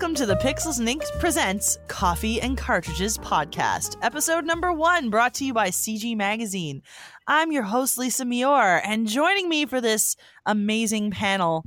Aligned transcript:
welcome 0.00 0.14
to 0.14 0.24
the 0.24 0.36
Pixels 0.36 0.78
and 0.78 0.88
Ink 0.88 1.04
Presents 1.18 1.78
Coffee 1.86 2.40
and 2.40 2.56
Cartridges 2.56 3.18
podcast, 3.18 3.98
episode 4.00 4.46
number 4.46 4.72
one, 4.72 5.10
brought 5.10 5.34
to 5.34 5.44
you 5.44 5.52
by 5.52 5.68
CG 5.68 6.16
Magazine. 6.16 6.80
I'm 7.26 7.52
your 7.52 7.64
host, 7.64 7.98
Lisa 7.98 8.24
Mior, 8.24 8.80
and 8.82 9.06
joining 9.06 9.46
me 9.50 9.66
for 9.66 9.78
this 9.78 10.16
amazing 10.46 11.10
panel 11.10 11.66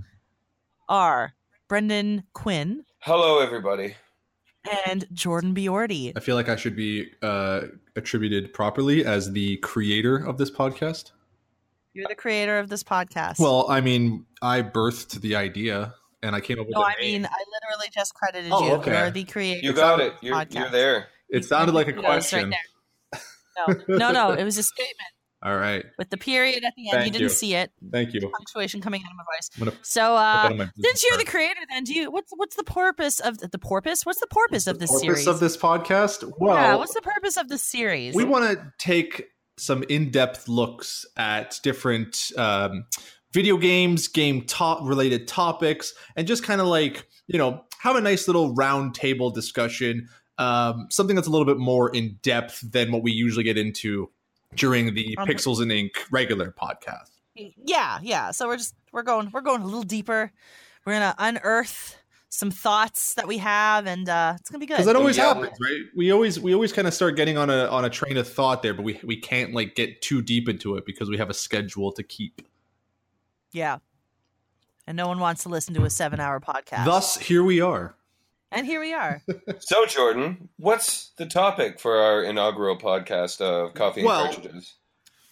are 0.89 1.35
Brendan 1.67 2.23
Quinn 2.33 2.85
Hello, 3.01 3.39
everybody. 3.39 3.97
and 4.87 5.05
Jordan 5.13 5.53
Biordi. 5.53 6.13
I 6.17 6.19
feel 6.19 6.35
like 6.35 6.49
I 6.49 6.55
should 6.55 6.75
be 6.75 7.11
uh, 7.21 7.61
attributed 7.95 8.51
properly 8.51 9.05
as 9.05 9.31
the 9.31 9.57
creator 9.57 10.17
of 10.17 10.39
this 10.39 10.49
podcast. 10.49 11.11
You're 11.93 12.07
the 12.09 12.15
creator 12.15 12.57
of 12.57 12.69
this 12.69 12.83
podcast. 12.83 13.37
Well, 13.37 13.69
I 13.69 13.79
mean, 13.79 14.25
I 14.41 14.63
birthed 14.63 15.21
the 15.21 15.35
idea 15.35 15.93
and 16.23 16.35
I 16.35 16.41
came 16.41 16.59
up 16.59 16.65
with 16.65 16.73
no, 16.75 16.81
the 16.81 16.85
I 16.87 16.95
name. 16.99 17.21
mean, 17.21 17.25
I 17.31 17.43
literally 17.61 17.89
just 17.93 18.13
credited 18.15 18.51
Oh, 18.51 18.65
you. 18.65 18.71
okay. 18.75 18.97
You're 18.97 19.11
the 19.11 19.23
creator. 19.25 19.59
You 19.65 19.73
got 19.73 19.99
it. 19.99 20.13
You're, 20.21 20.43
you're 20.49 20.69
there. 20.69 21.07
it 21.29 21.45
sounded 21.45 21.75
like 21.75 21.87
a 21.87 21.91
No, 21.91 21.99
it's 22.13 22.33
right 22.33 22.45
question. 22.49 22.53
No, 23.55 23.97
no, 23.97 24.11
no. 24.11 24.31
It 24.31 24.43
was 24.43 24.57
a 24.57 24.63
statement 24.63 24.97
All 25.43 25.55
right. 25.55 25.85
with 25.99 26.09
the 26.09 26.17
period 26.17 26.63
at 26.63 26.73
the 26.75 26.89
end. 26.89 26.93
Thank 26.93 27.05
you 27.05 27.11
didn't 27.11 27.21
you. 27.23 27.29
see 27.29 27.53
it. 27.53 27.71
Thank 27.91 28.13
you. 28.15 28.21
Punctuation 28.21 28.81
coming 28.81 29.01
out 29.05 29.11
of 29.11 29.17
my 29.17 29.23
voice. 29.35 29.73
I'm 29.75 29.79
So, 29.83 30.15
uh, 30.15 30.51
my 30.57 30.69
since 30.81 31.03
you're 31.03 31.17
the 31.19 31.25
creator, 31.25 31.59
then 31.69 31.83
do 31.83 31.93
you? 31.93 32.09
What's 32.09 32.31
what's 32.35 32.55
the 32.55 32.63
purpose 32.63 33.19
of 33.19 33.37
the, 33.37 33.49
the 33.49 33.59
purpose? 33.59 34.07
What's 34.07 34.19
the 34.19 34.25
purpose 34.27 34.65
of 34.65 34.79
this 34.79 34.89
purpose 34.89 35.01
series? 35.03 35.27
of 35.27 35.39
this 35.39 35.55
podcast? 35.55 36.31
Well, 36.39 36.55
yeah, 36.55 36.73
what's 36.75 36.95
the 36.95 37.01
purpose 37.01 37.37
of 37.37 37.47
this 37.47 37.63
series? 37.63 38.15
we 38.15 38.23
want 38.23 38.45
to 38.57 38.73
take 38.79 39.25
some 39.59 39.83
in-depth 39.87 40.47
looks 40.49 41.05
at 41.15 41.59
different 41.61 42.31
um, 42.37 42.85
video 43.33 43.57
games 43.57 44.07
game 44.07 44.43
top 44.45 44.79
related 44.83 45.27
topics 45.27 45.93
and 46.15 46.27
just 46.27 46.43
kind 46.43 46.61
of 46.61 46.67
like 46.67 47.07
you 47.27 47.37
know 47.37 47.63
have 47.79 47.95
a 47.95 48.01
nice 48.01 48.27
little 48.27 48.53
round 48.53 48.93
table 48.95 49.29
discussion 49.31 50.07
um, 50.37 50.87
something 50.89 51.15
that's 51.15 51.27
a 51.27 51.31
little 51.31 51.45
bit 51.45 51.57
more 51.57 51.89
in 51.95 52.17
depth 52.23 52.61
than 52.71 52.91
what 52.91 53.03
we 53.03 53.11
usually 53.11 53.43
get 53.43 53.57
into 53.57 54.09
during 54.55 54.93
the 54.93 55.15
Um, 55.17 55.27
pixels 55.27 55.61
and 55.61 55.71
ink 55.71 55.93
regular 56.11 56.51
podcast 56.51 57.09
yeah, 57.65 57.97
yeah. 58.03 58.29
So 58.29 58.45
we're 58.47 58.57
just 58.57 58.75
we're 58.91 59.01
going 59.01 59.31
we're 59.33 59.41
going 59.41 59.63
a 59.63 59.65
little 59.65 59.81
deeper. 59.81 60.31
We're 60.85 60.93
gonna 60.93 61.15
unearth 61.17 61.97
some 62.29 62.51
thoughts 62.51 63.15
that 63.15 63.27
we 63.27 63.39
have, 63.39 63.87
and 63.87 64.07
uh, 64.07 64.35
it's 64.39 64.51
gonna 64.51 64.59
be 64.59 64.67
good. 64.67 64.73
because 64.75 64.85
that 64.85 64.95
always 64.95 65.17
Yeah. 65.17 65.33
happens 65.33 65.57
right 65.59 65.81
we 65.95 66.11
always 66.11 66.39
we 66.39 66.53
always 66.53 66.71
kind 66.71 66.87
of 66.87 66.93
start 66.93 67.15
getting 67.15 67.35
on 67.35 67.49
a 67.49 67.65
on 67.69 67.85
a 67.85 67.89
train 67.89 68.17
of 68.17 68.27
thought 68.27 68.61
there 68.61 68.75
but 68.75 68.83
we 68.83 68.99
we 69.03 69.15
can't 69.17 69.51
like 69.55 69.73
get 69.73 69.99
too 70.03 70.21
deep 70.21 70.47
into 70.47 70.75
it 70.75 70.85
because 70.85 71.09
we 71.09 71.17
have 71.17 71.31
a 71.31 71.33
schedule 71.33 71.91
to 71.93 72.03
keep 72.03 72.43
yeah. 73.53 73.77
And 74.85 74.97
no 74.97 75.07
one 75.07 75.19
wants 75.19 75.43
to 75.43 75.49
listen 75.49 75.73
to 75.75 75.85
a 75.85 75.89
seven-hour 75.89 76.41
podcast. 76.41 76.83
thus 76.85 77.15
here 77.17 77.43
we 77.43 77.61
are 77.61 77.95
and 78.53 78.65
here 78.67 78.79
we 78.79 78.93
are. 78.93 79.21
So, 79.59 79.85
Jordan, 79.85 80.49
what's 80.57 81.11
the 81.17 81.25
topic 81.25 81.79
for 81.79 81.97
our 81.97 82.23
inaugural 82.23 82.77
podcast 82.77 83.41
of 83.41 83.73
Coffee 83.73 84.01
and 84.01 84.07
Well- 84.07 84.25
Cartridges? 84.25 84.75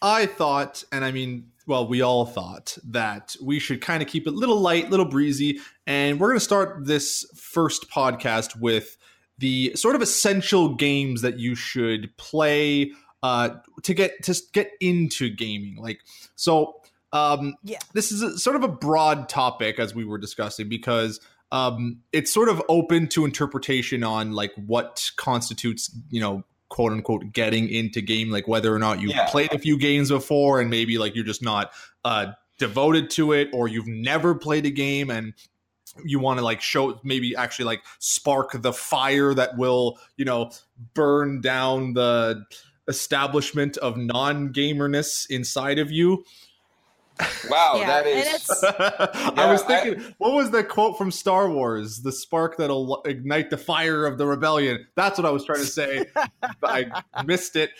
I 0.02 0.26
thought, 0.26 0.84
and 0.92 1.06
I 1.06 1.12
mean, 1.12 1.52
well, 1.68 1.88
we 1.88 2.02
all 2.02 2.26
thought 2.26 2.76
that 2.86 3.36
we 3.40 3.60
should 3.60 3.82
kind 3.82 4.02
of 4.02 4.10
keep 4.10 4.26
it 4.26 4.34
a 4.34 4.36
little 4.36 4.60
light, 4.60 4.90
little 4.90 5.06
breezy. 5.06 5.60
And 5.86 6.20
we're 6.20 6.30
going 6.30 6.40
to 6.40 6.44
start 6.44 6.88
this 6.88 7.24
first 7.36 7.88
podcast 7.92 8.60
with 8.60 8.98
the 9.38 9.74
sort 9.76 9.96
of 9.96 10.02
essential 10.02 10.74
games 10.74 11.22
that 11.22 11.38
you 11.38 11.54
should 11.54 12.16
play 12.18 12.92
uh, 13.22 13.52
to 13.84 13.94
get 13.94 14.24
to 14.24 14.36
get 14.54 14.72
into 14.80 15.30
gaming. 15.30 15.76
Like, 15.76 16.00
so 16.36 16.81
um, 17.14 17.56
Yeah. 17.64 17.80
this 17.94 18.12
is 18.12 18.22
a, 18.22 18.38
sort 18.38 18.56
of 18.56 18.64
a 18.64 18.68
broad 18.68 19.30
topic 19.30 19.80
as 19.80 19.94
we 19.96 20.06
were 20.06 20.18
discussing 20.18 20.70
because 20.70 21.20
um, 21.52 22.00
it's 22.14 22.32
sort 22.34 22.48
of 22.50 22.62
open 22.70 23.08
to 23.10 23.26
interpretation 23.26 24.04
on 24.04 24.32
like 24.32 24.54
what 24.56 25.12
constitutes, 25.18 25.94
you 26.10 26.22
know, 26.22 26.44
quote 26.70 26.94
unquote 26.94 27.34
getting 27.34 27.68
into 27.68 28.00
game 28.00 28.30
like 28.32 28.48
whether 28.48 28.74
or 28.74 28.80
not 28.80 29.02
you've 29.02 29.12
Yeah. 29.12 29.30
played 29.30 29.52
a 29.54 29.60
few 29.60 29.78
games 29.78 30.10
before 30.10 30.62
and 30.62 30.70
maybe 30.70 30.98
like 30.98 31.16
you're 31.16 31.26
just 31.26 31.44
not 31.44 31.72
uh 32.06 32.28
devoted 32.60 33.10
to 33.10 33.34
it 33.34 33.50
or 33.52 33.68
you've 33.68 33.88
never 33.88 34.34
played 34.34 34.66
a 34.66 34.70
game 34.70 35.10
and 35.10 35.34
you 36.06 36.18
want 36.20 36.40
to 36.40 36.46
like 36.46 36.62
show 36.62 36.98
maybe 37.04 37.36
actually 37.36 37.66
like 37.66 37.82
spark 38.00 38.52
the 38.62 38.72
fire 38.72 39.34
that 39.34 39.58
will 39.58 40.00
you 40.16 40.24
know 40.24 40.50
burn 40.94 41.42
down 41.42 41.92
the 41.92 42.42
establishment 42.88 43.76
of 43.78 43.98
non-gamerness 43.98 45.26
inside 45.30 45.78
of 45.80 45.92
you 45.92 46.24
Wow, 47.50 47.74
Yeah, 47.78 47.88
that 47.88 48.08
and 48.08 48.20
is. 48.20 48.28
it's- 48.28 48.64
I 49.38 49.52
was 49.52 49.64
I- 49.64 49.68
thinking, 49.68 50.14
what 50.18 50.34
was 50.34 50.52
the 50.52 50.64
quote 50.64 50.98
from 50.98 51.12
Star 51.12 51.50
Wars? 51.50 52.02
The 52.02 52.12
spark 52.12 52.58
that'll 52.58 53.02
ignite 53.04 53.50
the 53.50 53.58
fire 53.58 54.06
of 54.06 54.18
the 54.18 54.26
rebellion. 54.26 54.86
That's 54.96 55.18
what 55.18 55.26
I 55.26 55.32
was 55.32 55.46
trying 55.46 55.60
to 55.62 55.66
say. 55.68 56.06
but 56.14 56.58
I 57.14 57.24
missed 57.24 57.56
it. 57.56 57.72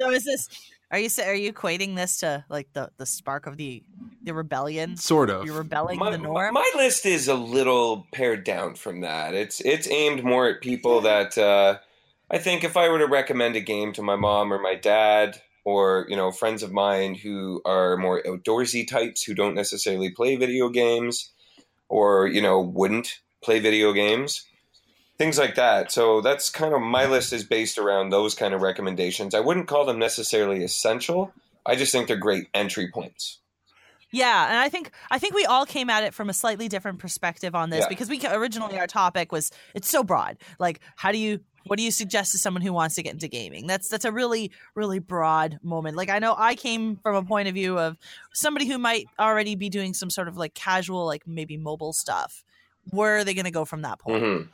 So 0.00 0.10
is 0.10 0.24
this? 0.24 0.48
Are 0.90 0.98
you 0.98 1.08
are 1.24 1.34
you 1.34 1.52
equating 1.52 1.96
this 1.96 2.18
to 2.18 2.44
like 2.48 2.72
the 2.72 2.90
the 2.98 3.06
spark 3.06 3.46
of 3.46 3.56
the 3.56 3.82
the 4.22 4.32
rebellion? 4.34 4.96
Sort 4.96 5.28
of. 5.30 5.44
You're 5.44 5.56
rebelling 5.58 5.98
My, 5.98 6.10
the 6.10 6.18
norm. 6.18 6.54
my 6.54 6.70
list 6.76 7.04
is 7.06 7.26
a 7.26 7.34
little 7.34 8.06
pared 8.12 8.44
down 8.44 8.74
from 8.76 9.00
that. 9.00 9.34
It's 9.34 9.60
it's 9.62 9.88
aimed 9.88 10.22
more 10.22 10.48
at 10.48 10.60
people 10.60 11.00
that 11.00 11.36
uh, 11.36 11.78
I 12.30 12.38
think 12.38 12.62
if 12.62 12.76
I 12.76 12.88
were 12.90 12.98
to 12.98 13.06
recommend 13.06 13.56
a 13.56 13.60
game 13.60 13.92
to 13.94 14.02
my 14.02 14.14
mom 14.14 14.52
or 14.52 14.60
my 14.60 14.74
dad 14.76 15.40
or 15.64 16.06
you 16.08 16.16
know 16.16 16.30
friends 16.30 16.62
of 16.62 16.72
mine 16.72 17.14
who 17.14 17.60
are 17.64 17.96
more 17.96 18.22
outdoorsy 18.24 18.86
types 18.86 19.22
who 19.22 19.34
don't 19.34 19.54
necessarily 19.54 20.10
play 20.10 20.36
video 20.36 20.68
games 20.68 21.32
or 21.88 22.26
you 22.26 22.42
know 22.42 22.60
wouldn't 22.60 23.20
play 23.42 23.58
video 23.60 23.92
games 23.92 24.44
things 25.18 25.38
like 25.38 25.54
that 25.54 25.90
so 25.92 26.20
that's 26.20 26.50
kind 26.50 26.74
of 26.74 26.80
my 26.80 27.06
list 27.06 27.32
is 27.32 27.44
based 27.44 27.78
around 27.78 28.10
those 28.10 28.34
kind 28.34 28.52
of 28.54 28.62
recommendations 28.62 29.34
i 29.34 29.40
wouldn't 29.40 29.68
call 29.68 29.84
them 29.84 29.98
necessarily 29.98 30.62
essential 30.64 31.32
i 31.66 31.74
just 31.74 31.92
think 31.92 32.08
they're 32.08 32.16
great 32.16 32.48
entry 32.54 32.90
points 32.90 33.40
Yeah, 34.12 34.46
and 34.48 34.58
I 34.58 34.68
think 34.68 34.92
I 35.10 35.18
think 35.18 35.34
we 35.34 35.44
all 35.44 35.66
came 35.66 35.90
at 35.90 36.04
it 36.04 36.14
from 36.14 36.30
a 36.30 36.32
slightly 36.32 36.68
different 36.68 37.00
perspective 37.00 37.54
on 37.56 37.70
this 37.70 37.80
Yeah. 37.80 37.88
because 37.88 38.08
we 38.08 38.20
originally 38.26 38.78
our 38.78 38.86
topic 38.86 39.32
was 39.32 39.50
it's 39.74 39.90
so 39.90 40.04
broad. 40.04 40.36
Like, 40.60 40.78
how 40.94 41.10
do 41.10 41.18
you 41.18 41.40
what 41.66 41.78
do 41.78 41.82
you 41.82 41.90
suggest 41.90 42.32
to 42.32 42.38
someone 42.38 42.62
who 42.62 42.72
wants 42.72 42.94
to 42.96 43.02
get 43.02 43.12
into 43.12 43.28
gaming? 43.28 43.66
That's 43.66 43.88
that's 43.88 44.04
a 44.04 44.12
really 44.12 44.50
really 44.74 44.98
broad 44.98 45.58
moment. 45.62 45.96
Like, 45.96 46.10
I 46.10 46.18
know 46.18 46.34
I 46.36 46.54
came 46.54 46.96
from 46.96 47.16
a 47.16 47.22
point 47.22 47.48
of 47.48 47.54
view 47.54 47.78
of 47.78 47.96
somebody 48.32 48.66
who 48.66 48.78
might 48.78 49.06
already 49.18 49.54
be 49.54 49.68
doing 49.68 49.94
some 49.94 50.10
sort 50.10 50.28
of 50.28 50.36
like 50.36 50.54
casual, 50.54 51.06
like 51.06 51.26
maybe 51.26 51.56
mobile 51.56 51.92
stuff. 51.92 52.44
Where 52.90 53.16
are 53.16 53.24
they 53.24 53.34
going 53.34 53.46
to 53.46 53.50
go 53.50 53.64
from 53.64 53.82
that 53.82 53.98
point? 53.98 54.22
Mhm. 54.22 54.48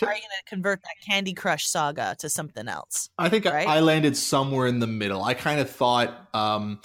How 0.00 0.06
are 0.06 0.14
you 0.14 0.20
going 0.20 0.30
to 0.44 0.48
convert 0.48 0.80
that 0.82 0.94
Candy 1.06 1.34
Crush 1.34 1.66
saga 1.66 2.16
to 2.20 2.28
something 2.28 2.66
else? 2.66 3.10
I 3.18 3.28
think 3.28 3.44
Right? 3.44 3.68
I 3.68 3.80
landed 3.80 4.16
somewhere 4.16 4.66
in 4.66 4.80
the 4.80 4.86
middle. 4.86 5.22
I 5.22 5.34
kind 5.34 5.60
of 5.60 5.68
thought, 5.68 6.28
um, 6.34 6.80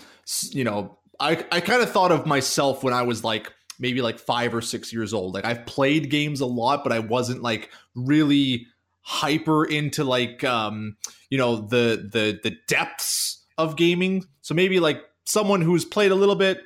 you 0.50 0.64
know, 0.64 0.98
I, 1.20 1.44
I 1.52 1.62
kind 1.62 1.82
of 1.82 1.90
thought 1.90 2.12
of 2.12 2.26
myself 2.26 2.84
when 2.84 2.94
I 2.94 3.04
was 3.04 3.24
like 3.24 3.52
maybe 3.80 4.02
like 4.02 4.20
five 4.20 4.54
or 4.54 4.62
six 4.62 4.92
years 4.92 5.14
old. 5.14 5.34
Like 5.34 5.46
I've 5.46 5.66
played 5.66 6.10
games 6.10 6.42
a 6.42 6.46
lot, 6.46 6.84
but 6.84 6.92
I 6.92 7.00
wasn't 7.00 7.42
like 7.42 7.70
really 7.96 8.68
hyper 9.10 9.64
into 9.64 10.04
like 10.04 10.44
um, 10.44 10.98
you 11.30 11.38
know 11.38 11.56
the 11.56 12.10
the 12.12 12.40
the 12.44 12.58
depths 12.68 13.46
of 13.58 13.78
gaming. 13.78 14.26
So 14.42 14.54
maybe 14.54 14.80
like 14.82 15.02
someone 15.24 15.62
who's 15.62 15.86
played 15.86 16.12
a 16.12 16.16
little 16.16 16.36
bit, 16.36 16.60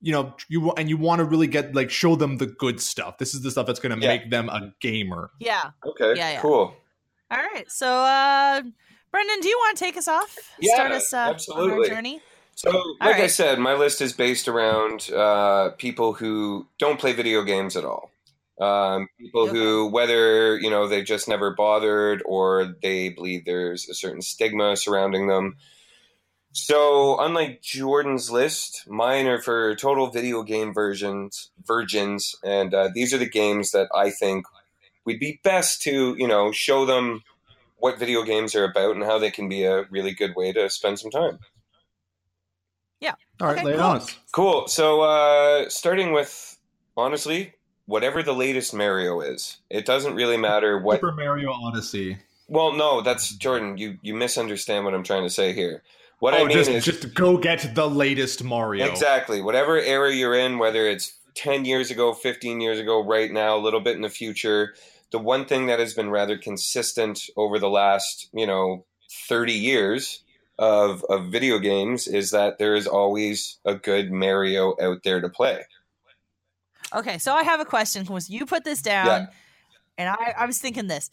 you 0.00 0.12
know, 0.12 0.34
you 0.48 0.72
and 0.72 0.88
you 0.88 0.96
want 0.96 1.20
to 1.20 1.24
really 1.24 1.46
get 1.46 1.74
like 1.74 1.90
show 1.90 2.16
them 2.16 2.38
the 2.38 2.46
good 2.46 2.80
stuff. 2.80 3.18
This 3.18 3.32
is 3.32 3.42
the 3.42 3.50
stuff 3.50 3.66
that's 3.66 3.78
going 3.80 3.98
to 3.98 4.04
Yeah. 4.04 4.16
make 4.16 4.30
them 4.30 4.48
a 4.48 4.72
gamer. 4.80 5.30
Yeah. 5.38 5.70
okay 5.86 6.14
Yeah, 6.16 6.32
yeah. 6.32 6.40
cool 6.40 6.74
All 7.30 7.38
right. 7.38 7.70
So, 7.70 7.86
uh, 7.88 8.62
Brendan, 9.10 9.40
do 9.40 9.48
you 9.48 9.56
want 9.58 9.76
to 9.78 9.84
take 9.84 9.96
us 9.96 10.08
off? 10.08 10.36
Yeah, 10.60 10.74
Start 10.74 10.92
us 10.92 11.12
uh, 11.12 11.16
on 11.18 11.34
absolutely. 11.34 11.88
our 11.88 11.94
journey. 11.94 12.20
So, 12.56 12.70
like 13.00 13.16
I 13.16 13.26
said, 13.28 13.58
my 13.58 13.74
list 13.74 14.00
is 14.00 14.12
based 14.12 14.46
around 14.48 15.10
uh, 15.12 15.70
people 15.78 16.12
who 16.12 16.66
don't 16.78 17.00
play 17.00 17.12
video 17.12 17.42
games 17.42 17.76
at 17.76 17.84
all. 17.84 18.10
Um, 18.60 19.08
people 19.18 19.48
who, 19.48 19.88
whether 19.88 20.56
you 20.58 20.70
know 20.70 20.86
they've 20.86 21.04
just 21.04 21.28
never 21.28 21.54
bothered 21.54 22.22
or 22.24 22.74
they 22.82 23.08
believe 23.08 23.44
there's 23.44 23.88
a 23.88 23.94
certain 23.94 24.22
stigma 24.22 24.76
surrounding 24.76 25.26
them. 25.26 25.56
So, 26.52 27.18
unlike 27.18 27.62
Jordan's 27.62 28.30
list, 28.30 28.84
mine 28.86 29.26
are 29.26 29.40
for 29.40 29.74
total 29.74 30.10
video 30.10 30.44
game 30.44 30.72
versions, 30.72 31.50
virgins, 31.66 32.36
and 32.44 32.72
uh, 32.72 32.90
these 32.94 33.12
are 33.12 33.18
the 33.18 33.28
games 33.28 33.72
that 33.72 33.88
I 33.92 34.10
think 34.10 34.46
we'd 35.04 35.18
be 35.18 35.40
best 35.42 35.82
to, 35.82 36.14
you 36.16 36.28
know, 36.28 36.52
show 36.52 36.86
them 36.86 37.22
what 37.76 37.98
video 37.98 38.22
games 38.22 38.54
are 38.54 38.62
about 38.62 38.94
and 38.94 39.04
how 39.04 39.18
they 39.18 39.32
can 39.32 39.48
be 39.48 39.64
a 39.64 39.82
really 39.90 40.12
good 40.14 40.36
way 40.36 40.52
to 40.52 40.70
spend 40.70 41.00
some 41.00 41.10
time. 41.10 41.40
Yeah. 43.00 43.14
All 43.40 43.48
right, 43.48 43.56
Okay, 43.58 43.64
lay 43.66 43.72
it 43.72 43.78
cool. 43.78 43.84
on. 43.84 44.02
Cool. 44.32 44.68
So, 44.68 45.00
uh, 45.00 45.68
starting 45.68 46.12
with 46.12 46.56
honestly, 46.96 47.52
whatever 47.86 48.22
the 48.22 48.34
latest 48.34 48.74
Mario 48.74 49.20
is, 49.20 49.58
it 49.70 49.84
doesn't 49.86 50.14
really 50.14 50.36
matter 50.36 50.78
what. 50.78 50.96
Super 50.96 51.12
Mario 51.12 51.50
Odyssey. 51.50 52.18
Well, 52.48 52.72
no, 52.72 53.00
that's 53.00 53.34
Jordan. 53.36 53.78
You 53.78 53.98
you 54.02 54.14
misunderstand 54.14 54.84
what 54.84 54.94
I'm 54.94 55.04
trying 55.04 55.24
to 55.24 55.30
say 55.30 55.52
here. 55.52 55.82
What 56.18 56.34
I 56.34 56.40
oh, 56.40 56.46
mean 56.46 56.56
just 56.56 56.70
is 56.70 56.84
just 56.84 57.14
go 57.14 57.36
get 57.36 57.74
the 57.74 57.88
latest 57.88 58.44
Mario. 58.44 58.86
exactly 58.86 59.40
whatever 59.40 59.78
era 59.78 60.12
you're 60.12 60.34
in, 60.34 60.58
whether 60.58 60.86
it's 60.86 61.18
ten 61.34 61.64
years 61.64 61.90
ago, 61.90 62.12
fifteen 62.12 62.60
years 62.60 62.78
ago, 62.78 63.04
right 63.04 63.32
now, 63.32 63.56
a 63.56 63.60
little 63.60 63.80
bit 63.80 63.96
in 63.96 64.02
the 64.02 64.10
future. 64.10 64.74
the 65.10 65.18
one 65.18 65.44
thing 65.44 65.66
that 65.66 65.78
has 65.78 65.94
been 65.94 66.10
rather 66.10 66.36
consistent 66.36 67.28
over 67.36 67.58
the 67.58 67.70
last, 67.70 68.28
you 68.32 68.46
know, 68.46 68.84
30 69.28 69.52
years 69.52 70.22
of, 70.58 71.04
of 71.08 71.26
video 71.26 71.58
games 71.58 72.06
is 72.06 72.30
that 72.30 72.58
there 72.58 72.74
is 72.74 72.86
always 72.86 73.58
a 73.64 73.74
good 73.74 74.10
Mario 74.12 74.74
out 74.80 75.02
there 75.02 75.20
to 75.20 75.28
play. 75.28 75.64
Okay, 76.94 77.18
so 77.18 77.32
I 77.34 77.42
have 77.42 77.60
a 77.60 77.64
question 77.64 78.02
because 78.04 78.30
you 78.30 78.46
put 78.46 78.64
this 78.64 78.80
down, 78.82 79.06
Yeah. 79.06 79.26
and 79.98 80.08
I, 80.08 80.34
I 80.38 80.46
was 80.46 80.58
thinking 80.58 80.86
this: 80.86 81.10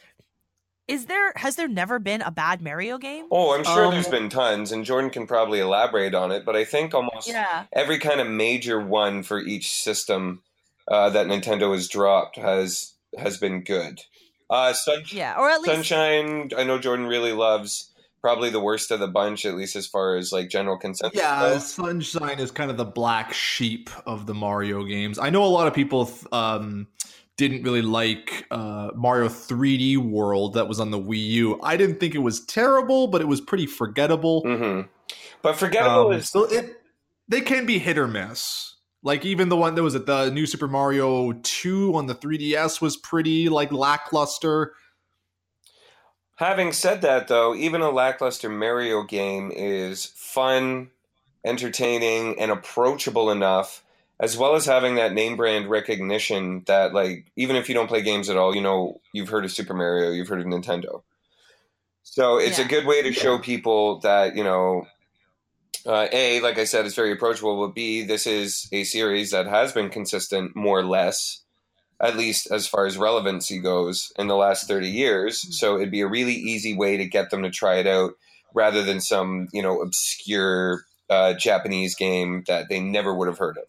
Is 0.87 1.05
there 1.07 1.33
has 1.35 1.55
there 1.55 1.67
never 1.67 1.99
been 1.99 2.21
a 2.21 2.31
bad 2.31 2.61
Mario 2.61 2.97
game? 2.97 3.25
Oh, 3.31 3.55
I'm 3.55 3.63
sure 3.63 3.85
Um, 3.85 3.91
there's 3.91 4.07
been 4.07 4.29
tons, 4.29 4.71
and 4.71 4.85
Jordan 4.85 5.09
can 5.09 5.27
probably 5.27 5.59
elaborate 5.59 6.13
on 6.13 6.31
it, 6.31 6.45
but 6.45 6.55
I 6.55 6.65
think 6.65 6.93
almost 6.93 7.27
Yeah, 7.27 7.65
every 7.73 7.97
kind 7.99 8.19
of 8.21 8.27
major 8.27 8.79
one 8.79 9.23
for 9.23 9.39
each 9.39 9.71
system 9.71 10.41
uh, 10.87 11.09
that 11.11 11.27
Nintendo 11.27 11.73
has 11.73 11.87
dropped 11.87 12.35
has 12.37 12.93
has 13.17 13.37
been 13.37 13.63
good. 13.63 14.01
Uh, 14.49 14.73
Sun- 14.73 15.03
yeah, 15.11 15.35
or 15.37 15.49
at 15.49 15.61
least 15.61 15.73
Sunshine, 15.73 16.51
I 16.57 16.63
know 16.65 16.77
Jordan 16.77 17.05
really 17.07 17.31
loves. 17.31 17.90
Probably 18.21 18.51
the 18.51 18.59
worst 18.59 18.91
of 18.91 18.99
the 18.99 19.07
bunch, 19.07 19.45
at 19.45 19.55
least 19.55 19.75
as 19.75 19.87
far 19.87 20.15
as 20.15 20.31
like 20.31 20.49
general 20.49 20.77
consensus. 20.77 21.19
Yeah, 21.19 21.39
goes. 21.41 21.73
Sunshine 21.73 22.39
is 22.39 22.51
kind 22.51 22.69
of 22.69 22.77
the 22.77 22.85
black 22.85 23.33
sheep 23.33 23.89
of 24.05 24.27
the 24.27 24.33
Mario 24.35 24.83
games. 24.83 25.17
I 25.17 25.31
know 25.31 25.43
a 25.43 25.47
lot 25.47 25.67
of 25.67 25.73
people 25.73 26.09
um, 26.31 26.87
didn't 27.37 27.63
really 27.63 27.81
like 27.81 28.45
uh, 28.51 28.91
Mario 28.93 29.27
3D 29.27 29.97
World 29.97 30.53
that 30.53 30.67
was 30.67 30.79
on 30.79 30.91
the 30.91 30.99
Wii 30.99 31.25
U. 31.29 31.59
I 31.63 31.77
didn't 31.77 31.99
think 31.99 32.13
it 32.13 32.19
was 32.19 32.45
terrible, 32.45 33.07
but 33.07 33.21
it 33.21 33.27
was 33.27 33.41
pretty 33.41 33.65
forgettable. 33.65 34.41
hmm 34.41 34.81
But 35.41 35.55
forgettable 35.55 36.07
Um, 36.07 36.13
is 36.13 36.29
so 36.29 36.43
it 36.43 36.79
they 37.27 37.41
can 37.41 37.65
be 37.65 37.79
hit 37.79 37.97
or 37.97 38.07
miss. 38.07 38.75
Like 39.03 39.25
even 39.25 39.49
the 39.49 39.57
one 39.57 39.73
that 39.73 39.81
was 39.81 39.95
at 39.95 40.05
the 40.05 40.29
new 40.29 40.45
Super 40.45 40.67
Mario 40.67 41.31
2 41.31 41.95
on 41.95 42.05
the 42.05 42.13
3DS 42.13 42.81
was 42.81 42.97
pretty 42.97 43.49
like 43.49 43.71
lackluster. 43.71 44.73
Having 46.35 46.73
said 46.73 47.01
that, 47.03 47.27
though, 47.27 47.53
even 47.53 47.81
a 47.81 47.91
lackluster 47.91 48.49
Mario 48.49 49.03
game 49.03 49.51
is 49.51 50.05
fun, 50.15 50.89
entertaining, 51.45 52.39
and 52.39 52.49
approachable 52.49 53.29
enough, 53.29 53.83
as 54.19 54.37
well 54.37 54.55
as 54.55 54.65
having 54.65 54.95
that 54.95 55.13
name 55.13 55.37
brand 55.37 55.69
recognition 55.69 56.63
that, 56.65 56.93
like, 56.93 57.31
even 57.35 57.55
if 57.55 57.69
you 57.69 57.75
don't 57.75 57.87
play 57.87 58.01
games 58.01 58.29
at 58.29 58.37
all, 58.37 58.55
you 58.55 58.61
know, 58.61 59.01
you've 59.13 59.29
heard 59.29 59.45
of 59.45 59.51
Super 59.51 59.73
Mario, 59.73 60.11
you've 60.11 60.29
heard 60.29 60.41
of 60.41 60.47
Nintendo. 60.47 61.03
So 62.03 62.37
it's 62.37 62.59
a 62.59 62.65
good 62.65 62.85
way 62.85 63.03
to 63.03 63.13
show 63.13 63.37
people 63.37 63.99
that, 63.99 64.35
you 64.35 64.43
know, 64.43 64.87
uh, 65.85 66.07
A, 66.11 66.39
like 66.41 66.57
I 66.57 66.63
said, 66.63 66.85
it's 66.85 66.95
very 66.95 67.11
approachable, 67.11 67.65
but 67.65 67.75
B, 67.75 68.03
this 68.03 68.25
is 68.25 68.67
a 68.71 68.83
series 68.83 69.31
that 69.31 69.47
has 69.47 69.71
been 69.71 69.89
consistent 69.89 70.55
more 70.55 70.79
or 70.79 70.85
less 70.85 71.40
at 72.01 72.17
least 72.17 72.51
as 72.51 72.67
far 72.67 72.85
as 72.85 72.97
relevancy 72.97 73.59
goes 73.59 74.11
in 74.17 74.27
the 74.27 74.35
last 74.35 74.67
30 74.67 74.89
years. 74.89 75.57
So 75.57 75.75
it'd 75.75 75.91
be 75.91 76.01
a 76.01 76.07
really 76.07 76.33
easy 76.33 76.75
way 76.75 76.97
to 76.97 77.05
get 77.05 77.29
them 77.29 77.43
to 77.43 77.51
try 77.51 77.75
it 77.75 77.87
out 77.87 78.13
rather 78.53 78.83
than 78.83 78.99
some 78.99 79.47
you 79.53 79.61
know 79.61 79.81
obscure 79.81 80.83
uh, 81.09 81.33
japanese 81.33 81.95
game 81.95 82.43
that 82.47 82.67
they 82.69 82.79
never 82.79 83.13
would 83.13 83.27
have 83.27 83.37
heard 83.37 83.57
of. 83.57 83.63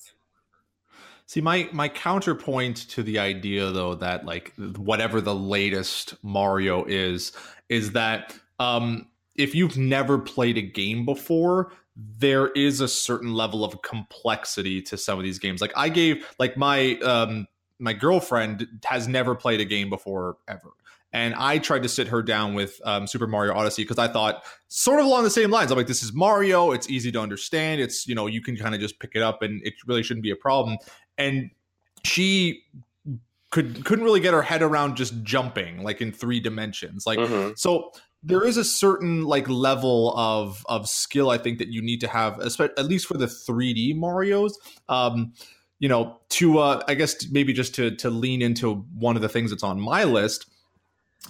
See, 1.26 1.40
my 1.40 1.69
my 1.73 1.88
counterpoint 1.88 2.76
to 2.90 3.02
the 3.02 3.19
idea 3.19 3.70
though 3.70 3.94
that 3.96 4.25
like 4.25 4.52
whatever 4.76 5.20
the 5.20 5.35
latest 5.35 6.14
Mario 6.23 6.85
is 6.85 7.32
is 7.69 7.93
that 7.93 8.35
um 8.58 9.06
if 9.35 9.55
you've 9.55 9.78
never 9.78 10.19
played 10.19 10.58
a 10.58 10.62
game 10.62 11.06
before, 11.06 11.73
there 11.96 12.49
is 12.49 12.81
a 12.81 12.88
certain 12.88 13.32
level 13.32 13.64
of 13.64 13.81
complexity 13.81 14.82
to 14.82 14.99
some 14.99 15.19
of 15.19 15.25
these 15.25 15.38
games. 15.38 15.62
Like 15.62 15.73
I 15.75 15.88
gave 15.88 16.26
like 16.38 16.56
my 16.56 16.96
um 16.99 17.46
my 17.82 17.93
girlfriend 17.93 18.67
has 18.84 19.08
never 19.08 19.34
played 19.34 19.61
a 19.61 19.64
game 19.64 19.90
before 19.90 20.37
ever. 20.49 20.70
And 21.12 21.34
I 21.34 21.58
tried 21.58 21.82
to 21.82 21.90
sit 21.90 22.08
her 22.08 22.23
down 22.23 22.55
with 22.55 22.81
um, 22.87 23.06
Super 23.06 23.26
Mario 23.26 23.52
Odyssey 23.55 23.82
because 23.82 23.99
I 23.99 24.08
thought 24.08 24.43
sort 24.69 24.99
of 24.99 25.05
along 25.05 25.25
the 25.25 25.31
same 25.31 25.50
lines. 25.50 25.70
I'm 25.70 25.76
like, 25.76 25.87
this 25.87 26.02
is 26.02 26.14
Mario. 26.14 26.70
It's 26.70 26.88
easy 26.88 27.12
to 27.12 27.20
understand. 27.20 27.82
It's 27.82 28.06
you 28.08 28.14
know 28.14 28.26
you 28.26 28.40
can 28.40 28.56
kind 28.56 28.75
of 28.75 28.81
just 28.81 28.99
pick 28.99 29.11
it 29.14 29.20
up 29.23 29.43
and 29.43 29.61
it 29.62 29.75
really 29.87 30.02
shouldn't 30.02 30.23
be 30.25 30.31
a 30.31 30.37
problem 30.37 30.79
and 31.19 31.50
she 32.05 32.62
could 33.50 33.85
couldn't 33.85 34.05
really 34.05 34.20
get 34.20 34.32
her 34.32 34.43
head 34.43 34.62
around 34.62 34.96
just 34.96 35.23
jumping 35.23 35.82
like 35.82 36.00
in 36.00 36.11
three 36.11 36.40
dimensions 36.40 37.06
like 37.06 37.19
Mhm. 37.19 37.58
so 37.58 37.93
there 38.23 38.44
is 38.46 38.56
a 38.56 38.64
certain 38.64 39.25
like 39.25 39.46
level 39.49 40.17
of 40.17 40.64
of 40.70 40.88
skill 40.88 41.28
i 41.31 41.37
think 41.37 41.58
that 41.58 41.69
you 41.69 41.82
need 41.82 42.00
to 42.00 42.08
have 42.08 42.40
at 42.40 42.87
least 42.87 43.06
for 43.06 43.19
the 43.19 43.26
3d 43.26 43.94
marios 43.94 44.52
um 44.88 45.32
you 45.82 45.88
know 45.88 46.19
to 46.31 46.58
uh 46.58 46.82
i 46.88 46.94
guess 46.94 47.29
maybe 47.31 47.52
just 47.52 47.75
to 47.75 47.94
to 47.96 48.08
lean 48.08 48.40
into 48.40 48.76
one 48.94 49.17
of 49.17 49.23
the 49.23 49.29
things 49.29 49.50
that's 49.50 49.64
on 49.64 49.79
my 49.79 50.05
list 50.05 50.46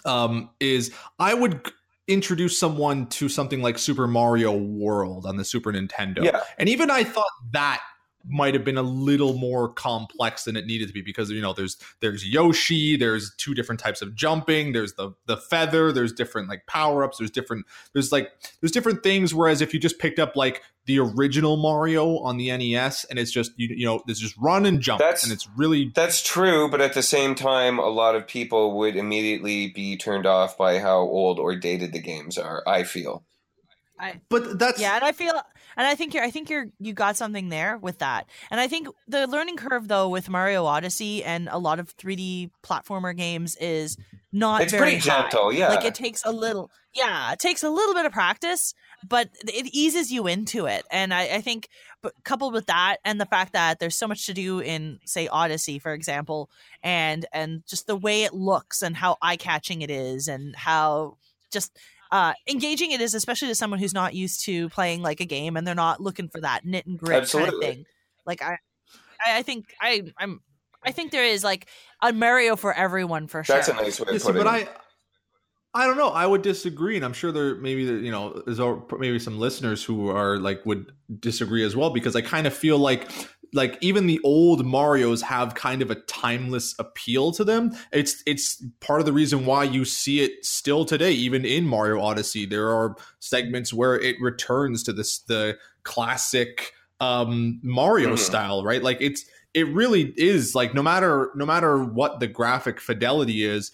um 0.04 0.50
is 0.60 0.93
i 1.19 1.34
would 1.34 1.72
introduce 2.08 2.58
someone 2.58 3.06
to 3.06 3.28
something 3.28 3.62
like 3.62 3.78
super 3.78 4.06
mario 4.06 4.56
world 4.56 5.25
on 5.25 5.37
the 5.37 5.44
super 5.44 5.72
nintendo. 5.72 6.22
Yeah. 6.22 6.40
And 6.58 6.69
even 6.69 6.90
I 6.90 7.04
thought 7.04 7.31
that 7.52 7.81
might 8.28 8.54
have 8.54 8.64
been 8.64 8.78
a 8.78 8.82
little 8.82 9.34
more 9.34 9.69
complex 9.69 10.44
than 10.44 10.56
it 10.56 10.66
needed 10.66 10.88
to 10.88 10.94
be 10.94 11.02
because 11.02 11.30
you 11.30 11.40
know 11.40 11.52
there's 11.52 11.76
there's 12.00 12.26
Yoshi, 12.26 12.96
there's 12.96 13.34
two 13.36 13.54
different 13.54 13.80
types 13.80 14.02
of 14.02 14.14
jumping, 14.14 14.72
there's 14.72 14.94
the 14.94 15.12
the 15.26 15.36
feather, 15.36 15.92
there's 15.92 16.12
different 16.12 16.48
like 16.48 16.66
power-ups, 16.66 17.19
there's 17.19 17.30
different 17.30 17.66
there's 17.92 18.12
like 18.12 18.30
there's 18.60 18.72
different 18.72 19.02
things 19.02 19.34
whereas 19.34 19.60
if 19.60 19.74
you 19.74 19.80
just 19.80 19.98
picked 19.98 20.19
up 20.19 20.36
like 20.36 20.62
the 20.86 20.98
original 20.98 21.56
Mario 21.56 22.19
on 22.19 22.36
the 22.38 22.56
NES 22.56 23.04
and 23.04 23.19
it's 23.19 23.30
just 23.30 23.52
you, 23.56 23.69
you 23.69 23.86
know 23.86 24.02
there's 24.06 24.19
just 24.19 24.36
run 24.38 24.66
and 24.66 24.80
jump 24.80 24.98
That's- 24.98 25.22
and 25.22 25.32
it's 25.32 25.48
really 25.56 25.92
that's 25.94 26.22
true 26.22 26.69
but 26.69 26.80
at 26.80 26.94
the 26.94 27.02
same 27.02 27.34
time 27.34 27.79
a 27.79 27.88
lot 27.88 28.17
of 28.17 28.26
people 28.26 28.76
would 28.79 28.96
immediately 28.96 29.69
be 29.69 29.96
turned 29.96 30.26
off 30.26 30.58
by 30.58 30.79
how 30.79 30.98
old 30.98 31.38
or 31.38 31.55
dated 31.55 31.93
the 31.93 32.00
games 32.00 32.36
are 32.36 32.62
i 32.67 32.82
feel. 32.82 33.24
But 34.29 34.58
that's 34.58 34.81
yeah, 34.81 34.96
and 34.96 35.05
I 35.05 35.12
feel, 35.12 35.32
and 35.76 35.86
I 35.86 35.94
think 35.94 36.14
you're, 36.14 36.24
I 36.24 36.31
think 36.31 36.50
you're, 36.50 36.67
you 36.79 36.93
got 36.93 37.17
something 37.17 37.48
there 37.48 37.79
with 37.79 37.98
that, 37.98 38.26
and 38.50 38.60
I 38.60 38.69
think 38.69 38.88
the 39.08 39.26
learning 39.26 39.56
curve 39.56 39.88
though 39.88 40.08
with 40.08 40.29
Mario 40.29 40.64
Odyssey 40.64 41.24
and 41.24 41.48
a 41.50 41.58
lot 41.58 41.79
of 41.79 41.96
3D 41.96 42.50
platformer 42.62 43.17
games 43.17 43.56
is 43.56 43.96
not 44.32 44.62
it's 44.62 44.72
very 44.72 44.93
pretty 44.93 44.96
high. 44.96 45.22
gentle 45.22 45.52
yeah 45.52 45.69
Like 45.69 45.84
it 45.84 45.94
takes 45.94 46.24
a 46.24 46.32
little, 46.32 46.70
yeah, 46.94 47.32
it 47.32 47.38
takes 47.38 47.62
a 47.62 47.70
little 47.70 47.94
bit 47.94 48.06
of 48.06 48.12
practice, 48.12 48.74
but 49.06 49.29
it 49.46 49.74
eases 49.74 50.10
you 50.10 50.26
into 50.26 50.67
it. 50.67 50.84
And 50.91 51.12
I, 51.12 51.36
I 51.36 51.41
think, 51.41 51.69
but 52.02 52.14
coupled 52.24 52.52
with 52.52 52.67
that, 52.67 52.96
and 53.05 53.20
the 53.20 53.26
fact 53.26 53.52
that 53.52 53.79
there's 53.79 53.96
so 53.96 54.08
much 54.08 54.26
to 54.26 54.34
do 54.34 54.60
in, 54.60 54.98
say, 55.05 55.29
Odyssey, 55.29 55.79
for 55.79 55.93
example, 55.93 56.50
and 56.82 57.26
and 57.32 57.62
just 57.67 57.86
the 57.86 57.96
way 57.96 58.24
it 58.24 58.34
looks 58.34 58.82
and 58.82 58.96
how 58.96 59.17
eye 59.22 59.36
catching 59.36 59.82
it 59.82 59.91
is, 59.91 60.29
and 60.29 60.55
how 60.56 61.17
just 61.50 61.79
uh, 62.12 62.34
engaging 62.46 62.92
it 62.92 63.00
is, 63.00 63.14
especially 63.14 63.48
to 63.48 63.54
someone 63.54 63.81
who's 63.81 63.94
not 63.94 64.14
used 64.14 64.44
to 64.44 64.69
playing 64.69 65.00
like 65.02 65.20
a 65.20 65.24
game 65.24 65.56
and 65.56 65.66
they're 65.66 65.74
not 65.74 65.98
looking 65.98 66.28
for 66.28 66.42
that 66.42 66.64
knit 66.64 66.86
and 66.86 66.98
grit 66.98 67.28
kind 67.28 67.48
of 67.48 67.58
thing. 67.58 67.86
Like 68.26 68.42
I, 68.42 68.58
I 69.24 69.38
I 69.38 69.42
think 69.42 69.74
I, 69.81 70.02
I'm. 70.19 70.40
I 70.84 70.92
think 70.92 71.10
there 71.10 71.24
is 71.24 71.42
like 71.42 71.69
a 72.02 72.12
Mario 72.12 72.56
for 72.56 72.74
everyone 72.74 73.28
for 73.28 73.42
sure. 73.42 73.56
that's 73.56 73.69
a 73.69 73.74
nice 73.74 73.98
way 73.98 74.06
Yeah, 74.08 74.16
of 74.16 74.20
see, 74.20 74.26
putting 74.26 74.42
but 74.42 74.48
I, 74.48 74.69
I 75.74 75.86
don't 75.86 75.96
know. 75.96 76.08
I 76.10 76.26
would 76.26 76.42
disagree, 76.42 76.96
and 76.96 77.04
I'm 77.04 77.12
sure 77.14 77.32
there 77.32 77.54
maybe 77.54 77.86
there, 77.86 77.96
you 77.96 78.10
know 78.10 78.42
there's 78.46 78.60
maybe 78.98 79.19
some 79.19 79.38
listeners 79.38 79.82
who 79.82 80.10
are 80.10 80.38
like 80.38 80.66
would 80.66 80.92
disagree 81.20 81.64
as 81.64 81.74
well 81.74 81.90
because 81.90 82.14
I 82.14 82.20
kind 82.20 82.46
of 82.46 82.52
feel 82.52 82.78
like 82.78 83.10
like 83.52 83.76
even 83.80 84.06
the 84.06 84.20
old 84.24 84.64
Mario's 84.64 85.22
have 85.22 85.54
kind 85.54 85.82
of 85.82 85.90
a 85.90 85.96
timeless 85.96 86.74
appeal 86.78 87.32
to 87.32 87.44
them. 87.44 87.72
It's 87.92 88.22
it's 88.26 88.64
part 88.80 89.00
of 89.00 89.06
the 89.06 89.12
reason 89.12 89.44
why 89.44 89.64
you 89.64 89.84
see 89.84 90.20
it 90.20 90.44
still 90.44 90.84
today, 90.84 91.12
even 91.12 91.44
in 91.44 91.66
Mario 91.66 92.00
Odyssey. 92.00 92.46
There 92.46 92.70
are 92.70 92.96
segments 93.18 93.72
where 93.72 93.98
it 93.98 94.16
returns 94.20 94.82
to 94.84 94.92
this 94.92 95.18
the 95.18 95.58
classic 95.82 96.72
um 97.00 97.60
Mario 97.62 98.14
Mhm. 98.14 98.18
style, 98.18 98.64
right? 98.64 98.82
Like 98.82 98.98
it's 99.00 99.24
it 99.54 99.68
really 99.68 100.14
is 100.16 100.54
like 100.54 100.72
no 100.74 100.82
matter 100.82 101.30
no 101.34 101.44
matter 101.44 101.84
what 101.84 102.20
the 102.20 102.26
graphic 102.26 102.80
fidelity 102.80 103.44
is 103.44 103.70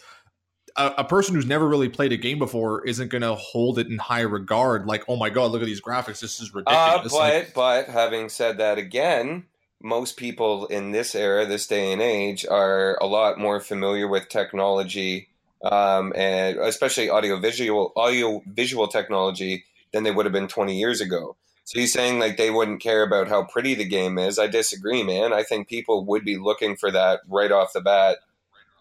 a, 0.76 0.94
a 0.98 1.04
person 1.04 1.34
who's 1.34 1.46
never 1.46 1.68
really 1.68 1.88
played 1.88 2.12
a 2.12 2.16
game 2.16 2.38
before 2.38 2.84
isn't 2.86 3.08
going 3.10 3.22
to 3.22 3.34
hold 3.34 3.78
it 3.78 3.86
in 3.86 3.98
high 3.98 4.20
regard 4.22 4.86
like 4.86 5.04
oh 5.08 5.16
my 5.16 5.30
god 5.30 5.50
look 5.50 5.62
at 5.62 5.66
these 5.66 5.80
graphics 5.80 6.20
this 6.20 6.40
is 6.40 6.52
Uh, 6.66 7.02
ridiculous 7.02 7.12
but 7.12 7.18
Like, 7.18 7.54
but 7.54 7.86
having 7.86 8.28
said 8.28 8.58
that 8.58 8.78
again, 8.78 9.44
most 9.80 10.16
people 10.16 10.66
in 10.66 10.90
this 10.90 11.14
era, 11.14 11.46
this 11.46 11.66
day 11.66 11.92
and 11.92 12.02
age, 12.02 12.44
are 12.46 12.96
a 13.00 13.06
lot 13.06 13.38
more 13.38 13.60
familiar 13.60 14.08
with 14.08 14.28
technology, 14.28 15.28
um, 15.62 16.12
and 16.16 16.58
especially 16.58 17.08
audio 17.08 17.38
visual 17.38 17.92
audio 17.96 18.42
visual 18.46 18.88
technology 18.88 19.64
than 19.92 20.02
they 20.02 20.10
would 20.10 20.26
have 20.26 20.32
been 20.32 20.48
twenty 20.48 20.78
years 20.78 21.00
ago. 21.00 21.36
So 21.64 21.78
he's 21.78 21.92
saying 21.92 22.18
like 22.18 22.38
they 22.38 22.50
wouldn't 22.50 22.80
care 22.80 23.02
about 23.02 23.28
how 23.28 23.44
pretty 23.44 23.74
the 23.74 23.84
game 23.84 24.18
is. 24.18 24.38
I 24.38 24.46
disagree, 24.46 25.02
man. 25.02 25.32
I 25.32 25.42
think 25.42 25.68
people 25.68 26.04
would 26.06 26.24
be 26.24 26.38
looking 26.38 26.76
for 26.76 26.90
that 26.90 27.20
right 27.28 27.52
off 27.52 27.74
the 27.74 27.82
bat, 27.82 28.18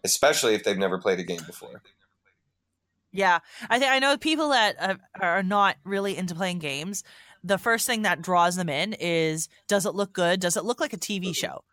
especially 0.03 0.55
if 0.55 0.63
they've 0.63 0.77
never 0.77 0.97
played 0.97 1.19
a 1.19 1.23
game 1.23 1.43
before. 1.45 1.81
Yeah, 3.11 3.39
I 3.69 3.79
think 3.79 3.91
I 3.91 3.99
know 3.99 4.17
people 4.17 4.49
that 4.49 4.75
uh, 4.79 4.95
are 5.19 5.43
not 5.43 5.77
really 5.83 6.15
into 6.15 6.35
playing 6.35 6.59
games. 6.59 7.03
The 7.47 7.57
first 7.57 7.87
thing 7.87 8.01
that 8.01 8.21
draws 8.21 8.55
them 8.55 8.69
in 8.69 8.93
is 8.93 9.47
does 9.67 9.85
it 9.85 9.95
look 9.95 10.13
good? 10.13 10.39
Does 10.39 10.57
it 10.57 10.65
look 10.65 10.79
like 10.79 10.93
a 10.93 10.97
TV 10.97 11.35
show? 11.35 11.63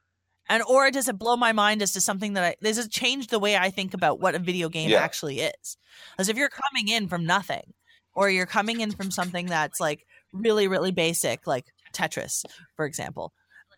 and 0.48 0.62
or 0.64 0.90
does 0.90 1.08
it 1.08 1.18
blow 1.18 1.36
my 1.36 1.52
mind 1.52 1.80
as 1.80 1.92
to 1.92 2.00
something 2.00 2.34
that 2.34 2.44
I 2.44 2.56
does 2.62 2.78
it 2.78 2.90
change 2.90 3.28
the 3.28 3.38
way 3.38 3.56
I 3.56 3.70
think 3.70 3.94
about 3.94 4.20
what 4.20 4.34
a 4.34 4.38
video 4.38 4.68
game 4.68 4.90
Yeah. 4.90 5.00
actually 5.00 5.40
is? 5.40 5.76
As 6.18 6.28
if 6.28 6.36
you're 6.36 6.50
coming 6.50 6.88
in 6.88 7.08
from 7.08 7.24
nothing, 7.24 7.72
or 8.14 8.28
you're 8.30 8.46
coming 8.46 8.80
in 8.80 8.90
from 8.92 9.10
something 9.10 9.46
that's 9.46 9.80
like 9.80 10.06
really 10.32 10.68
really 10.68 10.92
basic, 10.92 11.46
like 11.46 11.66
Tetris, 11.92 12.44
for 12.76 12.84
example, 12.84 13.32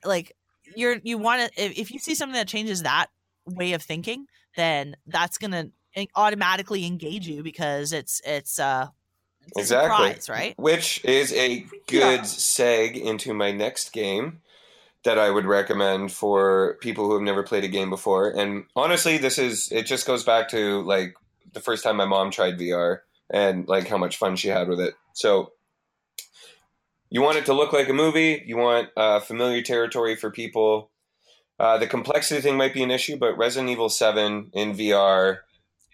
like 0.04 0.32
you're 0.74 0.96
you 1.04 1.18
want 1.18 1.52
to 1.52 1.64
if, 1.64 1.78
if 1.78 1.90
you 1.92 1.98
see 1.98 2.14
something 2.14 2.34
that 2.34 2.48
changes 2.48 2.82
that 2.82 3.06
way 3.46 3.72
of 3.72 3.82
thinking, 3.82 4.26
then 4.56 4.96
that's 5.06 5.38
gonna 5.38 5.68
automatically 6.14 6.84
engage 6.84 7.26
you 7.28 7.42
because 7.42 7.92
it's 7.92 8.20
it's 8.26 8.58
uh 8.58 8.88
Exactly. 9.56 10.06
surprise, 10.06 10.28
right? 10.28 10.54
Which 10.58 11.04
is 11.04 11.32
a 11.32 11.66
good 11.86 12.20
seg 12.20 13.00
into 13.00 13.34
my 13.34 13.52
next 13.52 13.92
game 13.92 14.40
that 15.04 15.18
I 15.18 15.30
would 15.30 15.46
recommend 15.46 16.12
for 16.12 16.76
people 16.80 17.06
who 17.06 17.14
have 17.14 17.22
never 17.22 17.42
played 17.42 17.64
a 17.64 17.68
game 17.68 17.90
before. 17.90 18.28
And 18.28 18.64
honestly, 18.74 19.18
this 19.18 19.38
is 19.38 19.70
it 19.70 19.84
just 19.86 20.06
goes 20.06 20.24
back 20.24 20.48
to 20.48 20.82
like 20.82 21.14
the 21.52 21.60
first 21.60 21.84
time 21.84 21.96
my 21.96 22.06
mom 22.06 22.30
tried 22.30 22.58
VR 22.58 23.00
and 23.30 23.68
like 23.68 23.88
how 23.88 23.98
much 23.98 24.16
fun 24.16 24.36
she 24.36 24.48
had 24.48 24.68
with 24.68 24.80
it. 24.80 24.94
So 25.12 25.52
you 27.08 27.22
want 27.22 27.38
it 27.38 27.46
to 27.46 27.54
look 27.54 27.72
like 27.72 27.88
a 27.88 27.92
movie, 27.92 28.42
you 28.46 28.56
want 28.56 28.88
uh, 28.96 29.20
familiar 29.20 29.62
territory 29.62 30.16
for 30.16 30.30
people. 30.30 30.90
Uh, 31.58 31.78
the 31.78 31.86
complexity 31.86 32.40
thing 32.40 32.56
might 32.56 32.74
be 32.74 32.82
an 32.82 32.90
issue, 32.90 33.16
but 33.16 33.38
Resident 33.38 33.70
Evil 33.70 33.88
7 33.88 34.50
in 34.52 34.74
VR, 34.74 35.38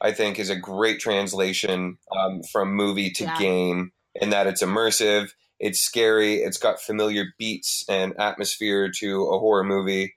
I 0.02 0.12
think, 0.12 0.38
is 0.38 0.50
a 0.50 0.56
great 0.56 0.98
translation 1.00 1.96
um, 2.16 2.42
from 2.42 2.74
movie 2.74 3.10
to 3.12 3.24
Yeah. 3.24 3.38
game 3.38 3.92
in 4.16 4.30
that 4.30 4.46
it's 4.48 4.62
immersive, 4.62 5.30
it's 5.60 5.80
scary, 5.80 6.36
it's 6.42 6.58
got 6.58 6.80
familiar 6.80 7.26
beats 7.38 7.84
and 7.88 8.18
atmosphere 8.18 8.90
to 8.98 9.22
a 9.26 9.38
horror 9.38 9.62
movie 9.64 10.14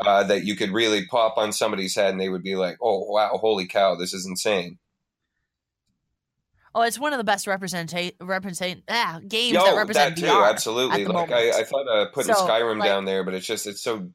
uh, 0.00 0.24
that 0.24 0.44
you 0.44 0.56
could 0.56 0.70
really 0.72 1.06
pop 1.06 1.38
on 1.38 1.52
somebody's 1.52 1.94
head 1.94 2.10
and 2.10 2.20
they 2.20 2.28
would 2.28 2.42
be 2.42 2.56
like, 2.56 2.76
oh, 2.82 3.04
wow, 3.10 3.38
holy 3.40 3.66
cow, 3.66 3.94
this 3.94 4.12
is 4.12 4.26
insane. 4.26 4.78
Oh, 6.74 6.82
it's 6.82 6.98
one 6.98 7.12
of 7.12 7.18
the 7.18 7.24
best 7.24 7.46
representa- 7.46 8.12
represent 8.20 8.84
ah, 8.88 9.20
games 9.26 9.54
Yo, 9.54 9.64
that 9.64 9.76
represent 9.76 10.16
that 10.16 10.20
too, 10.20 10.28
VR. 10.30 10.48
absolutely. 10.50 11.04
Like. 11.06 11.32
I, 11.32 11.60
I 11.60 11.64
thought 11.64 11.88
uh, 11.88 12.06
putting 12.12 12.34
So, 12.34 12.46
Skyrim 12.46 12.78
like- 12.78 12.88
down 12.88 13.04
there, 13.04 13.24
but 13.24 13.34
it's 13.34 13.46
just 13.46 13.66
it's 13.66 13.82
so 13.82 14.10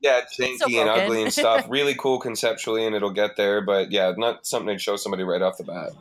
yeah, 0.00 0.20
it's 0.22 0.36
janky 0.36 0.74
So 0.74 0.80
and 0.80 0.90
ugly 0.90 1.22
and 1.22 1.32
stuff. 1.32 1.66
Really 1.68 1.94
cool 1.94 2.18
conceptually, 2.18 2.86
and 2.86 2.94
it'll 2.94 3.10
get 3.10 3.36
there. 3.36 3.60
But 3.60 3.90
yeah, 3.90 4.12
not 4.16 4.46
something 4.46 4.74
to 4.76 4.78
show 4.78 4.96
somebody 4.96 5.24
right 5.24 5.42
off 5.42 5.58
the 5.58 5.64
bat. 5.64 5.92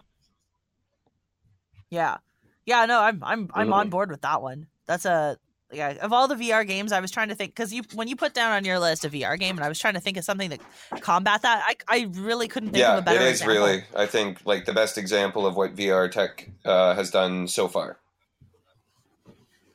Yeah, 1.90 2.18
yeah. 2.66 2.86
No, 2.86 3.00
I'm 3.00 3.24
I'm 3.24 3.50
I'm 3.54 3.74
on 3.74 3.90
board 3.90 4.12
with 4.12 4.22
that 4.22 4.42
one. 4.42 4.68
That's 4.86 5.06
a 5.06 5.38
yeah. 5.72 5.92
Of 6.02 6.12
all 6.12 6.28
the 6.28 6.36
VR 6.36 6.68
games, 6.68 6.92
I 6.92 7.00
was 7.00 7.10
trying 7.10 7.30
to 7.30 7.36
think 7.36 7.52
because 7.56 7.74
you 7.74 7.84
when 7.94 8.08
you 8.08 8.16
put 8.16 8.34
down 8.34 8.52
on 8.52 8.66
your 8.66 8.80
list 8.80 9.06
a 9.06 9.10
VR 9.10 9.40
game, 9.40 9.56
and 9.56 9.64
I 9.64 9.70
was 9.70 9.80
trying 9.80 9.94
to 9.94 10.00
think 10.00 10.18
of 10.18 10.26
something 10.26 10.50
to 10.50 10.60
combat 11.00 11.42
that. 11.44 11.64
I 11.66 11.76
I 11.88 12.08
really 12.12 12.48
couldn't 12.48 12.72
think 12.72 12.82
yeah, 12.82 12.94
of 12.94 13.00
a 13.00 13.02
better. 13.02 13.22
it 13.22 13.24
is 13.24 13.42
example. 13.42 13.56
really. 13.56 13.84
I 13.96 14.06
think 14.06 14.40
like 14.46 14.66
the 14.66 14.74
best 14.74 14.98
example 14.98 15.46
of 15.46 15.56
what 15.56 15.76
VR 15.76 16.12
tech 16.12 16.50
uh, 16.66 16.96
has 16.96 17.12
done 17.12 17.48
so 17.48 17.68
far. 17.68 17.98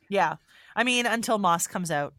Yeah, 0.08 0.36
I 0.76 0.84
mean 0.84 1.06
until 1.06 1.38
Moss 1.38 1.66
comes 1.66 1.90
out, 1.90 2.12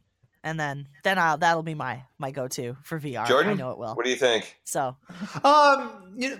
and 0.43 0.59
then 0.59 0.87
then 1.03 1.17
I'll 1.17 1.37
that'll 1.37 1.63
be 1.63 1.73
my 1.75 2.03
my 2.17 2.31
go 2.31 2.47
to 2.49 2.75
for 2.83 2.99
VR. 2.99 3.27
Jordan? 3.27 3.51
I 3.51 3.55
know 3.55 3.71
it 3.71 3.77
will. 3.77 3.95
What 3.95 4.05
do 4.05 4.09
you 4.11 4.15
think? 4.17 4.57
So 4.63 4.95
Um, 5.43 6.13
you 6.15 6.29
know, 6.31 6.37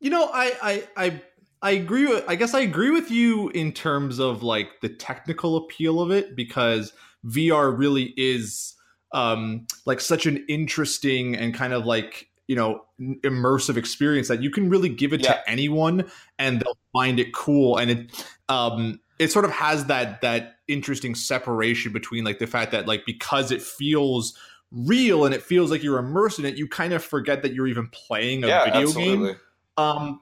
you 0.00 0.10
know, 0.10 0.30
I, 0.32 0.52
I, 0.62 0.88
I, 0.96 1.22
I 1.62 1.70
agree 1.72 2.06
with. 2.06 2.24
I 2.26 2.36
guess 2.36 2.54
I 2.54 2.60
agree 2.60 2.90
with 2.90 3.10
you 3.10 3.50
in 3.50 3.72
terms 3.72 4.18
of 4.18 4.42
like 4.42 4.80
the 4.80 4.88
technical 4.88 5.56
appeal 5.56 6.00
of 6.00 6.10
it 6.10 6.34
because 6.34 6.92
VR 7.26 7.76
really 7.76 8.14
is 8.16 8.74
um 9.12 9.66
like 9.86 10.00
such 10.00 10.24
an 10.26 10.44
interesting 10.48 11.34
and 11.36 11.52
kind 11.52 11.72
of 11.72 11.84
like 11.84 12.28
you 12.46 12.56
know 12.56 12.82
immersive 13.00 13.76
experience 13.76 14.28
that 14.28 14.40
you 14.42 14.50
can 14.50 14.70
really 14.70 14.88
give 14.88 15.12
it 15.12 15.20
Yeah. 15.22 15.34
to 15.34 15.50
anyone 15.50 16.08
and 16.38 16.60
they'll 16.60 16.78
find 16.92 17.18
it 17.20 17.34
cool 17.34 17.76
and 17.76 17.90
it 17.90 18.26
um 18.48 19.00
it 19.20 19.30
sort 19.30 19.44
of 19.44 19.50
has 19.50 19.84
that 19.84 20.22
that 20.22 20.56
interesting 20.66 21.14
separation 21.14 21.92
between 21.92 22.24
like 22.24 22.38
the 22.38 22.46
fact 22.46 22.72
that 22.72 22.88
like 22.88 23.02
because 23.04 23.52
it 23.52 23.60
feels 23.62 24.36
real 24.72 25.24
and 25.26 25.34
it 25.34 25.42
feels 25.42 25.70
like 25.70 25.82
you're 25.82 25.98
immersed 25.98 26.38
in 26.38 26.44
it 26.46 26.56
you 26.56 26.66
kind 26.66 26.92
of 26.94 27.04
forget 27.04 27.42
that 27.42 27.52
you're 27.52 27.66
even 27.68 27.86
playing 27.88 28.42
a 28.44 28.48
yeah, 28.48 28.64
video 28.64 28.88
absolutely. 28.88 29.32
game 29.32 29.40
um 29.76 30.20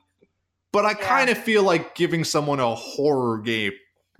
but 0.72 0.84
i 0.84 0.90
Yeah. 0.90 1.06
kind 1.06 1.30
of 1.30 1.38
feel 1.38 1.62
like 1.62 1.94
giving 1.94 2.24
someone 2.24 2.58
a 2.58 2.74
horror 2.74 3.38
game 3.38 3.72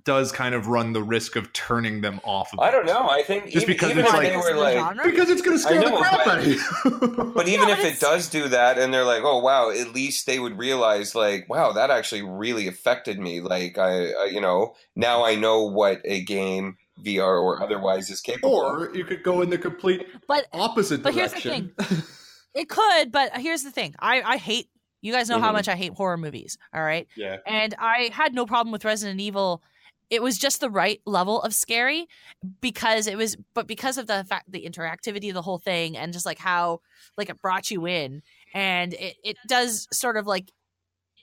does 0.05 0.33
kind 0.33 0.55
of 0.55 0.69
run 0.69 0.93
the 0.95 1.03
risk 1.03 1.37
of 1.37 1.53
turning 1.53 2.01
them 2.01 2.19
off 2.25 2.53
of 2.53 2.61
I 2.61 2.71
don't 2.71 2.87
know. 2.87 3.09
I 3.09 3.23
think 3.23 3.45
Just 3.47 3.57
even, 3.65 3.69
because 3.69 3.91
even 3.91 4.05
it's 4.05 4.13
like- 4.15 4.29
they 4.31 4.37
were 4.37 4.55
like, 4.57 5.03
because 5.05 5.29
it's 5.29 5.43
going 5.43 5.57
to 5.57 5.63
scare 5.63 5.81
I 5.81 5.85
know, 5.85 5.91
the 5.91 5.97
crap 5.97 6.25
but- 6.25 6.29
out 6.29 6.39
of 6.39 6.47
you 6.47 7.33
But 7.35 7.49
even 7.49 7.69
Yeah, 7.69 7.75
if 7.75 7.83
but 7.83 7.93
it 7.93 8.01
does 8.01 8.29
do 8.29 8.49
that, 8.49 8.79
and 8.79 8.93
they're 8.95 9.05
like, 9.05 9.23
"Oh 9.25 9.39
wow," 9.41 9.71
at 9.71 9.93
least 9.93 10.27
they 10.27 10.39
would 10.39 10.57
realize, 10.59 11.15
like, 11.15 11.49
"Wow, 11.49 11.73
that 11.73 11.91
actually 11.91 12.23
really 12.23 12.67
affected 12.69 13.19
me." 13.19 13.41
Like, 13.41 13.77
I, 13.79 14.11
I 14.13 14.25
you 14.33 14.41
know, 14.41 14.75
now 14.97 15.25
I 15.25 15.35
know 15.35 15.65
what 15.65 16.01
a 16.05 16.23
game 16.25 16.79
VR 17.05 17.41
or 17.43 17.63
otherwise 17.63 18.09
is 18.11 18.21
capable. 18.21 18.65
of. 18.67 18.83
or 18.91 18.97
you 18.97 19.05
could 19.05 19.23
go 19.23 19.41
in 19.43 19.51
the 19.51 19.59
complete 19.59 20.07
but 20.27 20.47
opposite 20.53 21.03
But 21.03 21.15
here's 21.15 21.33
the 21.33 21.41
direction 21.41 21.75
it 22.55 22.69
could. 22.69 23.13
But 23.13 23.37
here's 23.37 23.63
the 23.63 23.71
thing. 23.71 23.95
I 24.01 24.23
I 24.23 24.37
hate. 24.39 24.69
You 25.01 25.13
guys 25.13 25.29
know 25.29 25.39
how 25.39 25.51
Mhm. 25.51 25.55
much 25.55 25.69
I 25.69 25.77
hate 25.77 25.93
horror 25.93 26.17
movies. 26.17 26.59
All 26.75 26.83
right. 26.83 27.07
Yeah, 27.17 27.37
and 27.47 27.75
I 27.79 28.11
had 28.13 28.35
no 28.35 28.47
problem 28.47 28.73
with 28.73 28.85
Resident 28.85 29.21
Evil. 29.21 29.63
It 30.11 30.23
was 30.23 30.39
just 30.39 30.61
the 30.61 30.71
right 30.71 31.01
level 31.05 31.43
of 31.43 31.55
scary 31.55 32.07
because 32.61 33.07
it 33.07 33.17
was, 33.17 33.37
but 33.55 33.67
because 33.67 33.99
of 33.99 34.07
the 34.07 34.25
fact, 34.29 34.51
the 34.51 34.65
interactivity 34.65 35.29
of 35.29 35.35
the 35.35 35.43
whole 35.43 35.59
thing, 35.59 35.97
and 35.97 36.13
just 36.13 36.25
like 36.27 36.39
how, 36.39 36.81
like 37.17 37.29
it 37.29 37.41
brought 37.43 37.71
you 37.71 37.87
in, 37.87 38.23
and 38.55 38.95
it 38.95 39.17
it 39.23 39.37
does 39.47 39.87
sort 39.93 40.17
of 40.17 40.27
like, 40.27 40.51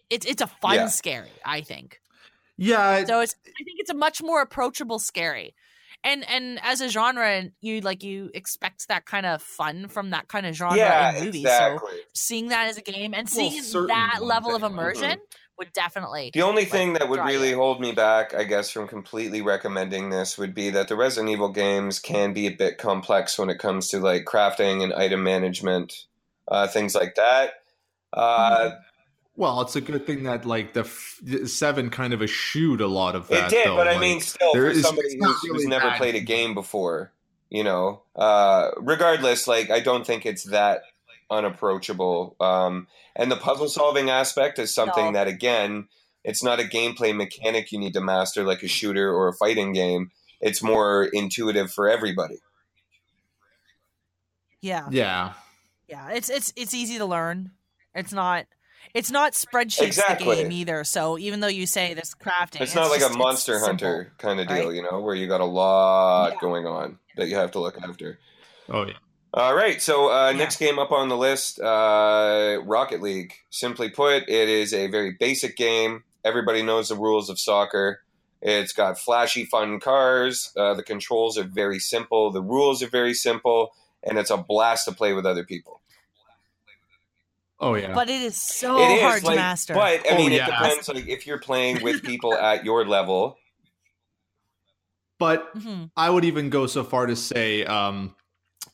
it's 0.10 0.26
it's 0.26 0.42
a 0.42 0.48
fun 0.48 0.76
Yeah. 0.76 0.86
scary. 0.88 1.32
I 1.44 1.62
think 1.62 2.00
yeah 2.58 3.06
so. 3.06 3.20
It's 3.20 3.36
I 3.48 3.64
think 3.64 3.80
it's 3.80 3.90
a 3.90 3.96
much 3.96 4.22
more 4.22 4.42
approachable 4.42 5.00
scary, 5.00 5.56
and 6.04 6.24
and 6.30 6.60
as 6.64 6.82
a 6.82 6.90
genre, 6.90 7.44
you 7.62 7.82
like 7.82 8.04
you 8.04 8.30
expect 8.34 8.88
that 8.88 9.06
kind 9.06 9.26
of 9.26 9.42
fun 9.42 9.88
from 9.88 10.12
that 10.12 10.28
kind 10.28 10.46
of 10.46 10.56
genre 10.56 10.78
yeah, 10.78 11.10
in 11.10 11.26
movies. 11.26 11.44
exactly. 11.44 11.92
So 11.94 12.04
seeing 12.14 12.50
that 12.50 12.68
as 12.68 12.78
a 12.78 12.82
game 12.82 13.14
and 13.14 13.28
seeing 13.28 13.62
certain 13.62 13.88
that 13.88 14.20
level 14.24 14.56
of 14.56 14.64
immersion 14.64 15.18
would 15.58 15.72
definitely 15.74 16.32
The 16.34 16.42
only 16.42 16.64
like, 16.64 16.72
thing 16.72 16.94
that 16.94 17.08
would 17.10 17.20
really 17.22 17.50
you. 17.52 17.56
hold 17.56 17.80
me 17.80 17.92
back, 17.92 18.34
I 18.34 18.44
guess, 18.44 18.70
from 18.70 18.88
completely 18.88 19.42
recommending 19.42 20.10
this 20.10 20.38
would 20.38 20.54
be 20.54 20.70
that 20.72 20.88
the 20.88 20.96
Resident 20.96 21.32
Evil 21.32 21.50
games 21.50 22.00
can 22.00 22.34
be 22.34 22.48
a 22.48 22.52
bit 22.52 22.78
complex 22.78 23.38
when 23.40 23.50
it 23.50 23.58
comes 23.60 23.88
to 23.90 24.00
like 24.00 24.26
crafting 24.26 24.84
and 24.84 24.94
item 24.94 25.24
management, 25.24 26.06
uh, 26.48 26.68
things 26.68 26.94
like 26.96 27.16
that. 27.16 27.54
Uh, 28.14 28.72
well 29.38 29.60
it's 29.62 29.76
a 29.76 29.82
good 29.82 30.06
thing 30.08 30.24
that 30.24 30.46
like 30.46 30.74
the, 30.74 30.82
f- 30.82 31.20
the 31.22 31.46
seven 31.48 31.90
kind 31.90 32.14
of 32.14 32.22
eschewed 32.22 32.80
a 32.80 32.88
lot 32.88 33.16
of 33.16 33.28
that 33.28 33.52
it 33.52 33.56
did, 33.56 33.68
though. 33.68 33.76
but 33.76 33.88
I 33.88 33.98
mean, 33.98 34.22
still, 34.22 34.54
there 34.54 34.64
for 34.64 34.70
is- 34.70 34.82
somebody 34.84 35.08
it's 35.10 35.16
not 35.18 35.36
who's, 35.42 35.52
who's 35.52 35.66
never 35.68 35.88
that 35.88 35.98
played 35.98 36.16
a 36.16 36.22
game 36.22 36.54
before, 36.54 37.12
you 37.50 37.64
know, 37.64 38.02
uh, 38.16 38.72
regardless, 38.78 39.48
like 39.48 39.70
I 39.70 39.80
don't 39.82 40.06
think 40.08 40.26
it's 40.26 40.44
that 40.46 40.84
unapproachable. 41.30 42.36
Um, 42.40 42.88
and 43.16 43.32
the 43.32 43.36
puzzle 43.38 43.68
solving 43.70 44.10
aspect 44.10 44.60
is 44.60 44.74
something 44.74 45.08
No. 45.08 45.12
that, 45.14 45.28
again, 45.28 45.88
it's 46.24 46.44
not 46.44 46.60
a 46.60 46.64
gameplay 46.64 47.16
mechanic 47.16 47.72
you 47.72 47.80
need 47.80 47.94
to 47.94 48.02
master 48.02 48.44
like 48.44 48.64
a 48.64 48.68
shooter 48.68 49.14
or 49.14 49.28
a 49.28 49.34
fighting 49.34 49.74
game. 49.74 50.12
It's 50.42 50.62
more 50.64 51.06
intuitive 51.06 51.72
for 51.72 51.88
everybody. 51.90 52.38
yeah 54.62 54.88
yeah 54.90 55.34
Yeah, 55.88 56.10
it's 56.12 56.30
it's 56.30 56.52
it's 56.56 56.74
easy 56.74 56.98
to 56.98 57.06
learn. 57.06 57.52
It's 57.94 58.12
not 58.14 58.46
it's 58.94 59.12
not 59.12 59.34
spreadsheets 59.34 59.82
Exactly. 59.88 60.36
the 60.38 60.44
game 60.44 60.52
either. 60.52 60.84
So 60.84 61.18
even 61.20 61.40
though 61.42 61.48
you 61.48 61.66
say 61.68 61.94
this 61.94 62.16
crafting, 62.16 62.62
It's 62.62 62.74
not 62.76 62.90
like 62.90 63.02
just- 63.02 63.14
a 63.14 63.18
Monster 63.18 63.56
it's 63.56 63.66
Hunter 63.66 64.14
kind 64.18 64.40
of 64.40 64.48
deal, 64.48 64.68
right? 64.68 64.76
you 64.76 64.82
know, 64.84 65.02
where 65.02 65.16
you 65.16 65.28
got 65.28 65.42
a 65.42 65.46
lot 65.46 66.34
Yeah. 66.34 66.40
going 66.42 66.66
on 66.66 66.98
that 67.18 67.28
you 67.28 67.36
have 67.36 67.52
to 67.52 67.60
look 67.60 67.78
after. 67.82 68.20
oh 68.70 68.86
yeah 68.86 68.94
All 69.36 69.54
right, 69.54 69.82
so 69.82 70.10
uh, 70.10 70.30
Yeah. 70.30 70.38
next 70.38 70.58
game 70.58 70.80
up 70.80 70.92
on 70.94 71.10
the 71.10 71.18
list, 71.18 71.60
uh, 71.60 72.62
Rocket 72.64 73.02
League. 73.02 73.34
Simply 73.50 73.90
put, 73.90 74.24
it 74.30 74.48
is 74.50 74.74
a 74.74 74.88
very 74.88 75.12
basic 75.12 75.58
game. 75.58 76.06
Everybody 76.24 76.62
knows 76.64 76.88
the 76.88 76.96
rules 76.96 77.30
of 77.30 77.38
soccer. 77.38 78.02
It's 78.42 78.72
got 78.72 78.98
flashy, 78.98 79.44
fun 79.44 79.80
cars. 79.82 80.54
Uh, 80.56 80.74
the 80.74 80.84
controls 80.84 81.38
are 81.38 81.44
very 81.44 81.80
simple. 81.80 82.32
The 82.32 82.42
rules 82.42 82.82
are 82.82 82.88
very 82.88 83.14
simple, 83.14 83.74
and 84.04 84.18
it's 84.18 84.30
a 84.30 84.38
blast 84.38 84.86
to 84.86 84.94
play 84.94 85.12
with 85.14 85.26
other 85.26 85.44
people. 85.44 85.82
oh 87.60 87.76
yeah 87.76 87.94
But 87.94 88.10
it 88.10 88.22
is 88.22 88.36
so 88.42 88.78
it 88.80 88.92
is 88.92 89.02
hard 89.02 89.24
like, 89.24 89.36
to 89.36 89.42
master. 89.42 89.74
but 89.74 90.06
I 90.10 90.12
Oh, 90.12 90.18
mean, 90.18 90.32
yeah. 90.32 90.44
it 90.48 90.52
depends. 90.52 90.88
Like 90.90 91.08
if 91.08 91.28
you're 91.28 91.40
playing 91.40 91.82
with 91.84 92.04
people 92.04 92.34
at 92.52 92.64
your 92.66 92.86
level, 92.86 93.38
but 95.20 95.54
Mhm. 95.58 95.90
I 95.98 96.10
would 96.10 96.24
even 96.26 96.50
go 96.50 96.68
so 96.68 96.84
far 96.86 97.06
to 97.06 97.16
say, 97.16 97.64
um, 97.66 98.16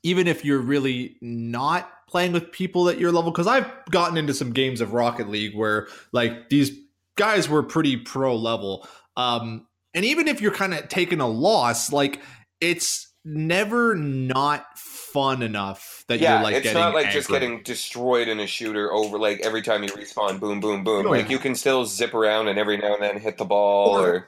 even 0.04 0.28
if 0.28 0.44
you're 0.44 0.60
really 0.60 1.18
not 1.22 1.90
playing 2.08 2.32
with 2.34 2.52
people 2.52 2.90
at 2.90 2.98
your 3.00 3.12
level, 3.12 3.32
because 3.32 3.48
I've 3.48 3.70
gotten 3.90 4.18
into 4.18 4.34
some 4.34 4.52
games 4.52 4.82
of 4.82 4.94
Rocket 4.94 5.30
League 5.30 5.56
where 5.56 5.88
like 6.12 6.50
these 6.50 6.72
guys 7.16 7.48
were 7.48 7.64
pretty 7.64 7.98
pro 7.98 8.36
level, 8.36 8.88
um, 9.16 9.68
and 9.94 10.06
even 10.06 10.28
if 10.28 10.42
you're 10.42 10.54
kind 10.54 10.74
of 10.74 10.88
taking 10.90 11.20
a 11.20 11.28
loss, 11.28 11.92
like 11.92 12.22
it's 12.60 13.08
never 13.24 13.96
not 13.96 14.66
fun 14.78 15.44
enough 15.44 16.04
that 16.08 16.20
yeah, 16.20 16.36
you're 16.36 16.44
like 16.44 16.56
it's 16.66 16.74
not 16.74 16.94
like 16.94 17.12
just 17.12 17.30
getting 17.30 17.62
destroyed 17.64 18.28
in 18.28 18.40
a 18.40 18.48
shooter 18.48 18.92
over 18.92 19.20
like 19.20 19.40
every 19.42 19.62
time 19.62 19.84
you 19.84 19.90
respawn, 19.90 20.40
boom, 20.40 20.60
boom, 20.60 20.84
boom. 20.84 21.06
Oh, 21.06 21.12
like 21.12 21.26
yeah. 21.26 21.32
you 21.32 21.40
can 21.40 21.54
still 21.56 21.86
zip 21.86 22.14
around 22.14 22.48
and 22.48 22.58
every 22.58 22.78
now 22.78 22.96
and 22.96 23.04
then 23.04 23.20
hit 23.20 23.38
the 23.38 23.46
ball 23.46 23.90
Or- 23.90 24.08
or 24.08 24.28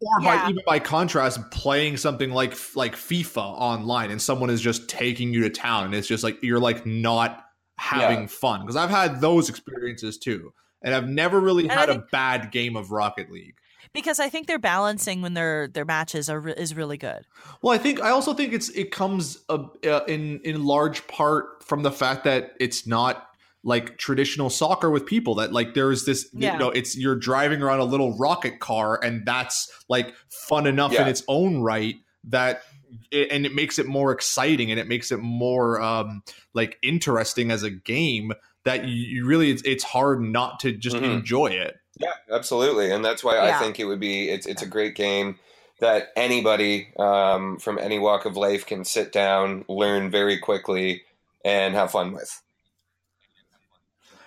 or 0.00 0.22
Yeah. 0.22 0.44
by, 0.44 0.50
even 0.50 0.62
by 0.66 0.78
contrast, 0.78 1.38
playing 1.50 1.96
something 1.96 2.30
like 2.30 2.54
like 2.76 2.94
FIFA 2.94 3.38
online 3.58 4.10
and 4.10 4.20
someone 4.20 4.50
is 4.50 4.60
just 4.60 4.88
taking 4.88 5.32
you 5.32 5.42
to 5.42 5.50
town 5.50 5.86
and 5.86 5.94
it's 5.94 6.08
just 6.08 6.22
like 6.24 6.42
you're 6.42 6.60
like 6.60 6.86
not 6.86 7.44
having 7.76 8.20
Yeah. 8.22 8.26
fun 8.26 8.60
because 8.60 8.76
I've 8.76 8.90
had 8.90 9.20
those 9.20 9.48
experiences 9.48 10.18
too, 10.18 10.52
and 10.82 10.94
I've 10.94 11.08
never 11.08 11.40
really 11.40 11.64
And 11.64 11.72
I 11.72 11.76
had 11.80 11.90
a 11.90 12.04
bad 12.12 12.50
game 12.52 12.76
of 12.76 12.90
Rocket 12.90 13.30
League. 13.30 13.54
because 13.94 14.20
I 14.20 14.28
think 14.28 14.46
their 14.48 14.58
balancing 14.58 15.22
when 15.22 15.34
their 15.34 15.68
their 15.68 15.84
matches 15.84 16.28
are 16.28 16.46
is 16.48 16.74
really 16.74 16.98
good. 16.98 17.24
Well, 17.62 17.72
I 17.72 17.78
think 17.78 18.00
I 18.02 18.10
also 18.10 18.34
think 18.34 18.52
it's 18.52 18.68
it 18.70 18.90
comes 18.90 19.38
uh, 19.48 19.64
uh, 19.84 20.00
in 20.06 20.40
in 20.44 20.64
large 20.64 21.06
part 21.08 21.62
from 21.64 21.82
the 21.82 21.90
fact 21.92 22.24
that 22.24 22.52
it's 22.60 22.86
not 22.86 23.27
like 23.68 23.96
traditional 23.98 24.50
soccer 24.50 24.90
with 24.90 25.06
people 25.06 25.34
that 25.36 25.52
like 25.52 25.74
there's 25.74 26.04
this 26.04 26.28
Yeah. 26.32 26.54
you 26.54 26.58
know 26.58 26.70
it's 26.70 26.96
you're 26.96 27.14
driving 27.16 27.62
around 27.62 27.80
a 27.80 27.84
little 27.84 28.16
rocket 28.18 28.58
car 28.58 28.98
and 29.04 29.24
that's 29.24 29.70
like 29.88 30.14
fun 30.48 30.66
enough 30.66 30.92
in 30.92 31.06
its 31.08 31.22
own 31.28 31.60
right 31.60 31.94
that 32.24 32.62
it, 33.10 33.30
and 33.30 33.44
it 33.46 33.54
makes 33.54 33.78
it 33.78 33.86
more 33.86 34.10
exciting 34.12 34.70
and 34.70 34.80
it 34.80 34.88
makes 34.88 35.12
it 35.12 35.18
more 35.20 35.80
um 35.80 36.22
like 36.54 36.78
interesting 36.82 37.50
as 37.50 37.62
a 37.62 37.70
game 37.70 38.32
that 38.64 38.84
you, 38.86 38.94
you 38.94 39.26
really 39.26 39.50
it's, 39.50 39.62
it's 39.64 39.84
hard 39.84 40.20
not 40.20 40.60
to 40.60 40.72
just 40.72 40.96
Mhm. 40.96 41.18
enjoy 41.18 41.46
it 41.48 41.76
Yeah, 42.00 42.12
absolutely, 42.32 42.90
and 42.92 43.04
that's 43.04 43.22
why 43.22 43.34
Yeah. 43.36 43.56
I 43.56 43.60
think 43.62 43.78
it 43.80 43.84
would 43.84 44.00
be. 44.00 44.28
It's 44.30 44.46
it's 44.46 44.62
a 44.62 44.66
great 44.66 44.94
game 44.94 45.38
that 45.80 46.08
anybody 46.16 46.88
um, 46.98 47.58
from 47.58 47.78
any 47.78 47.98
walk 47.98 48.24
of 48.24 48.36
life 48.36 48.66
can 48.66 48.84
sit 48.84 49.12
down, 49.12 49.64
learn 49.68 50.10
very 50.10 50.38
quickly, 50.38 51.02
and 51.44 51.74
have 51.74 51.90
fun 51.92 52.12
with. 52.12 52.30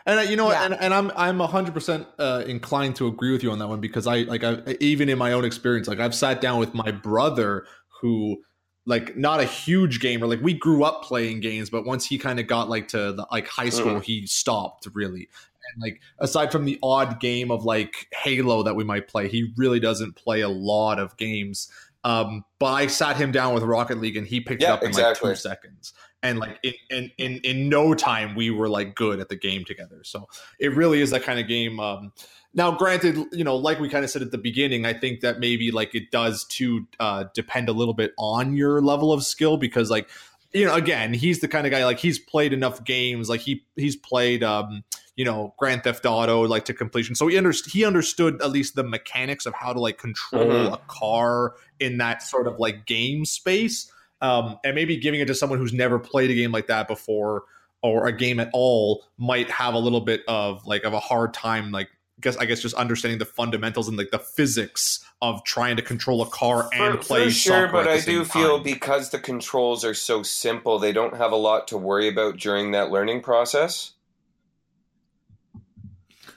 And 0.06 0.30
you 0.30 0.36
know, 0.36 0.46
what, 0.46 0.54
Yeah. 0.54 0.66
and, 0.66 0.74
and 0.76 0.94
I'm 0.94 1.12
I'm 1.16 1.40
hundred 1.40 1.74
percent 1.74 2.08
uh, 2.18 2.44
inclined 2.46 2.96
to 2.98 3.08
agree 3.08 3.32
with 3.32 3.44
you 3.44 3.52
on 3.52 3.60
that 3.60 3.68
one 3.68 3.80
because 3.80 4.08
I 4.08 4.20
like 4.22 4.44
I 4.44 4.76
even 4.80 5.10
in 5.10 5.18
my 5.18 5.34
own 5.34 5.46
experience, 5.46 5.88
like 5.88 6.00
I've 6.00 6.16
sat 6.16 6.42
down 6.42 6.60
with 6.60 6.74
my 6.74 6.92
brother 6.92 7.66
who 8.02 8.42
like 8.86 9.16
not 9.16 9.40
a 9.40 9.46
huge 9.46 10.00
gamer, 10.00 10.26
like 10.26 10.42
we 10.42 10.54
grew 10.54 10.84
up 10.84 11.04
playing 11.04 11.40
games, 11.40 11.70
but 11.70 11.86
once 11.86 12.06
he 12.06 12.18
kind 12.18 12.40
of 12.40 12.48
got 12.48 12.70
like 12.70 12.88
to 12.90 13.14
the 13.14 13.28
like 13.32 13.48
high 13.48 13.70
school, 13.70 14.00
he 14.00 14.26
stopped 14.26 14.88
really. 14.94 15.30
And 15.74 15.82
like 15.82 16.02
aside 16.20 16.52
from 16.52 16.66
the 16.66 16.80
odd 16.82 17.20
game 17.20 17.52
of 17.52 17.64
like 17.64 18.08
Halo 18.24 18.64
that 18.64 18.76
we 18.76 18.84
might 18.84 19.08
play, 19.08 19.28
he 19.28 19.54
really 19.56 19.80
doesn't 19.80 20.16
play 20.16 20.42
a 20.42 20.50
lot 20.50 21.00
of 21.00 21.16
games. 21.18 21.70
Um, 22.04 22.44
but 22.58 22.74
I 22.74 22.88
sat 22.88 23.18
him 23.18 23.32
down 23.32 23.54
with 23.54 23.62
Rocket 23.62 24.00
League 24.00 24.18
and 24.18 24.26
he 24.26 24.42
picked 24.42 24.64
it 24.64 24.70
up 24.70 24.82
in 24.82 24.90
exactly. 24.90 25.30
like 25.30 25.38
two 25.38 25.42
seconds 25.42 25.94
and 26.24 26.40
like 26.40 26.60
in, 26.64 26.74
in 26.90 27.12
in 27.18 27.38
in 27.44 27.70
no 27.70 27.94
time 27.94 28.36
we 28.36 28.50
were 28.52 28.70
like 28.70 28.96
good 28.96 29.20
at 29.20 29.30
the 29.30 29.36
game 29.36 29.66
together. 29.66 30.04
So 30.04 30.28
it 30.60 30.76
really 30.76 31.02
is 31.02 31.10
that 31.12 31.24
kind 31.24 31.40
of 31.40 31.48
game 31.48 31.80
um 31.80 32.14
now 32.54 32.72
granted 32.72 33.18
you 33.32 33.44
know 33.44 33.56
like 33.56 33.80
we 33.80 33.88
kind 33.90 34.04
of 34.04 34.12
said 34.12 34.22
at 34.22 34.32
the 34.32 34.38
beginning 34.38 34.86
i 34.86 34.92
think 34.94 35.22
that 35.22 35.40
maybe 35.40 35.72
like 35.72 35.96
it 35.96 36.12
does 36.12 36.44
to 36.44 36.86
uh 37.00 37.24
depend 37.34 37.70
a 37.70 37.72
little 37.72 37.94
bit 37.94 38.12
on 38.18 38.54
your 38.58 38.82
level 38.82 39.14
of 39.14 39.24
skill 39.24 39.56
because 39.56 39.90
like 39.90 40.10
you 40.52 40.66
know 40.66 40.74
again 40.76 41.14
he's 41.14 41.40
the 41.40 41.48
kind 41.48 41.66
of 41.66 41.72
guy 41.72 41.86
like 41.86 41.98
he's 42.00 42.20
played 42.20 42.52
enough 42.52 42.84
games 42.84 43.30
like 43.30 43.40
he 43.40 43.64
he's 43.78 43.96
played 43.96 44.44
um 44.44 44.84
you 45.16 45.24
know 45.24 45.54
grand 45.58 45.84
theft 45.84 46.06
auto 46.06 46.42
like 46.42 46.66
to 46.66 46.74
completion. 46.74 47.16
So 47.16 47.28
he 47.28 47.38
understood 47.38 47.72
he 47.72 47.86
understood 47.86 48.42
at 48.42 48.50
least 48.52 48.76
the 48.76 48.84
mechanics 48.84 49.46
of 49.46 49.54
how 49.54 49.72
to 49.72 49.80
like 49.80 49.98
control 49.98 50.46
Mhm. 50.46 50.74
a 50.74 50.78
car 50.88 51.54
in 51.80 51.98
that 52.00 52.22
sort 52.24 52.48
of 52.48 52.60
like 52.60 52.86
game 52.86 53.24
space 53.26 53.92
um, 54.22 54.60
and 54.64 54.76
maybe 54.76 54.98
giving 54.98 55.20
it 55.20 55.26
to 55.26 55.36
someone 55.36 55.60
who's 55.60 55.74
never 55.74 56.00
played 56.00 56.30
a 56.30 56.34
game 56.34 56.52
like 56.52 56.68
that 56.68 56.88
before 56.88 57.44
or 57.82 58.08
a 58.08 58.12
game 58.12 58.40
at 58.40 58.50
all 58.54 59.04
might 59.18 59.50
have 59.50 59.74
a 59.74 59.80
little 59.80 60.02
bit 60.02 60.22
of 60.28 60.66
like 60.66 60.84
of 60.84 60.94
a 60.94 61.00
hard 61.00 61.34
time 61.34 61.72
like 61.72 61.90
guess 62.22 62.38
I 62.38 62.46
guess 62.46 62.62
just 62.62 62.76
understanding 62.76 63.20
the 63.20 63.26
fundamentals 63.26 63.88
and 63.88 63.98
like 63.98 64.12
the 64.12 64.20
physics 64.20 65.04
of 65.22 65.44
trying 65.44 65.76
to 65.78 65.82
control 65.82 66.22
a 66.22 66.28
car 66.28 66.70
and 66.72 67.00
play 67.02 67.26
for 67.26 67.32
sure, 67.32 67.68
but 67.68 67.88
I 67.88 68.00
do 68.00 68.24
same 68.24 68.26
feel 68.26 68.56
time. 68.58 68.64
because 68.64 69.10
the 69.10 69.20
controls 69.20 69.84
are 69.84 69.94
so 69.94 70.24
simple, 70.24 70.80
they 70.80 70.94
don't 70.94 71.18
have 71.18 71.32
a 71.32 71.36
lot 71.36 71.68
to 71.70 71.78
worry 71.78 72.08
about 72.08 72.38
during 72.38 72.72
that 72.72 72.92
learning 72.92 73.22
process. 73.22 73.94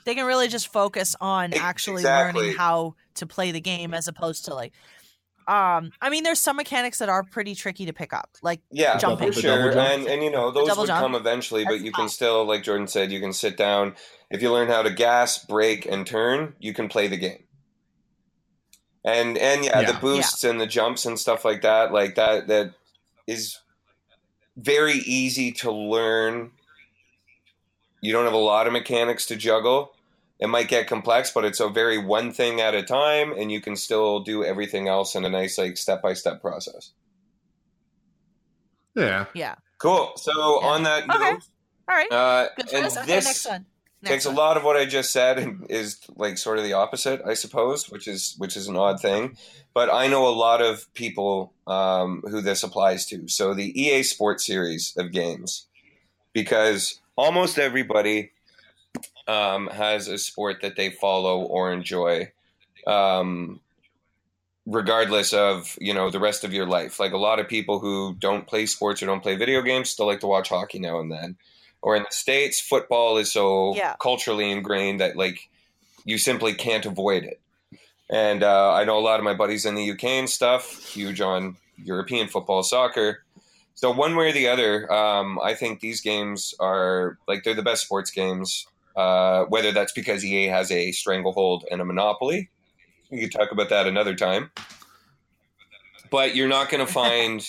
They 0.04 0.14
can 0.14 0.26
really 0.26 0.48
just 0.48 0.68
focus 0.68 1.16
on 1.20 1.52
Ex- 1.54 1.62
actually 1.62 2.02
exactly. 2.02 2.40
learning 2.40 2.56
how 2.56 2.94
to 3.14 3.26
play 3.26 3.52
the 3.52 3.60
game 3.60 3.94
as 3.94 4.08
opposed 4.08 4.46
to 4.46 4.54
like 4.54 4.72
um 5.48 5.92
I 6.00 6.10
mean 6.10 6.22
there's 6.24 6.40
some 6.40 6.56
mechanics 6.56 6.98
that 6.98 7.08
are 7.08 7.22
pretty 7.22 7.54
tricky 7.54 7.86
to 7.86 7.92
pick 7.92 8.12
up. 8.12 8.30
Like 8.42 8.60
Yeah, 8.70 8.98
Jumping. 8.98 9.32
for 9.32 9.40
sure, 9.40 9.72
jump. 9.72 9.76
and 9.88 10.06
and 10.08 10.22
you 10.22 10.30
know 10.30 10.50
those 10.50 10.68
double 10.68 10.82
would 10.82 10.86
jump. 10.88 11.00
come 11.00 11.14
eventually, 11.14 11.64
but 11.64 11.72
That's 11.72 11.84
you 11.84 11.92
can 11.92 12.04
tough. 12.04 12.12
still, 12.12 12.44
like 12.44 12.62
Jordan 12.62 12.86
said, 12.88 13.10
you 13.12 13.20
can 13.20 13.32
sit 13.32 13.56
down. 13.56 13.94
If 14.30 14.42
you 14.42 14.50
learn 14.52 14.68
how 14.68 14.82
to 14.82 14.90
gas, 14.90 15.38
brake, 15.44 15.86
and 15.86 16.06
turn, 16.06 16.54
you 16.58 16.72
can 16.74 16.88
play 16.88 17.06
the 17.08 17.16
game. 17.16 17.44
And 19.04 19.36
and 19.38 19.64
yeah, 19.64 19.82
the 19.82 19.92
Yeah. 19.92 19.98
boosts 20.00 20.44
and 20.44 20.60
the 20.60 20.66
jumps 20.66 21.04
and 21.04 21.18
stuff 21.18 21.44
like 21.44 21.62
that, 21.62 21.92
like 21.92 22.14
that, 22.14 22.46
that 22.48 22.74
is 23.26 23.58
very 24.56 24.94
easy 24.94 25.52
to 25.52 25.70
learn. 25.70 26.52
You 28.00 28.12
don't 28.12 28.24
have 28.24 28.34
a 28.34 28.38
lot 28.38 28.66
of 28.66 28.72
mechanics 28.72 29.26
to 29.26 29.36
juggle. 29.36 29.93
It 30.40 30.48
might 30.48 30.68
get 30.68 30.88
complex, 30.88 31.30
but 31.30 31.44
it's 31.44 31.60
a 31.60 31.68
very 31.68 31.96
one 31.98 32.32
thing 32.32 32.60
at 32.60 32.74
a 32.74 32.82
time, 32.82 33.32
and 33.32 33.50
you 33.52 33.60
can 33.60 33.76
still 33.76 34.20
do 34.20 34.44
everything 34.44 34.88
else 34.88 35.14
in 35.14 35.24
a 35.24 35.30
nice, 35.30 35.56
like 35.58 35.76
step 35.76 36.02
by 36.02 36.12
step 36.14 36.40
process. 36.40 36.90
yeah. 38.94 39.26
yeah. 39.34 39.54
Cool. 39.78 40.12
So 40.16 40.32
Yeah. 40.60 40.68
on 40.68 40.82
that 40.84 41.04
Okay. 41.04 41.30
note, 41.32 41.42
All 41.88 41.94
right. 41.96 42.12
uh, 42.12 42.48
Good 42.56 42.70
for 42.70 42.76
and 42.76 42.86
us. 42.86 42.96
Okay, 42.96 43.06
this 43.06 43.24
next 43.26 43.46
one. 43.46 43.66
Next 44.02 44.10
takes 44.10 44.26
one. 44.26 44.34
a 44.34 44.38
lot 44.38 44.56
of 44.56 44.64
what 44.64 44.76
I 44.76 44.84
just 44.84 45.12
said 45.12 45.38
and 45.38 45.66
is 45.70 45.98
like 46.16 46.36
sort 46.38 46.58
of 46.58 46.64
the 46.64 46.74
opposite, 46.74 47.22
I 47.26 47.34
suppose, 47.34 47.88
which 47.90 48.06
is 48.06 48.34
which 48.38 48.56
is 48.56 48.68
an 48.68 48.76
odd 48.76 49.00
thing. 49.00 49.36
But 49.72 49.92
I 49.92 50.08
know 50.08 50.26
a 50.28 50.34
lot 50.34 50.60
of 50.60 50.92
people 50.94 51.52
um, 51.66 52.22
who 52.28 52.40
this 52.40 52.62
applies 52.62 53.06
to. 53.06 53.28
So 53.28 53.54
the 53.54 53.78
EA 53.80 54.02
Sports 54.02 54.44
series 54.46 54.94
of 54.98 55.10
games, 55.10 55.66
because 56.32 57.00
almost 57.16 57.58
everybody 57.58 58.32
um, 59.26 59.68
has 59.68 60.08
a 60.08 60.18
sport 60.18 60.60
that 60.62 60.76
they 60.76 60.90
follow 60.90 61.42
or 61.42 61.72
enjoy. 61.72 62.32
Um, 62.86 63.60
regardless 64.66 65.32
of 65.32 65.76
you 65.80 65.92
know 65.92 66.10
the 66.10 66.18
rest 66.18 66.42
of 66.42 66.52
your 66.52 66.66
life 66.66 66.98
like 66.98 67.12
a 67.12 67.18
lot 67.18 67.38
of 67.38 67.46
people 67.48 67.80
who 67.80 68.14
don't 68.18 68.46
play 68.46 68.64
sports 68.64 69.02
or 69.02 69.06
don't 69.06 69.22
play 69.22 69.36
video 69.36 69.60
games 69.60 69.90
still 69.90 70.06
like 70.06 70.20
to 70.20 70.26
watch 70.26 70.48
hockey 70.48 70.78
now 70.78 70.98
and 71.00 71.12
then 71.12 71.36
or 71.82 71.96
in 71.96 72.02
the 72.02 72.08
states 72.10 72.60
football 72.60 73.18
is 73.18 73.30
so 73.30 73.74
Yeah. 73.76 73.94
culturally 74.00 74.50
ingrained 74.50 75.00
that 75.00 75.16
like 75.16 75.50
you 76.06 76.16
simply 76.16 76.54
can't 76.54 76.86
avoid 76.86 77.24
it 77.24 77.40
and 78.08 78.42
uh, 78.42 78.72
i 78.72 78.84
know 78.84 78.98
a 78.98 79.00
lot 79.00 79.20
of 79.20 79.24
my 79.24 79.34
buddies 79.34 79.66
in 79.66 79.74
the 79.74 79.90
uk 79.90 80.02
and 80.02 80.30
stuff 80.30 80.82
huge 80.82 81.20
on 81.20 81.56
european 81.76 82.26
football 82.28 82.62
soccer 82.62 83.22
so 83.74 83.90
one 83.90 84.16
way 84.16 84.30
or 84.30 84.32
the 84.32 84.48
other 84.48 84.90
um, 84.90 85.38
i 85.44 85.52
think 85.52 85.80
these 85.80 86.00
games 86.00 86.54
are 86.58 87.18
like 87.28 87.44
they're 87.44 87.52
the 87.52 87.62
best 87.62 87.82
sports 87.82 88.10
games 88.10 88.66
uh, 88.96 89.44
whether 89.44 89.72
that's 89.72 89.92
because 89.92 90.24
ea 90.24 90.46
has 90.46 90.70
a 90.70 90.92
stranglehold 90.92 91.64
and 91.70 91.80
a 91.80 91.84
monopoly 91.84 92.50
we 93.10 93.20
could 93.20 93.32
talk 93.32 93.52
about 93.52 93.68
that 93.68 93.86
another 93.86 94.14
time 94.14 94.50
but 96.10 96.34
you're 96.34 96.48
not 96.48 96.70
going 96.70 96.84
to 96.86 96.92
find 96.92 97.46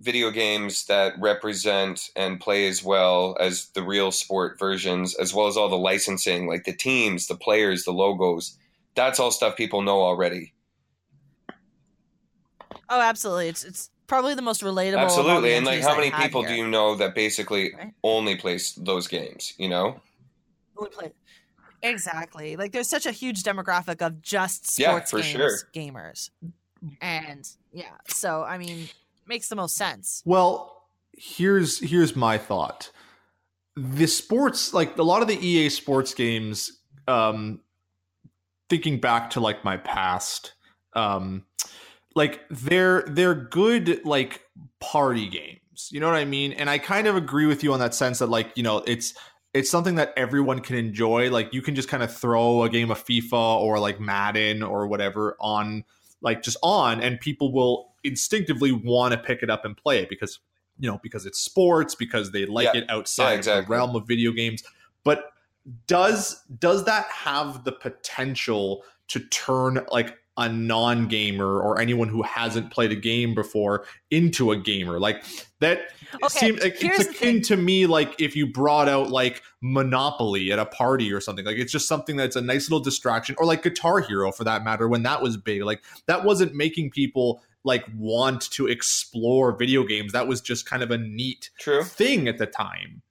video 0.00 0.30
games 0.30 0.86
that 0.86 1.14
represent 1.18 2.10
and 2.16 2.40
play 2.40 2.66
as 2.66 2.82
well 2.82 3.36
as 3.40 3.68
the 3.74 3.82
real 3.82 4.12
sport 4.12 4.58
versions, 4.58 5.14
as 5.14 5.32
well 5.32 5.46
as 5.46 5.56
all 5.56 5.68
the 5.68 5.76
licensing, 5.76 6.46
like 6.46 6.64
the 6.64 6.72
teams, 6.72 7.26
the 7.26 7.36
players, 7.36 7.84
the 7.84 7.92
logos. 7.92 8.58
That's 8.94 9.18
all 9.18 9.30
stuff 9.30 9.56
people 9.56 9.82
know 9.82 10.00
already. 10.00 10.52
Oh, 12.88 13.00
absolutely. 13.00 13.48
It's 13.48 13.64
it's 13.64 13.90
probably 14.06 14.34
the 14.34 14.42
most 14.42 14.62
relatable. 14.62 14.98
Absolutely. 14.98 15.54
And 15.54 15.66
like, 15.66 15.82
how 15.82 15.96
many 15.96 16.10
people 16.10 16.42
here. 16.42 16.50
do 16.50 16.54
you 16.56 16.68
know 16.68 16.94
that 16.96 17.14
basically 17.14 17.74
Right. 17.74 17.92
only 18.02 18.36
plays 18.36 18.74
those 18.76 19.08
games? 19.08 19.54
You 19.58 19.68
know? 19.68 20.00
Only 20.76 20.90
play- 20.90 21.12
Exactly. 21.82 22.56
Like 22.56 22.72
there's 22.72 22.88
such 22.88 23.06
a 23.06 23.12
huge 23.12 23.42
demographic 23.42 24.04
of 24.04 24.22
just 24.22 24.78
Yeah, 24.78 24.90
sports 24.90 25.10
for 25.10 25.16
games 25.18 25.28
sure. 25.30 25.58
gamers. 25.74 26.30
And 27.00 27.48
yeah, 27.72 27.96
so 28.08 28.42
I 28.42 28.58
mean, 28.58 28.88
makes 29.26 29.48
the 29.48 29.56
most 29.56 29.76
sense. 29.76 30.22
Well, 30.24 30.84
here's 31.12 31.78
here's 31.80 32.16
my 32.16 32.38
thought. 32.38 32.90
The 33.76 34.06
sports, 34.06 34.72
like 34.72 34.96
a 34.96 35.02
lot 35.02 35.20
of 35.22 35.28
the 35.28 35.34
EA 35.38 35.68
sports 35.68 36.14
games, 36.14 36.80
um, 37.06 37.60
thinking 38.70 38.98
back 39.00 39.30
to 39.30 39.40
like 39.40 39.64
my 39.64 39.76
past, 39.76 40.54
um, 40.94 41.44
like 42.14 42.40
they're 42.50 43.02
they're 43.02 43.34
good 43.34 44.04
like 44.04 44.42
party 44.80 45.28
games. 45.28 45.90
You 45.90 46.00
know 46.00 46.06
what 46.06 46.16
I 46.16 46.24
mean? 46.24 46.52
And 46.52 46.70
I 46.70 46.78
kind 46.78 47.06
of 47.06 47.16
agree 47.16 47.46
with 47.46 47.62
you 47.62 47.72
on 47.74 47.80
that 47.80 47.94
sense 47.94 48.18
that 48.20 48.28
like 48.28 48.52
you 48.56 48.62
know 48.62 48.78
it's 48.86 49.12
it's 49.56 49.70
something 49.70 49.94
that 49.96 50.12
everyone 50.16 50.60
can 50.60 50.76
enjoy. 50.76 51.30
Like 51.30 51.52
you 51.52 51.62
can 51.62 51.74
just 51.74 51.88
kind 51.88 52.02
of 52.02 52.14
throw 52.14 52.62
a 52.62 52.68
game 52.68 52.90
of 52.90 53.04
FIFA 53.04 53.32
or 53.60 53.78
like 53.78 53.98
Madden 54.00 54.62
or 54.62 54.86
whatever 54.86 55.36
on 55.40 55.84
like 56.22 56.42
just 56.42 56.56
on 56.62 57.00
and 57.00 57.18
people 57.20 57.52
will 57.52 57.92
instinctively 58.04 58.72
want 58.72 59.12
to 59.12 59.18
pick 59.18 59.42
it 59.42 59.50
up 59.50 59.64
and 59.64 59.76
play 59.76 59.98
it 59.98 60.08
because 60.08 60.38
you 60.78 60.90
know 60.90 60.98
because 61.02 61.26
it's 61.26 61.38
sports 61.38 61.94
because 61.94 62.30
they 62.32 62.46
like 62.46 62.64
Yeah. 62.74 62.82
it 62.82 62.90
outside 62.90 63.30
Yeah, 63.32 63.36
exactly. 63.38 63.64
the 63.64 63.70
realm 63.70 63.96
of 63.96 64.06
video 64.06 64.32
games 64.32 64.62
but 65.04 65.32
does 65.86 66.42
does 66.58 66.84
that 66.84 67.06
have 67.06 67.64
the 67.64 67.72
potential 67.72 68.82
to 69.08 69.20
turn 69.20 69.84
like 69.90 70.16
a 70.36 70.48
non-gamer 70.48 71.60
or 71.60 71.80
anyone 71.80 72.08
who 72.08 72.22
hasn't 72.22 72.70
played 72.70 72.92
a 72.92 72.96
game 72.96 73.34
before 73.34 73.84
into 74.10 74.52
a 74.52 74.56
gamer. 74.56 75.00
Like 75.00 75.24
that 75.60 75.80
Okay, 76.22 76.28
seems 76.28 76.62
like, 76.62 76.76
it's 76.80 77.06
akin 77.06 77.42
to 77.42 77.56
me 77.56 77.86
like 77.86 78.20
if 78.20 78.36
you 78.36 78.46
brought 78.46 78.88
out 78.88 79.10
like 79.10 79.42
monopoly 79.62 80.52
at 80.52 80.58
a 80.58 80.66
party 80.66 81.12
or 81.12 81.20
something. 81.20 81.44
Like 81.44 81.56
it's 81.56 81.72
just 81.72 81.88
something 81.88 82.16
that's 82.16 82.36
a 82.36 82.40
nice 82.40 82.70
little 82.70 82.84
distraction 82.84 83.34
or 83.38 83.46
like 83.46 83.62
guitar 83.62 84.00
hero 84.00 84.30
for 84.32 84.44
that 84.44 84.64
matter 84.64 84.88
when 84.88 85.02
that 85.04 85.22
was 85.22 85.36
big. 85.36 85.62
Like 85.62 85.82
that 86.06 86.24
wasn't 86.24 86.54
making 86.54 86.90
people 86.90 87.42
like 87.64 87.84
want 87.96 88.50
to 88.52 88.66
explore 88.66 89.56
video 89.56 89.84
games. 89.84 90.12
That 90.12 90.28
was 90.28 90.40
just 90.40 90.66
kind 90.66 90.82
of 90.82 90.90
a 90.90 90.98
neat 90.98 91.50
True. 91.58 91.82
thing 91.82 92.28
at 92.28 92.38
the 92.38 92.46
time 92.46 93.02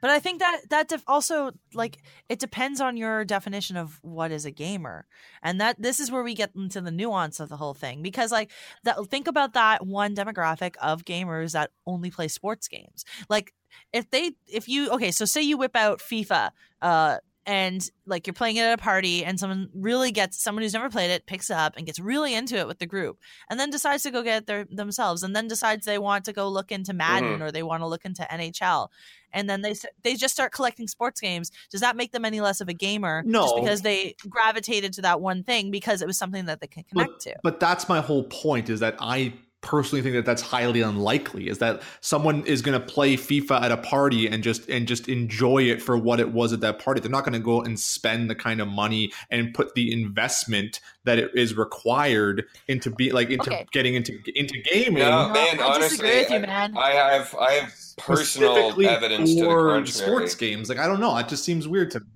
But 0.00 0.10
I 0.10 0.18
think 0.18 0.40
that 0.40 0.60
that 0.70 0.88
def- 0.88 1.04
also 1.06 1.52
like 1.74 1.98
it 2.28 2.38
depends 2.38 2.80
on 2.80 2.96
your 2.96 3.24
definition 3.24 3.76
of 3.76 3.98
what 4.02 4.30
is 4.30 4.44
a 4.44 4.50
gamer, 4.50 5.06
and 5.42 5.60
that 5.60 5.80
this 5.80 6.00
is 6.00 6.10
where 6.10 6.22
we 6.22 6.34
get 6.34 6.54
into 6.54 6.80
the 6.80 6.90
nuance 6.90 7.40
of 7.40 7.48
the 7.48 7.56
whole 7.56 7.74
thing. 7.74 8.02
Because 8.02 8.32
like 8.32 8.50
that, 8.84 8.96
think 9.06 9.26
about 9.26 9.54
that 9.54 9.86
one 9.86 10.14
demographic 10.14 10.76
of 10.76 11.04
gamers 11.04 11.52
that 11.52 11.70
only 11.86 12.10
play 12.10 12.28
sports 12.28 12.68
games. 12.68 13.04
Like 13.28 13.52
if 13.92 14.10
they, 14.10 14.32
if 14.46 14.68
you 14.68 14.90
okay, 14.90 15.10
so 15.10 15.24
say 15.24 15.42
you 15.42 15.58
whip 15.58 15.76
out 15.76 16.00
FIFA, 16.00 16.50
uh, 16.82 17.18
and 17.48 17.90
like 18.06 18.26
you're 18.26 18.34
playing 18.34 18.56
it 18.56 18.60
at 18.60 18.74
a 18.74 18.82
party, 18.82 19.24
and 19.24 19.40
someone 19.40 19.70
really 19.74 20.12
gets 20.12 20.40
someone 20.40 20.62
who's 20.62 20.74
never 20.74 20.90
played 20.90 21.10
it 21.10 21.26
picks 21.26 21.50
up 21.50 21.76
and 21.76 21.86
gets 21.86 21.98
really 21.98 22.34
into 22.34 22.56
it 22.58 22.68
with 22.68 22.78
the 22.78 22.86
group, 22.86 23.18
and 23.48 23.58
then 23.58 23.70
decides 23.70 24.02
to 24.02 24.10
go 24.10 24.22
get 24.22 24.42
it 24.42 24.46
their, 24.46 24.66
themselves, 24.70 25.22
and 25.22 25.34
then 25.34 25.48
decides 25.48 25.86
they 25.86 25.98
want 25.98 26.26
to 26.26 26.34
go 26.34 26.48
look 26.48 26.70
into 26.70 26.92
Madden 26.92 27.30
mm-hmm. 27.34 27.42
or 27.42 27.50
they 27.50 27.62
want 27.62 27.80
to 27.80 27.86
look 27.86 28.04
into 28.04 28.22
NHL 28.30 28.88
and 29.32 29.48
then 29.48 29.62
they 29.62 29.74
they 30.02 30.14
just 30.14 30.34
start 30.34 30.52
collecting 30.52 30.88
sports 30.88 31.20
games. 31.20 31.50
Does 31.70 31.80
that 31.80 31.96
make 31.96 32.12
them 32.12 32.24
any 32.24 32.40
less 32.40 32.60
of 32.60 32.68
a 32.68 32.74
gamer? 32.74 33.22
just 33.22 33.54
No. 33.54 33.60
because 33.60 33.82
they 33.82 34.14
gravitated 34.28 34.92
to 34.94 35.02
that 35.02 35.20
one 35.20 35.42
thing 35.42 35.70
because 35.70 36.02
it 36.02 36.06
was 36.06 36.18
something 36.18 36.46
that 36.46 36.60
they 36.60 36.66
can 36.66 36.84
connect 36.84 37.20
to. 37.22 37.34
But 37.42 37.60
that's 37.60 37.88
my 37.88 38.00
whole 38.00 38.24
point 38.24 38.68
is 38.68 38.80
that 38.80 38.96
I 39.00 39.34
personally 39.60 40.02
think 40.02 40.14
that 40.14 40.24
that's 40.24 40.40
highly 40.40 40.80
unlikely 40.82 41.48
is 41.48 41.58
that 41.58 41.82
someone 42.00 42.44
is 42.46 42.62
going 42.62 42.80
to 42.80 42.86
play 42.86 43.16
FIFA 43.16 43.60
at 43.62 43.72
a 43.72 43.76
party 43.76 44.28
and 44.28 44.42
just 44.42 44.68
and 44.68 44.86
just 44.86 45.08
enjoy 45.08 45.62
it 45.64 45.82
for 45.82 45.96
what 45.98 46.20
it 46.20 46.30
was 46.32 46.52
at 46.52 46.60
that 46.60 46.78
party. 46.78 47.00
They're 47.00 47.10
not 47.10 47.24
going 47.24 47.32
to 47.32 47.38
go 47.40 47.60
and 47.62 47.78
spend 47.78 48.30
the 48.30 48.34
kind 48.36 48.60
of 48.60 48.68
money 48.68 49.12
and 49.30 49.52
put 49.52 49.74
the 49.74 49.92
investment 49.92 50.80
that 51.04 51.18
it 51.18 51.30
is 51.34 51.56
required 51.56 52.44
into 52.68 52.90
be 52.90 53.10
like 53.10 53.30
into 53.30 53.50
Okay. 53.50 53.66
getting 53.72 53.94
into 53.94 54.12
into 54.34 54.60
gaming. 54.70 55.00
No, 55.00 55.26
No, 55.28 55.32
man, 55.34 55.58
I 55.60 55.62
honestly, 55.64 55.88
disagree 55.88 56.18
with 56.20 56.30
you, 56.30 56.40
man. 56.40 56.76
I 56.76 56.90
have 56.90 57.34
I 57.34 57.52
have 57.54 57.74
personal 57.96 58.54
specifically 58.54 58.86
evidence 58.86 59.34
to 59.34 59.40
the 59.40 59.46
for 59.46 59.86
sports 59.86 60.34
games. 60.36 60.68
Like 60.68 60.78
I 60.78 60.86
don't 60.86 61.00
know, 61.00 61.16
it 61.18 61.28
just 61.28 61.44
seems 61.44 61.66
weird 61.66 61.90
to 61.92 62.00
me. 62.00 62.06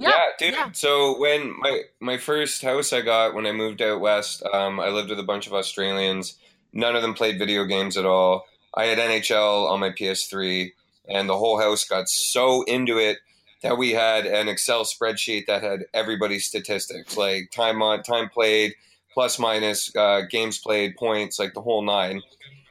Yeah, 0.00 0.10
Yeah, 0.10 0.24
dude. 0.38 0.54
yeah. 0.54 0.70
So 0.72 1.18
when 1.18 1.58
my 1.58 1.82
my 2.00 2.18
first 2.18 2.62
house 2.62 2.92
I 2.92 3.00
got 3.00 3.34
when 3.34 3.46
I 3.46 3.52
moved 3.52 3.82
out 3.82 4.00
west, 4.00 4.44
um, 4.52 4.78
I 4.78 4.90
lived 4.90 5.10
with 5.10 5.18
a 5.18 5.24
bunch 5.24 5.48
of 5.48 5.54
Australians. 5.54 6.38
None 6.72 6.96
of 6.96 7.02
them 7.02 7.14
played 7.14 7.38
video 7.38 7.64
games 7.64 7.96
at 7.96 8.04
all. 8.06 8.44
I 8.74 8.84
had 8.84 8.98
NHL 8.98 9.68
on 9.70 9.80
my 9.80 9.90
PS3, 9.90 10.72
and 11.08 11.28
the 11.28 11.38
whole 11.38 11.58
house 11.58 11.84
got 11.84 12.08
so 12.08 12.62
into 12.64 12.98
it 12.98 13.18
that 13.62 13.78
we 13.78 13.92
had 13.92 14.26
an 14.26 14.48
Excel 14.48 14.84
spreadsheet 14.84 15.46
that 15.46 15.62
had 15.62 15.86
everybody's 15.92 16.46
statistics, 16.46 17.16
like 17.16 17.50
time 17.50 17.82
on 17.82 18.02
time 18.02 18.28
played, 18.28 18.74
plus 19.12 19.38
minus, 19.38 19.94
uh, 19.96 20.22
games 20.30 20.58
played, 20.58 20.96
points, 20.96 21.38
like 21.38 21.54
the 21.54 21.62
whole 21.62 21.82
nine. 21.82 22.22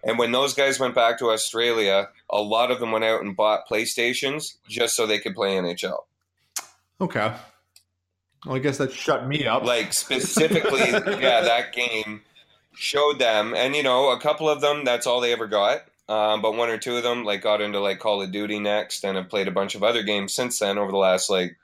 And 0.04 0.18
when 0.18 0.32
those 0.32 0.54
guys 0.54 0.80
went 0.80 0.96
back 0.96 1.18
to 1.20 1.32
Australia, 1.32 2.08
a 2.30 2.42
lot 2.42 2.72
of 2.72 2.80
them 2.80 2.92
went 2.92 3.04
out 3.04 3.22
and 3.22 3.36
bought 3.36 3.68
PlayStations 3.68 4.56
just 4.70 4.96
so 4.96 5.06
they 5.06 5.20
could 5.20 5.36
play 5.36 5.56
NHL. 5.58 6.04
Okay. 7.02 7.34
Well, 8.46 8.56
I 8.56 8.60
guess 8.60 8.78
that 8.78 8.94
shut 8.94 9.28
me 9.28 9.46
up. 9.46 9.64
like 9.64 9.92
specifically 9.92 10.80
yeah 10.80 11.42
that 11.42 11.74
game 11.74 12.22
showed 12.78 13.20
them 13.20 13.54
and 13.56 13.76
you 13.76 13.84
know 13.84 14.10
a 14.12 14.20
couple 14.20 14.50
of 14.50 14.62
them 14.62 14.84
that's 14.86 15.08
all 15.08 15.20
they 15.22 15.34
ever 15.34 15.48
got 15.48 15.80
um, 16.10 16.42
but 16.42 16.56
one 16.56 16.70
or 16.70 16.78
two 16.78 16.96
of 16.96 17.04
them 17.04 17.26
like 17.26 17.42
got 17.42 17.60
into 17.62 17.80
like 17.80 18.00
call 18.00 18.22
of 18.22 18.32
duty 18.32 18.60
next 18.60 19.04
and 19.04 19.18
have 19.18 19.30
played 19.30 19.48
a 19.48 19.52
bunch 19.52 19.76
of 19.76 19.84
other 19.84 20.04
games 20.04 20.34
since 20.34 20.60
then 20.60 20.78
over 20.78 20.92
the 20.92 20.98
last 20.98 21.30
like 21.30 21.58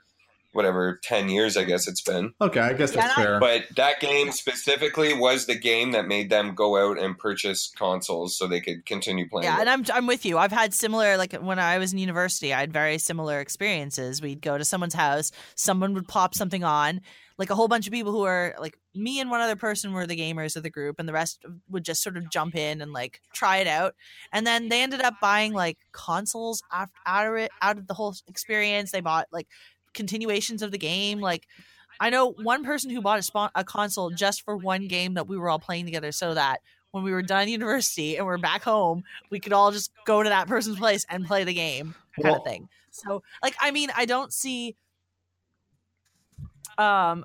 whatever 0.52 1.00
10 1.02 1.28
years 1.30 1.56
i 1.56 1.64
guess 1.64 1.88
it's 1.88 2.00
been 2.02 2.32
okay, 2.40 2.60
I 2.60 2.72
guess 2.74 2.92
that's 2.92 3.16
Yeah, 3.18 3.24
fair. 3.24 3.40
but 3.40 3.64
that 3.76 3.98
game 4.00 4.30
specifically 4.30 5.12
was 5.12 5.46
the 5.46 5.56
game 5.56 5.90
that 5.92 6.06
made 6.06 6.30
them 6.30 6.54
go 6.54 6.76
out 6.90 6.96
and 6.98 7.18
purchase 7.18 7.72
consoles 7.76 8.36
so 8.36 8.46
they 8.46 8.60
could 8.60 8.86
continue 8.86 9.28
playing 9.28 9.44
Yeah, 9.44 9.56
it. 9.58 9.60
and 9.62 9.70
I'm 9.70 9.84
I'm 9.92 10.06
with 10.06 10.24
you. 10.24 10.38
I've 10.38 10.52
had 10.52 10.72
similar 10.72 11.16
like 11.16 11.32
when 11.34 11.58
I 11.58 11.78
was 11.78 11.92
in 11.92 11.98
university, 11.98 12.54
I 12.54 12.60
had 12.60 12.72
very 12.72 12.98
similar 12.98 13.40
experiences. 13.40 14.22
We'd 14.22 14.42
go 14.42 14.56
to 14.56 14.64
someone's 14.64 14.94
house, 14.94 15.32
someone 15.56 15.92
would 15.94 16.06
pop 16.06 16.34
something 16.36 16.62
on, 16.62 17.00
like 17.36 17.50
a 17.50 17.54
whole 17.54 17.68
bunch 17.68 17.86
of 17.86 17.92
people 17.92 18.12
who 18.12 18.22
are 18.22 18.54
like 18.60 18.78
me 18.94 19.20
and 19.20 19.30
one 19.30 19.40
other 19.40 19.56
person 19.56 19.92
were 19.92 20.06
the 20.06 20.16
gamers 20.16 20.56
of 20.56 20.62
the 20.62 20.70
group, 20.70 20.98
and 20.98 21.08
the 21.08 21.12
rest 21.12 21.44
would 21.68 21.84
just 21.84 22.02
sort 22.02 22.16
of 22.16 22.30
jump 22.30 22.54
in 22.54 22.80
and 22.80 22.92
like 22.92 23.20
try 23.32 23.56
it 23.58 23.66
out. 23.66 23.94
And 24.32 24.46
then 24.46 24.68
they 24.68 24.82
ended 24.82 25.00
up 25.00 25.14
buying 25.20 25.52
like 25.52 25.78
consoles 25.92 26.62
after 26.72 26.94
out 27.06 27.26
of 27.26 27.34
it, 27.34 27.50
out 27.60 27.78
of 27.78 27.86
the 27.86 27.94
whole 27.94 28.14
experience. 28.28 28.92
They 28.92 29.00
bought 29.00 29.26
like 29.32 29.48
continuations 29.92 30.62
of 30.62 30.70
the 30.70 30.78
game, 30.78 31.20
like. 31.20 31.46
I 32.00 32.10
know 32.10 32.32
one 32.32 32.64
person 32.64 32.90
who 32.90 33.00
bought 33.00 33.20
a, 33.20 33.22
spo- 33.22 33.50
a 33.54 33.62
console 33.62 34.10
just 34.10 34.42
for 34.42 34.56
one 34.56 34.88
game 34.88 35.14
that 35.14 35.28
we 35.28 35.38
were 35.38 35.48
all 35.48 35.60
playing 35.60 35.84
together, 35.84 36.10
so 36.10 36.34
that 36.34 36.60
when 36.90 37.04
we 37.04 37.12
were 37.12 37.22
done 37.22 37.46
university 37.46 38.16
and 38.16 38.26
we're 38.26 38.36
back 38.36 38.64
home, 38.64 39.04
we 39.30 39.38
could 39.38 39.52
all 39.52 39.70
just 39.70 39.92
go 40.04 40.20
to 40.20 40.28
that 40.28 40.48
person's 40.48 40.76
place 40.76 41.06
and 41.08 41.24
play 41.24 41.44
the 41.44 41.54
game 41.54 41.94
kind 42.16 42.24
Well- 42.24 42.36
of 42.38 42.44
thing. 42.44 42.68
So, 42.90 43.22
like, 43.44 43.54
I 43.60 43.70
mean, 43.70 43.90
I 43.96 44.06
don't 44.06 44.32
see 44.32 44.74
um 46.78 47.24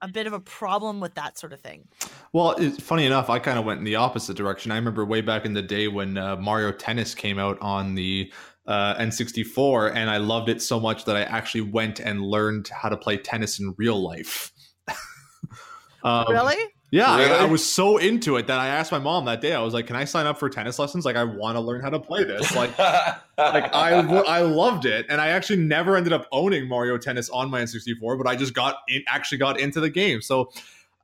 a 0.00 0.08
bit 0.08 0.26
of 0.26 0.32
a 0.32 0.40
problem 0.40 1.00
with 1.00 1.14
that 1.14 1.38
sort 1.38 1.52
of 1.52 1.60
thing. 1.60 1.88
Well, 2.32 2.52
it's 2.52 2.80
funny 2.82 3.06
enough, 3.06 3.30
I 3.30 3.38
kind 3.38 3.58
of 3.58 3.64
went 3.64 3.78
in 3.78 3.84
the 3.84 3.96
opposite 3.96 4.36
direction. 4.36 4.70
I 4.70 4.76
remember 4.76 5.04
way 5.04 5.20
back 5.20 5.44
in 5.44 5.54
the 5.54 5.62
day 5.62 5.88
when 5.88 6.16
uh, 6.16 6.36
Mario 6.36 6.72
Tennis 6.72 7.14
came 7.14 7.38
out 7.38 7.58
on 7.60 7.94
the 7.94 8.32
uh, 8.66 8.94
N64, 8.96 9.94
and 9.94 10.10
I 10.10 10.18
loved 10.18 10.48
it 10.48 10.62
so 10.62 10.78
much 10.78 11.04
that 11.06 11.16
I 11.16 11.22
actually 11.22 11.62
went 11.62 12.00
and 12.00 12.22
learned 12.22 12.68
how 12.68 12.88
to 12.90 12.96
play 12.96 13.16
tennis 13.16 13.58
in 13.58 13.74
real 13.78 14.00
life. 14.00 14.52
um, 16.04 16.26
really? 16.28 16.56
Yeah, 16.90 17.10
I- 17.10 17.42
I, 17.42 17.44
was 17.44 17.64
so 17.64 17.98
into 17.98 18.36
it 18.36 18.46
that 18.46 18.58
I 18.58 18.68
asked 18.68 18.90
my 18.92 18.98
mom 18.98 19.26
that 19.26 19.42
day. 19.42 19.52
I 19.52 19.60
was 19.60 19.74
like, 19.74 19.86
"Can 19.86 19.96
I 19.96 20.04
sign 20.04 20.26
up 20.26 20.38
for 20.38 20.48
tennis 20.48 20.78
lessons? 20.78 21.04
Like, 21.04 21.16
I 21.16 21.24
want 21.24 21.56
to 21.56 21.60
learn 21.60 21.82
how 21.82 21.90
to 21.90 22.00
play 22.00 22.24
this." 22.24 22.54
Like, 22.56 22.78
like 22.78 23.74
I 23.74 23.90
I 24.26 24.40
loved 24.40 24.86
it, 24.86 25.04
and 25.10 25.20
I 25.20 25.28
actually 25.28 25.58
never 25.58 25.96
ended 25.96 26.14
up 26.14 26.26
owning 26.32 26.66
Mario 26.66 26.96
Tennis 26.96 27.28
on 27.28 27.50
my 27.50 27.60
N64, 27.60 28.16
but 28.16 28.26
I 28.26 28.36
just 28.36 28.54
got 28.54 28.76
in, 28.88 29.02
actually 29.06 29.38
got 29.38 29.60
into 29.60 29.80
the 29.80 29.90
game. 29.90 30.22
So, 30.22 30.50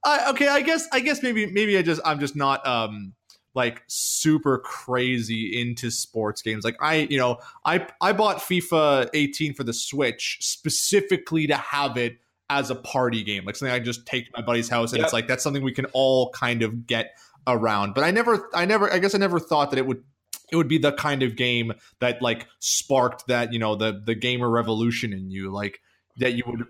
I 0.05 0.31
okay, 0.31 0.49
I 0.49 0.63
guess 0.63 0.89
I 0.91 1.01
guess 1.01 1.23
maybe 1.23 1.47
maybe 1.47 1.77
I 1.77 1.83
just 1.83 2.01
I'm 2.05 2.19
just 2.19 2.35
not 2.35 2.67
um 2.67 3.13
like 3.55 3.83
super 3.87 4.59
crazy 4.59 5.61
into 5.61 5.91
sports 5.91 6.41
games. 6.43 6.65
Like 6.65 6.77
I 6.81 7.07
you 7.11 7.19
know 7.19 7.39
I 7.65 7.87
I 8.01 8.13
bought 8.13 8.39
FIFA 8.39 9.11
18 9.13 9.55
for 9.55 9.65
the 9.65 9.73
Switch 9.75 10.39
specifically 10.41 11.47
to 11.47 11.57
have 11.57 11.97
it 11.97 12.17
as 12.59 12.71
a 12.71 12.75
party 12.75 13.23
game, 13.25 13.45
like 13.45 13.57
something 13.57 13.75
I 13.75 13.79
just 13.79 14.07
take 14.07 14.27
to 14.27 14.33
my 14.37 14.43
buddy's 14.45 14.69
house, 14.69 14.93
and 14.93 14.99
Yep. 14.99 15.05
it's 15.07 15.13
like 15.13 15.29
that's 15.29 15.43
something 15.43 15.63
we 15.63 15.73
can 15.73 15.87
all 15.93 16.31
kind 16.31 16.63
of 16.63 16.87
get 16.87 17.15
around. 17.47 17.95
But 17.95 18.05
I 18.05 18.11
never 18.11 18.49
I 18.55 18.65
never 18.65 18.93
I 18.93 18.99
guess 18.99 19.15
I 19.15 19.19
never 19.19 19.39
thought 19.39 19.71
that 19.71 19.79
it 19.79 19.87
would 19.87 20.03
it 20.53 20.57
would 20.57 20.69
be 20.69 20.79
the 20.79 20.93
kind 20.93 21.23
of 21.23 21.37
game 21.37 21.73
that 22.01 22.23
like 22.23 22.47
sparked 22.61 23.27
that 23.29 23.53
you 23.53 23.59
know 23.59 23.75
the 23.77 24.03
the 24.05 24.15
gamer 24.15 24.49
revolution 24.49 25.13
in 25.13 25.31
you 25.31 25.51
like 25.51 25.81
that 26.19 26.35
you 26.35 26.45
would 26.47 26.61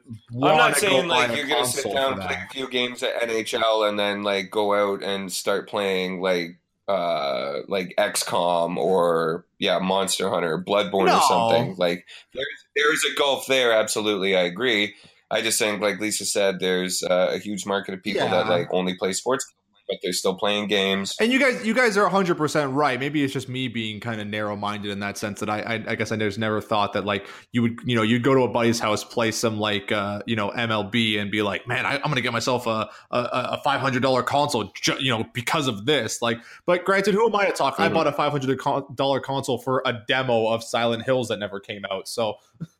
I'm 0.42 0.56
not 0.56 0.76
saying 0.76 1.06
like 1.06 1.36
you're 1.36 1.46
gonna 1.46 1.66
sit 1.66 1.92
down 1.92 2.14
and 2.14 2.22
play 2.22 2.34
a 2.34 2.52
few 2.52 2.68
games 2.68 3.02
at 3.02 3.20
NHL 3.28 3.88
and 3.88 3.98
then 3.98 4.22
like 4.22 4.50
go 4.50 4.72
out 4.74 5.02
and 5.02 5.30
start 5.30 5.68
playing 5.68 6.20
like 6.20 6.58
uh 6.88 7.60
like 7.68 7.94
XCOM 7.98 8.76
or 8.76 9.44
yeah 9.58 9.78
Monster 9.78 10.28
Hunter, 10.30 10.58
Bloodborne 10.62 11.06
No. 11.06 11.16
or 11.16 11.22
something. 11.22 11.76
Like 11.76 12.06
there's 12.32 12.46
there's 12.76 13.04
a 13.12 13.18
gulf 13.18 13.46
there. 13.46 13.72
Absolutely, 13.72 14.36
I 14.36 14.42
agree. 14.42 14.94
I 15.34 15.42
just 15.42 15.58
think 15.58 15.82
like 15.82 16.00
Lisa 16.00 16.24
said, 16.24 16.60
there's 16.60 17.02
uh, 17.02 17.28
a 17.32 17.38
huge 17.38 17.66
market 17.66 17.94
of 17.94 18.02
people 18.02 18.28
that 18.28 18.46
like 18.48 18.68
only 18.70 18.94
play 18.96 19.12
sports, 19.12 19.44
but 19.88 19.98
they're 20.02 20.12
still 20.14 20.34
playing 20.34 20.68
games. 20.68 21.14
And 21.20 21.30
you 21.30 21.38
guys, 21.38 21.66
you 21.66 21.74
guys 21.74 21.98
are 21.98 22.04
100 22.04 22.36
percent 22.36 22.72
right. 22.72 22.98
Maybe 22.98 23.22
it's 23.22 23.32
just 23.34 23.48
me 23.50 23.68
being 23.68 24.00
kind 24.00 24.20
of 24.20 24.26
narrow 24.26 24.56
minded 24.56 24.90
in 24.92 25.00
that 25.00 25.18
sense 25.18 25.40
that 25.40 25.50
I, 25.50 25.60
I, 25.60 25.74
I 25.88 25.94
guess 25.96 26.10
I 26.12 26.16
just 26.16 26.38
never 26.38 26.60
thought 26.62 26.94
that 26.94 27.04
like 27.04 27.26
you 27.52 27.60
would, 27.62 27.80
you 27.84 27.94
know, 27.96 28.02
you'd 28.02 28.22
go 28.22 28.32
to 28.34 28.42
a 28.44 28.48
buddy's 28.48 28.78
house, 28.80 29.04
play 29.04 29.30
some 29.30 29.58
like, 29.58 29.92
uh, 29.92 30.22
you 30.26 30.36
know, 30.36 30.50
MLB, 30.52 31.20
and 31.20 31.30
be 31.30 31.42
like, 31.42 31.66
man, 31.68 31.84
I, 31.84 31.96
I'm 31.96 32.02
gonna 32.02 32.22
get 32.22 32.32
myself 32.32 32.66
a 32.66 32.88
a, 33.10 33.18
a 33.18 33.60
500 33.62 34.02
dollar 34.02 34.22
console, 34.22 34.72
ju- 34.74 34.96
you 35.00 35.10
know, 35.10 35.26
because 35.34 35.68
of 35.68 35.84
this. 35.84 36.22
Like, 36.22 36.38
but 36.64 36.84
granted, 36.86 37.12
who 37.14 37.26
am 37.26 37.34
I 37.36 37.46
to 37.46 37.52
talk? 37.52 37.74
I 37.78 37.88
Mhm. 37.88 37.94
bought 37.94 38.06
a 38.06 38.12
500 38.12 38.58
dollar 38.94 39.20
console 39.20 39.58
for 39.58 39.82
a 39.84 39.92
demo 40.08 40.46
of 40.48 40.64
Silent 40.64 41.02
Hills 41.02 41.28
that 41.28 41.38
never 41.38 41.60
came 41.60 41.82
out. 41.90 42.08
So, 42.08 42.36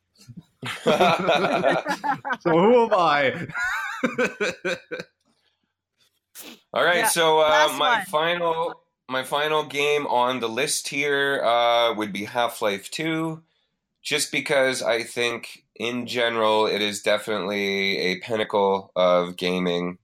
so 0.84 2.50
who 2.50 2.84
am 2.84 2.94
I? 2.94 3.46
All 6.72 6.84
right, 6.84 6.96
Yeah, 6.96 7.08
so 7.08 7.40
uh, 7.40 7.68
my 7.76 7.98
one. 7.98 8.04
final 8.10 8.80
my 9.08 9.22
final 9.24 9.64
game 9.64 10.06
on 10.06 10.40
the 10.40 10.48
list 10.48 10.88
here 10.88 11.42
uh, 11.44 11.94
would 11.94 12.12
be 12.12 12.24
Half 12.24 12.62
Life 12.62 12.90
Two, 12.90 13.42
just 14.02 14.32
because 14.32 14.82
I 14.82 15.02
think 15.02 15.64
in 15.76 16.06
general 16.06 16.66
it 16.66 16.82
is 16.82 17.02
definitely 17.02 17.98
a 17.98 18.20
pinnacle 18.20 18.90
of 18.96 19.36
gaming. 19.36 19.98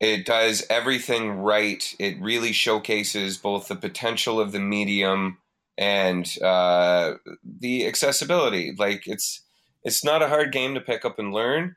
It 0.00 0.26
does 0.26 0.64
everything 0.70 1.30
right. 1.32 1.94
It 1.98 2.20
really 2.20 2.52
showcases 2.52 3.38
both 3.38 3.68
the 3.68 3.76
potential 3.76 4.40
of 4.40 4.52
the 4.52 4.60
medium 4.60 5.38
and 5.76 6.30
uh, 6.42 7.14
the 7.44 7.86
accessibility. 7.86 8.74
Like 8.78 9.06
it's 9.06 9.40
it's 9.82 10.04
not 10.04 10.22
a 10.22 10.28
hard 10.28 10.52
game 10.52 10.74
to 10.74 10.80
pick 10.80 11.04
up 11.04 11.18
and 11.18 11.32
learn, 11.32 11.76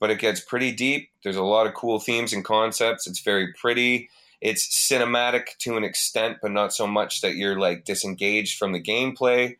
but 0.00 0.10
it 0.10 0.18
gets 0.18 0.40
pretty 0.40 0.72
deep. 0.72 1.10
There's 1.22 1.36
a 1.36 1.42
lot 1.42 1.66
of 1.66 1.74
cool 1.74 2.00
themes 2.00 2.32
and 2.32 2.44
concepts. 2.44 3.06
It's 3.06 3.20
very 3.20 3.52
pretty. 3.54 4.08
It's 4.40 4.90
cinematic 4.90 5.56
to 5.60 5.76
an 5.76 5.84
extent, 5.84 6.38
but 6.42 6.50
not 6.50 6.72
so 6.72 6.86
much 6.86 7.20
that 7.20 7.36
you're 7.36 7.58
like 7.58 7.84
disengaged 7.84 8.58
from 8.58 8.72
the 8.72 8.82
gameplay. 8.82 9.56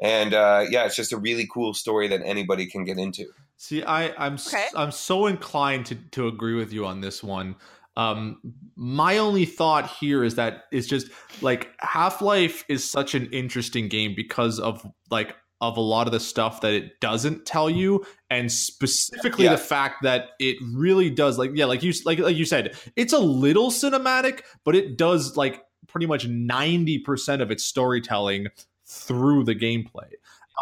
And 0.00 0.34
uh, 0.34 0.66
yeah, 0.70 0.86
it's 0.86 0.96
just 0.96 1.12
a 1.12 1.18
really 1.18 1.48
cool 1.52 1.74
story 1.74 2.08
that 2.08 2.22
anybody 2.24 2.66
can 2.66 2.84
get 2.84 2.98
into. 2.98 3.26
See, 3.56 3.84
I, 3.84 4.12
I'm 4.18 4.34
okay. 4.34 4.66
I'm 4.74 4.90
so 4.90 5.26
inclined 5.26 5.86
to 5.86 5.94
to 5.94 6.26
agree 6.26 6.54
with 6.54 6.72
you 6.72 6.84
on 6.86 7.00
this 7.00 7.22
one. 7.22 7.54
Um, 7.96 8.38
my 8.76 9.18
only 9.18 9.44
thought 9.44 9.90
here 9.90 10.24
is 10.24 10.36
that 10.36 10.64
it's 10.72 10.86
just 10.86 11.08
like 11.42 11.68
Half 11.78 12.22
Life 12.22 12.64
is 12.68 12.88
such 12.88 13.14
an 13.14 13.26
interesting 13.32 13.88
game 13.88 14.14
because 14.16 14.58
of 14.58 14.86
like 15.10 15.36
of 15.60 15.76
a 15.76 15.80
lot 15.80 16.08
of 16.08 16.12
the 16.12 16.18
stuff 16.20 16.60
that 16.62 16.72
it 16.72 16.98
doesn't 17.00 17.46
tell 17.46 17.70
you, 17.70 18.04
and 18.30 18.50
specifically 18.50 19.46
the 19.46 19.58
fact 19.58 20.02
that 20.02 20.30
it 20.40 20.56
really 20.72 21.10
does 21.10 21.38
like 21.38 21.52
yeah, 21.54 21.66
like 21.66 21.82
you 21.82 21.92
like 22.04 22.18
like 22.18 22.36
you 22.36 22.44
said, 22.44 22.76
it's 22.96 23.12
a 23.12 23.18
little 23.18 23.70
cinematic, 23.70 24.40
but 24.64 24.74
it 24.74 24.96
does 24.96 25.36
like 25.36 25.62
pretty 25.86 26.06
much 26.06 26.26
ninety 26.26 26.98
percent 26.98 27.42
of 27.42 27.50
its 27.50 27.64
storytelling 27.64 28.48
through 28.86 29.44
the 29.44 29.54
gameplay. 29.54 30.08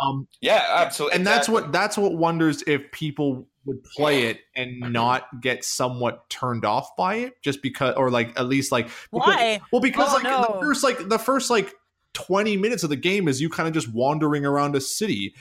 Um, 0.00 0.28
Yeah, 0.40 0.64
absolutely. 0.68 1.16
and 1.16 1.26
that's 1.26 1.48
what 1.48 1.72
that's 1.72 1.96
what 1.96 2.16
wonders 2.16 2.62
if 2.66 2.90
people 2.92 3.48
would 3.66 3.82
play 3.84 4.24
it 4.28 4.40
and 4.56 4.80
not 4.80 5.40
get 5.40 5.64
somewhat 5.64 6.28
turned 6.30 6.64
off 6.64 6.96
by 6.96 7.16
it 7.16 7.34
just 7.42 7.60
because 7.62 7.94
or 7.96 8.10
like 8.10 8.38
at 8.38 8.46
least 8.46 8.72
like 8.72 8.86
because- 9.12 9.34
Why? 9.36 9.60
well 9.70 9.82
because 9.82 10.08
Oh, 10.10 10.14
like 10.14 10.22
no. 10.24 10.54
the 10.54 10.60
first 10.60 10.82
like 10.82 11.08
the 11.08 11.18
first 11.18 11.50
like 11.50 11.74
20 12.14 12.56
minutes 12.56 12.82
of 12.82 12.90
the 12.90 12.96
game 12.96 13.28
is 13.28 13.40
you 13.40 13.48
kind 13.50 13.68
of 13.68 13.74
just 13.74 13.92
wandering 13.92 14.44
around 14.46 14.74
a 14.76 14.80
city 14.80 15.34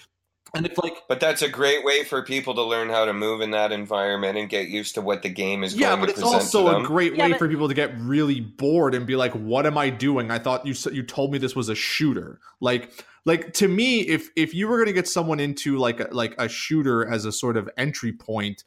and 0.54 0.66
it's 0.66 0.78
like 0.80 0.94
But 1.08 1.20
that's 1.20 1.42
a 1.44 1.48
great 1.50 1.86
way 1.86 2.04
for 2.04 2.24
people 2.24 2.56
to 2.56 2.64
learn 2.64 2.90
how 2.90 3.06
to 3.06 3.14
move 3.14 3.40
in 3.42 3.52
that 3.52 3.72
environment 3.72 4.36
and 4.38 4.50
get 4.50 4.68
used 4.68 4.96
to 4.96 5.02
what 5.02 5.22
the 5.24 5.30
game 5.30 5.64
is 5.64 5.76
yeah 5.76 5.90
going 5.90 6.02
but 6.02 6.06
to 6.08 6.12
it's 6.14 6.24
also 6.24 6.68
a 6.68 6.72
them. 6.74 6.84
great 6.84 7.16
Yeah, 7.16 7.26
way 7.26 7.32
but- 7.32 7.40
for 7.40 7.48
people 7.48 7.68
to 7.70 7.74
get 7.74 7.98
really 8.00 8.42
bored 8.42 8.96
and 8.96 9.06
be 9.08 9.16
like 9.16 9.32
what 9.34 9.66
am 9.66 9.78
i 9.78 9.90
doing 9.90 10.30
i 10.32 10.40
thought 10.40 10.66
you 10.66 10.74
s- 10.74 10.88
you 10.92 11.04
told 11.04 11.32
me 11.32 11.38
this 11.38 11.56
was 11.56 11.70
a 11.70 11.76
shooter 11.76 12.40
like 12.60 13.06
like 13.30 13.54
to 13.54 13.68
me 13.68 14.02
if 14.02 14.30
if 14.36 14.54
you 14.54 14.68
were 14.68 14.78
going 14.78 14.88
to 14.88 14.94
get 14.94 15.08
someone 15.08 15.40
into 15.40 15.78
like 15.78 16.00
a, 16.00 16.08
like 16.12 16.36
a 16.38 16.50
shooter 16.50 17.10
as 17.10 17.26
a 17.26 17.32
sort 17.32 17.56
of 17.56 17.70
entry 17.78 18.12
point 18.12 18.64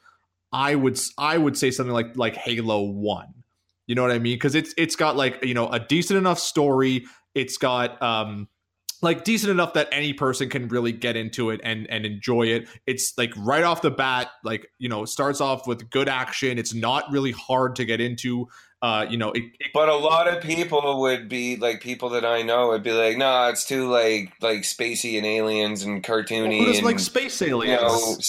i 0.52 0.74
would 0.74 0.98
i 1.18 1.36
would 1.36 1.58
say 1.58 1.70
something 1.70 1.92
like 1.92 2.16
like 2.16 2.36
halo 2.36 2.82
1 2.82 3.34
you 3.86 3.94
know 3.94 4.02
what 4.02 4.12
i 4.12 4.18
mean? 4.18 4.36
Because 4.36 4.54
it's 4.54 4.74
it's 4.76 4.96
got 4.96 5.16
like 5.16 5.44
you 5.44 5.54
know 5.54 5.68
a 5.68 5.80
decent 5.80 6.18
enough 6.18 6.38
story. 6.38 7.04
It's 7.34 7.56
got 7.58 8.00
um 8.00 8.48
like 9.02 9.24
decent 9.24 9.50
enough 9.50 9.74
that 9.74 9.88
any 9.90 10.12
person 10.12 10.48
can 10.48 10.68
really 10.68 10.92
get 10.92 11.16
into 11.16 11.50
it 11.50 11.60
and 11.64 11.90
and 11.90 12.06
enjoy 12.06 12.44
it. 12.44 12.68
It's 12.86 13.12
like 13.18 13.32
right 13.36 13.64
off 13.64 13.82
the 13.82 13.90
bat 13.90 14.28
like 14.44 14.68
you 14.78 14.88
know 14.88 15.04
starts 15.04 15.40
off 15.40 15.66
with 15.66 15.90
good 15.90 16.08
action. 16.08 16.58
It's 16.58 16.72
not 16.72 17.10
really 17.10 17.32
hard 17.32 17.76
to 17.76 17.84
get 17.84 18.00
into 18.00 18.48
uh 18.82 19.06
you 19.08 19.16
know 19.16 19.30
it, 19.30 19.44
it 19.60 19.70
But 19.72 19.88
a 19.88 19.94
lot 19.94 20.28
of 20.28 20.42
people 20.42 21.00
would 21.00 21.28
be 21.28 21.56
like 21.56 21.80
people 21.80 22.10
that 22.10 22.24
I 22.24 22.42
know 22.42 22.68
would 22.68 22.82
be 22.82 22.92
like, 22.92 23.16
"No, 23.16 23.48
it's 23.48 23.64
too 23.64 23.88
like 23.88 24.32
like 24.40 24.62
spacey 24.62 25.16
and 25.16 25.24
aliens 25.24 25.84
and 25.84 26.02
cartoony 26.02 26.58
who 26.58 26.66
doesn't 26.66 26.84
and 26.84 26.86
like 26.86 26.98
space 26.98 27.40
you 27.40 27.48
aliens 27.48 27.80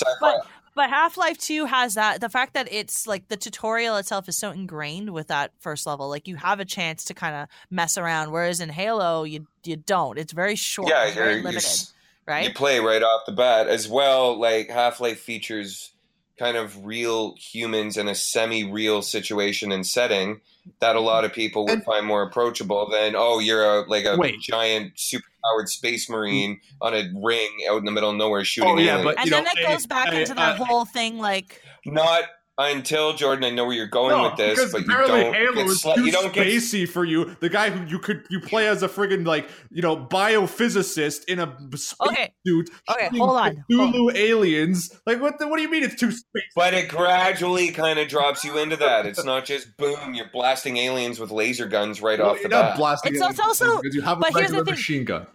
know. 0.02 0.16
But 0.22 0.46
but 0.76 0.90
Half 0.90 1.18
Life 1.18 1.38
Two 1.38 1.66
has 1.66 1.96
that 1.96 2.22
the 2.22 2.30
fact 2.30 2.54
that 2.54 2.72
it's 2.72 3.08
like 3.08 3.28
the 3.28 3.38
tutorial 3.38 3.98
itself 3.98 4.28
is 4.30 4.38
so 4.38 4.52
ingrained 4.52 5.12
with 5.12 5.28
that 5.28 5.52
first 5.60 5.86
level. 5.86 6.10
Like 6.10 6.28
you 6.28 6.36
have 6.36 6.60
a 6.60 6.66
chance 6.66 7.04
to 7.06 7.14
kind 7.14 7.36
of 7.36 7.48
mess 7.70 7.98
around, 7.98 8.32
whereas 8.32 8.60
in 8.60 8.70
Halo 8.70 9.24
you 9.24 9.48
you 9.64 9.76
don't. 9.76 10.18
It's 10.18 10.34
very 10.34 10.56
short, 10.56 10.90
yeah, 10.90 11.06
you're, 11.06 11.14
very 11.14 11.34
you're 11.36 11.44
limited, 11.44 11.88
right? 12.28 12.48
you 12.48 12.54
play 12.54 12.80
right 12.80 13.04
off 13.04 13.26
the 13.26 13.32
bat 13.32 13.68
as 13.68 13.88
well. 13.88 14.40
Like 14.40 14.70
Half 14.70 15.00
Life 15.00 15.20
features 15.20 15.93
kind 16.40 16.58
of 16.58 16.84
real 16.86 17.36
humans 17.38 17.96
in 17.98 18.08
a 18.08 18.16
semi-real 18.16 19.02
situation 19.02 19.72
and 19.72 19.86
setting 19.86 20.42
that 20.80 20.96
a 20.96 21.00
lot 21.00 21.24
of 21.26 21.34
people 21.34 21.64
would 21.66 21.74
And- 21.74 21.84
find 21.86 22.06
more 22.06 22.24
approachable 22.24 22.90
than 22.90 23.16
oh 23.16 23.40
you're 23.40 23.64
a 23.64 23.82
like 23.90 24.06
a 24.06 24.16
Wait. 24.18 24.40
giant 24.42 24.94
superpowered 24.96 25.68
space 25.68 26.10
marine 26.10 26.60
on 26.82 26.94
a 26.94 27.04
ring 27.22 27.50
out 27.70 27.78
in 27.78 27.86
the 27.86 27.92
middle 27.92 28.10
of 28.10 28.16
nowhere 28.16 28.44
shooting 28.46 28.72
Oh, 28.72 28.78
yeah, 28.78 28.94
aliens. 29.00 29.04
but- 29.06 29.18
and 29.18 29.26
you 29.26 29.32
then 29.32 29.44
know, 29.44 29.52
it 29.56 29.68
goes 29.68 29.86
back 29.86 30.08
eh, 30.14 30.20
into 30.22 30.34
that 30.36 30.60
uh, 30.60 30.66
whole 30.66 30.86
thing 30.86 31.18
like 31.20 31.62
not 31.86 32.24
until 32.58 33.14
Jordan. 33.14 33.44
I 33.46 33.50
know 33.50 33.66
where 33.66 33.76
you're 33.76 33.88
going 33.88 34.12
No, 34.16 34.24
with 34.30 34.38
this, 34.38 34.72
but 34.72 34.82
you 34.82 34.92
apparently 34.92 35.22
don't 35.22 35.34
Halo 35.34 35.54
get 35.54 35.66
is 35.68 35.84
sli- 35.84 35.96
too 35.96 36.06
you 36.06 36.12
don't 36.12 36.34
get 36.34 36.48
spacey 36.48 36.88
for 36.88 37.04
you. 37.04 37.36
The 37.40 37.50
guy 37.50 37.70
who 37.72 37.86
you 37.90 38.00
could 38.00 38.24
you 38.30 38.40
play 38.40 38.68
as 38.68 38.84
a 38.84 38.88
friggin' 38.90 39.26
like 39.26 39.50
you 39.72 39.82
know 39.82 39.98
biophysicist 39.98 41.26
in 41.26 41.40
a 41.40 41.58
space 41.72 41.96
okay, 42.02 42.34
suit. 42.46 42.70
Okay, 42.90 43.10
hold 43.18 43.38
on, 43.38 43.64
Cthulhu 43.72 43.92
hold 43.92 44.16
aliens. 44.16 44.92
Like 45.06 45.22
what? 45.22 45.40
The, 45.40 45.48
what 45.48 45.58
do 45.58 45.64
you 45.64 45.70
mean 45.72 45.84
it's 45.84 45.96
too 45.96 46.10
spacey? 46.10 46.42
But 46.56 46.74
it 46.74 46.90
gradually 46.90 47.72
kind 47.72 47.98
of 48.00 48.08
drops 48.08 48.44
you 48.44 48.58
into 48.58 48.76
that. 48.78 49.06
It's 49.06 49.24
not 49.24 49.46
just 49.46 49.76
boom, 49.78 50.14
you're 50.14 50.30
blasting 50.32 50.78
aliens 50.78 51.20
with 51.20 51.32
laser 51.32 51.66
guns 51.68 52.02
right 52.02 52.20
Well, 52.20 52.32
off 52.32 52.42
the 52.44 52.50
bat. 52.50 52.78
blasting 52.78 53.14
It's 53.14 53.22
aliens 53.22 53.40
also- 53.40 53.82
because 53.82 53.96
you 53.96 54.02
have 54.02 54.18
a 54.18 54.22
but 54.22 54.34
here's 54.34 54.52
the 54.52 54.64
thing. 54.64 54.74
machine 54.74 55.06
gun. 55.06 55.28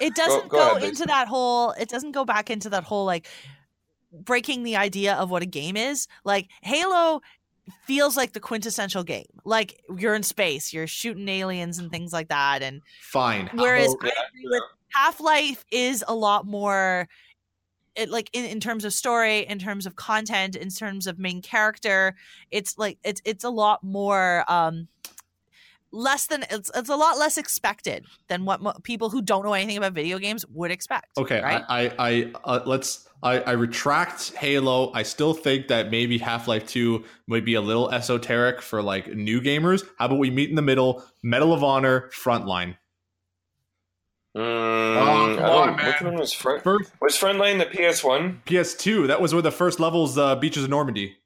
it 0.00 0.14
doesn't 0.14 0.48
go 0.48 0.58
go, 0.58 0.70
ahead, 0.70 0.82
Liz. 0.82 0.90
into 0.90 1.06
that 1.06 1.26
whole 1.26 1.72
it 1.72 1.88
doesn't 1.88 2.12
go 2.12 2.24
back 2.24 2.50
into 2.50 2.68
that 2.70 2.84
whole 2.84 3.04
like 3.04 3.26
breaking 4.24 4.62
the 4.62 4.76
idea 4.76 5.14
of 5.14 5.30
what 5.30 5.42
a 5.42 5.46
game 5.46 5.76
is 5.76 6.06
like 6.24 6.48
halo 6.62 7.20
feels 7.84 8.16
like 8.16 8.32
the 8.32 8.40
quintessential 8.40 9.02
game 9.02 9.26
like 9.44 9.80
you're 9.96 10.14
in 10.14 10.22
space 10.22 10.72
you're 10.72 10.86
shooting 10.86 11.28
aliens 11.28 11.78
and 11.78 11.90
things 11.90 12.12
like 12.12 12.28
that 12.28 12.62
and 12.62 12.80
Fine. 13.00 13.50
whereas 13.54 13.94
i 14.02 14.08
agree 14.08 14.44
with 14.44 14.62
half-life 14.92 15.64
is 15.70 16.04
a 16.06 16.14
lot 16.14 16.46
more 16.46 17.08
it 17.96 18.10
like 18.10 18.30
in, 18.32 18.44
in 18.44 18.60
terms 18.60 18.84
of 18.84 18.92
story 18.92 19.40
in 19.46 19.58
terms 19.58 19.86
of 19.86 19.96
content 19.96 20.54
in 20.54 20.68
terms 20.68 21.06
of 21.06 21.18
main 21.18 21.42
character 21.42 22.14
it's 22.50 22.78
like 22.78 22.98
it's 23.02 23.20
it's 23.24 23.44
a 23.44 23.50
lot 23.50 23.82
more 23.82 24.44
um 24.48 24.86
less 25.96 26.26
than 26.26 26.44
it's, 26.50 26.70
it's 26.74 26.88
a 26.88 26.96
lot 26.96 27.18
less 27.18 27.38
expected 27.38 28.04
than 28.28 28.44
what 28.44 28.60
mo- 28.60 28.74
people 28.82 29.10
who 29.10 29.22
don't 29.22 29.44
know 29.44 29.54
anything 29.54 29.76
about 29.78 29.92
video 29.92 30.18
games 30.18 30.44
would 30.52 30.70
expect 30.70 31.16
Okay, 31.18 31.40
right 31.42 31.62
I, 31.68 31.86
I, 31.86 31.92
I 31.98 32.32
uh, 32.44 32.60
let's. 32.66 33.08
I, 33.22 33.40
I 33.40 33.52
retract 33.52 34.34
Halo. 34.34 34.92
I 34.92 35.02
still 35.02 35.32
think 35.32 35.68
that 35.68 35.90
maybe 35.90 36.18
Half 36.18 36.46
Life 36.48 36.66
Two 36.68 37.04
might 37.26 37.46
be 37.46 37.54
a 37.54 37.60
little 37.62 37.90
esoteric 37.90 38.60
for 38.60 38.82
like 38.82 39.08
new 39.14 39.40
gamers. 39.40 39.84
How 39.98 40.04
about 40.06 40.18
we 40.18 40.30
meet 40.30 40.50
in 40.50 40.54
the 40.54 40.62
middle? 40.62 41.02
Medal 41.22 41.54
of 41.54 41.64
Honor, 41.64 42.10
Frontline. 42.12 42.76
Mm, 44.36 44.96
Oh, 44.98 45.36
come 45.38 45.44
on, 45.50 45.76
man. 45.76 45.86
Which 45.86 46.02
one 46.02 46.16
was 46.16 46.32
front? 46.32 46.62
First 46.62 46.92
Was 47.00 47.16
Frontline 47.18 47.58
the 47.58 47.64
PS1? 47.66 48.42
PS2. 48.44 49.06
That 49.06 49.20
was 49.20 49.32
where 49.32 49.42
the 49.42 49.50
first 49.50 49.80
levels, 49.80 50.18
uh, 50.18 50.36
Beaches 50.36 50.64
of 50.64 50.70
Normandy. 50.70 51.16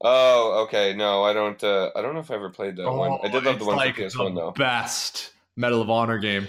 Oh, 0.00 0.64
okay. 0.64 0.94
No, 0.94 1.24
I 1.24 1.32
don't. 1.32 1.62
Uh, 1.62 1.90
I 1.96 2.02
don't 2.02 2.14
know 2.14 2.20
if 2.20 2.30
I 2.30 2.34
ever 2.34 2.50
played 2.50 2.76
that 2.76 2.90
one. 2.90 3.18
I 3.22 3.28
did 3.28 3.44
love 3.44 3.58
the 3.58 3.64
Oh, 3.64 3.68
one 3.68 3.76
like 3.76 3.96
for 3.96 4.02
PS1 4.02 4.34
though. 4.34 4.52
Best 4.52 5.32
Medal 5.56 5.82
of 5.82 5.90
Honor 5.90 6.18
game. 6.18 6.46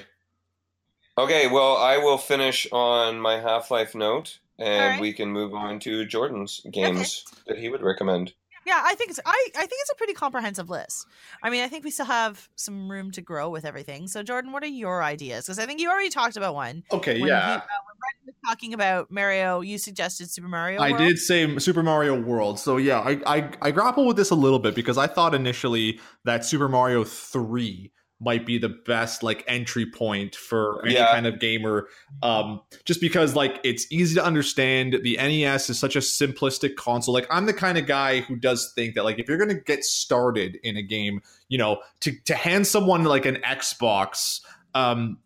Okay, 1.18 1.48
well, 1.48 1.76
I 1.78 1.98
will 1.98 2.18
finish 2.18 2.68
on 2.72 3.20
my 3.20 3.40
Half 3.40 3.72
Life 3.72 3.94
note, 3.96 4.40
and 4.58 4.84
Alright. 4.84 5.02
we 5.02 5.14
can 5.14 5.30
move 5.32 5.54
on 5.54 5.80
to 5.82 6.06
Jordan's 6.06 6.62
games 6.72 7.26
that 7.48 7.58
he 7.58 7.70
would 7.70 7.82
recommend. 7.82 8.34
yeah 8.66 8.82
i 8.84 8.94
think 8.94 9.10
it's 9.10 9.20
I, 9.26 9.48
I 9.56 9.60
think 9.66 9.72
it's 9.82 9.90
a 9.90 9.96
pretty 9.96 10.14
comprehensive 10.14 10.70
list 10.70 11.08
i 11.42 11.50
mean 11.50 11.64
i 11.64 11.68
think 11.70 11.86
we 11.86 11.92
still 11.92 12.06
have 12.06 12.50
some 12.56 12.92
room 12.92 13.10
to 13.12 13.22
grow 13.22 13.50
with 13.50 13.64
everything 13.66 14.08
so 14.08 14.22
jordan 14.22 14.52
what 14.52 14.64
are 14.64 14.68
your 14.68 15.02
ideas 15.02 15.46
because 15.46 15.60
i 15.60 15.66
think 15.66 15.80
you 15.80 15.90
already 15.90 16.10
talked 16.10 16.36
about 16.38 16.54
one 16.54 16.84
Okay, 16.92 17.18
yeah. 17.18 17.48
he, 17.48 17.54
uh, 17.56 17.62
when 17.86 17.89
Brendan 17.89 17.89
was 18.26 18.36
talking 18.46 18.74
about 18.74 19.10
mario 19.12 19.62
you 19.62 19.78
suggested 19.78 20.30
super 20.30 20.48
mario 20.48 20.82
I 20.82 20.96
did 20.98 21.18
say 21.18 21.58
Super 21.60 21.84
Mario 21.84 22.20
World. 22.20 22.60
So 22.60 22.78
yeah, 22.78 23.00
I, 23.00 23.20
I 23.26 23.52
I 23.62 23.72
grapple 23.72 24.06
with 24.06 24.18
this 24.18 24.30
a 24.30 24.36
little 24.36 24.60
bit 24.60 24.76
because 24.76 24.98
I 24.98 25.08
thought 25.08 25.34
initially 25.36 26.00
that 26.26 26.46
Super 26.46 26.68
Mario 26.70 27.04
3 27.04 27.92
might 28.22 28.46
be 28.46 28.58
the 28.58 28.70
best 28.70 29.24
like 29.24 29.44
entry 29.48 29.86
point 29.90 30.36
for 30.36 30.86
any 30.86 30.96
Yeah. 30.96 31.12
kind 31.12 31.26
of 31.26 31.40
gamer 31.40 31.88
um 32.22 32.60
just 32.86 33.00
because 33.02 33.34
like 33.36 33.60
it's 33.64 33.90
easy 33.92 34.16
to 34.16 34.24
understand 34.24 34.98
the 35.04 35.16
NES 35.18 35.70
is 35.70 35.80
such 35.80 35.96
a 35.96 36.00
simplistic 36.00 36.76
console 36.76 37.14
like 37.14 37.28
I'm 37.30 37.46
the 37.46 37.54
kind 37.54 37.78
of 37.78 37.86
guy 37.86 38.20
who 38.22 38.36
does 38.36 38.72
think 38.76 38.96
that 38.96 39.06
like 39.06 39.20
if 39.20 39.28
you're 39.30 39.38
going 39.38 39.56
to 39.56 39.62
get 39.62 39.84
started 39.86 40.58
in 40.64 40.76
a 40.76 40.82
game 40.84 41.22
you 41.48 41.58
know 41.58 41.80
to 42.02 42.12
to 42.26 42.36
hand 42.36 42.68
someone 42.68 43.04
like 43.06 43.26
an 43.26 43.38
Xbox 43.38 44.42
um 44.76 45.18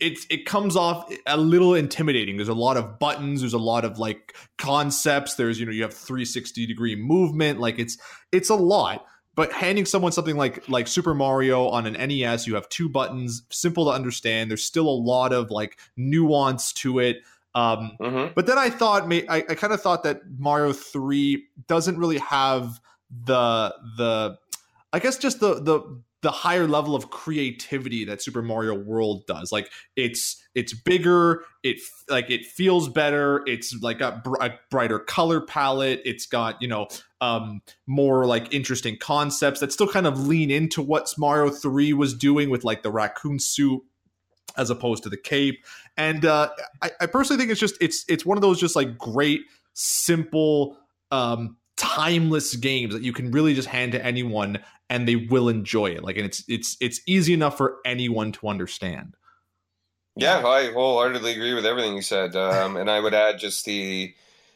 it's 0.00 0.26
it 0.30 0.46
comes 0.46 0.76
off 0.76 1.12
a 1.26 1.36
little 1.36 1.74
intimidating. 1.74 2.36
There's 2.36 2.48
a 2.48 2.54
lot 2.54 2.76
of 2.76 2.98
buttons. 2.98 3.40
There's 3.40 3.52
a 3.54 3.58
lot 3.58 3.84
of 3.84 3.98
like 3.98 4.36
concepts. 4.58 5.34
There's 5.34 5.58
you 5.58 5.66
know 5.66 5.72
you 5.72 5.82
have 5.82 5.94
360 5.94 6.66
degree 6.66 6.96
movement. 6.96 7.60
Like 7.60 7.78
it's 7.78 7.98
it's 8.32 8.50
a 8.50 8.54
lot. 8.54 9.04
But 9.34 9.52
handing 9.52 9.84
someone 9.84 10.10
something 10.12 10.36
like 10.36 10.68
like 10.68 10.88
Super 10.88 11.14
Mario 11.14 11.68
on 11.68 11.86
an 11.86 11.92
NES, 11.94 12.46
you 12.46 12.54
have 12.56 12.68
two 12.68 12.88
buttons, 12.88 13.42
simple 13.50 13.84
to 13.84 13.90
understand. 13.92 14.50
There's 14.50 14.64
still 14.64 14.88
a 14.88 14.90
lot 14.90 15.32
of 15.32 15.50
like 15.50 15.78
nuance 15.96 16.72
to 16.74 16.98
it. 16.98 17.18
Um, 17.54 17.92
Mhm. 18.00 18.34
but 18.34 18.46
then 18.46 18.58
I 18.58 18.68
thought, 18.68 19.10
I, 19.12 19.36
I 19.48 19.54
kind 19.54 19.72
of 19.72 19.80
thought 19.80 20.02
that 20.04 20.20
Mario 20.38 20.72
Three 20.72 21.46
doesn't 21.66 21.98
really 21.98 22.18
have 22.18 22.80
the 23.24 23.74
the, 23.96 24.38
I 24.92 24.98
guess 24.98 25.16
just 25.18 25.40
the 25.40 25.54
the 25.54 26.00
the 26.20 26.30
higher 26.30 26.66
level 26.66 26.96
of 26.96 27.10
creativity 27.10 28.04
that 28.04 28.20
Super 28.20 28.42
Mario 28.42 28.74
World 28.74 29.26
does. 29.26 29.52
Like 29.52 29.70
it's 29.96 30.42
it's 30.54 30.72
bigger, 30.72 31.44
it 31.62 31.78
like 32.08 32.30
it 32.30 32.44
feels 32.44 32.88
better. 32.88 33.42
It's 33.46 33.74
like 33.80 34.00
a, 34.00 34.20
br- 34.24 34.40
a 34.40 34.58
brighter 34.70 34.98
color 34.98 35.40
palette. 35.40 36.02
It's 36.04 36.26
got 36.26 36.60
you 36.60 36.68
know 36.68 36.88
um 37.20 37.60
more 37.86 38.26
like 38.26 38.52
interesting 38.52 38.96
concepts 38.96 39.60
that 39.60 39.72
still 39.72 39.88
kind 39.88 40.06
of 40.06 40.26
lean 40.26 40.50
into 40.50 40.82
what 40.82 41.12
Mario 41.16 41.50
Three 41.50 41.92
was 41.92 42.14
doing 42.14 42.50
with 42.50 42.64
like 42.64 42.82
the 42.82 42.90
raccoon 42.90 43.38
suit 43.38 43.82
as 44.56 44.70
opposed 44.70 45.04
to 45.04 45.08
the 45.08 45.16
cape. 45.16 45.64
And 45.96 46.24
uh, 46.24 46.50
I, 46.82 46.90
I 47.00 47.06
personally 47.06 47.38
think 47.40 47.52
it's 47.52 47.60
just 47.60 47.76
it's 47.80 48.04
it's 48.08 48.26
one 48.26 48.36
of 48.36 48.42
those 48.42 48.58
just 48.58 48.74
like 48.74 48.98
great 48.98 49.42
simple 49.74 50.76
um 51.12 51.56
timeless 51.76 52.56
games 52.56 52.92
that 52.92 53.02
you 53.02 53.12
can 53.12 53.30
really 53.30 53.54
just 53.54 53.68
hand 53.68 53.92
to 53.92 54.04
anyone 54.04 54.58
and 54.90 55.06
they 55.06 55.16
will 55.16 55.48
enjoy 55.48 55.86
it 55.86 56.02
like 56.02 56.16
and 56.16 56.24
it's 56.26 56.42
it's 56.48 56.76
it's 56.80 57.00
easy 57.06 57.32
enough 57.34 57.56
for 57.56 57.76
anyone 57.84 58.32
to 58.32 58.48
understand 58.48 59.14
Yeah, 60.16 60.44
I 60.44 60.72
wholeheartedly 60.72 61.32
agree 61.32 61.54
with 61.54 61.64
everything 61.64 61.94
you 61.94 62.02
said. 62.02 62.34
Um, 62.34 62.76
and 62.76 62.90
I 62.90 62.98
would 62.98 63.14
add 63.14 63.38
just 63.38 63.64
the 63.64 64.12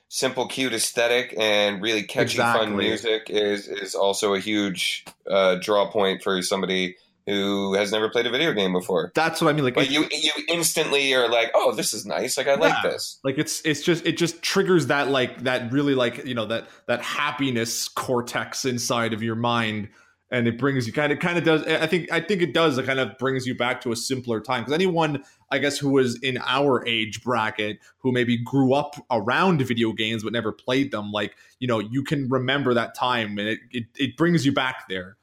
simple, 0.09 0.47
cute 0.49 0.73
aesthetic 0.75 1.35
and 1.39 1.81
really 1.81 2.03
catchy, 2.03 2.39
fun 2.39 2.77
music 2.77 3.31
is 3.31 3.69
is 3.69 3.95
also 3.95 4.35
a 4.35 4.41
huge 4.41 5.05
uh, 5.31 5.55
draw 5.63 5.89
point 5.91 6.23
for 6.23 6.43
somebody 6.43 6.97
who 7.27 7.75
has 7.75 7.93
never 7.93 8.09
played 8.11 8.27
a 8.27 8.31
video 8.31 8.53
game 8.53 8.73
before. 8.73 9.13
that's 9.15 9.41
what 9.41 9.49
i 9.49 9.53
mean 9.53 9.65
like 9.65 9.75
But 9.75 9.89
you 9.89 10.09
you 10.11 10.33
instantly 10.49 11.15
are 11.15 11.29
like, 11.31 11.53
oh, 11.55 11.73
this 11.73 11.95
is 11.95 12.05
nice. 12.05 12.37
Like 12.37 12.49
I 12.49 12.57
like 12.57 12.83
this. 12.83 13.21
like 13.23 13.39
it's 13.39 13.63
it's 13.65 13.83
just 13.83 14.05
it 14.05 14.17
just 14.19 14.43
triggers 14.43 14.89
that 14.89 15.09
like 15.11 15.45
that 15.45 15.71
really 15.71 15.95
like 15.95 16.27
you 16.27 16.35
know 16.35 16.47
that 16.47 16.67
that 16.89 17.01
happiness 17.03 17.89
cortex 17.89 18.65
inside 18.65 19.13
of 19.13 19.23
your 19.23 19.37
mind 19.37 19.89
and 20.33 20.49
it 20.49 20.59
brings 20.59 20.87
you 20.87 20.93
kind 20.93 21.13
of 21.13 21.21
kind 21.21 21.39
of 21.39 21.45
does 21.45 21.63
i 21.67 21.87
think 21.87 22.11
i 22.11 22.19
think 22.21 22.43
it 22.43 22.53
does 22.53 22.79
it 22.79 22.85
kind 22.87 22.99
of 22.99 23.17
brings 23.19 23.47
you 23.47 23.55
back 23.55 23.81
to 23.83 23.93
a 23.93 23.97
simpler 23.97 24.41
time 24.41 24.63
because 24.63 24.73
anyone 24.73 25.23
i 25.53 25.59
guess 25.59 25.79
who 25.79 25.91
was 25.91 26.19
in 26.23 26.39
our 26.45 26.85
age 26.89 27.23
bracket 27.23 27.79
who 27.99 28.11
maybe 28.11 28.37
grew 28.37 28.73
up 28.73 28.97
around 29.13 29.61
video 29.63 29.93
games 29.93 30.25
but 30.25 30.33
never 30.33 30.51
played 30.51 30.91
them 30.91 31.13
like 31.13 31.37
you 31.61 31.69
know 31.69 31.79
you 31.79 32.03
can 32.03 32.29
remember 32.29 32.75
that 32.75 32.95
time 32.97 33.39
and 33.39 33.47
it 33.47 33.61
it, 33.71 33.85
it 33.97 34.17
brings 34.17 34.45
you 34.45 34.53
back 34.53 34.89
there 34.89 35.17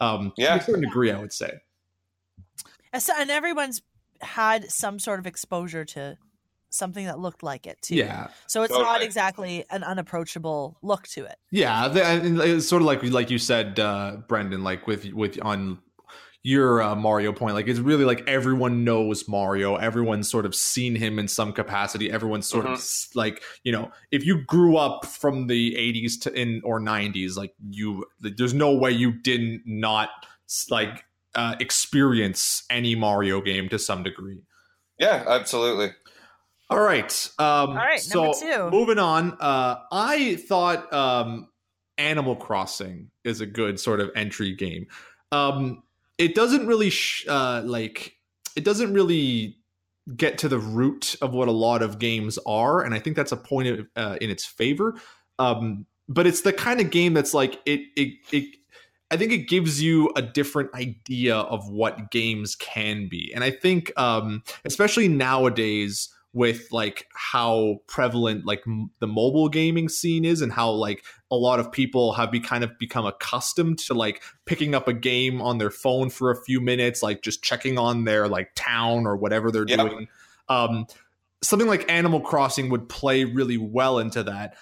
um 0.00 0.32
Yeah. 0.36 0.54
to 0.56 0.60
a 0.60 0.64
certain 0.64 0.82
degree 0.82 1.12
i 1.12 1.20
would 1.20 1.32
say 1.32 1.60
And 2.92 3.02
so- 3.02 3.14
and 3.16 3.30
everyone's 3.30 3.82
had 4.22 4.70
some 4.70 4.98
sort 4.98 5.18
of 5.18 5.26
exposure 5.26 5.84
to 5.84 6.16
something 6.74 7.06
that 7.06 7.18
looked 7.18 7.42
like 7.42 7.66
it 7.66 7.80
too. 7.82 7.94
yeah 7.96 8.28
So 8.46 8.62
it's 8.62 8.72
not 8.72 9.02
exactly 9.02 9.64
an 9.70 9.82
unapproachable 9.82 10.76
look 10.82 11.06
to 11.08 11.24
it. 11.24 11.36
Yeah, 11.50 11.88
the, 11.88 12.52
it's 12.54 12.68
sort 12.68 12.82
of 12.82 12.86
like 12.86 13.02
like 13.04 13.30
you 13.30 13.38
said, 13.38 13.78
uh, 13.78 14.18
Brendan, 14.28 14.64
like 14.64 14.86
with 14.86 15.12
with 15.12 15.38
on 15.42 15.78
your 16.42 16.82
uh, 16.82 16.94
Mario 16.94 17.32
point, 17.32 17.54
like 17.54 17.68
it's 17.68 17.80
really 17.80 18.04
like 18.04 18.22
everyone 18.28 18.84
knows 18.84 19.26
Mario. 19.26 19.76
Everyone's 19.76 20.28
sort 20.28 20.44
of 20.44 20.54
seen 20.54 20.94
him 20.94 21.18
in 21.18 21.26
some 21.26 21.52
capacity. 21.52 22.10
Everyone's 22.10 22.46
sort 22.46 22.66
of 22.66 22.84
like 23.14 23.42
you 23.62 23.72
know, 23.72 23.90
if 24.10 24.26
you 24.26 24.42
grew 24.44 24.76
up 24.76 25.06
from 25.06 25.46
the 25.46 25.74
'80s 25.74 26.20
to 26.22 26.32
in 26.32 26.60
or 26.64 26.80
'90s, 26.80 27.36
like 27.36 27.54
you, 27.70 28.04
there's 28.20 28.54
no 28.54 28.74
way 28.74 28.90
you 28.90 29.12
didn't 29.12 29.62
not 29.64 30.10
like 30.70 31.04
uh, 31.34 31.56
experience 31.60 32.64
any 32.70 32.94
Mario 32.94 33.40
game 33.40 33.68
to 33.70 33.78
some 33.78 34.02
degree. 34.02 34.42
Yeah, 34.98 35.24
absolutely. 35.26 35.92
All 36.74 36.80
right. 36.80 37.30
Um, 37.38 37.70
All 37.70 37.74
right, 37.76 38.00
So 38.00 38.22
number 38.24 38.38
two. 38.40 38.70
moving 38.70 38.98
on, 38.98 39.36
uh, 39.38 39.76
I 39.92 40.34
thought 40.34 40.92
um, 40.92 41.46
Animal 41.98 42.34
Crossing 42.34 43.12
is 43.22 43.40
a 43.40 43.46
good 43.46 43.78
sort 43.78 44.00
of 44.00 44.10
entry 44.16 44.52
game. 44.56 44.88
Um, 45.30 45.84
it 46.18 46.34
doesn't 46.34 46.66
really 46.66 46.90
sh- 46.90 47.26
uh, 47.28 47.62
like 47.64 48.16
it 48.56 48.64
doesn't 48.64 48.92
really 48.92 49.56
get 50.16 50.38
to 50.38 50.48
the 50.48 50.58
root 50.58 51.14
of 51.22 51.32
what 51.32 51.46
a 51.46 51.52
lot 51.52 51.80
of 51.80 52.00
games 52.00 52.40
are, 52.44 52.82
and 52.82 52.92
I 52.92 52.98
think 52.98 53.14
that's 53.14 53.30
a 53.30 53.36
point 53.36 53.68
of, 53.68 53.86
uh, 53.94 54.18
in 54.20 54.28
its 54.28 54.44
favor. 54.44 54.96
Um, 55.38 55.86
but 56.08 56.26
it's 56.26 56.40
the 56.40 56.52
kind 56.52 56.80
of 56.80 56.90
game 56.90 57.14
that's 57.14 57.34
like 57.34 57.60
it 57.66 57.82
it 57.96 58.14
it. 58.32 58.56
I 59.12 59.16
think 59.16 59.30
it 59.30 59.48
gives 59.48 59.80
you 59.80 60.10
a 60.16 60.22
different 60.22 60.74
idea 60.74 61.36
of 61.36 61.68
what 61.68 62.10
games 62.10 62.56
can 62.56 63.06
be, 63.08 63.32
and 63.32 63.44
I 63.44 63.52
think 63.52 63.92
um, 63.96 64.42
especially 64.64 65.06
nowadays 65.06 66.08
with 66.34 66.66
like 66.72 67.06
how 67.14 67.76
prevalent 67.86 68.44
like 68.44 68.60
m- 68.66 68.90
the 68.98 69.06
mobile 69.06 69.48
gaming 69.48 69.88
scene 69.88 70.24
is 70.24 70.42
and 70.42 70.52
how 70.52 70.70
like 70.70 71.04
a 71.30 71.36
lot 71.36 71.60
of 71.60 71.70
people 71.72 72.12
have 72.12 72.30
be 72.30 72.40
kind 72.40 72.64
of 72.64 72.76
become 72.78 73.06
accustomed 73.06 73.78
to 73.78 73.94
like 73.94 74.20
picking 74.44 74.74
up 74.74 74.88
a 74.88 74.92
game 74.92 75.40
on 75.40 75.58
their 75.58 75.70
phone 75.70 76.10
for 76.10 76.30
a 76.30 76.36
few 76.44 76.60
minutes 76.60 77.02
like 77.02 77.22
just 77.22 77.42
checking 77.42 77.78
on 77.78 78.04
their 78.04 78.26
like 78.28 78.50
town 78.56 79.06
or 79.06 79.16
whatever 79.16 79.50
they're 79.50 79.64
Yep. 79.66 79.78
doing 79.78 80.08
um 80.48 80.86
something 81.42 81.68
like 81.68 81.90
animal 81.90 82.20
crossing 82.20 82.68
would 82.68 82.88
play 82.88 83.24
really 83.24 83.56
well 83.56 83.98
into 84.00 84.22
that 84.24 84.56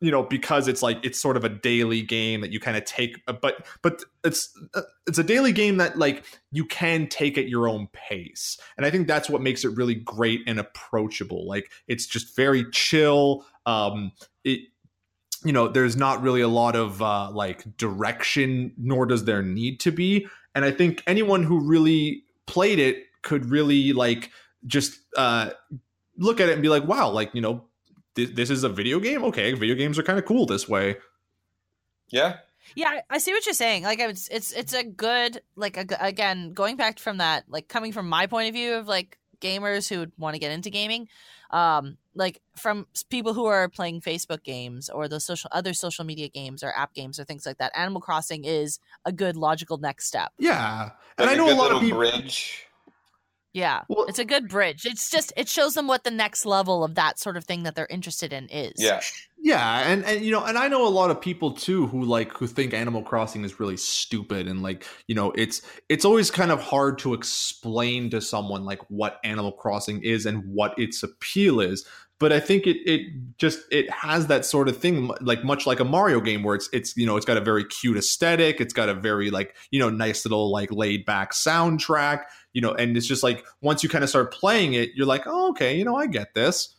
you 0.00 0.10
know 0.10 0.22
because 0.22 0.66
it's 0.66 0.82
like 0.82 0.98
it's 1.04 1.20
sort 1.20 1.36
of 1.36 1.44
a 1.44 1.48
daily 1.48 2.02
game 2.02 2.40
that 2.40 2.52
you 2.52 2.58
kind 2.58 2.76
of 2.76 2.84
take 2.84 3.20
uh, 3.28 3.32
but 3.32 3.66
but 3.82 4.02
it's 4.24 4.50
uh, 4.74 4.82
it's 5.06 5.18
a 5.18 5.24
daily 5.24 5.52
game 5.52 5.76
that 5.76 5.98
like 5.98 6.24
you 6.50 6.64
can 6.64 7.06
take 7.06 7.36
at 7.38 7.48
your 7.48 7.68
own 7.68 7.88
pace. 7.92 8.58
And 8.76 8.86
i 8.86 8.90
think 8.90 9.06
that's 9.06 9.28
what 9.28 9.42
makes 9.42 9.64
it 9.64 9.76
really 9.76 9.94
great 9.94 10.40
and 10.46 10.58
approachable. 10.58 11.46
Like 11.46 11.70
it's 11.86 12.06
just 12.06 12.34
very 12.34 12.64
chill. 12.70 13.44
Um 13.66 14.12
it 14.44 14.60
you 15.44 15.52
know 15.52 15.68
there's 15.68 15.96
not 15.96 16.22
really 16.22 16.40
a 16.40 16.48
lot 16.48 16.76
of 16.76 17.02
uh 17.02 17.30
like 17.30 17.76
direction 17.76 18.72
nor 18.78 19.06
does 19.06 19.24
there 19.24 19.42
need 19.42 19.80
to 19.80 19.92
be. 19.92 20.26
And 20.54 20.64
i 20.64 20.70
think 20.70 21.02
anyone 21.06 21.42
who 21.42 21.60
really 21.60 22.24
played 22.46 22.78
it 22.78 23.04
could 23.22 23.44
really 23.44 23.92
like 23.92 24.30
just 24.66 24.98
uh 25.16 25.50
look 26.16 26.40
at 26.40 26.48
it 26.48 26.52
and 26.52 26.62
be 26.62 26.68
like 26.68 26.84
wow 26.84 27.10
like 27.10 27.30
you 27.34 27.40
know 27.40 27.64
this, 28.14 28.30
this 28.30 28.50
is 28.50 28.64
a 28.64 28.68
video 28.68 28.98
game 29.00 29.22
okay 29.24 29.52
video 29.52 29.74
games 29.74 29.98
are 29.98 30.02
kind 30.02 30.18
of 30.18 30.24
cool 30.24 30.46
this 30.46 30.68
way 30.68 30.96
Yeah. 32.10 32.38
Yeah, 32.74 32.88
I- 32.88 33.02
I 33.10 33.18
see 33.18 33.32
what 33.32 33.46
you're 33.46 33.54
saying. 33.54 33.82
Like 33.84 33.98
it's 34.00 34.28
it's 34.28 34.52
it's 34.52 34.72
a 34.74 34.84
good 34.84 35.42
like 35.56 35.76
a, 35.76 35.84
g- 35.84 35.94
again 35.98 36.52
going 36.52 36.76
back 36.76 36.98
from 36.98 37.18
that 37.18 37.44
like 37.48 37.68
coming 37.68 37.92
from 37.92 38.08
my 38.08 38.26
point 38.26 38.48
of 38.48 38.54
view 38.54 38.74
of 38.74 38.86
like 38.86 39.18
gamers 39.40 39.88
who 39.88 40.00
would 40.00 40.12
want 40.18 40.34
to 40.34 40.38
get 40.38 40.52
into 40.52 40.70
gaming, 40.70 41.08
um, 41.50 41.96
like 42.14 42.40
from 42.56 42.86
people 43.08 43.32
who 43.32 43.46
are 43.46 43.68
playing 43.68 44.00
Facebook 44.02 44.44
games 44.44 44.88
or 44.90 45.08
the 45.08 45.18
social 45.18 45.48
other 45.52 45.72
social 45.72 46.04
media 46.04 46.28
games 46.28 46.62
or 46.62 46.72
app 46.76 46.92
games 46.94 47.18
or 47.18 47.24
things 47.24 47.46
like 47.46 47.58
that. 47.58 47.72
Animal 47.74 48.00
Crossing 48.02 48.44
is 48.44 48.78
a 49.04 49.10
good 49.12 49.36
logical 49.36 49.78
next 49.78 50.06
step. 50.06 50.30
yeah 50.38 50.90
and 51.18 51.26
Like 51.26 51.34
i 51.34 51.36
know 51.36 51.46
a 51.46 51.50
good 51.50 51.58
lot 51.58 51.72
of 51.72 51.80
people 51.80 51.98
bridge. 51.98 52.66
Yeah, 53.52 53.82
Well- 53.88 54.06
it's 54.06 54.18
a 54.20 54.24
good 54.24 54.48
bridge. 54.48 54.86
It's 54.86 55.10
just 55.10 55.32
it 55.36 55.48
shows 55.48 55.74
them 55.74 55.86
what 55.88 56.04
the 56.04 56.10
next 56.10 56.46
level 56.46 56.84
of 56.84 56.94
that 56.94 57.18
sort 57.18 57.36
of 57.36 57.44
thing 57.44 57.64
that 57.64 57.74
they're 57.74 57.86
interested 57.90 58.32
in 58.32 58.48
is. 58.48 58.74
Yeah. 58.76 59.00
Yeah, 59.42 59.90
and 59.90 60.04
and 60.04 60.22
you 60.22 60.30
know, 60.30 60.44
and 60.44 60.58
I 60.58 60.68
know 60.68 60.86
a 60.86 60.90
lot 60.90 61.10
of 61.10 61.18
people 61.20 61.52
too 61.52 61.86
who 61.86 62.02
like 62.04 62.30
who 62.36 62.46
think 62.46 62.74
Animal 62.74 63.02
Crossing 63.02 63.42
is 63.42 63.58
really 63.58 63.78
stupid 63.78 64.46
and 64.46 64.62
like, 64.62 64.84
you 65.06 65.14
know, 65.14 65.32
it's 65.32 65.62
it's 65.88 66.04
always 66.04 66.30
kind 66.30 66.50
of 66.52 66.60
hard 66.60 66.98
to 66.98 67.14
explain 67.14 68.10
to 68.10 68.20
someone 68.20 68.64
like 68.64 68.80
what 68.90 69.18
Animal 69.24 69.52
Crossing 69.52 70.02
is 70.02 70.26
and 70.26 70.44
what 70.44 70.78
its 70.78 71.02
appeal 71.02 71.58
is. 71.60 71.86
But 72.18 72.34
I 72.34 72.40
think 72.40 72.66
it 72.66 72.76
it 72.84 73.06
just 73.38 73.60
it 73.72 73.88
has 73.90 74.26
that 74.26 74.44
sort 74.44 74.68
of 74.68 74.76
thing 74.76 75.10
like 75.22 75.42
much 75.42 75.66
like 75.66 75.80
a 75.80 75.86
Mario 75.86 76.20
game 76.20 76.42
where 76.42 76.54
it's 76.54 76.68
it's 76.74 76.94
you 76.94 77.06
know, 77.06 77.16
it's 77.16 77.24
got 77.24 77.38
a 77.38 77.40
very 77.40 77.64
cute 77.64 77.96
aesthetic, 77.96 78.60
it's 78.60 78.74
got 78.74 78.90
a 78.90 78.94
very 78.94 79.30
like, 79.30 79.56
you 79.70 79.80
know, 79.80 79.88
nice 79.88 80.26
little 80.26 80.52
like 80.52 80.70
laid 80.70 81.06
back 81.06 81.32
soundtrack, 81.32 82.24
you 82.52 82.60
know, 82.60 82.72
and 82.72 82.96
it's 82.96 83.06
just 83.06 83.22
like 83.22 83.44
once 83.60 83.82
you 83.82 83.88
kind 83.88 84.04
of 84.04 84.10
start 84.10 84.32
playing 84.32 84.74
it, 84.74 84.90
you're 84.94 85.06
like, 85.06 85.22
"Oh, 85.26 85.50
okay, 85.50 85.76
you 85.76 85.84
know, 85.84 85.96
I 85.96 86.06
get 86.06 86.34
this." 86.34 86.74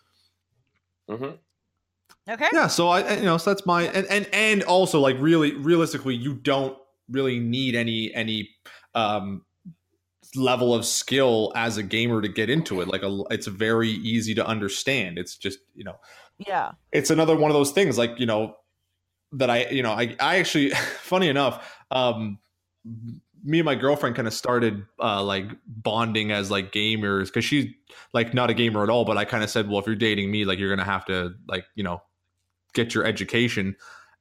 hmm 1.10 1.32
Okay. 2.30 2.48
yeah 2.54 2.68
so 2.68 2.88
i 2.90 3.02
I- 3.02 3.16
you 3.18 3.24
know 3.24 3.38
so 3.38 3.52
that's 3.52 3.66
my 3.66 3.84
and 3.84 4.06
and 4.08 4.28
and 4.32 4.64
also 4.64 5.00
like 5.00 5.18
really 5.20 5.54
realistically 5.56 6.16
you 6.16 6.36
don't 6.36 6.78
really 7.10 7.40
need 7.40 7.74
any 7.76 8.14
any 8.14 8.50
um 8.94 9.44
level 10.36 10.74
of 10.74 10.86
skill 10.86 11.52
as 11.56 11.78
a 11.78 11.84
gamer 11.84 12.22
to 12.22 12.28
get 12.30 12.50
into 12.50 12.80
it 12.82 12.88
like 12.88 13.02
a, 13.04 13.24
it's 13.32 13.48
very 13.48 13.90
easy 13.90 14.36
to 14.36 14.46
understand 14.46 15.18
it's 15.18 15.36
just 15.36 15.60
you 15.76 15.84
know 15.84 15.96
Yeah. 16.38 16.72
it's 16.92 17.10
another 17.10 17.36
one 17.36 17.50
of 17.50 17.56
those 17.56 17.72
things 17.72 17.98
like 17.98 18.20
you 18.20 18.26
know 18.28 18.56
that 19.34 19.50
i 19.50 19.68
you 19.70 19.82
know 19.84 19.92
i 19.92 20.16
i 20.20 20.38
actually 20.38 20.70
funny 21.02 21.28
enough 21.28 21.76
um 21.92 22.38
me 23.44 23.60
and 23.60 23.66
my 23.66 23.76
girlfriend 23.76 24.16
kind 24.16 24.28
of 24.28 24.34
started 24.34 24.86
uh, 25.00 25.24
like 25.24 25.46
bonding 25.68 26.32
as 26.32 26.52
like 26.52 26.72
gamers 26.72 27.26
because 27.26 27.46
she's 27.46 27.68
like 28.14 28.34
not 28.34 28.50
a 28.50 28.54
gamer 28.54 28.84
at 28.84 28.90
all. 28.90 29.06
But 29.06 29.18
I 29.18 29.26
kind 29.26 29.44
of 29.44 29.50
said, 29.50 29.70
well, 29.70 29.80
if 29.80 29.86
you're 29.86 29.96
dating 29.96 30.32
me, 30.32 30.46
like 30.46 30.60
you're 30.60 30.70
gonna 30.70 30.84
have 30.84 31.06
to 31.06 31.34
like 31.48 31.66
you 31.76 31.84
know 31.84 32.02
get 32.74 32.94
your 32.94 33.06
education. 33.06 33.76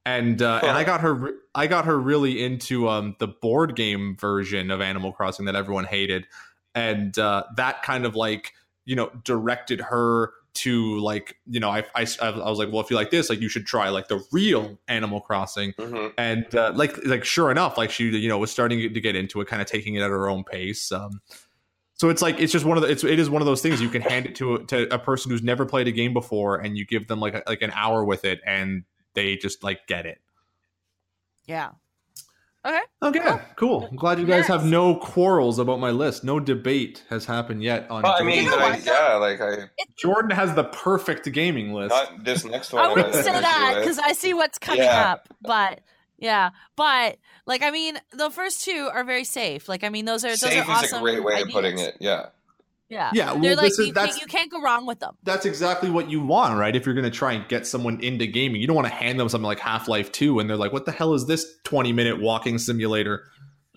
And 0.05 0.41
uh, 0.41 0.61
and 0.63 0.71
I 0.71 0.83
got 0.83 1.01
her 1.01 1.31
I 1.53 1.67
got 1.67 1.85
her 1.85 1.99
really 1.99 2.43
into 2.43 2.89
um, 2.89 3.15
the 3.19 3.27
board 3.27 3.75
game 3.75 4.15
version 4.19 4.71
of 4.71 4.81
Animal 4.81 5.11
Crossing 5.11 5.45
that 5.45 5.55
everyone 5.55 5.85
hated, 5.85 6.25
and 6.73 7.17
uh, 7.19 7.43
that 7.57 7.83
kind 7.83 8.05
of 8.05 8.15
like 8.15 8.53
you 8.85 8.95
know 8.95 9.11
directed 9.23 9.79
her 9.81 10.31
to 10.53 10.99
like 10.99 11.37
you 11.45 11.59
know 11.59 11.69
I, 11.69 11.83
I 11.95 12.05
I 12.21 12.49
was 12.49 12.59
like 12.59 12.71
well 12.71 12.81
if 12.81 12.89
you 12.89 12.95
like 12.95 13.09
this 13.09 13.29
like 13.29 13.39
you 13.39 13.49
should 13.49 13.65
try 13.65 13.89
like 13.89 14.07
the 14.09 14.23
real 14.31 14.77
Animal 14.87 15.21
Crossing. 15.21 15.73
Hmm 15.79 16.07
and 16.17 16.53
uh, 16.55 16.73
like 16.75 17.03
like 17.05 17.23
sure 17.23 17.51
enough 17.51 17.77
like 17.77 17.89
she 17.89 18.09
you 18.09 18.27
know 18.27 18.37
was 18.37 18.51
starting 18.51 18.79
to 18.79 19.01
get 19.01 19.15
into 19.15 19.39
it 19.39 19.47
kind 19.47 19.61
of 19.61 19.67
taking 19.67 19.95
it 19.95 20.01
at 20.01 20.09
her 20.09 20.27
own 20.29 20.43
pace 20.43 20.91
um 20.91 21.21
so 22.01 22.09
it's 22.09 22.23
like 22.23 22.39
it's 22.39 22.51
just 22.51 22.65
one 22.65 22.77
of 22.77 22.83
the 22.83 22.89
it's 22.89 23.03
it 23.03 23.19
is 23.19 23.29
one 23.29 23.43
of 23.43 23.45
those 23.45 23.61
things 23.61 23.79
you 23.79 23.87
can 23.87 24.01
hand 24.01 24.25
it 24.25 24.33
to 24.35 24.55
a, 24.55 24.63
to 24.65 24.93
a 24.93 24.97
person 24.97 25.29
who's 25.29 25.43
never 25.43 25.67
played 25.67 25.87
a 25.87 25.91
game 25.91 26.13
before 26.13 26.55
and 26.55 26.75
you 26.75 26.83
give 26.83 27.07
them 27.07 27.19
like 27.19 27.35
a, 27.35 27.43
like 27.45 27.61
an 27.61 27.71
hour 27.75 28.03
with 28.03 28.25
it 28.25 28.41
and 28.43 28.85
they 29.13 29.37
just 29.37 29.63
like 29.63 29.85
get 29.85 30.07
it. 30.07 30.19
Yeah. 31.45 31.73
Okay. 32.63 32.79
okay 33.01 33.41
cool 33.55 33.87
i'm 33.89 33.95
glad 33.95 34.19
you 34.19 34.25
guys 34.27 34.45
have 34.47 34.63
no 34.63 34.95
quarrels 34.95 35.57
about 35.57 35.79
my 35.79 35.89
list 35.89 36.23
no 36.23 36.39
debate 36.39 37.03
has 37.09 37.25
happened 37.25 37.63
yet 37.63 37.89
on 37.89 38.03
Well, 38.03 38.11
I 38.13 38.19
Jordan. 38.19 38.27
mean, 38.27 38.43
You 38.45 38.51
know 38.51 38.57
I, 38.59 38.77
yeah, 38.77 39.15
like 39.15 39.41
I 39.41 39.69
jordan 39.97 40.29
has 40.31 40.53
the 40.53 40.65
perfect 40.65 41.31
gaming 41.31 41.73
list 41.73 41.89
not 41.89 42.23
this 42.23 42.45
next 42.45 42.71
one. 42.71 42.83
I 42.83 42.85
I'm 42.85 42.91
wouldn't 42.95 43.13
gonna 43.13 43.23
say 43.23 43.31
that 43.31 43.75
because 43.79 43.97
I 43.97 44.11
see 44.13 44.33
what's 44.35 44.59
coming 44.59 44.83
Yeah. 44.83 45.11
up. 45.13 45.27
But 45.41 45.81
yeah, 46.19 46.51
but 46.75 47.17
like 47.47 47.63
I 47.63 47.71
mean, 47.71 47.97
the 48.11 48.29
first 48.29 48.63
two 48.63 48.89
are 48.93 49.03
very 49.03 49.23
safe. 49.23 49.67
Like 49.67 49.83
I 49.83 49.89
mean, 49.89 50.05
those 50.05 50.23
are 50.23 50.29
those 50.29 50.39
safe 50.41 50.59
are 50.69 50.83
is 50.83 50.93
awesome 50.93 50.99
a 50.99 51.01
great 51.01 51.23
way 51.23 51.41
of 51.41 51.49
putting 51.49 51.79
it. 51.79 51.97
Yeah. 51.99 52.27
Yeah, 52.91 53.09
Yeah, 53.13 53.31
well, 53.31 53.41
they're 53.41 53.55
like 53.55 53.71
is- 53.71 53.79
you, 53.79 53.93
you 54.19 54.27
can't 54.27 54.51
go 54.51 54.61
wrong 54.61 54.85
with 54.85 54.99
them. 54.99 55.15
that's 55.23 55.45
exactly 55.45 55.89
what 55.89 56.09
you 56.09 56.19
want, 56.21 56.59
right? 56.59 56.75
If 56.75 56.85
you're 56.85 56.93
going 56.93 57.09
to 57.09 57.17
try 57.17 57.31
and 57.33 57.47
get 57.47 57.65
someone 57.65 57.99
into 58.03 58.27
gaming, 58.27 58.59
you 58.59 58.67
don't 58.67 58.75
want 58.75 58.87
to 58.89 58.93
hand 58.93 59.19
them 59.19 59.29
something 59.29 59.47
like 59.47 59.59
Half 59.59 59.87
Life 59.87 60.11
2 60.11 60.39
and 60.39 60.49
they're 60.49 60.57
like, 60.57 60.73
what 60.73 60.85
the 60.85 60.91
hell 60.91 61.13
is 61.13 61.25
this 61.25 61.45
20 61.63 61.93
minute 61.93 62.19
walking 62.21 62.57
simulator? 62.57 63.23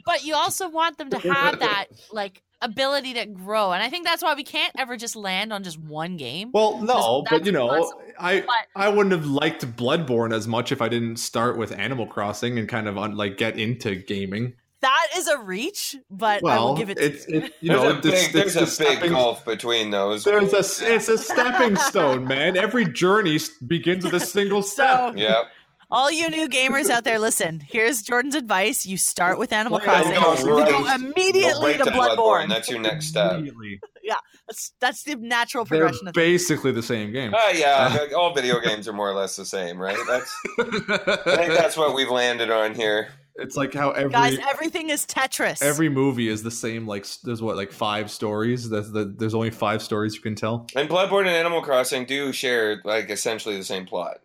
But 0.04 0.24
you 0.24 0.34
also 0.34 0.68
want 0.68 0.98
them 0.98 1.08
to 1.10 1.18
have 1.18 1.60
that 1.60 1.86
like 2.12 2.42
ability 2.60 3.14
to 3.14 3.24
grow, 3.26 3.72
and 3.72 3.82
I 3.82 3.88
think 3.88 4.04
that's 4.04 4.22
why 4.22 4.34
we 4.34 4.44
can't 4.44 4.72
ever 4.78 4.96
just 4.98 5.16
land 5.16 5.50
on 5.52 5.62
just 5.62 5.78
one 5.78 6.16
game. 6.18 6.50
Well, 6.52 6.80
no, 6.82 7.24
but 7.30 7.46
you 7.46 7.52
know, 7.52 7.70
impossible. 7.72 8.02
I 8.18 8.40
But- 8.40 8.66
I 8.76 8.88
wouldn't 8.90 9.12
have 9.12 9.26
liked 9.26 9.64
Bloodborne 9.76 10.34
as 10.34 10.46
much 10.46 10.72
if 10.72 10.82
I 10.82 10.88
didn't 10.90 11.16
start 11.16 11.56
with 11.56 11.72
Animal 11.72 12.06
Crossing 12.06 12.58
and 12.58 12.68
kind 12.68 12.86
of 12.88 12.98
un, 12.98 13.16
like 13.16 13.38
get 13.38 13.58
into 13.58 13.94
gaming. 13.94 14.54
That 14.84 15.06
is 15.16 15.28
a 15.28 15.38
reach, 15.38 15.96
but 16.10 16.44
I 16.46 16.58
will 16.58 16.76
give 16.76 16.90
it. 16.90 16.98
it's 16.98 17.26
you. 17.26 17.38
it, 17.40 17.54
you 17.62 17.70
There's 17.70 17.82
know, 17.82 17.90
a 17.90 17.96
it's, 17.96 18.06
big, 18.06 18.14
it's 18.14 18.32
there's 18.32 18.56
a 18.56 18.58
a 18.58 18.62
big 18.64 18.70
stepping- 18.70 19.10
gulf 19.12 19.44
between 19.44 19.90
those. 19.90 20.24
There's 20.24 20.52
a 20.52 20.58
it's 20.94 21.08
a 21.08 21.16
stepping 21.16 21.76
stone, 21.76 22.26
man. 22.26 22.56
Every 22.58 22.84
journey 22.84 23.38
begins 23.66 24.04
with 24.04 24.12
a 24.14 24.20
single 24.36 24.62
step. 24.62 25.12
So- 25.14 25.16
Yeah. 25.16 25.42
All 25.90 26.10
you 26.10 26.28
new 26.28 26.48
gamers 26.48 26.90
out 26.90 27.04
there, 27.04 27.18
listen. 27.20 27.60
Here's 27.60 28.02
Jordan's 28.02 28.34
advice: 28.34 28.84
you 28.84 28.96
start 28.96 29.38
with 29.38 29.52
Animal 29.52 29.78
Crossing, 29.78 30.12
go 30.14 30.34
you 30.34 30.58
right- 30.58 30.68
go 30.70 30.82
Go 30.84 30.94
immediately 30.94 31.72
right 31.72 31.84
to 31.84 31.90
Bloodborne. 31.90 32.48
That's 32.48 32.68
your 32.68 32.80
next 32.80 33.06
step. 33.06 33.42
yeah, 34.02 34.14
That's 34.48 34.72
that's 34.80 35.02
the 35.04 35.14
natural 35.16 35.64
They're 35.64 35.80
progression. 35.80 36.08
Of 36.08 36.14
basically 36.14 36.72
the 36.72 36.82
same 36.82 37.12
game. 37.12 37.32
Uh, 37.32 37.38
yeah, 37.54 38.06
all 38.16 38.34
video 38.34 38.60
games 38.60 38.88
are 38.88 38.92
more 38.92 39.08
or 39.10 39.14
less 39.14 39.36
the 39.36 39.44
same, 39.46 39.80
right? 39.80 39.98
That's 40.08 40.34
I 40.58 41.36
think 41.36 41.54
that's 41.54 41.76
what 41.76 41.94
we've 41.94 42.10
landed 42.10 42.50
on 42.50 42.74
here. 42.74 43.08
It's 43.36 43.56
like 43.56 43.74
how 43.74 43.90
every 43.90 44.10
Guys, 44.12 44.38
everything 44.48 44.90
is 44.90 45.04
Tetris. 45.06 45.60
every 45.62 45.88
movie 45.88 46.28
is 46.28 46.42
the 46.42 46.50
same. 46.50 46.86
Like 46.86 47.06
there's 47.24 47.42
what 47.42 47.56
like 47.56 47.72
five 47.72 48.10
stories. 48.10 48.68
There's 48.70 48.90
the, 48.90 49.04
there's 49.16 49.34
only 49.34 49.50
five 49.50 49.82
stories 49.82 50.14
you 50.14 50.20
can 50.20 50.34
tell. 50.34 50.66
And 50.76 50.88
Bloodborne 50.88 51.20
and 51.26 51.30
Animal 51.30 51.60
Crossing 51.62 52.04
do 52.04 52.32
share 52.32 52.80
like 52.84 53.10
essentially 53.10 53.56
the 53.56 53.64
same 53.64 53.86
plot. 53.86 54.18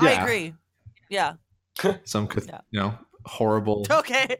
I 0.00 0.12
agree. 0.12 0.54
Yeah. 1.08 1.34
Some 2.04 2.26
could, 2.26 2.46
Yeah. 2.46 2.60
you 2.70 2.80
know 2.80 2.98
horrible 3.24 3.84
Okay. 3.90 4.36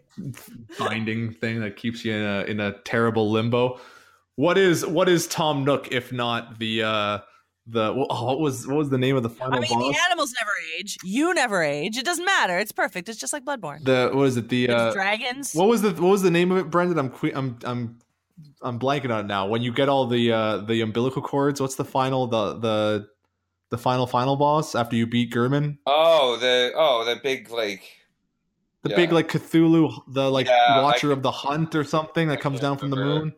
binding 0.78 1.32
thing 1.32 1.60
that 1.60 1.76
keeps 1.76 2.04
you 2.04 2.14
in 2.14 2.22
a 2.24 2.44
in 2.44 2.60
a 2.60 2.72
terrible 2.84 3.30
limbo. 3.30 3.80
What 4.36 4.58
is 4.58 4.84
what 4.84 5.08
is 5.08 5.26
Tom 5.26 5.64
Nook 5.64 5.88
if 5.92 6.12
not 6.12 6.58
the 6.58 6.82
uh 6.82 7.18
the 7.66 7.92
oh, 8.10 8.24
what 8.26 8.40
was 8.40 8.66
what 8.66 8.76
was 8.76 8.90
the 8.90 8.98
name 8.98 9.16
of 9.16 9.22
the 9.22 9.30
final 9.30 9.54
I 9.56 9.60
mean, 9.60 9.70
boss? 9.70 9.94
the 9.94 10.00
animals 10.08 10.34
never 10.40 10.52
age. 10.78 10.96
You 11.02 11.34
never 11.34 11.62
age. 11.62 11.96
It 11.96 12.04
doesn't 12.04 12.24
matter. 12.24 12.58
It's 12.58 12.72
perfect. 12.72 13.08
It's 13.08 13.18
just 13.18 13.32
like 13.32 13.44
Bloodborne. 13.44 13.84
The 13.84 14.10
what 14.12 14.24
is 14.28 14.36
it? 14.36 14.48
The 14.48 14.68
uh, 14.70 14.92
dragons. 14.92 15.52
what 15.54 15.68
was 15.68 15.82
the 15.82 15.90
what 15.90 16.10
was 16.10 16.22
the 16.22 16.30
name 16.30 16.52
of 16.52 16.58
it, 16.58 16.70
Brendan? 16.70 16.98
I'm 16.98 17.10
que- 17.10 17.32
I'm 17.34 17.58
I'm 17.64 17.98
I'm 18.62 18.78
blanking 18.78 19.10
on 19.12 19.20
it 19.24 19.28
now. 19.28 19.46
When 19.46 19.62
you 19.62 19.72
get 19.72 19.88
all 19.88 20.06
the 20.06 20.32
uh 20.32 20.56
the 20.58 20.80
umbilical 20.82 21.22
cords, 21.22 21.60
what's 21.60 21.74
the 21.76 21.84
final 21.84 22.26
the 22.26 22.54
the 22.58 23.08
the 23.70 23.78
final 23.78 24.06
final 24.06 24.36
boss 24.36 24.74
after 24.76 24.94
you 24.94 25.06
beat 25.06 25.32
Gehrman? 25.32 25.78
Oh, 25.86 26.36
the 26.40 26.72
oh 26.76 27.04
the 27.04 27.16
big 27.22 27.50
like 27.50 27.82
The 28.84 28.90
Yeah. 28.90 28.96
big 28.96 29.10
like 29.12 29.28
Cthulhu, 29.28 30.02
the 30.06 30.30
like 30.30 30.46
Yeah, 30.46 30.82
Watcher 30.82 31.10
I- 31.10 31.14
of 31.14 31.22
the 31.22 31.32
Hunt 31.32 31.74
or 31.74 31.82
something 31.82 32.28
that 32.28 32.38
I 32.38 32.40
comes 32.40 32.60
down 32.60 32.78
from 32.78 32.90
the 32.90 32.96
moon. 32.96 33.34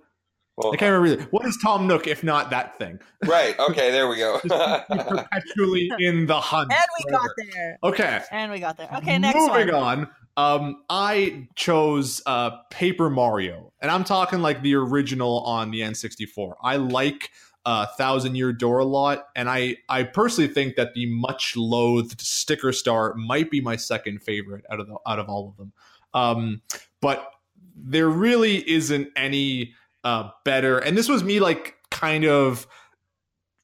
Well, 0.59 0.73
I 0.73 0.77
can't 0.77 0.93
remember. 1.01 1.23
Either. 1.23 1.31
What 1.31 1.47
is 1.47 1.59
Tom 1.63 1.87
Nook 1.87 2.07
if 2.07 2.23
not 2.25 2.51
that 2.51 2.79
thing? 2.79 2.99
right. 3.27 3.55
Okay, 3.71 3.91
there 3.91 4.09
we 4.09 4.17
go. 4.17 4.39
Perpetually 4.41 5.91
in 5.99 6.27
the 6.27 6.41
hunt. 6.41 6.73
and 6.73 6.87
we 6.99 7.11
got 7.11 7.29
there. 7.53 7.79
Okay. 7.83 8.21
And 8.31 8.53
we 8.53 8.59
got 8.61 8.77
there. 8.77 8.89
Okay, 8.99 9.19
next 9.19 9.37
Moving 9.37 9.73
one. 9.75 9.75
on. 9.75 10.11
Um, 10.37 10.83
I 10.89 11.49
chose 11.57 12.23
uh, 12.27 12.51
Paper 12.71 13.11
Mario, 13.11 13.73
and 13.81 13.91
I'm 13.91 14.05
talking 14.05 14.41
like 14.41 14.63
the 14.63 14.75
original 14.77 15.41
on 15.41 15.71
the 15.73 15.81
N64. 15.81 16.55
I 16.63 16.77
like 16.77 17.31
uh, 17.67 17.87
Thousand 17.99 18.37
Year 18.37 18.53
Door 18.53 18.79
a 18.79 18.85
lot, 18.85 19.27
and 19.35 19.51
I 19.51 19.77
I 19.89 20.05
personally 20.05 20.53
think 20.53 20.77
that 20.77 20.95
the 20.95 21.07
much 21.07 21.55
loathed 21.57 22.21
Sticker 22.21 22.73
Star 22.73 23.15
might 23.15 23.51
be 23.51 23.61
my 23.61 23.75
second 23.77 24.23
favorite 24.23 24.65
out 24.71 24.79
of 24.79 24.87
the, 24.87 24.97
out 25.07 25.19
of 25.19 25.29
all 25.29 25.49
of 25.49 25.57
them. 25.57 25.73
Um, 26.15 26.63
but 27.01 27.31
there 27.77 28.09
really 28.09 28.69
isn't 28.71 29.09
any 29.17 29.75
uh, 30.05 30.30
better, 30.44 30.78
and 30.78 30.96
this 30.96 31.09
was 31.09 31.24
me 31.24 31.40
like 31.40 31.76
kind 31.90 32.24
of 32.24 32.66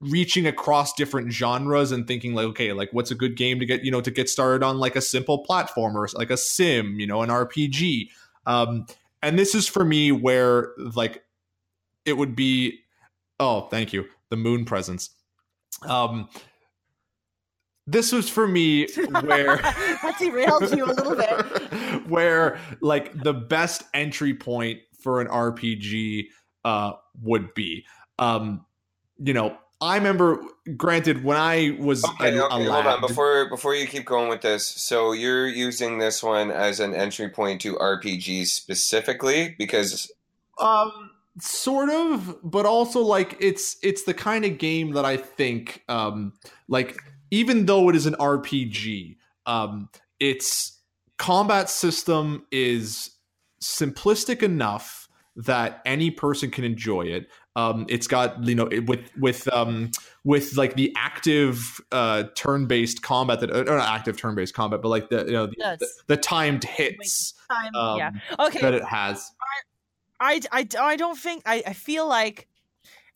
reaching 0.01 0.47
across 0.47 0.93
different 0.95 1.33
genres 1.33 1.91
and 1.91 2.07
thinking 2.07 2.35
like 2.35 2.45
okay 2.45 2.75
like 2.75 2.91
what's 2.93 3.11
a 3.11 3.15
good 3.15 3.37
game 3.37 3.59
to 3.59 3.65
get 3.65 3.85
you 3.85 3.91
know 3.91 4.03
to 4.03 4.11
get 4.11 4.29
started 4.29 4.63
on 4.63 4.79
like 4.79 4.97
a 4.97 5.01
simple 5.01 5.43
platformer 5.49 6.13
like 6.15 6.29
a 6.29 6.37
sim 6.37 7.01
you 7.01 7.07
know 7.07 7.23
an 7.23 7.31
rpg 7.31 8.09
um 8.45 8.85
and 9.23 9.39
this 9.39 9.55
is 9.55 9.67
for 9.67 9.83
me 9.83 10.13
where 10.13 10.73
like 10.95 11.25
it 12.05 12.15
would 12.15 12.37
be 12.37 12.81
oh 13.41 13.63
thank 13.63 13.93
you 13.93 14.05
the 14.31 14.37
moon 14.37 14.65
presence. 14.65 15.11
Um 15.87 16.29
this 17.87 18.13
was 18.13 18.31
for 18.31 18.49
me 18.49 18.87
where 19.23 19.57
that 19.59 20.17
derailed 20.19 20.75
you 20.75 20.87
a 20.87 20.93
little 20.93 21.15
bit. 21.15 22.07
where 22.09 22.59
like 22.81 23.17
the 23.23 23.35
best 23.35 23.85
entry 23.93 24.35
point 24.35 24.81
for 25.05 25.21
an 25.21 25.29
RPG 25.29 26.27
uh 26.65 26.95
would 27.23 27.55
be. 27.55 27.85
Um 28.19 28.67
you 29.19 29.33
know, 29.33 29.57
I 29.81 29.97
remember 29.97 30.43
granted 30.77 31.23
when 31.23 31.37
I 31.37 31.77
was 31.79 32.03
Okay, 32.05 32.37
a, 32.37 32.45
okay, 32.45 32.67
a 32.67 32.73
hold 32.73 32.87
on. 32.87 33.01
Before 33.01 33.49
before 33.49 33.75
you 33.77 33.87
keep 33.87 34.05
going 34.05 34.29
with 34.29 34.41
this, 34.41 34.67
so 34.67 35.13
you're 35.13 35.47
using 35.47 35.99
this 35.99 36.23
one 36.23 36.51
as 36.51 36.81
an 36.81 36.95
entry 36.95 37.29
point 37.29 37.61
to 37.61 37.77
RPGs 37.77 38.47
specifically 38.49 39.55
because 39.59 40.11
um 40.61 41.11
sort 41.41 41.91
of 41.91 42.39
but 42.43 42.65
also 42.65 43.01
like 43.01 43.37
it's 43.41 43.77
it's 43.83 44.05
the 44.05 44.15
kind 44.15 44.45
of 44.45 44.57
game 44.59 44.93
that 44.93 45.05
i 45.05 45.17
think 45.17 45.83
um 45.89 46.33
like 46.69 46.97
even 47.33 47.67
though 47.67 47.89
it 47.89 47.97
is 47.97 48.07
an 48.07 48.15
rpg 48.15 49.17
um 49.47 49.89
its 50.21 50.81
combat 51.19 51.69
system 51.69 52.47
is 52.53 53.11
simplistic 53.65 54.43
enough 54.43 55.09
that 55.37 55.81
any 55.85 56.11
person 56.11 56.51
can 56.51 56.63
enjoy 56.65 57.03
it 57.03 57.29
um 57.57 57.87
it's 57.89 58.07
got 58.07 58.43
you 58.45 58.55
know 58.55 58.67
it, 58.67 58.87
with 58.87 59.01
with 59.19 59.53
um 59.53 59.91
with 60.23 60.57
like 60.57 60.75
the 60.77 60.93
active 60.97 61.81
uh 61.91 62.23
turn-based 62.37 63.03
combat 63.03 63.41
that 63.41 63.51
or 63.51 63.65
not 63.65 63.89
active 63.89 64.17
turn-based 64.17 64.55
combat 64.55 64.81
but 64.81 64.89
like 64.89 65.09
the 65.09 65.25
you 65.27 65.33
know 65.33 65.47
the, 65.47 65.55
Yes. 65.59 65.79
the, 65.81 65.89
the 66.09 66.17
timed 66.17 66.63
hits 66.65 67.35
Time, 67.51 67.75
um, 67.75 67.99
yeah. 67.99 68.11
Okay. 68.39 68.61
that 68.61 68.75
it 68.75 68.85
has 68.85 69.31
I, 70.21 70.41
I, 70.53 70.67
I 70.81 70.97
don't 70.97 71.19
think 71.19 71.43
I, 71.47 71.63
I 71.67 71.73
feel 71.73 72.07
like 72.09 72.47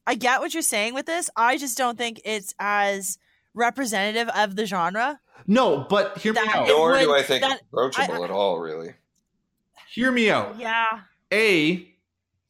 I 0.07 0.15
get 0.15 0.41
what 0.41 0.53
you're 0.55 0.63
saying 0.63 0.95
with 0.95 1.07
this. 1.07 1.31
I 1.37 1.57
just 1.59 1.79
don't 1.79 1.97
think 1.97 2.21
it's 2.25 2.55
as 2.59 3.19
representative 3.55 4.29
of 4.35 4.57
the 4.57 4.67
genre. 4.67 5.21
No, 5.47 5.87
but 5.89 6.19
hear 6.19 6.33
me 6.33 6.41
That- 6.45 6.57
out. 6.57 6.69
It 6.69 6.73
nor 6.73 6.99
do 6.99 7.15
I 7.15 7.23
think 7.23 7.43
that- 7.43 7.61
approachable 7.73 8.23
I- 8.23 8.25
at 8.25 8.31
all. 8.31 8.59
Really, 8.59 8.95
Hear 9.99 10.13
me 10.13 10.31
out. 10.31 10.57
Yeah. 10.61 11.01
A, 11.35 11.93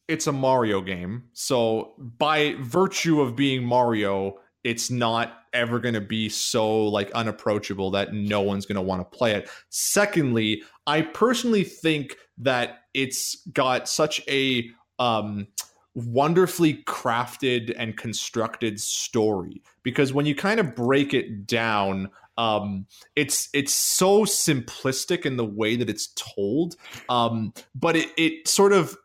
it's 0.07 0.27
a 0.27 0.33
Mario 0.33 0.83
game, 0.83 1.25
so 1.33 1.95
by 1.99 2.57
virtue 2.61 3.23
of 3.23 3.37
being 3.37 3.65
Mario, 3.65 4.35
it's 4.65 4.91
not 4.91 5.45
ever 5.55 5.79
going 5.79 5.95
to 5.95 6.03
be 6.03 6.29
so 6.29 6.85
like 6.89 7.11
unapproachable 7.13 7.91
that 7.93 8.13
no 8.13 8.43
one's 8.43 8.67
going 8.67 8.77
to 8.77 8.83
want 8.83 9.01
to 9.01 9.17
play 9.17 9.35
it. 9.35 9.49
Secondly, 9.71 10.63
I 10.87 11.01
personally 11.01 11.65
think 11.65 12.17
that 12.37 12.81
it's 12.93 13.37
got 13.55 13.89
such 13.89 14.21
a 14.29 14.69
um 14.99 15.47
wonderfully 15.95 16.83
crafted 16.85 17.75
and 17.79 17.97
constructed 17.97 18.79
story 18.79 19.63
because 19.83 20.13
when 20.13 20.27
you 20.27 20.35
kind 20.35 20.61
of 20.61 20.75
break 20.77 21.15
it 21.15 21.47
down 21.47 22.11
um 22.39 22.87
it's 23.17 23.49
it's 23.53 23.75
so 23.75 24.25
simplistic 24.25 25.27
in 25.27 25.37
the 25.37 25.45
way 25.45 25.77
that 25.77 25.91
it's 25.91 26.13
told 26.15 26.77
um 27.09 27.53
but 27.75 27.97
it 27.97 28.09
it 28.17 28.49
sort 28.49 28.73
of 28.73 28.97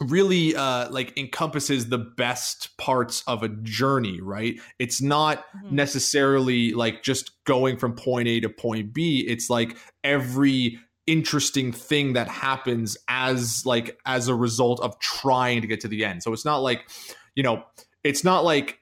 really 0.00 0.56
uh 0.56 0.88
like 0.90 1.12
encompasses 1.18 1.90
the 1.90 1.98
best 1.98 2.74
parts 2.78 3.22
of 3.26 3.42
a 3.42 3.48
journey 3.48 4.18
right 4.22 4.58
it's 4.78 5.02
not 5.02 5.44
mm-hmm. 5.54 5.74
necessarily 5.76 6.72
like 6.72 7.02
just 7.02 7.32
going 7.44 7.76
from 7.76 7.92
point 7.92 8.26
a 8.26 8.40
to 8.40 8.48
point 8.48 8.94
b 8.94 9.26
it's 9.28 9.50
like 9.50 9.76
every 10.02 10.78
interesting 11.10 11.72
thing 11.72 12.12
that 12.12 12.28
happens 12.28 12.96
as 13.08 13.66
like 13.66 13.98
as 14.06 14.28
a 14.28 14.34
result 14.34 14.80
of 14.80 14.98
trying 15.00 15.60
to 15.60 15.66
get 15.66 15.80
to 15.80 15.88
the 15.88 16.04
end. 16.04 16.22
So 16.22 16.32
it's 16.32 16.44
not 16.44 16.58
like, 16.58 16.88
you 17.34 17.42
know, 17.42 17.64
it's 18.04 18.22
not 18.22 18.44
like 18.44 18.79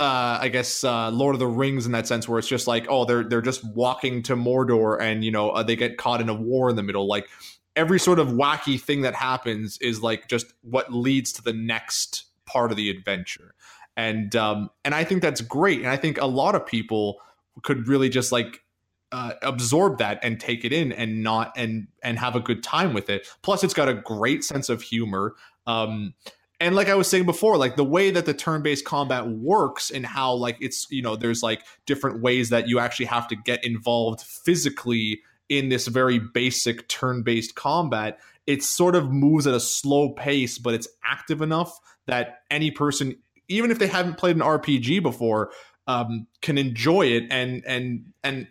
uh, 0.00 0.38
I 0.40 0.48
guess 0.48 0.84
uh, 0.84 1.10
Lord 1.10 1.34
of 1.34 1.40
the 1.40 1.46
Rings 1.46 1.84
in 1.84 1.92
that 1.92 2.06
sense, 2.06 2.28
where 2.28 2.38
it's 2.38 2.48
just 2.48 2.66
like, 2.66 2.86
oh, 2.88 3.04
they're 3.04 3.24
they're 3.24 3.42
just 3.42 3.64
walking 3.64 4.22
to 4.24 4.36
Mordor, 4.36 5.00
and 5.00 5.24
you 5.24 5.30
know 5.30 5.50
uh, 5.50 5.62
they 5.62 5.76
get 5.76 5.98
caught 5.98 6.20
in 6.20 6.28
a 6.28 6.34
war 6.34 6.70
in 6.70 6.76
the 6.76 6.82
middle. 6.82 7.08
Like 7.08 7.28
every 7.74 7.98
sort 7.98 8.18
of 8.18 8.28
wacky 8.28 8.80
thing 8.80 9.02
that 9.02 9.14
happens 9.14 9.78
is 9.78 10.00
like 10.00 10.28
just 10.28 10.52
what 10.62 10.92
leads 10.92 11.32
to 11.34 11.42
the 11.42 11.52
next 11.52 12.26
part 12.46 12.70
of 12.70 12.76
the 12.76 12.90
adventure, 12.90 13.54
and 13.96 14.34
um, 14.36 14.70
and 14.84 14.94
I 14.94 15.02
think 15.02 15.20
that's 15.20 15.40
great, 15.40 15.80
and 15.80 15.88
I 15.88 15.96
think 15.96 16.20
a 16.20 16.26
lot 16.26 16.54
of 16.54 16.64
people 16.64 17.20
could 17.62 17.88
really 17.88 18.08
just 18.08 18.30
like 18.30 18.62
uh, 19.10 19.32
absorb 19.42 19.98
that 19.98 20.20
and 20.22 20.38
take 20.38 20.64
it 20.64 20.72
in 20.72 20.92
and 20.92 21.24
not 21.24 21.52
and 21.56 21.88
and 22.04 22.20
have 22.20 22.36
a 22.36 22.40
good 22.40 22.62
time 22.62 22.94
with 22.94 23.10
it. 23.10 23.26
Plus, 23.42 23.64
it's 23.64 23.74
got 23.74 23.88
a 23.88 23.94
great 23.94 24.44
sense 24.44 24.68
of 24.68 24.82
humor. 24.82 25.34
Um, 25.66 26.14
and 26.60 26.74
like 26.74 26.88
I 26.88 26.94
was 26.94 27.08
saying 27.08 27.26
before, 27.26 27.56
like 27.56 27.76
the 27.76 27.84
way 27.84 28.10
that 28.10 28.26
the 28.26 28.34
turn-based 28.34 28.84
combat 28.84 29.28
works 29.28 29.90
and 29.90 30.04
how 30.04 30.34
like 30.34 30.56
it's 30.60 30.86
you 30.90 31.02
know 31.02 31.14
there's 31.16 31.42
like 31.42 31.62
different 31.86 32.20
ways 32.20 32.50
that 32.50 32.68
you 32.68 32.78
actually 32.78 33.06
have 33.06 33.28
to 33.28 33.36
get 33.36 33.64
involved 33.64 34.20
physically 34.20 35.20
in 35.48 35.68
this 35.68 35.86
very 35.86 36.18
basic 36.18 36.88
turn-based 36.88 37.54
combat. 37.54 38.18
It 38.46 38.62
sort 38.62 38.96
of 38.96 39.12
moves 39.12 39.46
at 39.46 39.54
a 39.54 39.60
slow 39.60 40.10
pace, 40.10 40.58
but 40.58 40.74
it's 40.74 40.88
active 41.04 41.42
enough 41.42 41.78
that 42.06 42.40
any 42.50 42.70
person, 42.70 43.16
even 43.48 43.70
if 43.70 43.78
they 43.78 43.86
haven't 43.86 44.18
played 44.18 44.36
an 44.36 44.42
RPG 44.42 45.02
before, 45.02 45.50
um, 45.86 46.26
can 46.42 46.58
enjoy 46.58 47.06
it 47.06 47.24
and 47.30 47.62
and 47.66 48.06
and 48.24 48.48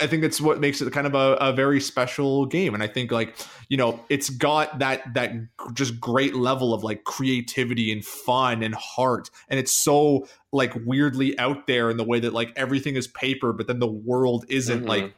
I 0.00 0.06
think 0.06 0.24
it's 0.24 0.40
what 0.40 0.60
makes 0.60 0.80
it 0.80 0.92
kind 0.92 1.06
of 1.06 1.14
a, 1.14 1.34
a, 1.40 1.52
very 1.52 1.80
special 1.80 2.46
game. 2.46 2.74
And 2.74 2.82
I 2.82 2.86
think 2.86 3.10
like, 3.10 3.36
you 3.68 3.76
know, 3.76 4.00
it's 4.08 4.28
got 4.30 4.78
that 4.80 5.14
that 5.14 5.32
just 5.72 6.00
great 6.00 6.34
level 6.34 6.74
of 6.74 6.82
like 6.82 7.04
creativity 7.04 7.92
and 7.92 8.04
fun 8.04 8.62
and 8.62 8.74
heart. 8.74 9.30
And 9.48 9.58
it's 9.58 9.72
so 9.72 10.26
like 10.52 10.72
weirdly 10.84 11.38
out 11.38 11.66
there 11.66 11.90
in 11.90 11.96
the 11.96 12.04
way 12.04 12.20
that 12.20 12.32
like 12.32 12.52
everything 12.56 12.96
is 12.96 13.06
paper, 13.06 13.52
but 13.52 13.66
then 13.66 13.78
the 13.78 13.90
world 13.90 14.44
isn't 14.48 14.80
mm-hmm. 14.80 14.88
like 14.88 15.14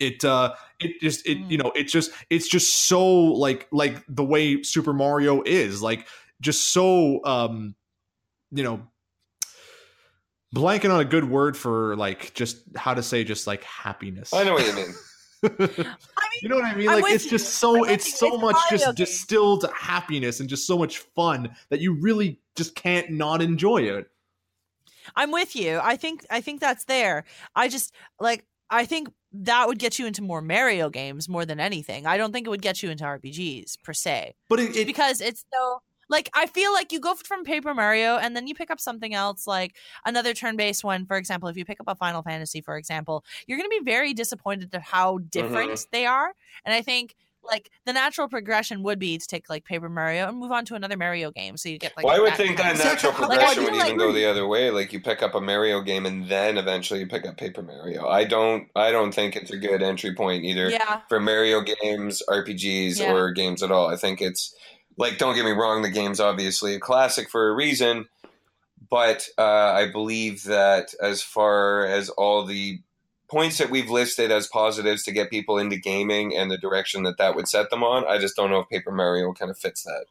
it 0.00 0.24
uh 0.24 0.52
it 0.80 1.00
just 1.00 1.26
it 1.26 1.38
you 1.38 1.56
mm. 1.56 1.62
know 1.62 1.72
it's 1.76 1.92
just 1.92 2.10
it's 2.28 2.48
just 2.48 2.88
so 2.88 3.06
like 3.06 3.68
like 3.70 4.02
the 4.08 4.24
way 4.24 4.60
super 4.62 4.92
mario 4.92 5.40
is 5.46 5.82
like 5.82 6.08
just 6.40 6.72
so 6.72 7.24
um 7.24 7.76
you 8.50 8.64
know 8.64 8.82
blanking 10.54 10.92
on 10.92 11.00
a 11.00 11.04
good 11.04 11.28
word 11.28 11.56
for 11.56 11.96
like 11.96 12.32
just 12.34 12.58
how 12.76 12.94
to 12.94 13.02
say 13.02 13.24
just 13.24 13.46
like 13.46 13.64
happiness. 13.64 14.32
I 14.32 14.44
know 14.44 14.54
what 14.54 14.66
you 14.66 14.74
mean. 14.74 14.94
I 15.44 15.48
mean, 15.68 15.86
you 16.40 16.48
know 16.48 16.56
what 16.56 16.64
I 16.64 16.74
mean? 16.74 16.88
I'm 16.88 17.02
like 17.02 17.12
it's 17.12 17.24
you. 17.24 17.32
just 17.32 17.56
so 17.56 17.84
it's 17.84 18.18
so 18.18 18.34
it's 18.34 18.42
much 18.42 18.56
just 18.70 18.86
game. 18.86 18.94
distilled 18.94 19.66
happiness 19.76 20.40
and 20.40 20.48
just 20.48 20.66
so 20.66 20.78
much 20.78 20.98
fun 20.98 21.54
that 21.68 21.80
you 21.80 21.94
really 21.94 22.40
just 22.56 22.74
can't 22.74 23.10
not 23.10 23.42
enjoy 23.42 23.82
it. 23.82 24.08
I'm 25.16 25.32
with 25.32 25.54
you. 25.54 25.80
I 25.82 25.96
think 25.96 26.24
I 26.30 26.40
think 26.40 26.60
that's 26.60 26.84
there. 26.84 27.24
I 27.54 27.68
just 27.68 27.92
like 28.18 28.46
I 28.70 28.86
think 28.86 29.08
that 29.32 29.66
would 29.66 29.78
get 29.78 29.98
you 29.98 30.06
into 30.06 30.22
more 30.22 30.40
Mario 30.40 30.88
games 30.88 31.28
more 31.28 31.44
than 31.44 31.60
anything. 31.60 32.06
I 32.06 32.16
don't 32.16 32.32
think 32.32 32.46
it 32.46 32.50
would 32.50 32.62
get 32.62 32.82
you 32.82 32.90
into 32.90 33.04
RPGs 33.04 33.82
per 33.82 33.92
se. 33.92 34.34
But 34.48 34.60
it, 34.60 34.76
it 34.76 34.86
because 34.86 35.20
it's 35.20 35.44
so 35.52 35.82
like 36.08 36.30
I 36.34 36.46
feel 36.46 36.72
like 36.72 36.92
you 36.92 37.00
go 37.00 37.14
from 37.14 37.44
Paper 37.44 37.74
Mario 37.74 38.16
and 38.16 38.36
then 38.36 38.46
you 38.46 38.54
pick 38.54 38.70
up 38.70 38.80
something 38.80 39.14
else 39.14 39.46
like 39.46 39.76
another 40.04 40.34
turn-based 40.34 40.84
one. 40.84 41.06
For 41.06 41.16
example, 41.16 41.48
if 41.48 41.56
you 41.56 41.64
pick 41.64 41.80
up 41.80 41.88
a 41.88 41.94
Final 41.94 42.22
Fantasy, 42.22 42.60
for 42.60 42.76
example, 42.76 43.24
you're 43.46 43.58
going 43.58 43.70
to 43.70 43.78
be 43.78 43.84
very 43.84 44.14
disappointed 44.14 44.74
at 44.74 44.82
how 44.82 45.18
different 45.18 45.72
mm-hmm. 45.72 45.88
they 45.92 46.06
are. 46.06 46.32
And 46.64 46.74
I 46.74 46.82
think 46.82 47.14
like 47.46 47.70
the 47.84 47.92
natural 47.92 48.28
progression 48.28 48.82
would 48.82 48.98
be 48.98 49.18
to 49.18 49.26
take 49.26 49.48
like 49.48 49.64
Paper 49.64 49.88
Mario 49.88 50.28
and 50.28 50.38
move 50.38 50.52
on 50.52 50.64
to 50.66 50.74
another 50.74 50.96
Mario 50.96 51.30
game. 51.30 51.56
So 51.56 51.68
you 51.68 51.78
get 51.78 51.96
like. 51.96 52.06
Well, 52.06 52.16
I 52.16 52.20
would 52.20 52.34
think 52.34 52.56
that 52.56 52.78
natural 52.78 53.12
progression 53.12 53.64
like, 53.64 53.72
would 53.72 53.86
even 53.86 53.98
go 53.98 54.12
the 54.12 54.24
other 54.24 54.46
way. 54.46 54.70
Like 54.70 54.92
you 54.92 55.00
pick 55.00 55.22
up 55.22 55.34
a 55.34 55.40
Mario 55.40 55.80
game 55.82 56.06
and 56.06 56.28
then 56.28 56.58
eventually 56.58 57.00
you 57.00 57.06
pick 57.06 57.26
up 57.26 57.36
Paper 57.36 57.62
Mario. 57.62 58.08
I 58.08 58.24
don't. 58.24 58.68
I 58.74 58.90
don't 58.90 59.14
think 59.14 59.36
it's 59.36 59.50
a 59.50 59.56
good 59.56 59.82
entry 59.82 60.14
point 60.14 60.44
either 60.44 60.70
yeah. 60.70 61.00
for 61.08 61.20
Mario 61.20 61.62
games, 61.62 62.22
RPGs, 62.28 63.00
yeah. 63.00 63.12
or 63.12 63.30
games 63.32 63.62
at 63.62 63.70
all. 63.70 63.88
I 63.88 63.96
think 63.96 64.20
it's 64.20 64.54
like 64.96 65.18
don't 65.18 65.34
get 65.34 65.44
me 65.44 65.50
wrong 65.50 65.82
the 65.82 65.90
game's 65.90 66.20
obviously 66.20 66.74
a 66.74 66.80
classic 66.80 67.28
for 67.30 67.48
a 67.48 67.54
reason 67.54 68.06
but 68.90 69.28
uh, 69.38 69.42
i 69.72 69.90
believe 69.90 70.44
that 70.44 70.94
as 71.00 71.22
far 71.22 71.86
as 71.86 72.08
all 72.10 72.44
the 72.44 72.80
points 73.30 73.58
that 73.58 73.70
we've 73.70 73.90
listed 73.90 74.30
as 74.30 74.46
positives 74.46 75.02
to 75.02 75.12
get 75.12 75.30
people 75.30 75.58
into 75.58 75.76
gaming 75.76 76.36
and 76.36 76.50
the 76.50 76.58
direction 76.58 77.02
that 77.02 77.18
that 77.18 77.34
would 77.34 77.48
set 77.48 77.70
them 77.70 77.82
on 77.82 78.04
i 78.06 78.18
just 78.18 78.36
don't 78.36 78.50
know 78.50 78.60
if 78.60 78.68
paper 78.68 78.90
mario 78.90 79.32
kind 79.32 79.50
of 79.50 79.58
fits 79.58 79.82
that 79.82 80.06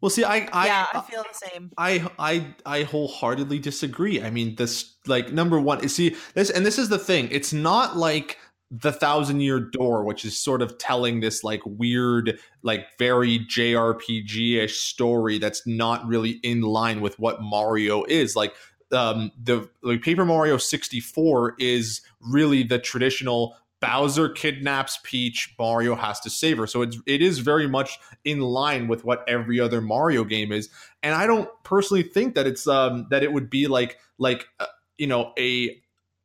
well, 0.00 0.10
see, 0.10 0.22
I, 0.22 0.48
I 0.52 0.66
yeah, 0.66 0.86
I 0.94 1.00
feel 1.00 1.24
the 1.24 1.48
same. 1.48 1.72
I, 1.76 2.08
I, 2.18 2.54
I 2.64 2.82
wholeheartedly 2.84 3.58
disagree. 3.58 4.22
I 4.22 4.30
mean, 4.30 4.54
this 4.54 4.94
like 5.06 5.32
number 5.32 5.60
one. 5.60 5.82
You 5.82 5.88
see, 5.88 6.14
this 6.34 6.50
and 6.50 6.64
this 6.64 6.78
is 6.78 6.88
the 6.88 6.98
thing. 6.98 7.28
It's 7.32 7.52
not 7.52 7.96
like 7.96 8.38
the 8.70 8.92
thousand 8.92 9.40
year 9.40 9.60
door 9.60 10.04
which 10.04 10.24
is 10.24 10.36
sort 10.38 10.60
of 10.60 10.76
telling 10.78 11.20
this 11.20 11.42
like 11.42 11.62
weird 11.64 12.38
like 12.62 12.86
very 12.98 13.38
jrpg-ish 13.38 14.80
story 14.80 15.38
that's 15.38 15.66
not 15.66 16.06
really 16.06 16.32
in 16.42 16.60
line 16.60 17.00
with 17.00 17.18
what 17.18 17.40
mario 17.40 18.04
is 18.04 18.36
like 18.36 18.54
um 18.92 19.32
the 19.42 19.68
like 19.82 20.02
paper 20.02 20.24
mario 20.24 20.58
64 20.58 21.54
is 21.58 22.02
really 22.20 22.62
the 22.62 22.78
traditional 22.78 23.56
Bowser 23.80 24.28
kidnaps 24.28 24.98
Peach, 25.04 25.54
Mario 25.58 25.94
has 25.94 26.18
to 26.20 26.30
save 26.30 26.58
her. 26.58 26.66
So 26.66 26.82
it's 26.82 26.98
it 27.06 27.22
is 27.22 27.38
very 27.38 27.68
much 27.68 27.98
in 28.24 28.40
line 28.40 28.88
with 28.88 29.04
what 29.04 29.22
every 29.28 29.60
other 29.60 29.80
Mario 29.80 30.24
game 30.24 30.50
is. 30.50 30.68
And 31.02 31.14
I 31.14 31.26
don't 31.26 31.48
personally 31.62 32.02
think 32.02 32.34
that 32.34 32.46
it's 32.46 32.66
um 32.66 33.06
that 33.10 33.22
it 33.22 33.32
would 33.32 33.48
be 33.48 33.68
like 33.68 33.98
like 34.18 34.48
uh, 34.58 34.66
you 34.96 35.06
know 35.06 35.32
a 35.38 35.80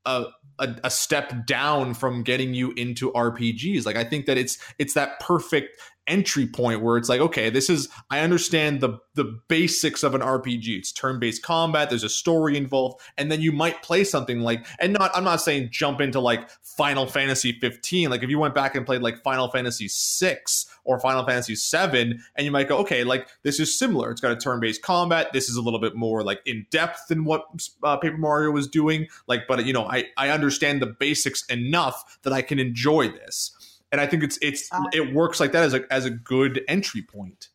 a 0.05 0.25
a, 0.59 0.75
a, 0.83 0.89
step 0.89 1.45
down 1.45 1.93
from 1.93 2.23
getting 2.23 2.53
you 2.53 2.71
into 2.77 3.11
RPGs. 3.11 3.85
Like 3.85 3.95
I 3.95 4.03
think 4.03 4.25
that 4.27 4.37
it's 4.37 4.57
it's 4.77 4.93
that 4.93 5.19
perfect 5.19 5.79
entry 6.07 6.45
point 6.47 6.81
where 6.81 6.97
it's 6.97 7.09
like, 7.09 7.21
okay, 7.21 7.49
this 7.49 7.69
is 7.69 7.89
I 8.09 8.19
understand 8.19 8.81
the 8.81 8.99
the 9.15 9.39
basics 9.47 10.03
of 10.03 10.15
an 10.15 10.21
RPG. 10.21 10.77
It's 10.77 10.91
turn-based 10.91 11.43
combat, 11.43 11.89
there's 11.89 12.03
a 12.03 12.09
story 12.09 12.57
involved, 12.57 13.01
and 13.17 13.31
then 13.31 13.41
you 13.41 13.51
might 13.51 13.83
play 13.83 14.03
something 14.03 14.41
like 14.41 14.65
and 14.79 14.93
not 14.93 15.11
I'm 15.15 15.23
not 15.23 15.41
saying 15.41 15.69
jump 15.71 16.01
into 16.01 16.19
like 16.19 16.49
Final 16.61 17.05
Fantasy 17.05 17.53
15. 17.59 18.09
Like 18.09 18.23
if 18.23 18.29
you 18.29 18.39
went 18.39 18.55
back 18.55 18.75
and 18.75 18.85
played 18.85 19.01
like 19.01 19.23
Final 19.23 19.49
Fantasy 19.49 19.87
6 19.87 20.65
or 20.83 20.99
Final 20.99 21.25
Fantasy 21.25 21.55
7 21.55 22.21
and 22.35 22.45
you 22.45 22.51
might 22.51 22.67
go, 22.67 22.77
okay, 22.79 23.03
like 23.03 23.27
this 23.43 23.59
is 23.59 23.77
similar. 23.77 24.11
It's 24.11 24.21
got 24.21 24.31
a 24.31 24.37
turn-based 24.37 24.81
combat. 24.81 25.31
This 25.33 25.49
is 25.49 25.55
a 25.55 25.61
little 25.61 25.79
bit 25.79 25.95
more 25.95 26.23
like 26.23 26.41
in 26.45 26.65
depth 26.69 27.07
than 27.07 27.23
what 27.23 27.45
uh, 27.83 27.97
Paper 27.97 28.17
Mario 28.17 28.51
was 28.51 28.67
doing. 28.67 29.07
Like 29.27 29.47
but 29.47 29.65
you 29.65 29.73
know, 29.73 29.85
I 29.85 30.05
I 30.17 30.29
understand 30.29 30.81
the 30.81 30.87
basics 30.87 31.45
enough 31.45 32.19
that 32.23 32.33
I 32.33 32.41
can 32.41 32.59
enjoy 32.59 33.09
this 33.09 33.55
and 33.93 34.01
I 34.01 34.07
think 34.07 34.23
it's 34.23 34.39
it's 34.41 34.73
uh, 34.73 34.81
it 34.91 35.13
works 35.13 35.39
like 35.39 35.51
that 35.53 35.63
as 35.63 35.75
a 35.75 35.93
as 35.93 36.03
a 36.03 36.09
good 36.09 36.61
entry 36.67 37.03
point. 37.03 37.49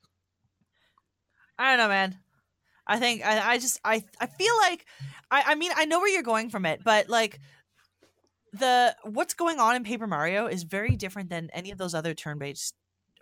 I 1.58 1.70
don't 1.70 1.84
know, 1.84 1.88
man. 1.88 2.16
I 2.86 2.98
think 3.00 3.26
I, 3.26 3.54
I 3.54 3.58
just 3.58 3.80
I 3.84 4.04
I 4.20 4.26
feel 4.26 4.56
like 4.58 4.86
I 5.30 5.42
I 5.48 5.54
mean 5.56 5.72
I 5.76 5.84
know 5.84 5.98
where 5.98 6.08
you're 6.08 6.22
going 6.22 6.48
from 6.48 6.64
it, 6.64 6.80
but 6.84 7.08
like 7.08 7.40
the 8.52 8.94
what's 9.02 9.34
going 9.34 9.58
on 9.58 9.74
in 9.74 9.82
Paper 9.82 10.06
Mario 10.06 10.46
is 10.46 10.62
very 10.62 10.94
different 10.94 11.28
than 11.28 11.50
any 11.52 11.72
of 11.72 11.76
those 11.76 11.92
other 11.92 12.14
turn-based 12.14 12.72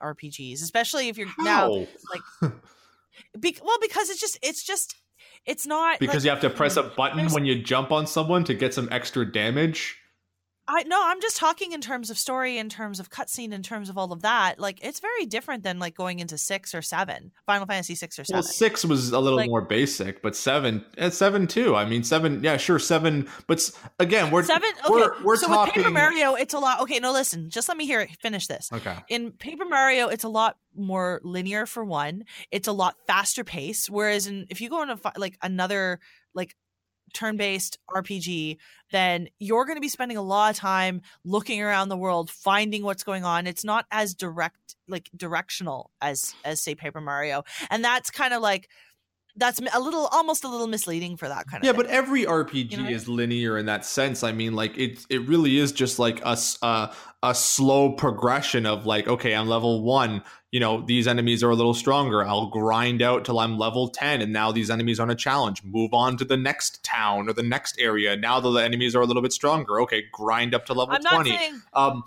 RPGs, 0.01 0.63
especially 0.63 1.09
if 1.09 1.17
you're 1.17 1.29
How? 1.29 1.43
now 1.43 1.69
like 1.71 2.53
be, 3.41 3.57
well 3.65 3.79
because 3.81 4.11
it's 4.11 4.21
just 4.21 4.39
it's 4.43 4.63
just 4.63 4.95
it's 5.47 5.67
not 5.67 5.99
because 6.01 6.17
like, 6.17 6.25
you 6.25 6.31
have 6.31 6.41
to 6.41 6.51
press 6.51 6.77
a 6.77 6.83
button 6.83 7.29
when 7.31 7.47
you 7.47 7.63
jump 7.63 7.93
on 7.93 8.07
someone 8.07 8.45
to 8.45 8.53
get 8.53 8.75
some 8.75 8.89
extra 8.93 9.25
damage. 9.25 9.97
I 10.69 10.83
no, 10.83 10.99
I'm 11.01 11.21
just 11.21 11.37
talking 11.37 11.73
in 11.73 11.81
terms 11.81 12.11
of 12.11 12.19
story, 12.19 12.59
in 12.59 12.69
terms 12.69 12.99
of 12.99 13.09
cutscene, 13.11 13.53
in 13.53 13.63
terms 13.63 13.89
of 13.89 13.97
all 13.97 14.13
of 14.13 14.23
that. 14.23 14.59
Like 14.59 14.81
it's 14.85 14.99
very 15.01 15.25
different 15.27 15.63
than 15.63 15.79
like 15.79 15.95
going 15.95 16.19
into 16.19 16.37
six 16.39 16.75
or 16.75 16.83
seven, 16.83 17.31
Final 17.47 17.67
Fantasy 17.67 17.95
six 17.95 18.19
or 18.19 18.25
seven. 18.25 18.39
Well, 18.39 18.43
six 18.43 18.85
was 18.85 19.13
a 19.13 19.21
little 19.21 19.37
Like- 19.39 19.49
more 19.49 19.63
basic, 19.63 20.23
but 20.23 20.35
seven, 20.35 20.85
and 20.99 21.13
seven 21.13 21.47
too. 21.47 21.77
I 21.77 21.85
mean, 21.85 22.03
seven, 22.03 22.43
yeah, 22.43 22.57
sure, 22.57 22.79
seven. 22.79 23.29
But 23.47 23.71
again, 24.01 24.31
we're 24.31 24.43
seven. 24.43 24.71
Okay, 24.85 24.93
we're, 24.93 25.23
we're 25.23 25.37
so 25.37 25.47
talking. 25.47 25.75
with 25.77 25.85
Paper 25.85 25.91
Mario, 25.91 26.35
it's 26.35 26.55
a 26.55 26.59
lot. 26.59 26.81
Okay, 26.83 26.99
no, 26.99 27.13
listen, 27.13 27.49
just 27.49 27.69
let 27.69 27.77
me 27.77 27.87
hear 27.87 28.01
it. 28.01 28.11
Finish 28.21 28.47
this. 28.49 28.69
Okay, 28.73 28.97
in 29.09 29.33
Paper 29.33 29.65
Mario, 29.67 30.09
it's 30.09 30.25
a 30.25 30.29
lot 30.29 30.57
more 30.75 31.21
linear 31.25 31.65
for 31.67 31.85
one. 31.85 32.25
It's 32.51 32.69
a 32.69 32.73
lot 32.73 32.97
faster 33.07 33.45
pace. 33.45 33.89
Whereas 33.89 34.27
in 34.27 34.47
if 34.51 34.61
you 34.61 34.69
go 34.69 34.83
into 34.83 34.99
like 35.17 35.39
another 35.43 36.01
like 36.35 36.55
turn-based 37.13 37.79
RPG, 37.91 38.57
then 38.93 39.29
you're 39.39 39.65
going 39.65 39.77
to 39.77 39.81
be 39.81 39.89
spending 39.89 40.17
a 40.17 40.23
lot 40.23 40.51
of 40.51 40.57
time 40.57 41.03
looking 41.25 41.63
around 41.63 41.89
the 41.89 41.97
world, 41.97 42.31
finding 42.31 42.83
what's 42.83 43.05
going 43.05 43.25
on. 43.25 43.47
It's 43.47 43.65
not 43.65 43.87
as 43.91 44.15
direct, 44.15 44.77
like 44.89 45.11
directional 45.17 45.91
as 46.01 46.35
as 46.45 46.61
say 46.61 46.75
Paper 46.75 47.01
Mario, 47.01 47.45
and 47.71 47.85
that's 47.85 48.11
kind 48.11 48.35
of 48.35 48.43
like 48.43 48.69
that's 49.37 49.61
a 49.61 49.81
little 49.81 50.07
almost 50.07 50.45
a 50.45 50.49
little 50.49 50.67
misleading 50.67 51.17
for 51.17 51.29
that 51.29 51.47
kind 51.47 51.63
of 51.63 51.67
yeah, 51.67 51.73
thing. 51.73 51.83
but 51.83 51.91
every 51.91 52.25
RPG 52.25 52.73
You 52.73 52.83
know 52.83 52.89
is 52.89 53.09
linear 53.09 53.59
in 53.59 53.67
that 53.67 53.85
sense. 53.85 54.23
I 54.23 54.33
mean, 54.33 54.55
like 54.55 54.77
it 54.79 55.05
it 55.11 55.27
really 55.29 55.59
is 55.59 55.73
just 55.73 55.99
like 55.99 56.21
a 56.25 56.37
a 57.23 57.35
slow 57.35 57.93
progression 57.93 58.67
of 58.67 58.87
like, 58.87 59.09
okay, 59.09 59.35
I'm 59.35 59.49
level 59.49 59.83
one. 59.83 60.23
You 60.53 60.61
know, 60.61 60.81
these 60.81 61.07
enemies 61.07 61.43
are 61.43 61.51
a 61.51 61.55
little 61.55 61.75
stronger. 61.75 62.25
I'll 62.25 62.49
grind 62.49 63.03
out 63.03 63.25
till 63.25 63.39
I'm 63.39 63.59
level 63.59 63.89
ten, 63.89 64.23
and 64.23 64.33
now 64.33 64.53
these 64.53 64.71
enemies 64.71 64.99
aren't 64.99 65.13
a 65.13 65.17
challenge. 65.17 65.63
Move 65.65 65.93
on 65.93 66.17
to 66.19 66.25
the 66.25 66.37
next 66.37 66.83
town 66.83 67.29
or 67.29 67.33
the 67.33 67.43
next 67.43 67.79
area. 67.79 68.17
Now 68.17 68.41
that 68.41 68.51
the 68.51 68.63
enemies 68.63 68.95
are 68.97 69.03
a 69.03 69.07
little 69.07 69.23
bit 69.23 69.33
stronger. 69.33 69.81
Okay, 69.83 70.05
grind 70.13 70.55
up 70.55 70.67
to 70.67 70.73
level 70.73 70.95
I'm 70.95 71.03
not 71.03 71.15
twenty. 71.15 71.37
saying 71.37 71.63
um, 71.75 72.05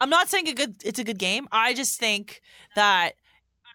I'm 0.00 0.10
not 0.10 0.28
saying 0.28 0.48
a 0.48 0.52
good 0.54 0.76
it's 0.84 0.98
a 0.98 1.04
good 1.04 1.18
game. 1.18 1.48
I 1.50 1.74
just 1.74 1.98
think 1.98 2.42
that 2.74 3.12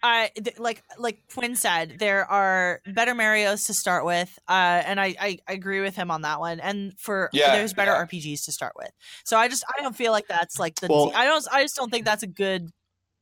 I 0.06 0.30
th- 0.36 0.58
like 0.58 0.82
like 0.98 1.18
Quinn 1.32 1.56
said 1.56 1.96
there 1.98 2.30
are 2.30 2.82
better 2.86 3.14
Mario's 3.14 3.64
to 3.64 3.74
start 3.74 4.04
with, 4.04 4.38
uh, 4.48 4.52
and 4.86 5.00
I, 5.00 5.14
I 5.18 5.38
I 5.48 5.52
agree 5.54 5.80
with 5.80 5.96
him 5.96 6.10
on 6.10 6.20
that 6.22 6.40
one. 6.40 6.60
And 6.60 6.92
for 7.00 7.30
Yeah, 7.32 7.56
there's 7.56 7.72
better 7.72 7.92
yeah. 7.92 8.04
RPGs 8.04 8.44
to 8.44 8.52
start 8.52 8.74
with. 8.76 8.90
So 9.24 9.38
I 9.38 9.48
just 9.48 9.64
I 9.66 9.80
don't 9.82 9.96
feel 9.96 10.12
like 10.12 10.28
that's 10.28 10.58
like 10.58 10.74
the 10.76 10.88
Well- 10.88 11.10
I 11.14 11.24
don't 11.24 11.42
I 11.50 11.62
just 11.62 11.74
don't 11.76 11.90
think 11.90 12.04
that's 12.04 12.22
a 12.22 12.26
good 12.26 12.68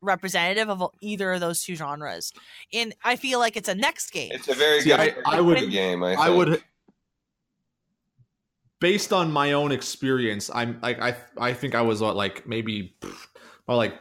representative 0.01 0.69
of 0.69 0.83
either 1.01 1.33
of 1.33 1.41
those 1.41 1.63
two 1.63 1.77
genres. 1.77 2.33
And 2.73 2.93
I 3.05 3.15
feel 3.15 3.39
like 3.39 3.57
it's 3.57 3.69
a 3.69 3.75
next 3.77 4.11
game. 4.11 4.31
It's 4.33 4.49
a 4.49 4.55
very 4.55 4.81
See, 4.81 4.89
good 4.91 4.99
I- 5.25 5.37
I 5.37 5.41
would- 5.41 5.71
game. 5.71 6.03
I, 6.03 6.15
I 6.15 6.31
would 6.31 6.65
based 8.81 9.13
on 9.13 9.31
my 9.31 9.53
own 9.53 9.71
experience 9.71 10.51
i'm 10.53 10.77
like 10.83 11.01
i 11.01 11.15
i 11.39 11.53
think 11.53 11.73
i 11.77 11.81
was 11.81 12.01
what 12.01 12.17
like 12.17 12.45
maybe 12.49 12.97
pff, 13.01 13.27
about 13.65 13.77
like 13.77 13.95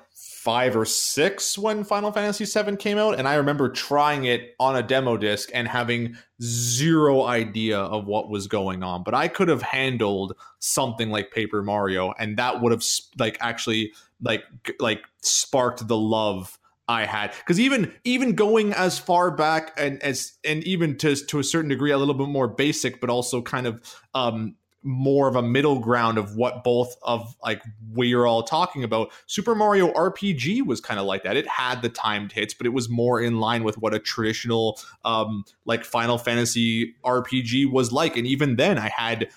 five 0.44 0.76
or 0.76 0.86
six 0.86 1.56
when 1.56 1.84
final 1.84 2.12
fantasy 2.12 2.46
7 2.46 2.76
came 2.76 2.98
out 2.98 3.20
and 3.20 3.28
i 3.28 3.36
remember 3.36 3.70
trying 3.70 4.24
it 4.24 4.56
on 4.60 4.76
a 4.76 4.82
demo 4.82 5.16
disc 5.16 5.52
and 5.54 5.68
having 5.68 6.18
zero 6.42 7.26
idea 7.26 7.78
of 7.78 8.08
what 8.08 8.28
was 8.28 8.48
going 8.48 8.82
on 8.82 9.04
but 9.04 9.14
i 9.14 9.28
could 9.28 9.48
have 9.48 9.62
handled 9.62 10.34
something 10.58 11.12
like 11.12 11.30
paper 11.30 11.62
mario 11.62 12.12
and 12.18 12.38
that 12.38 12.60
would 12.60 12.72
have 12.72 12.84
like 13.20 13.38
actually 13.40 13.94
like 14.20 14.44
like 14.80 15.04
sparked 15.22 15.88
the 15.88 15.98
love 15.98 16.58
I 16.88 17.06
had. 17.06 17.32
Because 17.38 17.58
even 17.58 17.94
even 18.04 18.34
going 18.34 18.74
as 18.74 19.00
far 19.00 19.32
back 19.32 19.74
and 19.78 20.02
as 20.04 20.34
and 20.44 20.62
even 20.66 20.98
to 20.98 21.16
to 21.16 21.40
a 21.40 21.44
certain 21.44 21.70
degree 21.70 21.92
a 21.92 21.98
little 21.98 22.16
bit 22.16 22.28
more 22.28 22.50
basic, 22.50 23.00
but 23.00 23.10
also 23.10 23.42
kind 23.42 23.66
of 23.66 23.80
um 24.14 24.56
more 24.84 25.28
of 25.28 25.36
a 25.36 25.42
middle 25.42 25.80
ground 25.80 26.18
of 26.18 26.36
what 26.36 26.64
both 26.64 26.96
of 27.04 27.36
like 27.44 27.62
we're 27.94 28.26
all 28.26 28.44
talking 28.44 28.84
about. 28.84 29.12
Super 29.28 29.54
Mario 29.54 29.92
RPG 29.94 30.66
was 30.66 30.82
kind 30.82 31.00
of 31.00 31.06
like 31.06 31.24
that. 31.24 31.38
It 31.38 31.48
had 31.48 31.82
the 31.82 31.90
timed 31.90 32.32
hits, 32.32 32.54
but 32.54 32.66
it 32.66 32.72
was 32.72 32.90
more 32.90 33.22
in 33.22 33.40
line 33.40 33.64
with 33.64 33.78
what 33.78 33.94
a 33.94 34.00
traditional 34.00 34.80
um 35.06 35.44
like 35.66 35.86
Final 35.86 36.18
Fantasy 36.18 36.96
RPG 37.06 37.72
was 37.72 37.92
like. 37.92 38.18
And 38.18 38.26
even 38.26 38.56
then, 38.56 38.78
I 38.78 38.90
had 38.90 39.30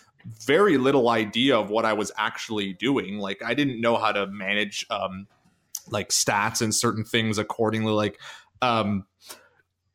very 0.47 0.79
little 0.79 1.11
idea 1.11 1.59
of 1.59 1.69
what 1.69 1.85
I 1.85 1.93
was 1.93 2.11
actually 2.17 2.73
doing. 2.73 3.19
Like 3.19 3.43
I 3.45 3.55
didn't 3.55 3.81
know 3.81 3.97
how 3.97 4.13
to 4.13 4.27
manage 4.27 4.87
um 4.91 5.27
like 5.91 6.09
stats 6.09 6.63
and 6.63 6.75
certain 6.75 7.05
things 7.05 7.37
accordingly 7.37 7.93
like 7.93 8.19
um 8.63 9.05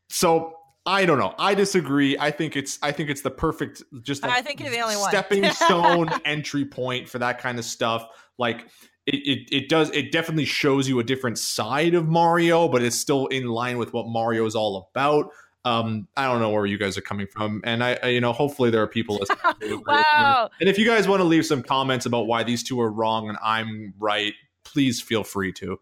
so 0.08 0.59
i 0.86 1.06
don't 1.06 1.20
know 1.20 1.36
i 1.38 1.54
disagree 1.54 2.18
i 2.20 2.32
think 2.32 2.56
it's 2.56 2.80
i 2.82 2.92
think 2.92 3.10
it's 3.10 3.22
the 3.22 3.30
perfect 3.32 3.84
just 4.02 4.24
I 4.26 4.42
think 4.42 4.60
you're 4.60 4.70
the 4.72 4.80
only 4.80 4.96
one. 4.96 5.10
stepping 5.10 5.44
stone 5.52 6.10
entry 6.26 6.66
point 6.66 7.10
for 7.10 7.20
that 7.20 7.40
kind 7.40 7.60
of 7.60 7.66
stuff 7.66 8.08
like 8.38 8.68
it, 9.06 9.16
it, 9.16 9.56
it 9.64 9.70
does 9.70 9.90
it 9.92 10.12
definitely 10.12 10.46
shows 10.46 10.88
you 10.88 11.00
a 11.00 11.04
different 11.04 11.38
side 11.38 11.94
of 11.96 12.08
mario 12.08 12.68
but 12.68 12.82
it's 12.82 12.96
still 12.96 13.28
in 13.28 13.48
line 13.48 13.78
with 13.78 13.94
what 13.94 14.08
mario 14.08 14.46
is 14.46 14.56
all 14.56 14.90
about 14.96 15.30
um 15.66 16.08
i 16.16 16.24
don't 16.26 16.40
know 16.40 16.50
where 16.50 16.66
you 16.66 16.78
guys 16.78 16.98
are 16.98 17.02
coming 17.02 17.28
from 17.28 17.60
and 17.66 17.84
i, 17.84 17.98
I 18.02 18.08
you 18.10 18.22
know 18.22 18.32
hopefully 18.32 18.70
there 18.70 18.82
are 18.82 18.88
people 18.88 19.18
listening 19.18 19.40
who 19.44 19.66
agree 19.66 19.70
with 19.76 19.80
me. 19.88 19.94
Wow. 19.94 20.50
and 20.62 20.70
if 20.70 20.78
you 20.78 20.86
guys 20.86 21.08
want 21.08 21.20
to 21.20 21.26
leave 21.26 21.46
some 21.46 21.62
comments 21.62 22.06
about 22.06 22.28
why 22.28 22.44
these 22.44 22.64
two 22.64 22.80
are 22.80 22.92
wrong 22.92 23.28
and 23.30 23.38
i'm 23.44 23.94
right 24.00 24.34
please 24.64 25.02
feel 25.02 25.24
free 25.24 25.52
to 25.54 25.80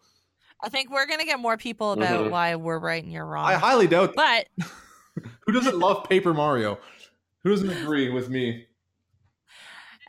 I 0.60 0.70
think 0.70 0.90
we're 0.90 1.06
gonna 1.06 1.24
get 1.26 1.40
more 1.40 1.56
people 1.56 1.92
about 1.92 2.26
Mhm. 2.26 2.32
why 2.32 2.56
we're 2.56 2.80
right 2.80 3.04
and 3.04 3.12
you're 3.14 3.26
wrong. 3.28 3.46
i 3.46 3.54
highly 3.54 3.86
doubt 3.86 4.16
that. 4.16 4.48
but 4.58 4.68
who 5.46 5.52
doesn't 5.52 5.80
love 5.80 6.08
paper 6.10 6.34
mario 6.34 6.78
who 7.44 7.50
doesn't 7.50 7.70
agree 7.70 8.10
with 8.10 8.30
me 8.30 8.66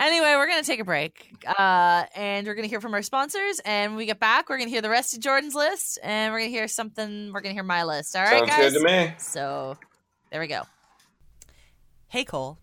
Anyway, 0.01 0.35
we're 0.37 0.47
going 0.47 0.63
to 0.63 0.67
take 0.67 0.79
a 0.79 0.85
break. 0.85 1.35
Uh, 1.45 2.05
and 2.15 2.47
we're 2.47 2.55
going 2.55 2.63
to 2.63 2.69
hear 2.69 2.81
from 2.81 2.95
our 2.95 3.03
sponsors. 3.03 3.61
And 3.65 3.93
when 3.93 3.97
we 3.97 4.07
get 4.07 4.21
back, 4.21 4.49
we're 4.49 4.57
going 4.57 4.69
to 4.69 4.73
hear 4.73 4.81
the 4.81 4.89
rest 4.89 5.13
of 5.13 5.21
Jordan's 5.21 5.57
list. 5.57 5.99
And 6.05 6.33
we're 6.33 6.39
going 6.39 6.53
to 6.53 6.57
hear 6.57 6.69
something. 6.69 7.33
We're 7.33 7.41
going 7.41 7.51
to 7.51 7.55
hear 7.55 7.65
my 7.65 7.83
list. 7.83 8.15
All 8.15 8.23
right, 8.23 8.39
Sounds 8.39 8.51
guys? 8.51 8.73
good 8.75 8.79
to 8.79 8.85
me. 8.85 9.15
So 9.19 9.77
there 10.31 10.41
we 10.41 10.47
go. 10.47 10.63
Hey, 12.07 12.25
Cole. 12.25 12.59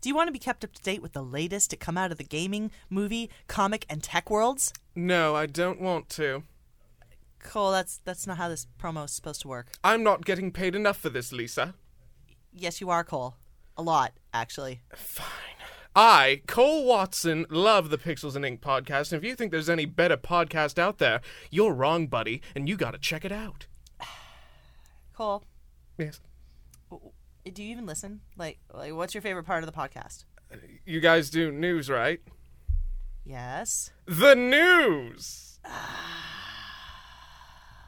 Do 0.00 0.08
you 0.08 0.16
want 0.16 0.28
to 0.28 0.32
be 0.32 0.38
kept 0.38 0.64
up 0.64 0.72
to 0.72 0.82
date 0.82 1.00
with 1.00 1.12
the 1.12 1.22
latest 1.22 1.70
to 1.70 1.76
come 1.76 1.96
out 1.96 2.10
of 2.10 2.18
the 2.18 2.24
gaming, 2.24 2.72
movie, 2.88 3.30
comic, 3.46 3.86
and 3.88 4.02
tech 4.02 4.28
worlds? 4.28 4.72
No, 4.96 5.36
I 5.36 5.46
don't 5.46 5.80
want 5.80 6.08
to. 6.10 6.42
Cole, 7.42 7.70
that's 7.70 8.00
that's 8.04 8.26
not 8.26 8.36
how 8.36 8.48
this 8.48 8.66
promo 8.78 9.04
is 9.04 9.12
supposed 9.12 9.42
to 9.42 9.48
work. 9.48 9.68
I'm 9.84 10.02
not 10.02 10.24
getting 10.24 10.50
paid 10.50 10.74
enough 10.74 10.96
for 10.96 11.08
this, 11.08 11.32
Lisa. 11.32 11.74
Yes, 12.52 12.80
you 12.80 12.90
are, 12.90 13.04
Cole. 13.04 13.36
A 13.76 13.82
lot, 13.82 14.12
actually. 14.34 14.80
Fine. 14.94 15.26
I, 15.94 16.42
Cole 16.46 16.84
Watson, 16.86 17.46
love 17.50 17.90
the 17.90 17.98
Pixels 17.98 18.36
and 18.36 18.44
Ink 18.44 18.60
podcast, 18.60 19.12
and 19.12 19.22
if 19.22 19.28
you 19.28 19.34
think 19.34 19.50
there's 19.50 19.68
any 19.68 19.86
better 19.86 20.16
podcast 20.16 20.78
out 20.78 20.98
there, 20.98 21.20
you're 21.50 21.72
wrong, 21.72 22.06
buddy, 22.06 22.42
and 22.54 22.68
you 22.68 22.76
gotta 22.76 22.98
check 22.98 23.24
it 23.24 23.32
out. 23.32 23.66
Cole, 25.14 25.42
Yes. 25.98 26.20
do 26.90 27.62
you 27.62 27.70
even 27.70 27.86
listen? 27.86 28.20
Like, 28.36 28.58
like 28.72 28.94
what's 28.94 29.14
your 29.14 29.22
favorite 29.22 29.44
part 29.44 29.64
of 29.64 29.72
the 29.72 29.76
podcast? 29.76 30.24
You 30.86 31.00
guys 31.00 31.28
do 31.30 31.50
news, 31.50 31.90
right? 31.90 32.20
Yes. 33.24 33.90
The 34.06 34.34
news! 34.34 35.58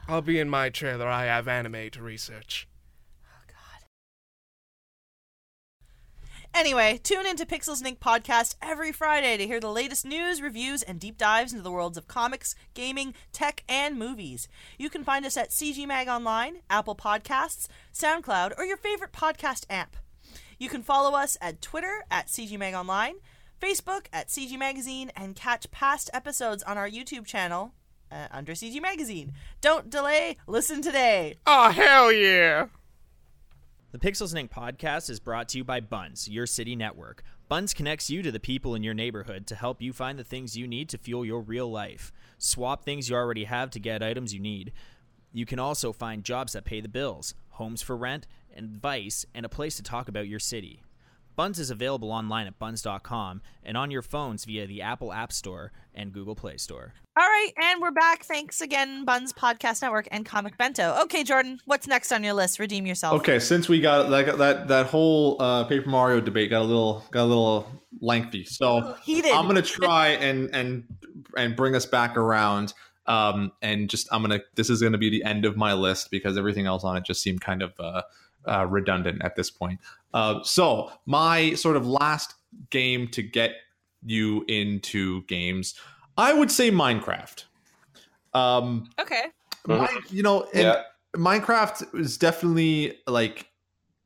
I'll 0.08 0.22
be 0.22 0.40
in 0.40 0.50
my 0.50 0.68
trailer. 0.70 1.06
I 1.08 1.26
have 1.26 1.46
anime 1.46 1.90
to 1.90 2.02
research. 2.02 2.66
Anyway, 6.54 7.00
tune 7.02 7.26
into 7.26 7.46
Pixels 7.46 7.78
and 7.78 7.86
Ink 7.86 8.00
podcast 8.00 8.56
every 8.60 8.92
Friday 8.92 9.38
to 9.38 9.46
hear 9.46 9.58
the 9.58 9.70
latest 9.70 10.04
news, 10.04 10.42
reviews, 10.42 10.82
and 10.82 11.00
deep 11.00 11.16
dives 11.16 11.52
into 11.52 11.62
the 11.64 11.70
worlds 11.70 11.96
of 11.96 12.06
comics, 12.06 12.54
gaming, 12.74 13.14
tech, 13.32 13.64
and 13.70 13.98
movies. 13.98 14.48
You 14.78 14.90
can 14.90 15.02
find 15.02 15.24
us 15.24 15.38
at 15.38 15.48
CG 15.48 15.86
Mag 15.88 16.08
Online, 16.08 16.56
Apple 16.68 16.94
Podcasts, 16.94 17.68
SoundCloud, 17.94 18.52
or 18.58 18.64
your 18.64 18.76
favorite 18.76 19.12
podcast 19.12 19.64
app. 19.70 19.96
You 20.58 20.68
can 20.68 20.82
follow 20.82 21.16
us 21.16 21.38
at 21.40 21.62
Twitter 21.62 22.04
at 22.10 22.26
CG 22.26 22.58
Mag 22.58 22.74
Online, 22.74 23.14
Facebook 23.60 24.06
at 24.12 24.28
CG 24.28 24.58
Magazine, 24.58 25.10
and 25.16 25.34
catch 25.34 25.70
past 25.70 26.10
episodes 26.12 26.62
on 26.64 26.76
our 26.76 26.88
YouTube 26.88 27.24
channel 27.24 27.72
uh, 28.10 28.28
under 28.30 28.52
CG 28.52 28.80
Magazine. 28.80 29.32
Don't 29.62 29.88
delay, 29.88 30.36
listen 30.46 30.82
today. 30.82 31.36
Oh, 31.46 31.70
hell 31.70 32.12
yeah! 32.12 32.66
The 33.92 33.98
Pixels 33.98 34.30
and 34.30 34.38
Ink 34.38 34.50
podcast 34.50 35.10
is 35.10 35.20
brought 35.20 35.50
to 35.50 35.58
you 35.58 35.64
by 35.64 35.80
Bunz, 35.80 36.26
your 36.26 36.46
city 36.46 36.74
network. 36.74 37.22
Bunz 37.50 37.74
connects 37.74 38.08
you 38.08 38.22
to 38.22 38.32
the 38.32 38.40
people 38.40 38.74
in 38.74 38.82
your 38.82 38.94
neighborhood 38.94 39.46
to 39.48 39.54
help 39.54 39.82
you 39.82 39.92
find 39.92 40.18
the 40.18 40.24
things 40.24 40.56
you 40.56 40.66
need 40.66 40.88
to 40.88 40.96
fuel 40.96 41.26
your 41.26 41.42
real 41.42 41.70
life. 41.70 42.10
Swap 42.38 42.86
things 42.86 43.10
you 43.10 43.16
already 43.16 43.44
have 43.44 43.70
to 43.72 43.78
get 43.78 44.02
items 44.02 44.32
you 44.32 44.40
need. 44.40 44.72
You 45.30 45.44
can 45.44 45.58
also 45.58 45.92
find 45.92 46.24
jobs 46.24 46.54
that 46.54 46.64
pay 46.64 46.80
the 46.80 46.88
bills, 46.88 47.34
homes 47.50 47.82
for 47.82 47.94
rent, 47.94 48.26
advice, 48.56 49.26
and 49.34 49.44
a 49.44 49.50
place 49.50 49.76
to 49.76 49.82
talk 49.82 50.08
about 50.08 50.26
your 50.26 50.40
city. 50.40 50.80
Bunz 51.36 51.58
is 51.58 51.70
available 51.70 52.10
online 52.10 52.46
at 52.46 52.58
bunz.com 52.58 53.40
and 53.62 53.76
on 53.76 53.90
your 53.90 54.02
phones 54.02 54.44
via 54.44 54.66
the 54.66 54.82
Apple 54.82 55.12
App 55.12 55.32
Store 55.32 55.72
and 55.94 56.12
Google 56.12 56.34
Play 56.34 56.56
Store. 56.58 56.94
All 57.16 57.26
right, 57.26 57.52
and 57.62 57.80
we're 57.80 57.90
back. 57.90 58.24
Thanks 58.24 58.60
again, 58.60 59.04
Bunz 59.04 59.32
Podcast 59.32 59.82
Network 59.82 60.08
and 60.10 60.24
Comic 60.24 60.56
Bento. 60.56 60.96
Okay, 61.02 61.24
Jordan, 61.24 61.58
what's 61.66 61.86
next 61.86 62.12
on 62.12 62.24
your 62.24 62.34
list? 62.34 62.58
Redeem 62.58 62.86
yourself. 62.86 63.20
Okay, 63.20 63.38
since 63.38 63.68
we 63.68 63.80
got 63.80 64.08
that 64.10 64.38
that 64.38 64.68
that 64.68 64.86
whole 64.86 65.40
uh, 65.40 65.64
Paper 65.64 65.88
Mario 65.88 66.20
debate 66.20 66.50
got 66.50 66.62
a 66.62 66.64
little 66.64 67.04
got 67.10 67.24
a 67.24 67.24
little 67.24 67.66
lengthy, 68.00 68.44
so 68.44 68.94
Heated. 69.02 69.32
I'm 69.32 69.46
gonna 69.46 69.62
try 69.62 70.08
and 70.08 70.54
and 70.54 70.84
and 71.36 71.56
bring 71.56 71.74
us 71.74 71.86
back 71.86 72.16
around. 72.16 72.74
Um, 73.04 73.50
and 73.60 73.90
just 73.90 74.08
I'm 74.12 74.22
gonna 74.22 74.40
this 74.54 74.70
is 74.70 74.80
gonna 74.80 74.96
be 74.96 75.10
the 75.10 75.24
end 75.24 75.44
of 75.44 75.56
my 75.56 75.72
list 75.72 76.10
because 76.10 76.38
everything 76.38 76.66
else 76.66 76.84
on 76.84 76.96
it 76.96 77.04
just 77.04 77.20
seemed 77.20 77.40
kind 77.40 77.60
of 77.60 77.72
uh, 77.80 78.02
uh, 78.46 78.66
redundant 78.66 79.22
at 79.22 79.36
this 79.36 79.50
point. 79.50 79.80
Uh, 80.14 80.42
so 80.42 80.90
my 81.06 81.54
sort 81.54 81.76
of 81.76 81.86
last 81.86 82.34
game 82.70 83.08
to 83.08 83.22
get 83.22 83.52
you 84.04 84.44
into 84.48 85.22
games, 85.24 85.74
I 86.16 86.32
would 86.32 86.50
say 86.50 86.70
Minecraft. 86.70 87.44
Um, 88.34 88.90
Okay. 88.98 89.24
My- 89.66 90.00
you 90.10 90.22
know, 90.22 90.42
and 90.52 90.62
yeah. 90.64 90.82
Minecraft 91.16 91.98
is 91.98 92.18
definitely 92.18 92.98
like, 93.06 93.48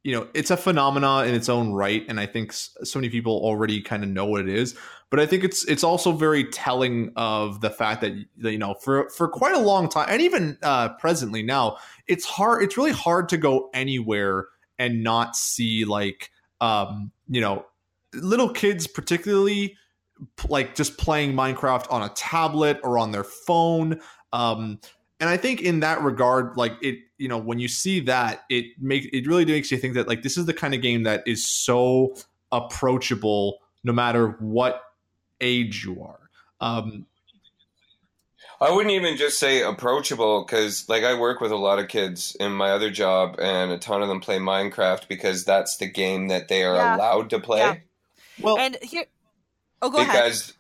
you 0.04 0.12
know, 0.12 0.28
it's 0.34 0.50
a 0.50 0.56
phenomena 0.56 1.24
in 1.24 1.34
its 1.34 1.48
own 1.48 1.72
right, 1.72 2.04
and 2.08 2.20
I 2.20 2.26
think 2.26 2.52
so 2.52 2.98
many 2.98 3.08
people 3.08 3.32
already 3.42 3.80
kind 3.80 4.04
of 4.04 4.10
know 4.10 4.26
what 4.26 4.42
it 4.42 4.48
is. 4.48 4.76
But 5.10 5.20
I 5.20 5.26
think 5.26 5.44
it's 5.44 5.64
it's 5.66 5.84
also 5.84 6.12
very 6.12 6.44
telling 6.44 7.12
of 7.14 7.60
the 7.60 7.70
fact 7.70 8.00
that 8.00 8.12
you 8.36 8.58
know 8.58 8.74
for 8.74 9.08
for 9.10 9.28
quite 9.28 9.54
a 9.54 9.60
long 9.60 9.88
time, 9.88 10.06
and 10.08 10.20
even 10.20 10.58
uh, 10.62 10.90
presently 10.94 11.42
now, 11.42 11.76
it's 12.08 12.24
hard. 12.24 12.62
It's 12.62 12.76
really 12.76 12.92
hard 12.92 13.28
to 13.28 13.36
go 13.36 13.70
anywhere 13.72 14.48
and 14.78 15.02
not 15.02 15.36
see 15.36 15.84
like 15.84 16.30
um, 16.60 17.12
you 17.28 17.40
know 17.40 17.66
little 18.14 18.50
kids, 18.50 18.86
particularly 18.86 19.76
like 20.48 20.74
just 20.74 20.96
playing 20.98 21.34
Minecraft 21.34 21.86
on 21.90 22.02
a 22.02 22.08
tablet 22.10 22.80
or 22.82 22.98
on 22.98 23.12
their 23.12 23.24
phone. 23.24 24.00
Um, 24.32 24.80
and 25.20 25.30
I 25.30 25.36
think 25.36 25.62
in 25.62 25.80
that 25.80 26.02
regard, 26.02 26.56
like 26.56 26.72
it, 26.82 26.98
you 27.18 27.28
know, 27.28 27.38
when 27.38 27.58
you 27.58 27.68
see 27.68 28.00
that, 28.00 28.44
it 28.50 28.66
make 28.78 29.08
it 29.12 29.26
really 29.26 29.44
makes 29.44 29.70
you 29.70 29.78
think 29.78 29.94
that 29.94 30.08
like 30.08 30.22
this 30.22 30.36
is 30.36 30.46
the 30.46 30.54
kind 30.54 30.74
of 30.74 30.82
game 30.82 31.04
that 31.04 31.22
is 31.26 31.46
so 31.46 32.16
approachable, 32.52 33.58
no 33.82 33.92
matter 33.92 34.36
what 34.40 34.82
age 35.40 35.84
you 35.84 36.02
are. 36.02 36.20
Um, 36.60 37.06
I 38.60 38.70
wouldn't 38.70 38.94
even 38.94 39.16
just 39.18 39.38
say 39.38 39.62
approachable 39.62 40.42
because, 40.44 40.88
like, 40.88 41.04
I 41.04 41.18
work 41.18 41.40
with 41.40 41.50
a 41.52 41.56
lot 41.56 41.78
of 41.78 41.88
kids 41.88 42.34
in 42.40 42.52
my 42.52 42.70
other 42.70 42.90
job, 42.90 43.36
and 43.38 43.70
a 43.70 43.76
ton 43.78 44.00
of 44.02 44.08
them 44.08 44.20
play 44.20 44.38
Minecraft 44.38 45.08
because 45.08 45.44
that's 45.44 45.76
the 45.76 45.86
game 45.86 46.28
that 46.28 46.48
they 46.48 46.64
are 46.64 46.74
Yeah. 46.76 46.96
allowed 46.96 47.28
to 47.30 47.38
play. 47.40 47.58
Yeah. 47.58 47.74
well, 48.40 48.58
And 48.58 48.78
here, 48.80 49.04
oh, 49.82 49.90
go 49.90 49.98
ahead. 49.98 50.12
because 50.12 50.54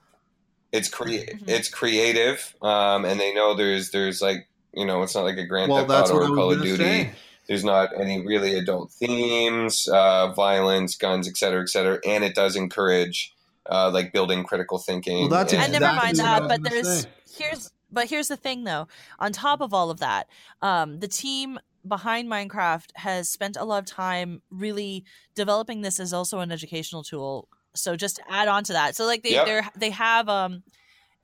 it's 0.72 0.88
cre- 0.88 1.04
Mhm. 1.08 1.48
it's 1.48 1.68
creative, 1.70 2.54
um, 2.60 3.06
and 3.06 3.18
they 3.18 3.32
know 3.32 3.54
there's 3.54 3.90
there's 3.92 4.20
like 4.20 4.46
you 4.74 4.84
know 4.84 5.02
it's 5.02 5.14
not 5.14 5.24
like 5.24 5.38
a 5.38 5.44
Grand 5.46 5.70
well, 5.70 5.80
Theft 5.86 5.88
that's 5.88 6.10
Auto 6.10 6.32
or 6.32 6.36
Call 6.36 6.52
of 6.52 6.62
Duty. 6.62 6.84
say. 6.84 7.12
There's 7.48 7.64
not 7.64 7.90
any 7.98 8.20
really 8.26 8.58
adult 8.58 8.90
themes, 8.90 9.86
uh, 9.88 10.32
violence, 10.32 10.96
guns, 10.96 11.28
et 11.28 11.36
cetera, 11.36 11.62
et 11.62 11.68
cetera, 11.68 11.98
and 12.04 12.24
it 12.24 12.34
does 12.34 12.56
encourage 12.56 13.32
uh, 13.70 13.90
like 13.90 14.12
building 14.12 14.44
critical 14.44 14.78
thinking. 14.78 15.20
Well, 15.20 15.28
that's 15.28 15.52
And 15.52 15.62
and- 15.62 15.72
never 15.72 15.94
mind 15.94 16.16
that, 16.18 16.48
but 16.48 16.62
there's 16.62 17.02
say. 17.02 17.08
here's 17.36 17.70
but 17.90 18.08
here's 18.10 18.28
the 18.28 18.36
thing 18.36 18.64
though. 18.64 18.88
On 19.18 19.32
top 19.32 19.60
of 19.60 19.72
all 19.72 19.90
of 19.90 20.00
that, 20.00 20.28
um, 20.62 20.98
the 21.00 21.08
team 21.08 21.58
behind 21.86 22.28
Minecraft 22.28 22.86
has 22.96 23.28
spent 23.28 23.56
a 23.56 23.64
lot 23.64 23.78
of 23.78 23.86
time 23.86 24.42
really 24.50 25.04
developing 25.36 25.82
this 25.82 26.00
as 26.00 26.12
also 26.12 26.40
an 26.40 26.50
educational 26.50 27.04
tool. 27.04 27.48
So 27.76 27.94
just 27.94 28.16
to 28.16 28.22
add 28.28 28.48
on 28.48 28.64
to 28.64 28.72
that, 28.72 28.96
so 28.96 29.04
like 29.06 29.22
they 29.22 29.30
Yep. 29.32 29.46
they're 29.46 29.68
they 29.76 29.90
have 29.90 30.28
um 30.28 30.62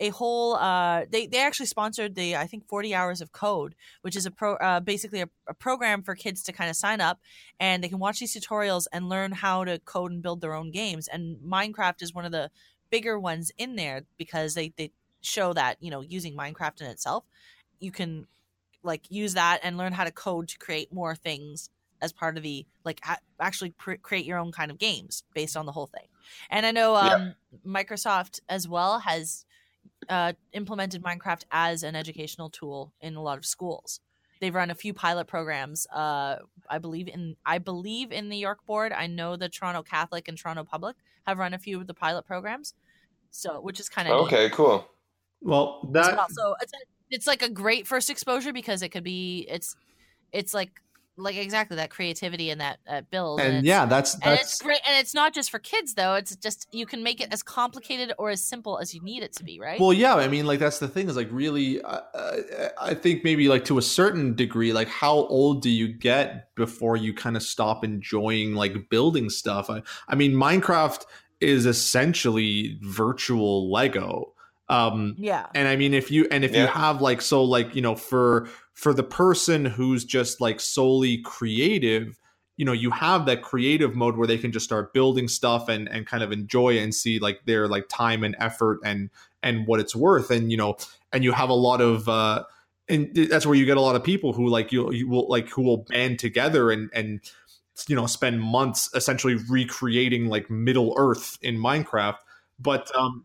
a 0.03 0.09
whole 0.11 0.57
uh 0.57 1.05
they 1.11 1.27
they 1.27 1.39
actually 1.39 1.67
sponsored 1.67 2.15
the 2.15 2.37
I 2.37 2.47
think 2.47 2.69
40 2.69 2.95
hours 2.95 3.21
of 3.23 3.33
code 3.33 3.75
which 4.03 4.17
is 4.17 4.27
a 4.27 4.31
pro 4.31 4.55
uh, 4.57 4.81
basically 4.81 5.21
a, 5.23 5.29
a 5.49 5.55
program 5.55 6.03
for 6.03 6.15
kids 6.15 6.43
to 6.45 6.53
kind 6.53 6.69
of 6.69 6.77
sign 6.77 7.01
up 7.01 7.21
and 7.61 7.83
they 7.83 7.89
can 7.89 8.01
watch 8.01 8.19
these 8.21 8.35
tutorials 8.37 8.87
and 8.93 9.09
learn 9.09 9.33
how 9.33 9.65
to 9.65 9.79
code 9.95 10.11
and 10.13 10.23
build 10.23 10.41
their 10.41 10.55
own 10.55 10.71
games 10.71 11.09
and 11.09 11.37
Minecraft 11.39 12.03
is 12.03 12.13
one 12.13 12.25
of 12.25 12.33
the 12.33 12.51
bigger 12.91 13.19
ones 13.19 13.53
in 13.57 13.77
there 13.77 14.03
because 14.19 14.55
they 14.55 14.73
they 14.77 14.91
show 15.21 15.53
that 15.53 15.77
you 15.81 15.91
know 15.91 16.01
using 16.01 16.37
Minecraft 16.37 16.81
in 16.81 16.89
itself 16.89 17.25
you 17.79 17.93
can 17.93 18.27
like 18.83 19.03
use 19.11 19.35
that 19.35 19.61
and 19.63 19.79
learn 19.79 19.93
how 19.93 20.05
to 20.05 20.11
code 20.11 20.49
to 20.49 20.59
create 20.59 20.93
more 20.93 21.15
things 21.15 21.71
as 22.01 22.13
part 22.13 22.37
of 22.37 22.43
the 22.43 22.67
like 22.85 23.01
actually 23.39 23.71
pr- 23.71 24.03
create 24.03 24.25
your 24.25 24.39
own 24.39 24.51
kind 24.51 24.71
of 24.73 24.79
games 24.79 25.23
based 25.33 25.57
on 25.57 25.67
the 25.67 25.73
whole 25.73 25.87
thing 25.87 26.09
and 26.51 26.67
i 26.67 26.73
know 26.73 26.95
Yeah. 26.95 27.15
um, 27.15 27.35
microsoft 27.65 28.41
as 28.49 28.67
well 28.67 28.99
has 28.99 29.45
uh, 30.09 30.33
implemented 30.53 31.03
minecraft 31.03 31.45
as 31.51 31.83
an 31.83 31.95
educational 31.95 32.51
tool 32.51 32.93
in 33.01 33.15
a 33.15 33.23
lot 33.23 33.39
of 33.39 33.45
schools 33.45 34.01
they've 34.41 34.55
run 34.55 34.71
a 34.71 34.75
few 34.75 34.93
pilot 34.93 35.27
programs 35.27 35.87
uh, 35.95 36.37
i 36.69 36.79
believe 36.79 37.09
in 37.09 37.37
i 37.47 37.59
believe 37.59 38.13
in 38.13 38.29
the 38.29 38.37
york 38.37 38.65
board 38.67 38.93
i 38.93 39.07
know 39.07 39.37
the 39.37 39.49
toronto 39.49 39.83
catholic 39.83 40.29
and 40.29 40.39
toronto 40.39 40.65
public 40.65 40.97
have 41.27 41.39
run 41.39 41.55
a 41.55 41.59
few 41.59 41.81
of 41.81 41.87
the 41.87 41.95
pilot 41.95 42.27
programs 42.27 42.75
so 43.33 43.61
which 43.61 43.81
is 43.81 43.89
kind 43.89 44.09
of 44.09 44.27
okay, 44.27 44.51
cool. 44.51 44.87
Well, 45.41 45.81
as 45.97 46.07
that 46.07 46.17
well. 46.17 46.29
So 46.31 46.55
it's 46.61 46.73
it's 47.11 47.27
like 47.27 47.43
a 47.43 47.49
great 47.49 47.87
first 47.87 48.11
exposure 48.11 48.53
because 48.53 48.83
it 48.83 48.91
could 48.91 49.03
be 49.03 49.47
it's 49.49 49.75
it's 50.33 50.55
like 50.55 50.82
like 51.17 51.37
exactly 51.37 51.77
that 51.77 51.91
creativity 51.91 52.51
and 52.51 52.61
that 52.61 52.79
uh, 52.89 53.03
build 53.11 53.41
and 53.41 53.59
it's, 53.59 53.67
yeah, 53.67 53.85
that's 53.87 54.15
and 54.15 54.33
it's 54.35 54.43
that's 54.43 54.63
great 54.63 54.81
and 54.87 54.99
it's 54.99 55.15
not 55.15 55.35
just 55.35 55.51
for 55.51 55.59
kids 55.59 55.95
though 55.95 56.15
it's 56.15 56.35
just 56.37 56.67
you 56.73 56.87
can 56.87 57.03
make 57.03 57.21
it 57.21 57.33
as 57.33 57.43
complicated 57.43 58.13
or 58.19 58.31
as 58.31 58.43
simple 58.43 58.79
as 58.79 58.95
you 58.95 59.03
need 59.03 59.23
it 59.23 59.33
to 59.35 59.45
be 59.45 59.61
right 59.61 59.81
Well, 59.81 59.93
yeah, 59.93 60.15
I 60.15 60.29
mean, 60.29 60.47
like 60.47 60.59
that's 60.59 60.79
the 60.79 60.89
thing 60.89 61.09
is 61.09 61.17
like 61.17 61.29
really, 61.31 61.81
uh, 61.83 62.01
uh, 62.15 62.69
I 62.81 62.95
think 62.95 63.25
maybe 63.25 63.49
like 63.49 63.65
to 63.67 63.79
a 63.79 63.83
certain 63.83 64.35
degree, 64.35 64.73
like 64.73 64.89
how 64.89 65.15
old 65.15 65.63
do 65.63 65.71
you 65.71 65.89
get 65.89 66.55
before 66.55 66.97
you 66.97 67.15
kind 67.15 67.37
of 67.37 67.43
stop 67.43 67.85
enjoying 67.85 68.55
like 68.55 68.89
building 68.89 69.31
stuff? 69.31 69.71
I, 69.71 69.83
I 70.09 70.15
mean, 70.15 70.33
Minecraft 70.33 71.05
is 71.41 71.67
essentially 71.67 72.79
virtual 72.83 73.71
Lego. 73.71 74.35
Um, 74.69 75.17
yeah 75.19 75.47
and 75.55 75.69
I 75.69 75.77
mean, 75.77 75.93
if 75.93 76.11
you 76.11 76.27
and 76.31 76.45
if 76.45 76.55
you 76.57 76.67
have 76.67 77.03
like 77.03 77.21
so 77.21 77.45
like 77.45 77.75
you 77.75 77.83
know 77.83 77.95
for 77.95 78.49
for 78.75 78.95
the 78.95 79.03
person 79.03 79.65
who's 79.65 80.05
just 80.05 80.41
like 80.41 80.61
solely 80.61 81.19
creative, 81.19 82.19
you 82.57 82.65
know, 82.65 82.73
you 82.73 82.91
have 82.91 83.27
that 83.27 83.43
creative 83.43 83.95
mode 83.95 84.17
where 84.17 84.27
they 84.27 84.39
can 84.39 84.53
just 84.53 84.65
start 84.65 84.93
building 84.93 85.29
stuff 85.29 85.69
and 85.69 85.89
and 85.89 86.07
kind 86.07 86.23
of 86.23 86.33
enjoy 86.33 86.79
and 86.79 86.95
see 86.95 87.19
like 87.19 87.45
their 87.45 87.69
like 87.69 87.89
time 87.89 88.25
and 88.25 88.37
effort 88.39 88.79
and 88.85 89.11
and 89.43 89.67
what 89.67 89.81
it's 89.81 89.97
worth, 89.97 90.31
and 90.31 90.51
you 90.51 90.57
know, 90.57 90.77
and 91.13 91.25
you 91.25 91.33
have 91.33 91.51
a 91.51 91.55
lot 91.55 91.81
of. 91.81 92.09
uh 92.09 92.45
and 92.89 93.15
that's 93.15 93.47
where 93.47 93.55
you 93.55 93.65
get 93.65 93.77
a 93.77 93.81
lot 93.81 93.95
of 93.95 94.03
people 94.03 94.33
who 94.33 94.49
like 94.49 94.73
you 94.73 94.93
you 94.93 95.09
will 95.09 95.29
like 95.29 95.49
who 95.49 95.63
will 95.63 95.79
band 95.89 96.19
together 96.19 96.71
and 96.71 96.91
and 96.93 97.21
you 97.89 97.97
know 97.97 98.07
spend 98.07 98.41
months 98.41 98.91
essentially 98.95 99.37
recreating 99.49 100.27
like 100.27 100.51
Middle 100.51 100.95
Earth 100.99 101.39
in 101.43 101.57
Minecraft. 101.57 102.17
But 102.59 102.95
um, 102.97 103.25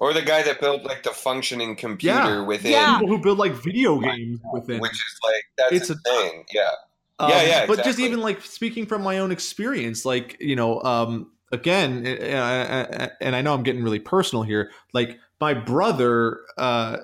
Or 0.00 0.12
the 0.14 0.22
guy 0.22 0.42
that 0.42 0.60
built 0.60 0.82
like 0.82 1.02
the 1.02 1.10
functioning 1.10 1.76
computer 1.76 2.14
Yeah. 2.16 2.40
within, 2.42 2.72
Yeah. 2.72 2.98
people 2.98 3.14
who 3.16 3.22
build 3.22 3.38
like 3.38 3.52
video 3.52 4.00
games 4.00 4.40
within 4.52 4.80
which 4.80 4.92
is 4.92 5.18
like 5.22 5.44
that's 5.58 5.72
It's 5.72 5.90
a- 5.90 5.92
insane. 5.92 6.44
yeah. 6.52 6.70
Um, 7.18 7.28
Yeah, 7.30 7.42
yeah, 7.42 7.66
But 7.66 7.84
just 7.84 7.98
even 8.00 8.20
like 8.20 8.40
speaking 8.42 8.86
from 8.86 9.02
my 9.02 9.18
own 9.18 9.30
experience, 9.30 10.04
like 10.06 10.38
you 10.40 10.56
know, 10.56 10.82
um, 10.82 11.30
again, 11.52 12.06
and 12.06 13.36
I 13.36 13.42
know 13.42 13.52
I'm 13.52 13.62
getting 13.62 13.82
really 13.82 13.98
personal 14.00 14.42
here. 14.42 14.70
Like 14.94 15.18
my 15.38 15.52
brother, 15.52 16.40
uh, 16.56 16.98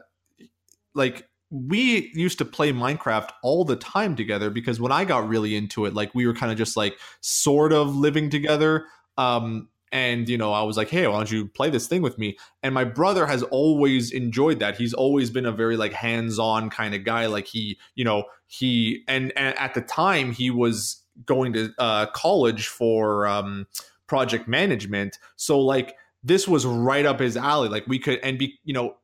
like 0.95 1.29
we 1.51 2.11
used 2.15 2.39
to 2.39 2.45
play 2.45 2.73
Minecraft 2.73 3.29
all 3.43 3.65
the 3.65 3.77
time 3.77 4.17
together 4.17 4.49
because 4.51 4.81
when 4.81 4.91
I 4.91 5.05
got 5.05 5.29
really 5.29 5.55
into 5.55 5.85
it, 5.85 5.93
like 5.95 6.15
we 6.15 6.27
were 6.27 6.35
kind 6.35 6.51
of 6.51 6.57
just 6.59 6.77
like 6.79 6.99
sort 7.21 7.73
of 7.75 7.95
living 7.95 8.31
together. 8.31 8.87
Um, 9.19 9.69
and 9.93 10.29
you 10.29 10.37
know, 10.39 10.53
I 10.53 10.63
was 10.63 10.77
like, 10.77 10.89
"Hey, 10.89 11.07
why 11.07 11.17
don't 11.17 11.31
you 11.31 11.47
play 11.47 11.71
this 11.71 11.87
thing 11.87 12.03
with 12.03 12.19
me?" 12.19 12.37
And 12.63 12.75
my 12.75 12.85
brother 12.85 13.27
has 13.27 13.43
always 13.45 14.11
enjoyed 14.11 14.59
that. 14.61 14.77
He's 14.77 14.95
always 14.95 15.31
been 15.31 15.47
a 15.47 15.53
very 15.53 15.77
like 15.77 15.93
hands-on 15.93 16.71
kind 16.71 16.95
of 16.95 17.05
guy. 17.05 17.27
Like 17.27 17.47
he, 17.47 17.79
you 17.95 18.05
know, 18.05 18.25
he 18.47 19.05
and, 19.09 19.33
and 19.37 19.57
at 19.59 19.75
the 19.75 19.81
time 19.81 20.33
he 20.33 20.51
was 20.51 21.03
going 21.25 21.53
to 21.55 21.73
uh, 21.79 22.07
college 22.07 22.69
for 22.69 23.27
um, 23.27 23.67
project 24.07 24.49
management. 24.49 25.19
So 25.37 25.61
like 25.61 25.97
this 26.23 26.49
was 26.49 26.67
right 26.67 27.07
up 27.07 27.21
his 27.21 27.37
alley. 27.37 27.69
Like 27.69 27.87
we 27.87 27.99
could 27.99 28.19
and 28.23 28.39
be, 28.39 28.59
you 28.65 28.75
know, 28.75 28.97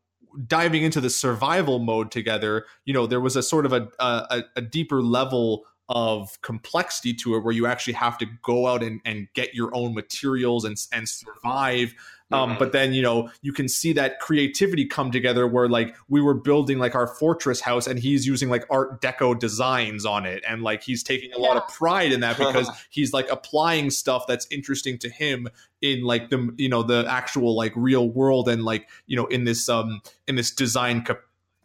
diving 0.47 0.83
into 0.83 1.01
the 1.01 1.11
survival 1.11 1.79
mode 1.79 2.11
together. 2.11 2.67
You 2.85 2.95
know, 2.95 3.07
there 3.07 3.21
was 3.21 3.37
a 3.37 3.43
sort 3.43 3.67
of 3.67 3.73
a 3.73 3.89
a, 3.99 4.43
a 4.57 4.63
deeper 4.63 5.03
level 5.03 5.65
of 5.93 6.41
complexity 6.43 7.13
to 7.15 7.37
it 7.37 7.45
where 7.45 7.53
you 7.53 7.67
actually 7.67 7.93
have 7.93 8.19
to 8.19 8.27
go 8.43 8.67
out 8.67 8.83
and, 8.83 9.01
and 9.05 9.29
get 9.35 9.55
your 9.55 9.75
own 9.75 9.95
materials 9.95 10.65
and, 10.65 10.77
and 10.93 11.09
survive. 11.09 11.95
Um, 12.31 12.53
Mhm. 12.55 12.59
but 12.61 12.73
then 12.73 12.95
you 12.95 13.03
know 13.03 13.29
you 13.43 13.53
can 13.53 13.69
see 13.69 13.93
that 13.93 14.19
creativity 14.19 14.87
come 14.87 15.11
together 15.11 15.47
where 15.47 15.69
like 15.69 15.95
we 16.09 16.23
were 16.23 16.33
building 16.33 16.79
like 16.79 16.95
our 16.95 17.07
fortress 17.07 17.61
house 17.61 17.87
and 17.87 17.99
he's 17.99 18.27
using 18.27 18.49
like 18.49 18.65
art 18.71 19.03
deco 19.03 19.39
designs 19.39 20.07
on 20.07 20.25
it. 20.25 20.43
And 20.49 20.63
like 20.63 20.83
he's 20.83 21.03
taking 21.03 21.31
a 21.35 21.39
lot 21.39 21.59
of 21.59 21.69
pride 21.69 22.11
in 22.11 22.21
that 22.21 22.39
because 22.39 22.71
he's 22.91 23.13
like 23.13 23.29
applying 23.31 23.91
stuff 23.91 24.27
that's 24.27 24.47
interesting 24.51 24.97
to 25.01 25.11
him 25.11 25.47
in 25.83 26.05
like 26.05 26.31
the 26.31 26.55
you 26.57 26.71
know 26.71 26.83
the 26.83 27.05
actual 27.07 27.55
like 27.55 27.75
real 27.77 28.09
world 28.09 28.49
and 28.49 28.65
like 28.65 28.89
you 29.07 29.17
know 29.17 29.27
in 29.27 29.45
this 29.45 29.69
um 29.69 30.01
in 30.27 30.37
this 30.37 30.51
design 30.51 31.03
cap- 31.03 31.21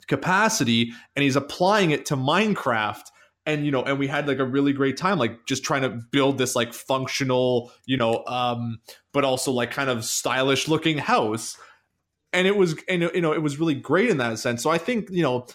capacity. 0.07 0.91
And 1.15 1.23
he's 1.23 1.37
applying 1.37 1.91
it 1.91 2.05
to 2.07 2.17
minecraft 2.17 3.03
and 3.47 3.65
you 3.65 3.71
know 3.71 3.81
and 3.81 3.97
we 3.97 4.05
had 4.05 4.27
like 4.27 4.37
a 4.37 4.45
really 4.45 4.73
great 4.73 4.97
time 4.97 5.17
like 5.17 5.45
just 5.47 5.63
trying 5.63 5.81
to 5.81 5.89
build 5.89 6.37
this 6.37 6.55
like 6.55 6.73
functional 6.73 7.71
you 7.85 7.97
know 7.97 8.23
um 8.27 8.79
but 9.13 9.23
also 9.23 9.51
like 9.51 9.71
kind 9.71 9.89
of 9.89 10.05
stylish 10.05 10.67
looking 10.67 10.99
house. 10.99 11.57
And 12.33 12.45
it 12.45 12.55
was 12.55 12.75
and 12.87 13.01
you 13.01 13.21
know 13.21 13.33
it 13.33 13.41
was 13.41 13.57
really 13.57 13.73
great 13.73 14.09
in 14.09 14.17
that 14.17 14.37
sense. 14.37 14.61
So 14.61 14.69
i 14.69 14.77
think 14.77 15.09
you 15.09 15.23
know 15.23 15.47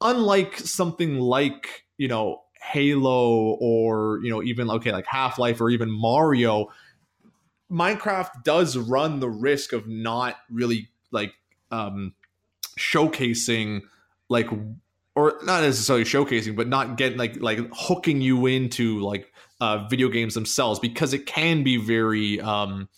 unlike 0.00 0.58
something 0.58 1.18
like 1.18 1.84
you 1.96 2.06
know 2.06 2.42
halo 2.60 3.56
or 3.60 4.20
you 4.22 4.30
know 4.30 4.42
even 4.42 4.70
okay 4.70 4.92
like 4.92 5.06
half-life 5.06 5.60
or 5.60 5.70
even 5.70 5.90
mario 5.90 6.68
minecraft 7.70 8.42
does 8.42 8.76
run 8.76 9.20
the 9.20 9.28
risk 9.28 9.72
of 9.72 9.86
not 9.86 10.36
really 10.50 10.88
like 11.10 11.34
um 11.70 12.14
showcasing 12.78 13.82
like 14.28 14.48
or 15.14 15.38
not 15.44 15.62
necessarily 15.62 16.04
showcasing 16.04 16.56
but 16.56 16.68
not 16.68 16.96
getting 16.96 17.18
like 17.18 17.40
like 17.40 17.58
hooking 17.72 18.20
you 18.20 18.46
into 18.46 19.00
like 19.00 19.32
uh 19.60 19.86
video 19.88 20.08
games 20.08 20.34
themselves 20.34 20.78
because 20.78 21.12
it 21.12 21.26
can 21.26 21.62
be 21.62 21.76
very 21.76 22.40
um 22.40 22.88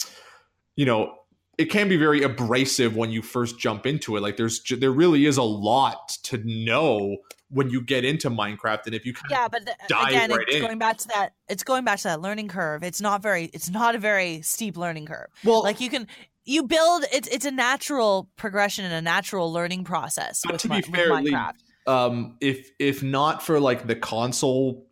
you 0.76 0.86
know 0.86 1.16
it 1.58 1.66
can 1.66 1.88
be 1.88 1.96
very 1.96 2.22
abrasive 2.22 2.96
when 2.96 3.10
you 3.10 3.22
first 3.22 3.58
jump 3.58 3.86
into 3.86 4.16
it. 4.16 4.20
Like 4.20 4.36
there's 4.36 4.62
there 4.78 4.90
really 4.90 5.26
is 5.26 5.36
a 5.38 5.42
lot 5.42 6.10
to 6.24 6.38
know 6.44 7.16
when 7.48 7.70
you 7.70 7.80
get 7.80 8.04
into 8.04 8.28
minecraft 8.28 8.86
and 8.86 8.94
if 8.94 9.06
you 9.06 9.14
kind 9.14 9.30
yeah 9.30 9.46
but 9.46 9.64
the, 9.64 9.72
dive 9.88 10.08
again 10.08 10.30
right 10.32 10.44
it's 10.48 10.56
in. 10.56 10.62
going 10.62 10.78
back 10.78 10.96
to 10.96 11.06
that 11.08 11.32
it's 11.48 11.62
going 11.62 11.84
back 11.84 11.98
to 11.98 12.08
that 12.08 12.20
learning 12.20 12.48
curve. 12.48 12.82
It's 12.82 13.00
not 13.00 13.22
very 13.22 13.46
it's 13.46 13.70
not 13.70 13.94
a 13.94 13.98
very 13.98 14.42
steep 14.42 14.76
learning 14.76 15.06
curve. 15.06 15.28
Well 15.44 15.62
like 15.62 15.80
you 15.80 15.88
can 15.88 16.08
you 16.44 16.64
build 16.64 17.04
it's 17.12 17.28
it's 17.28 17.46
a 17.46 17.50
natural 17.50 18.28
progression 18.36 18.84
and 18.84 18.92
a 18.92 19.02
natural 19.02 19.52
learning 19.52 19.84
process 19.84 20.42
But 20.44 20.52
with, 20.54 20.62
to 20.62 20.68
be 20.68 20.82
fair, 20.82 21.10
minecraft 21.10 21.54
um 21.86 22.36
if 22.40 22.70
if 22.78 23.02
not 23.02 23.42
for 23.42 23.60
like 23.60 23.86
the 23.86 23.96
console 23.96 24.86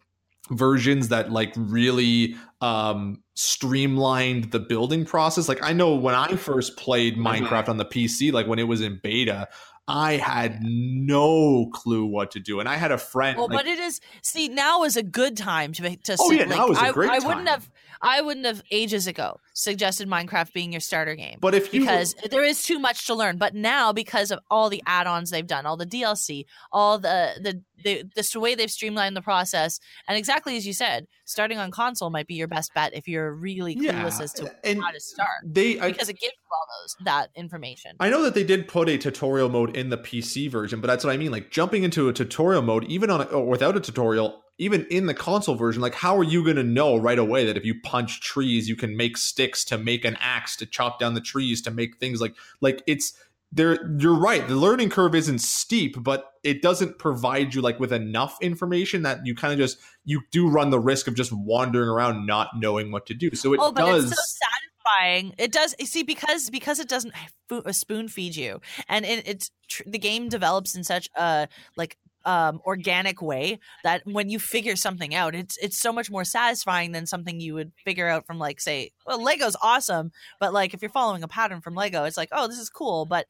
versions 0.51 1.09
that 1.09 1.33
like 1.33 1.53
really 1.57 2.37
um 2.61 3.23
streamlined 3.35 4.51
the 4.53 4.59
building 4.61 5.05
process 5.05 5.49
like 5.49 5.63
i 5.63 5.73
know 5.73 5.95
when 5.95 6.15
i 6.15 6.29
first 6.37 6.77
played 6.77 7.17
Mhm. 7.17 7.47
minecraft 7.47 7.69
on 7.69 7.79
the 7.79 7.85
pc 7.85 8.33
like 8.33 8.47
when 8.47 8.59
it 8.59 8.65
was 8.69 8.81
in 8.81 9.01
beta 9.03 9.49
i 9.89 10.15
had 10.15 10.63
no 10.63 11.67
clue 11.73 12.05
what 12.05 12.31
to 12.31 12.41
do 12.41 12.61
and 12.61 12.69
i 12.69 12.77
had 12.77 12.91
a 12.91 12.99
friend 12.99 13.37
well 13.37 13.49
like, 13.49 13.59
but 13.59 13.67
it 13.67 13.79
is 13.79 14.01
see 14.23 14.49
now 14.49 14.83
is 14.85 14.97
a 14.97 15.03
good 15.03 15.37
time 15.37 15.73
to 15.73 15.83
make 15.83 16.03
to 16.03 16.17
Oh, 16.19 16.31
yeah, 16.31 16.45
now 16.45 16.69
like, 16.69 16.71
is 16.73 16.79
a 16.79 16.81
I, 16.83 16.93
great 16.93 17.11
I 17.11 17.19
wouldn't 17.19 17.49
have 17.49 17.71
i 18.03 18.21
wouldn't 18.21 18.47
have 18.47 18.63
ages 18.71 19.07
ago 19.07 19.41
suggested 19.53 20.09
minecraft 20.09 20.53
being 20.53 20.73
your 20.73 20.81
starter 20.81 21.15
game 21.15 21.39
but 21.41 21.55
if 21.55 21.73
you 21.73 21.85
because 21.85 22.15
there 22.31 22.45
is 22.45 22.63
too 22.63 22.79
much 22.79 23.07
to 23.07 23.15
learn. 23.15 23.37
But 23.37 23.55
now, 23.55 23.93
because 23.93 24.31
of 24.31 24.41
all 24.51 24.71
the 24.71 24.83
add-ons 24.87 25.31
they've 25.31 25.47
done, 25.47 25.67
all 25.67 25.77
the 25.77 25.87
DLC, 25.87 26.45
all 26.73 26.99
the 26.99 27.33
the 27.41 27.63
the 27.83 28.05
this 28.15 28.35
way 28.35 28.55
they've 28.55 28.71
streamlined 28.71 29.17
the 29.17 29.23
process, 29.23 29.81
and 30.09 30.17
exactly 30.17 30.57
as 30.57 30.67
you 30.67 30.73
said, 30.73 31.07
starting 31.25 31.59
on 31.59 31.71
console 31.71 32.11
might 32.11 32.27
be 32.27 32.35
your 32.35 32.49
best 32.49 32.73
bet 32.75 32.95
if 32.95 33.07
you're 33.07 33.33
really 33.33 33.77
clueless 33.77 34.21
as 34.21 34.33
to 34.35 34.51
and 34.65 34.81
how 34.83 34.91
to 34.91 35.01
start 35.01 35.29
they 35.45 35.79
I, 35.81 35.91
because 35.93 36.09
it 36.09 36.19
gives 36.19 36.33
you 36.33 36.51
all 36.53 36.67
those 36.83 36.97
that 37.05 37.31
information. 37.35 37.97
I 38.01 38.09
know 38.09 38.23
that 38.23 38.35
they 38.35 38.45
did 38.45 38.69
put 38.69 38.89
a 38.89 38.97
tutorial 38.97 39.49
mode 39.49 39.74
in 39.75 39.91
the 39.91 39.99
PC 39.99 40.51
version, 40.51 40.81
but 40.81 40.87
that's 40.87 41.05
what 41.05 41.13
I 41.13 41.17
mean. 41.17 41.33
Like 41.33 41.51
jumping 41.51 41.85
into 41.85 42.09
a 42.09 42.13
tutorial 42.13 42.63
mode, 42.63 42.85
even 42.85 43.11
on 43.11 43.21
a, 43.21 43.25
or 43.25 43.47
without 43.47 43.77
a 43.77 43.81
tutorial, 43.81 44.43
even 44.59 44.87
in 44.87 45.07
the 45.07 45.15
console 45.15 45.55
version, 45.55 45.83
like 45.83 45.95
how 45.95 46.17
are 46.17 46.25
you 46.25 46.45
going 46.45 46.57
to 46.57 46.63
know 46.63 46.97
right 46.97 47.19
away 47.19 47.45
that 47.47 47.57
if 47.57 47.65
you 47.65 47.81
punch 47.83 48.21
trees, 48.21 48.69
you 48.69 48.77
can 48.77 48.97
make 48.97 49.17
sticks 49.17 49.65
to 49.67 49.79
make 49.79 50.05
an 50.05 50.17
axe 50.21 50.57
to 50.57 50.67
chop 50.67 50.99
down 50.99 51.15
the 51.15 51.21
trees 51.21 51.61
to 51.63 51.71
make 51.71 51.99
things 51.99 52.21
like 52.21 52.35
like 52.61 52.83
it's 52.87 53.15
there. 53.51 53.79
You're 53.99 54.19
right. 54.19 54.47
The 54.47 54.57
learning 54.57 54.91
curve 54.91 55.15
isn't 55.15 55.39
steep, 55.41 56.03
but 56.03 56.33
it 56.43 56.61
doesn't 56.61 56.99
provide 56.99 57.55
you 57.55 57.63
like 57.63 57.81
with 57.81 57.93
enough 57.93 58.37
information 58.41 59.03
that 59.03 59.25
you 59.25 59.35
kind 59.35 59.53
of 59.53 59.59
just 59.59 59.79
you 60.05 60.23
do 60.31 60.49
run 60.49 60.71
the 60.71 60.81
risk 60.81 61.09
of 61.09 61.15
just 61.15 61.33
wandering 61.33 61.89
around 61.89 62.27
not 62.27 62.51
knowing 62.57 62.93
what 62.93 63.07
to 63.07 63.15
do. 63.15 63.35
So 63.35 63.55
it 63.55 63.61
oh, 63.63 63.73
does. 63.73 64.15
Satisfying. 64.87 65.35
It 65.39 65.53
does. 65.53 65.75
See, 65.85 66.03
because 66.03 66.51
because 66.51 66.79
it 66.79 66.89
doesn't 66.89 67.15
fo- 67.49 67.63
spoon 67.73 68.09
feed 68.09 68.37
you, 68.37 68.61
and 68.89 69.05
it, 69.05 69.27
it's 69.27 69.51
the 69.87 69.99
game 69.99 70.29
develops 70.29 70.75
in 70.77 70.85
such 70.85 71.09
a 71.17 71.49
like 71.77 71.97
um 72.27 72.59
organic 72.65 73.21
way 73.21 73.59
that 73.83 74.01
when 74.07 74.31
you 74.31 74.39
figure 74.39 74.77
something 74.77 75.15
out 75.15 75.35
it's 75.35 75.59
it's 75.59 75.79
so 75.79 75.93
much 75.93 76.11
more 76.11 76.25
satisfying 76.25 76.93
than 76.93 77.05
something 77.05 77.39
you 77.39 77.53
would 77.53 77.71
figure 77.85 78.09
out 78.09 78.27
from 78.27 78.39
like 78.39 78.59
say 78.63 78.91
well 79.07 79.23
lego's 79.23 79.57
awesome 79.63 80.11
but 80.41 80.51
like 80.55 80.73
if 80.73 80.81
you're 80.81 80.91
following 80.91 81.23
a 81.23 81.29
pattern 81.29 81.61
from 81.61 81.75
lego 81.75 82.05
it's 82.05 82.17
like 82.17 82.31
oh 82.33 82.49
this 82.49 82.59
is 82.59 82.71
cool 82.71 83.05
but 83.05 83.27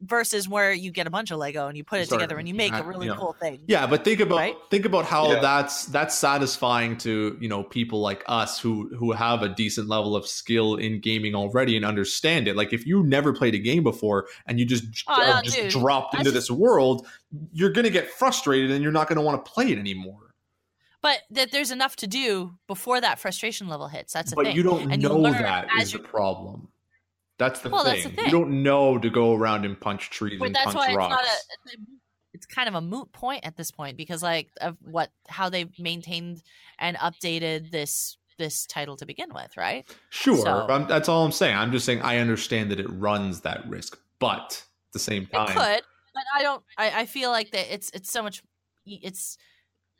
versus 0.00 0.48
where 0.48 0.72
you 0.72 0.90
get 0.90 1.06
a 1.06 1.10
bunch 1.10 1.30
of 1.30 1.38
lego 1.38 1.68
and 1.68 1.76
you 1.76 1.84
put 1.84 2.00
it 2.00 2.06
Start- 2.06 2.20
together 2.20 2.38
and 2.38 2.48
you 2.48 2.54
make 2.54 2.72
a 2.72 2.76
uh, 2.78 2.82
really 2.84 3.06
you 3.06 3.12
know, 3.12 3.18
cool 3.18 3.32
thing 3.40 3.60
Yeah, 3.66 3.86
but 3.86 4.04
think 4.04 4.20
about 4.20 4.36
Right? 4.38 4.56
think 4.70 4.84
about 4.84 5.04
how 5.04 5.32
Yeah. 5.32 5.40
that's 5.40 5.86
that's 5.86 6.14
satisfying 6.16 6.96
to 6.98 7.36
you 7.40 7.48
know 7.48 7.62
people 7.64 8.00
like 8.00 8.22
us 8.26 8.58
who 8.60 8.88
who 8.96 9.12
have 9.12 9.42
a 9.42 9.48
decent 9.48 9.88
level 9.88 10.14
of 10.16 10.26
skill 10.26 10.76
in 10.76 11.00
gaming 11.00 11.34
already 11.34 11.76
and 11.76 11.84
understand 11.84 12.48
it. 12.48 12.56
Like 12.56 12.72
if 12.72 12.86
you 12.86 13.02
never 13.02 13.32
played 13.32 13.54
a 13.54 13.58
game 13.58 13.82
before 13.82 14.26
and 14.46 14.58
you 14.58 14.66
just, 14.66 14.84
Oh, 15.06 15.14
are 15.20 15.34
no, 15.36 15.42
just 15.42 15.56
dude. 15.56 15.70
dropped 15.70 16.14
into 16.14 16.24
just- 16.24 16.34
this 16.34 16.50
world, 16.50 17.06
you're 17.52 17.70
gonna 17.70 17.90
get 17.90 18.10
frustrated 18.10 18.70
and 18.70 18.82
you're 18.82 18.92
not 18.92 19.08
gonna 19.08 19.22
want 19.22 19.44
to 19.44 19.50
play 19.50 19.70
it 19.72 19.78
anymore. 19.78 20.20
but 21.02 21.20
that 21.30 21.52
there's 21.52 21.70
enough 21.70 21.96
to 21.96 22.06
do 22.06 22.54
before 22.66 22.98
that 22.98 23.18
frustration 23.18 23.68
level 23.68 23.88
hits 23.88 24.12
that's 24.14 24.30
the 24.30 24.36
But 24.36 24.46
thing 24.46 24.56
you 24.56 24.62
don't 24.62 24.90
And 24.90 25.02
you 25.02 25.08
know 25.10 25.18
learn 25.18 25.34
that 25.34 25.68
as 25.78 25.88
is 25.88 25.92
the 25.92 25.98
problem. 25.98 26.68
That's 27.38 27.60
the, 27.60 27.70
Well, 27.70 27.84
thing. 27.84 28.02
that's 28.04 28.16
the 28.16 28.22
You 28.24 28.30
don't 28.30 28.62
know 28.62 28.98
to 28.98 29.10
go 29.10 29.34
around 29.34 29.64
and 29.64 29.78
punch 29.80 30.10
trees 30.10 30.38
But 30.38 30.46
and 30.46 30.54
that's 30.54 30.66
punch 30.66 30.76
why 30.76 30.86
it's 30.88 30.96
rocks. 30.96 31.44
It's, 31.64 31.74
a, 31.74 31.78
it's 32.32 32.46
kind 32.46 32.68
of 32.68 32.74
a 32.74 32.80
moot 32.80 33.12
point 33.12 33.44
at 33.44 33.56
this 33.56 33.70
point 33.70 33.96
because 33.96 34.22
like 34.22 34.50
of 34.60 34.76
what 34.82 35.10
how 35.28 35.48
they've 35.48 35.70
maintained 35.78 36.42
and 36.78 36.96
updated 36.98 37.70
this 37.70 38.16
this 38.36 38.66
title 38.66 38.96
to 38.96 39.06
begin 39.06 39.32
with, 39.32 39.56
right? 39.56 39.88
Sure, 40.10 40.36
So- 40.36 40.86
that's 40.88 41.08
all 41.08 41.24
I'm 41.24 41.30
saying. 41.32 41.56
I'm 41.56 41.70
just 41.72 41.86
saying 41.86 42.02
I 42.02 42.18
understand 42.18 42.70
that 42.72 42.80
it 42.80 42.90
runs 42.90 43.40
that 43.42 43.66
risk, 43.68 43.98
but 44.18 44.64
at 44.88 44.92
the 44.92 44.98
same 44.98 45.26
time, 45.26 45.48
It 45.48 45.52
could, 45.52 45.82
but 46.14 46.22
I 46.36 46.42
don't. 46.42 46.62
I, 46.76 47.00
I 47.02 47.06
feel 47.06 47.30
like 47.30 47.50
that 47.52 47.72
it's 47.72 47.90
it's 47.90 48.10
so 48.10 48.22
much. 48.22 48.42
It's 48.86 49.38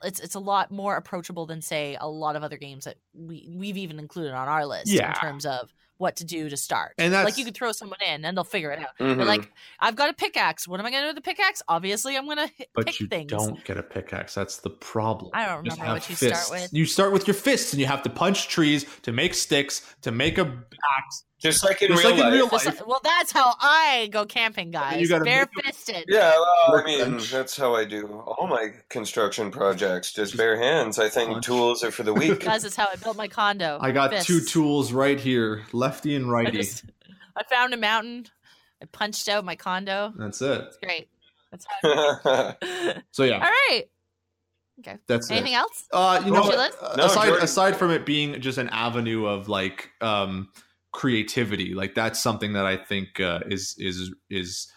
it's 0.02 0.18
it's 0.20 0.34
a 0.34 0.40
lot 0.40 0.70
more 0.72 0.96
approachable 0.96 1.46
than 1.46 1.62
say 1.62 1.96
a 2.00 2.08
lot 2.08 2.34
of 2.36 2.42
other 2.42 2.56
games 2.58 2.84
that 2.84 2.96
we 3.14 3.48
we've 3.56 3.76
even 3.76 3.98
included 4.00 4.32
on 4.34 4.48
our 4.48 4.66
list 4.66 4.88
Yeah. 4.88 5.08
in 5.10 5.14
terms 5.14 5.46
of 5.46 5.72
what 5.98 6.16
to 6.16 6.24
do 6.24 6.48
to 6.48 6.56
start. 6.56 6.94
And 6.98 7.12
that's- 7.12 7.24
like 7.24 7.38
you 7.38 7.44
could 7.44 7.54
throw 7.54 7.72
someone 7.72 7.98
in 8.06 8.24
and 8.24 8.36
they'll 8.36 8.44
figure 8.44 8.70
it 8.72 8.80
out. 8.80 8.96
Mhm. 9.00 9.16
But 9.18 9.26
like 9.26 9.52
I've 9.78 9.94
got 9.96 10.10
a 10.10 10.12
pickaxe. 10.12 10.66
What 10.66 10.80
am 10.80 10.86
I 10.86 10.90
going 10.90 11.02
to 11.02 11.06
do 11.06 11.14
with 11.14 11.24
the 11.24 11.28
pickaxe? 11.28 11.62
Obviously, 11.68 12.16
I'm 12.16 12.24
going 12.26 12.38
to 12.38 12.50
but 12.74 12.86
pick 12.86 13.00
you 13.00 13.06
things. 13.06 13.30
don't 13.30 13.64
get 13.64 13.76
a 13.78 13.82
pickaxe. 13.82 14.34
That's 14.34 14.58
the 14.58 14.70
problem. 14.70 15.30
I 15.34 15.46
don't 15.46 15.64
Just 15.64 15.78
remember 15.78 15.94
what 16.00 16.10
you 16.10 16.16
start 16.16 16.50
with. 16.50 16.72
You 16.72 16.86
start 16.86 17.12
with 17.12 17.26
your 17.26 17.34
fists, 17.34 17.72
and 17.72 17.80
you 17.80 17.86
have 17.86 18.02
to 18.02 18.10
punch 18.10 18.48
trees 18.48 18.84
to 19.02 19.12
make 19.12 19.34
sticks 19.34 19.82
to 20.02 20.10
make 20.10 20.38
a 20.38 20.42
axe. 20.98 21.24
Just 21.44 21.62
like 21.64 21.82
in 21.82 21.88
Just 21.88 22.02
real 22.02 22.10
like 22.12 22.20
in 22.20 22.24
life. 22.26 22.32
real 22.34 22.48
life. 22.50 22.66
like- 22.66 22.86
well, 22.86 23.00
that's 23.04 23.30
how 23.32 23.54
I 23.60 24.08
go 24.10 24.24
camping, 24.26 24.70
guys. 24.70 25.08
gotta 25.08 25.24
Bare 25.24 25.46
fisted. 25.62 26.06
Yeah, 26.08 26.30
well, 26.68 26.80
I 26.80 26.84
mean, 26.84 27.18
that's 27.30 27.56
how 27.56 27.74
I 27.74 27.84
do 27.84 28.06
all 28.08 28.46
my 28.46 28.72
construction 28.88 29.50
projects. 29.50 30.12
Just 30.12 30.36
bare 30.36 30.56
hands. 30.58 30.98
I 30.98 31.08
think 31.08 31.30
Punch. 31.30 31.44
tools 31.46 31.84
are 31.84 31.90
for 31.90 32.02
the 32.02 32.14
weak. 32.14 32.40
Guys, 32.44 32.62
that's 32.62 32.76
how 32.76 32.88
I 32.90 32.96
built 32.96 33.16
my 33.16 33.28
condo. 33.28 33.78
I 33.80 33.92
got 33.92 34.12
two 34.22 34.40
tools 34.40 34.92
right 34.92 35.20
here, 35.20 35.62
lefty 35.72 36.16
and 36.16 36.26
I, 36.26 36.28
righty. 36.30 36.58
just, 36.58 36.84
I 37.36 37.42
found 37.44 37.74
a 37.74 37.76
mountain. 37.76 38.26
I 38.82 38.86
punched 38.86 39.28
out 39.28 39.44
my 39.44 39.56
condo. 39.56 40.12
That's 40.16 40.40
it. 40.42 40.60
It's 40.66 40.76
great. 40.82 41.08
That's 41.50 41.66
how. 41.82 42.18
I 42.24 43.02
So 43.12 43.24
yeah. 43.24 43.34
All 43.34 43.40
right. 43.40 43.84
Okay. 44.80 44.96
that's 45.06 45.30
it. 45.30 45.34
Anything 45.34 45.54
else? 45.54 45.84
Uh, 45.92 46.20
you 46.24 46.32
know, 46.32 46.40
What's 46.40 46.48
your 46.48 46.58
what? 46.58 46.82
list? 46.82 46.96
No, 46.96 47.04
aside 47.06 47.26
Jordan. 47.26 47.44
aside 47.44 47.76
from 47.76 47.90
it 47.92 48.04
being 48.04 48.40
just 48.40 48.58
an 48.58 48.68
avenue 48.70 49.24
of 49.26 49.48
like 49.48 49.90
um, 50.00 50.48
creativity, 50.94 51.74
like 51.74 51.94
that's 51.94 52.22
something 52.22 52.54
that 52.54 52.64
I 52.64 52.78
think 52.78 53.20
uh, 53.20 53.40
is 53.46 53.74
is 53.78 54.14
is 54.30 54.72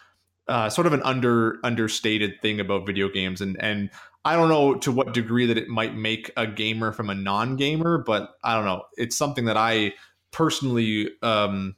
uh, 0.49 0.69
sort 0.69 0.87
of 0.87 0.93
an 0.93 1.01
under 1.03 1.59
understated 1.63 2.41
thing 2.41 2.59
about 2.59 2.85
video 2.85 3.07
games, 3.07 3.39
and 3.39 3.55
and 3.61 3.89
I 4.25 4.35
don't 4.35 4.49
know 4.49 4.75
to 4.75 4.91
what 4.91 5.13
degree 5.13 5.45
that 5.45 5.57
it 5.57 5.69
might 5.69 5.95
make 5.95 6.31
a 6.35 6.45
gamer 6.45 6.91
from 6.91 7.09
a 7.09 7.15
non 7.15 7.55
gamer, 7.55 7.99
but 7.99 8.35
I 8.43 8.55
don't 8.55 8.65
know. 8.65 8.83
It's 8.97 9.15
something 9.15 9.45
that 9.45 9.55
I 9.55 9.93
personally 10.31 11.11
um, 11.21 11.75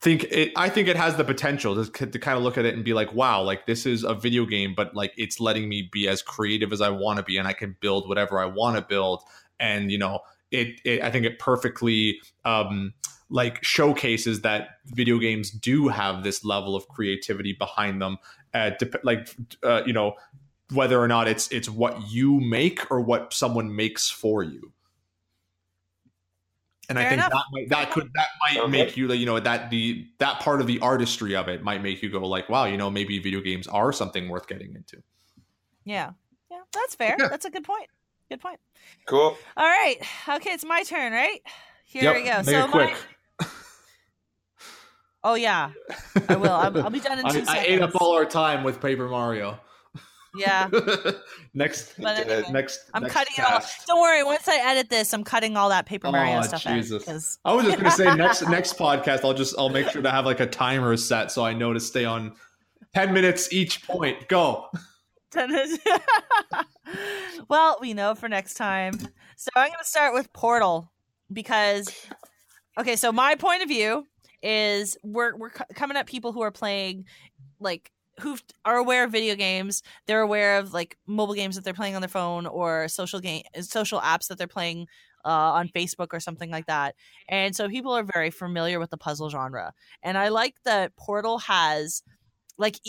think 0.00 0.24
it 0.24 0.52
I 0.56 0.68
think 0.68 0.88
it 0.88 0.96
has 0.96 1.16
the 1.16 1.24
potential 1.24 1.84
to, 1.84 2.06
to 2.06 2.18
kind 2.18 2.36
of 2.36 2.42
look 2.42 2.58
at 2.58 2.64
it 2.64 2.74
and 2.74 2.84
be 2.84 2.94
like, 2.94 3.12
wow, 3.12 3.42
like 3.42 3.66
this 3.66 3.86
is 3.86 4.04
a 4.04 4.14
video 4.14 4.46
game, 4.46 4.74
but 4.74 4.96
like 4.96 5.12
it's 5.16 5.38
letting 5.38 5.68
me 5.68 5.88
be 5.92 6.08
as 6.08 6.22
creative 6.22 6.72
as 6.72 6.80
I 6.80 6.88
want 6.88 7.18
to 7.18 7.22
be 7.22 7.36
and 7.36 7.46
I 7.46 7.52
can 7.52 7.76
build 7.80 8.08
whatever 8.08 8.40
I 8.40 8.46
want 8.46 8.76
to 8.76 8.82
build. 8.82 9.22
And 9.60 9.92
you 9.92 9.98
know, 9.98 10.20
it, 10.50 10.80
it 10.84 11.02
I 11.02 11.10
think 11.10 11.26
it 11.26 11.38
perfectly 11.38 12.20
um 12.44 12.94
like 13.28 13.62
showcases 13.64 14.42
that 14.42 14.78
video 14.86 15.18
games 15.18 15.50
do 15.50 15.88
have 15.88 16.22
this 16.22 16.44
level 16.44 16.76
of 16.76 16.86
creativity 16.88 17.52
behind 17.52 18.00
them 18.00 18.18
uh, 18.54 18.70
dep- 18.78 19.02
like 19.04 19.28
uh, 19.62 19.82
you 19.86 19.92
know 19.92 20.14
whether 20.72 21.00
or 21.00 21.08
not 21.08 21.26
it's 21.28 21.50
it's 21.52 21.68
what 21.68 22.10
you 22.10 22.40
make 22.40 22.90
or 22.90 23.00
what 23.00 23.32
someone 23.32 23.74
makes 23.74 24.08
for 24.10 24.42
you 24.42 24.72
and 26.88 26.98
Fair 26.98 27.06
I 27.06 27.10
think 27.10 27.20
enough. 27.20 27.32
that 27.32 27.44
might, 27.52 27.68
that 27.70 27.90
could 27.90 28.10
that 28.14 28.28
might 28.40 28.60
Okay. 28.62 28.70
make 28.70 28.96
you 28.96 29.12
you 29.12 29.26
know 29.26 29.40
that 29.40 29.70
the 29.70 30.06
that 30.18 30.38
part 30.40 30.60
of 30.60 30.66
the 30.68 30.78
artistry 30.80 31.34
of 31.34 31.48
it 31.48 31.62
might 31.62 31.82
make 31.82 32.02
you 32.02 32.10
go 32.10 32.20
like 32.26 32.48
wow 32.48 32.64
you 32.64 32.76
know 32.76 32.90
maybe 32.90 33.18
video 33.18 33.40
games 33.40 33.66
are 33.66 33.92
something 33.92 34.28
worth 34.28 34.46
getting 34.46 34.74
into 34.74 35.02
Yeah. 35.84 36.10
Yeah, 36.48 36.60
that's 36.72 36.94
fair. 36.94 37.16
Yeah. 37.18 37.26
That's 37.28 37.44
a 37.44 37.50
good 37.50 37.64
point. 37.64 37.88
Good 38.28 38.40
point. 38.40 38.60
Cool. 39.06 39.36
All 39.56 39.66
right. 39.66 39.96
Okay, 40.28 40.50
it's 40.50 40.64
my 40.64 40.84
turn, 40.84 41.12
right? 41.12 41.40
Here 41.84 42.04
Yep, 42.04 42.14
we 42.14 42.22
go. 42.22 42.36
make 42.36 42.44
so 42.46 42.64
it 42.64 42.70
quick 42.70 42.90
my 42.90 42.96
Oh 45.28 45.34
yeah. 45.34 45.72
I 46.28 46.36
will. 46.36 46.52
I'll, 46.52 46.84
I'll 46.84 46.90
be 46.90 47.00
done 47.00 47.18
in 47.18 47.24
two 47.30 47.40
I, 47.40 47.44
seconds. 47.44 47.48
I 47.48 47.64
ate 47.64 47.82
up 47.82 48.00
all 48.00 48.14
our 48.14 48.24
time 48.24 48.62
with 48.62 48.80
Paper 48.80 49.08
Mario 49.08 49.58
Yeah. 50.38 50.68
next 51.54 51.98
anyway, 51.98 52.44
uh, 52.46 52.50
next 52.52 52.88
I'm 52.94 53.02
next 53.02 53.14
cutting 53.14 53.34
it 53.36 53.44
all. 53.50 53.60
Don't 53.88 54.00
worry. 54.00 54.22
Once 54.22 54.46
I 54.46 54.58
edit 54.58 54.88
this, 54.88 55.12
I'm 55.12 55.24
cutting 55.24 55.56
all 55.56 55.68
that 55.70 55.84
Paper 55.84 56.12
Mario 56.12 56.38
Oh, 56.38 56.42
stuff 56.42 56.62
Jesus. 56.62 57.38
out. 57.44 57.50
I 57.50 57.54
was 57.56 57.64
just 57.66 57.76
gonna 57.76 57.90
say 57.90 58.14
next 58.16 58.48
next 58.48 58.78
podcast 58.78 59.24
I'll 59.24 59.34
just 59.34 59.56
I'll 59.58 59.68
make 59.68 59.88
sure 59.88 60.00
to 60.02 60.10
have 60.12 60.26
like 60.26 60.38
a 60.38 60.46
timer 60.46 60.96
set 60.96 61.32
so 61.32 61.44
I 61.44 61.54
know 61.54 61.72
to 61.72 61.80
stay 61.80 62.04
on 62.04 62.32
ten 62.94 63.12
minutes 63.12 63.52
each 63.52 63.84
point. 63.84 64.28
Go. 64.28 64.68
well, 67.48 67.78
we 67.80 67.94
know 67.94 68.14
for 68.14 68.28
next 68.28 68.54
time. 68.54 68.94
So 69.36 69.50
I'm 69.56 69.68
going 69.68 69.78
to 69.78 69.84
start 69.84 70.14
with 70.14 70.32
Portal 70.32 70.90
because, 71.32 71.88
okay, 72.78 72.96
so 72.96 73.12
my 73.12 73.34
point 73.34 73.62
of 73.62 73.68
view 73.68 74.06
is 74.42 74.96
we're 75.02 75.36
we're 75.36 75.50
co- 75.50 75.64
coming 75.74 75.96
at 75.96 76.06
people 76.06 76.32
who 76.32 76.42
are 76.42 76.50
playing 76.50 77.04
like 77.60 77.90
who 78.20 78.38
are 78.64 78.76
aware 78.76 79.04
of 79.04 79.12
video 79.12 79.34
games. 79.34 79.82
They're 80.06 80.20
aware 80.20 80.58
of 80.58 80.72
like 80.72 80.96
mobile 81.06 81.34
games 81.34 81.56
that 81.56 81.64
they're 81.64 81.74
playing 81.74 81.94
on 81.94 82.02
their 82.02 82.08
phone 82.08 82.46
or 82.46 82.88
social 82.88 83.20
game 83.20 83.42
social 83.60 84.00
apps 84.00 84.28
that 84.28 84.38
they're 84.38 84.46
playing 84.46 84.86
uh, 85.24 85.52
on 85.52 85.68
Facebook 85.68 86.08
or 86.12 86.20
something 86.20 86.50
like 86.50 86.66
that. 86.66 86.94
And 87.28 87.54
so 87.54 87.68
people 87.68 87.92
are 87.92 88.04
very 88.04 88.30
familiar 88.30 88.78
with 88.78 88.90
the 88.90 88.96
puzzle 88.96 89.28
genre. 89.28 89.72
And 90.02 90.16
I 90.16 90.28
like 90.28 90.54
that 90.64 90.96
Portal 90.96 91.38
has 91.40 92.02
like 92.58 92.80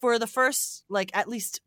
for 0.00 0.18
the 0.18 0.26
first 0.26 0.84
like 0.88 1.10
at 1.16 1.28
least 1.28 1.60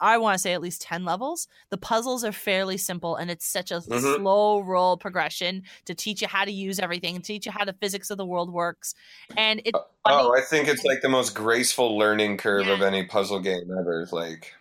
I 0.00 0.18
want 0.18 0.34
to 0.34 0.38
say 0.38 0.52
at 0.52 0.60
least 0.60 0.82
10 0.82 1.04
levels. 1.04 1.48
The 1.70 1.78
puzzles 1.78 2.24
are 2.24 2.32
fairly 2.32 2.76
simple 2.76 3.16
and 3.16 3.30
it's 3.30 3.46
such 3.46 3.70
a 3.70 3.80
Mhm. 3.80 4.16
slow 4.16 4.60
roll 4.60 4.96
progression 4.96 5.62
to 5.86 5.94
teach 5.94 6.20
you 6.22 6.28
how 6.28 6.44
to 6.44 6.52
use 6.52 6.78
everything 6.78 7.16
and 7.16 7.24
teach 7.24 7.46
you 7.46 7.52
how 7.52 7.64
the 7.64 7.72
physics 7.72 8.10
of 8.10 8.18
the 8.18 8.26
world 8.26 8.52
works. 8.52 8.94
And 9.36 9.62
it 9.64 9.74
Oh, 10.06 10.36
I 10.36 10.42
think 10.42 10.68
it's 10.68 10.84
like 10.84 11.00
the 11.00 11.08
most 11.08 11.34
graceful 11.34 11.96
learning 11.96 12.36
curve 12.36 12.68
of 12.68 12.82
any 12.82 13.06
puzzle 13.06 13.40
game 13.40 13.70
ever. 13.70 14.06
Like, 14.12 14.54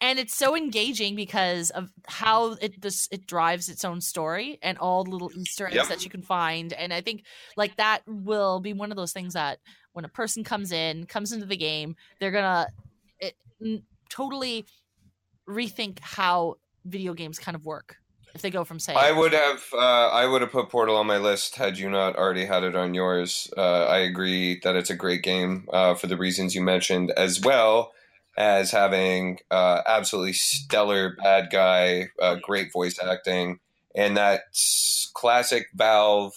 and 0.00 0.18
it's 0.18 0.34
so 0.34 0.56
engaging 0.56 1.14
because 1.16 1.70
of 1.70 1.90
how 2.06 2.52
it 2.52 2.80
this 2.80 3.08
it 3.10 3.26
drives 3.26 3.68
its 3.68 3.84
own 3.84 4.00
story 4.00 4.58
and 4.62 4.78
all 4.78 5.04
the 5.04 5.10
little 5.10 5.30
easter 5.34 5.66
eggs 5.66 5.74
Yep. 5.76 5.86
that 5.88 6.04
you 6.04 6.10
can 6.10 6.22
find 6.22 6.72
and 6.74 6.92
i 6.92 7.00
think 7.00 7.24
like 7.56 7.76
that 7.76 8.02
will 8.06 8.60
be 8.60 8.72
one 8.74 8.90
of 8.90 8.96
those 8.96 9.12
things 9.12 9.32
that 9.34 9.58
when 9.92 10.04
a 10.04 10.08
person 10.08 10.44
comes 10.44 10.70
in 10.72 11.06
comes 11.06 11.32
into 11.32 11.46
the 11.46 11.56
game 11.56 11.96
they're 12.20 12.30
gonna 12.30 12.66
it, 13.20 13.36
totally 14.08 14.66
rethink 15.48 15.98
how 16.00 16.56
video 16.84 17.14
games 17.14 17.38
kind 17.38 17.54
of 17.54 17.64
work 17.64 17.96
if 18.36 18.42
they 18.42 18.50
go 18.50 18.64
from 18.64 18.78
say 18.78 18.94
I 18.94 19.12
would 19.12 19.32
have, 19.32 19.64
uh, 19.72 20.08
I 20.08 20.26
would 20.26 20.42
have 20.42 20.52
put 20.52 20.68
Portal 20.68 20.96
on 20.96 21.06
my 21.06 21.16
list 21.16 21.56
had 21.56 21.78
you 21.78 21.88
not 21.88 22.16
already 22.16 22.44
had 22.44 22.64
it 22.64 22.76
on 22.76 22.92
yours. 22.92 23.50
Uh, 23.56 23.86
I 23.86 23.98
agree 23.98 24.60
that 24.62 24.76
it's 24.76 24.90
a 24.90 24.94
great 24.94 25.22
game 25.22 25.66
uh, 25.72 25.94
for 25.94 26.06
the 26.06 26.18
reasons 26.18 26.54
you 26.54 26.60
mentioned, 26.60 27.12
as 27.16 27.40
well 27.40 27.92
as 28.36 28.70
having 28.70 29.38
uh, 29.50 29.80
absolutely 29.86 30.34
stellar 30.34 31.16
bad 31.16 31.48
guy, 31.50 32.08
uh, 32.20 32.36
great 32.42 32.70
voice 32.72 32.98
acting, 33.02 33.58
and 33.94 34.18
that 34.18 34.42
classic 35.14 35.68
Valve, 35.74 36.34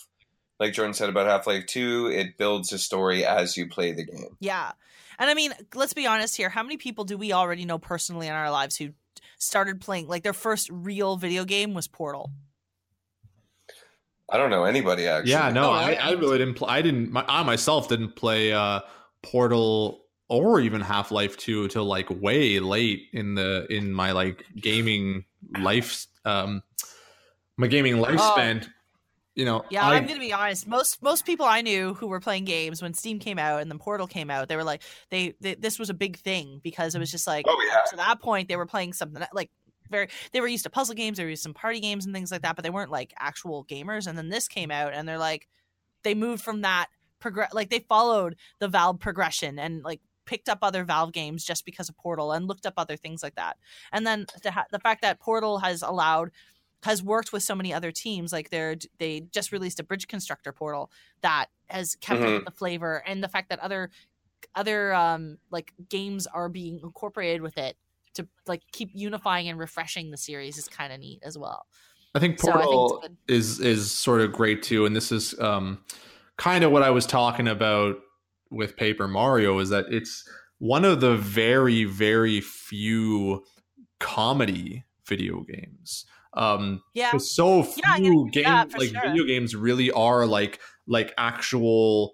like 0.58 0.72
Jordan 0.72 0.94
said 0.94 1.10
about 1.10 1.28
Half 1.28 1.48
Life 1.48 1.66
Two, 1.66 2.08
it 2.08 2.38
builds 2.38 2.72
a 2.72 2.78
story 2.78 3.26
as 3.26 3.58
you 3.58 3.68
play 3.68 3.92
the 3.92 4.06
game. 4.06 4.38
Yeah. 4.40 4.72
And 5.20 5.30
I 5.30 5.34
mean, 5.34 5.54
let's 5.76 5.94
be 5.94 6.08
honest 6.08 6.38
here. 6.38 6.50
How 6.50 6.64
many 6.64 6.78
people 6.78 7.04
do 7.04 7.18
we 7.18 7.34
already 7.34 7.66
know 7.66 7.78
personally 7.78 8.28
in 8.28 8.34
our 8.34 8.50
lives 8.50 8.78
who 8.78 8.92
started 9.38 9.82
playing 9.82 10.08
like 10.08 10.24
their 10.24 10.34
first 10.34 10.70
real 10.72 11.18
video 11.18 11.44
game 11.44 11.74
was 11.74 11.88
Portal? 11.88 12.32
I 14.32 14.38
don't 14.38 14.50
know 14.50 14.64
anybody 14.64 15.08
actually. 15.08 15.32
Yeah, 15.32 15.50
no, 15.50 15.70
Oh, 15.70 15.74
I, 15.74 15.86
really? 15.90 15.98
I 15.98 16.12
really 16.12 16.38
didn't. 16.38 16.54
Pl- 16.56 16.68
I 16.68 16.82
didn't. 16.82 17.12
My, 17.12 17.26
I 17.28 17.44
myself 17.44 17.90
didn't 17.90 18.16
play 18.16 18.54
uh, 18.54 18.80
Portal 19.24 20.06
or 20.30 20.60
even 20.62 20.82
Half 20.82 21.12
Life 21.12 21.36
Two 21.36 21.68
till 21.68 21.86
like 21.86 22.10
way 22.10 22.60
late 22.60 23.08
in 23.12 23.36
the 23.36 23.66
in 23.70 23.92
my 23.92 24.12
like 24.12 24.46
gaming 24.56 25.26
life, 25.58 26.06
um, 26.26 26.62
my 27.58 27.68
gaming 27.68 27.96
lifespan. 27.96 28.68
You 29.40 29.46
know. 29.46 29.64
Yeah, 29.70 29.86
I, 29.86 29.94
I, 29.94 29.96
am 29.96 30.06
gonna 30.06 30.20
be 30.20 30.34
honest. 30.34 30.68
Most 30.68 31.02
most 31.02 31.26
people 31.26 31.46
I 31.46 31.62
knew 31.62 31.94
who 31.94 32.08
were 32.08 32.20
playing 32.20 32.44
games 32.44 32.82
when 32.82 32.94
Steam 32.94 33.20
came 33.20 33.40
out 33.40 33.62
and 33.62 33.72
then 33.72 33.80
Portal 33.80 34.06
came 34.06 34.30
out, 34.30 34.50
they 34.50 34.58
were 34.58 34.66
like, 34.66 34.82
they, 35.12 35.34
they 35.40 35.56
this 35.56 35.80
was 35.80 35.90
a 35.90 35.94
big 35.94 36.18
thing 36.18 36.60
because 36.62 36.94
it 36.94 37.00
was 37.00 37.10
just 37.10 37.26
like 37.26 37.46
Oh 37.48 37.58
yeah. 37.66 37.80
to 37.90 37.96
that 37.96 38.20
point 38.20 38.50
they 38.50 38.58
were 38.58 38.66
playing 38.66 38.92
something 38.92 39.22
that, 39.22 39.34
like 39.34 39.50
very 39.90 40.10
they 40.34 40.42
were 40.42 40.48
used 40.50 40.66
to 40.66 40.70
puzzle 40.70 40.94
games, 40.94 41.18
they 41.18 41.24
were 41.24 41.30
used 41.30 41.44
to 41.44 41.48
some 41.48 41.54
party 41.54 41.80
games 41.80 42.06
and 42.06 42.14
things 42.14 42.34
like 42.34 42.42
that, 42.42 42.58
but 42.58 42.64
they 42.64 42.70
weren't 42.70 42.92
like 42.92 43.14
actual 43.18 43.64
gamers. 43.64 44.08
And 44.08 44.18
then 44.18 44.28
this 44.28 44.50
came 44.50 44.72
out 44.72 44.94
and 44.94 45.08
they're 45.08 45.18
like, 45.18 45.48
they 46.04 46.16
moved 46.16 46.44
from 46.44 46.64
that 46.64 46.88
progress 47.20 47.54
like 47.54 47.70
they 47.70 47.80
followed 47.80 48.36
the 48.60 48.68
Valve 48.68 49.00
progression 49.00 49.58
and 49.58 49.86
like 49.86 50.02
picked 50.26 50.50
up 50.50 50.60
other 50.64 50.84
Valve 50.84 51.14
games 51.14 51.46
just 51.46 51.64
because 51.64 51.88
of 51.88 51.96
Portal 51.96 52.34
and 52.34 52.46
looked 52.46 52.66
up 52.66 52.74
other 52.76 52.98
things 52.98 53.24
like 53.24 53.36
that. 53.36 53.56
And 53.94 54.06
then 54.06 54.26
the 54.44 54.52
ha- 54.52 54.68
the 54.70 54.80
fact 54.80 55.02
that 55.04 55.22
Portal 55.22 55.60
has 55.60 55.82
allowed 55.82 56.32
has 56.84 57.04
worked 57.04 57.34
with 57.34 57.44
so 57.44 57.54
many 57.56 57.74
other 57.74 57.92
teams 57.92 58.32
like 58.32 58.50
they're 58.50 58.76
they 59.00 59.22
just 59.32 59.52
released 59.52 59.80
a 59.80 59.84
bridge 59.84 60.08
constructor 60.08 60.52
portal 60.52 60.92
that 61.22 61.48
has 61.68 61.96
kept 61.96 62.22
up 62.22 62.28
Mhm. 62.28 62.36
with 62.38 62.46
the 62.46 62.52
flavor 62.52 63.04
and 63.06 63.24
the 63.24 63.28
fact 63.28 63.50
that 63.50 63.60
other 63.60 63.90
other 64.56 64.94
um 64.94 65.38
like 65.52 65.74
games 65.90 66.26
are 66.28 66.50
being 66.50 66.80
incorporated 66.82 67.42
with 67.42 67.58
it 67.58 67.76
to 68.14 68.28
like 68.48 68.64
keep 68.72 68.90
unifying 68.94 69.48
and 69.50 69.60
refreshing 69.60 70.12
the 70.12 70.18
series 70.18 70.58
is 70.58 70.68
kind 70.68 70.92
of 70.94 71.00
neat 71.00 71.20
as 71.24 71.38
well 71.38 71.66
I 72.16 72.20
think 72.20 72.40
so 72.40 72.52
I 72.52 72.60
think 72.62 72.66
Portal 72.66 73.04
is 73.28 73.60
is 73.60 73.92
sort 73.92 74.22
of 74.22 74.32
great 74.32 74.64
too, 74.64 74.88
and 74.88 74.96
this 74.96 75.12
is 75.12 75.40
um, 75.40 75.84
kind 76.38 76.64
of 76.64 76.72
what 76.72 76.82
I 76.82 76.90
was 76.90 77.06
talking 77.06 77.48
about 77.48 77.98
with 78.50 78.76
Paper 78.76 79.08
Mario. 79.08 79.60
Is 79.60 79.70
that 79.70 79.86
it's 79.90 80.28
one 80.58 80.86
of 80.86 81.02
the 81.02 81.16
very 81.16 81.84
very 81.84 82.42
few 82.42 83.44
comedy 84.00 84.86
video 85.06 85.42
games. 85.42 86.06
Um, 86.34 86.82
yeah. 86.94 87.18
so 87.18 87.64
few 87.64 87.82
Yeah, 87.86 87.92
I 87.94 87.96
can 87.98 88.06
agree 88.06 88.18
with 88.24 88.34
games 88.34 88.74
like 88.78 88.90
sure. 88.90 89.02
video 89.10 89.24
games 89.24 89.56
really 89.56 89.90
are 89.92 90.26
like 90.28 90.60
like 90.88 91.14
actual 91.18 92.14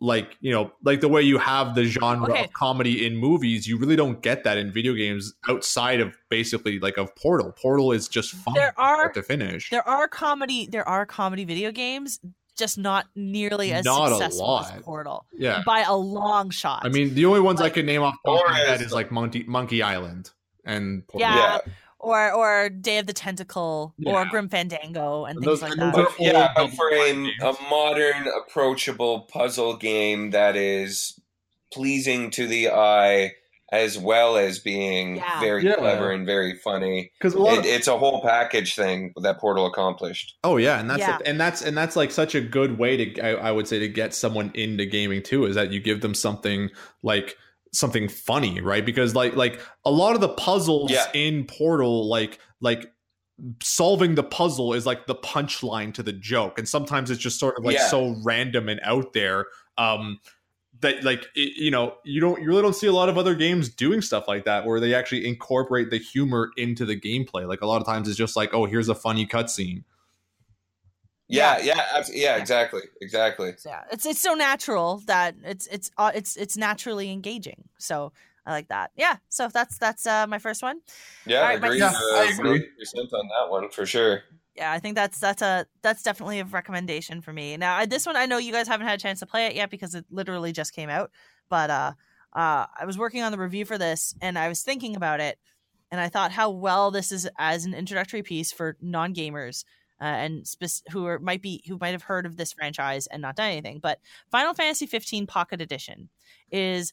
like 0.00 0.36
you 0.40 0.50
know 0.50 0.72
like 0.84 1.00
the 1.00 1.06
way 1.08 1.22
you 1.22 1.38
have 1.38 1.76
the 1.76 1.84
genre 1.84 2.28
Okay. 2.32 2.44
of 2.44 2.52
comedy 2.54 3.06
in 3.06 3.16
movies 3.16 3.68
you 3.68 3.78
really 3.78 3.94
don't 3.94 4.20
get 4.20 4.42
that 4.42 4.58
in 4.58 4.72
video 4.72 4.94
games 4.94 5.32
outside 5.48 6.00
of 6.00 6.12
basically 6.28 6.80
like 6.80 6.96
of 6.98 7.14
portal 7.14 7.52
portal 7.52 7.92
is 7.92 8.08
just 8.08 8.32
fun 8.34 8.54
there 8.54 8.74
are 8.76 9.12
to 9.12 9.22
finish 9.22 9.70
there 9.70 9.86
are 9.88 10.08
comedy 10.08 10.66
there 10.72 10.86
are 10.88 11.06
comedy 11.06 11.44
video 11.44 11.70
games 11.70 12.18
just 12.58 12.78
not 12.78 13.06
nearly 13.14 13.72
as 13.72 13.84
Not 13.84 14.08
a 14.10 14.16
successful 14.16 14.58
as 14.58 14.70
lot. 14.72 14.82
portal 14.82 15.26
yeah 15.34 15.62
by 15.64 15.82
a 15.82 15.94
long 15.94 16.50
shot 16.50 16.82
i 16.84 16.88
mean 16.88 17.14
the 17.14 17.24
only 17.26 17.38
ones 17.40 17.60
i 17.60 17.64
Like- 17.64 17.74
can 17.74 17.86
name 17.86 18.02
off 18.02 18.16
the 18.24 18.32
top 18.32 18.44
of 18.44 18.50
my 18.50 18.58
head 18.58 18.80
is 18.82 18.92
like 18.92 19.12
monkey 19.12 19.44
monkey 19.46 19.82
island 19.82 20.30
and 20.64 21.06
portal. 21.06 21.28
Yeah. 21.28 21.36
Yeah. 21.66 21.72
Or 22.02 22.32
or 22.32 22.68
day 22.68 22.98
of 22.98 23.06
the 23.06 23.12
tentacle 23.12 23.94
or 24.04 24.24
grim 24.26 24.48
fandango 24.48 25.24
and 25.24 25.36
And 25.36 25.44
things 25.44 25.60
those- 25.60 25.62
like 25.62 25.72
and 25.72 25.80
that 25.80 25.94
But, 25.94 26.20
yeah, 26.20 26.52
all 26.56 26.66
but 26.66 26.74
for 26.76 26.90
a, 26.92 27.10
a 27.42 27.54
modern, 27.70 28.28
approachable 28.46 29.20
puzzle 29.32 29.76
game 29.76 30.30
that 30.30 30.56
is 30.56 31.18
pleasing 31.72 32.30
to 32.32 32.46
the 32.46 32.68
eye, 32.68 33.32
as 33.72 33.98
well 33.98 34.36
as 34.36 34.58
being 34.58 35.16
Yeah. 35.16 35.40
very 35.40 35.64
Yeah. 35.64 35.76
clever 35.76 36.10
and 36.10 36.26
very 36.26 36.58
funny. 36.58 37.10
because 37.18 37.34
It, 37.34 37.58
of 37.60 37.64
it's 37.64 37.88
a 37.88 37.96
whole 37.96 38.20
package 38.20 38.74
thing 38.74 39.14
that 39.22 39.38
Portal 39.38 39.64
accomplished. 39.66 40.34
Oh 40.44 40.58
yeah, 40.58 40.78
and 40.78 40.90
that's 40.90 41.00
Yeah. 41.00 41.18
and 41.24 41.40
that's 41.40 41.62
and 41.62 41.74
that's 41.76 41.96
like 41.96 42.10
such 42.10 42.34
a 42.34 42.40
good 42.42 42.78
way 42.78 42.96
to 42.98 43.20
I, 43.22 43.48
I 43.48 43.50
would 43.52 43.66
say 43.66 43.78
to 43.78 43.88
get 43.88 44.12
someone 44.12 44.50
into 44.54 44.84
gaming 44.84 45.22
too 45.22 45.46
is 45.46 45.54
that 45.54 45.72
you 45.72 45.80
give 45.80 46.02
them 46.02 46.14
something 46.14 46.68
like 47.02 47.36
something 47.72 48.08
funny, 48.08 48.60
right? 48.60 48.84
Because 48.84 49.14
like 49.14 49.34
like 49.36 49.60
a 49.84 49.90
lot 49.90 50.14
of 50.14 50.20
the 50.20 50.28
puzzles 50.28 50.90
Yeah. 50.90 51.06
in 51.14 51.44
Portal 51.44 52.08
like 52.08 52.38
like 52.60 52.92
solving 53.62 54.14
the 54.14 54.22
puzzle 54.22 54.72
is 54.74 54.86
like 54.86 55.06
the 55.06 55.14
punchline 55.16 55.92
to 55.94 56.02
the 56.02 56.12
joke 56.12 56.58
and 56.58 56.68
sometimes 56.68 57.10
it's 57.10 57.20
just 57.20 57.40
sort 57.40 57.58
of 57.58 57.64
like 57.64 57.74
Yeah. 57.76 57.86
so 57.88 58.14
random 58.22 58.68
and 58.68 58.78
out 58.84 59.14
there 59.14 59.46
Um, 59.78 60.20
that 60.80 61.02
like 61.02 61.26
it, 61.34 61.56
you 61.56 61.70
know 61.70 61.94
you 62.04 62.20
don't 62.20 62.40
you 62.42 62.48
really 62.48 62.62
don't 62.62 62.74
see 62.76 62.86
a 62.86 62.92
lot 62.92 63.08
of 63.08 63.16
other 63.16 63.34
games 63.34 63.68
doing 63.68 64.02
stuff 64.02 64.28
like 64.28 64.44
that 64.44 64.66
where 64.66 64.80
they 64.80 64.94
actually 64.94 65.26
incorporate 65.26 65.90
the 65.90 65.98
humor 65.98 66.50
into 66.56 66.84
the 66.84 66.98
gameplay. 66.98 67.46
Like 67.48 67.62
a 67.62 67.66
lot 67.66 67.80
of 67.80 67.86
times 67.86 68.08
it's 68.08 68.18
just 68.18 68.36
like, 68.36 68.52
oh, 68.52 68.66
here's 68.66 68.88
a 68.88 68.94
funny 68.94 69.26
cutscene. 69.26 69.84
Yeah, 71.32 71.58
yeah, 71.62 71.86
abs- 71.94 72.14
yeah, 72.14 72.36
exactly, 72.36 72.82
exactly. 73.00 73.54
yeah, 73.64 73.82
it's 73.90 74.06
it's 74.06 74.20
so 74.20 74.34
natural 74.34 75.02
that 75.06 75.34
it's 75.44 75.66
it's 75.68 75.90
uh, 75.98 76.12
it's 76.14 76.36
it's 76.36 76.56
naturally 76.56 77.10
engaging. 77.10 77.64
So 77.78 78.12
I 78.44 78.52
like 78.52 78.68
that. 78.68 78.90
Yeah. 78.96 79.16
So 79.28 79.48
that's 79.48 79.78
that's 79.78 80.06
uh, 80.06 80.26
my 80.26 80.38
first 80.38 80.62
one. 80.62 80.80
Yeah, 81.26 81.38
All 81.38 81.44
right, 81.44 81.60
my- 81.60 81.68
agree. 81.68 81.78
Yeah, 81.80 81.92
I 81.94 82.34
agree. 82.38 82.68
percent 82.78 83.12
on 83.12 83.28
that 83.28 83.50
one 83.50 83.70
for 83.70 83.86
sure. 83.86 84.22
Yeah, 84.56 84.70
I 84.70 84.78
think 84.80 84.96
that's 84.96 85.18
that's 85.18 85.42
a 85.42 85.66
that's 85.82 86.02
definitely 86.02 86.40
a 86.40 86.44
recommendation 86.44 87.22
for 87.22 87.32
me. 87.32 87.56
Now, 87.56 87.76
I- 87.76 87.86
this 87.86 88.04
one 88.04 88.16
I 88.16 88.26
know 88.26 88.38
you 88.38 88.52
guys 88.52 88.68
haven't 88.68 88.86
had 88.86 88.98
a 88.98 89.02
chance 89.02 89.20
to 89.20 89.26
play 89.26 89.46
it 89.46 89.54
yet 89.54 89.70
because 89.70 89.94
it 89.94 90.04
literally 90.10 90.52
just 90.52 90.74
came 90.74 90.90
out. 90.90 91.10
But 91.48 91.70
uh, 91.70 91.92
uh, 92.34 92.66
I 92.78 92.84
was 92.84 92.98
working 92.98 93.22
on 93.22 93.32
the 93.32 93.38
review 93.38 93.64
for 93.64 93.78
this, 93.78 94.14
and 94.20 94.38
I 94.38 94.48
was 94.48 94.62
thinking 94.62 94.96
about 94.96 95.20
it, 95.20 95.38
and 95.90 96.00
I 96.00 96.08
thought 96.08 96.32
how 96.32 96.50
well 96.50 96.90
this 96.90 97.12
is 97.12 97.28
as 97.38 97.64
an 97.64 97.74
introductory 97.74 98.22
piece 98.22 98.52
for 98.52 98.76
non 98.80 99.14
gamers. 99.14 99.64
Uh, 100.02 100.06
and 100.06 100.48
spec- 100.48 100.90
who 100.90 101.06
are, 101.06 101.20
might 101.20 101.40
be 101.40 101.62
who 101.68 101.78
might 101.80 101.92
have 101.92 102.02
heard 102.02 102.26
of 102.26 102.36
this 102.36 102.52
franchise 102.52 103.06
and 103.06 103.22
not 103.22 103.36
done 103.36 103.52
anything, 103.52 103.78
but 103.78 104.00
Final 104.32 104.52
Fantasy 104.52 104.84
15 104.84 105.28
Pocket 105.28 105.60
Edition 105.60 106.08
is 106.50 106.92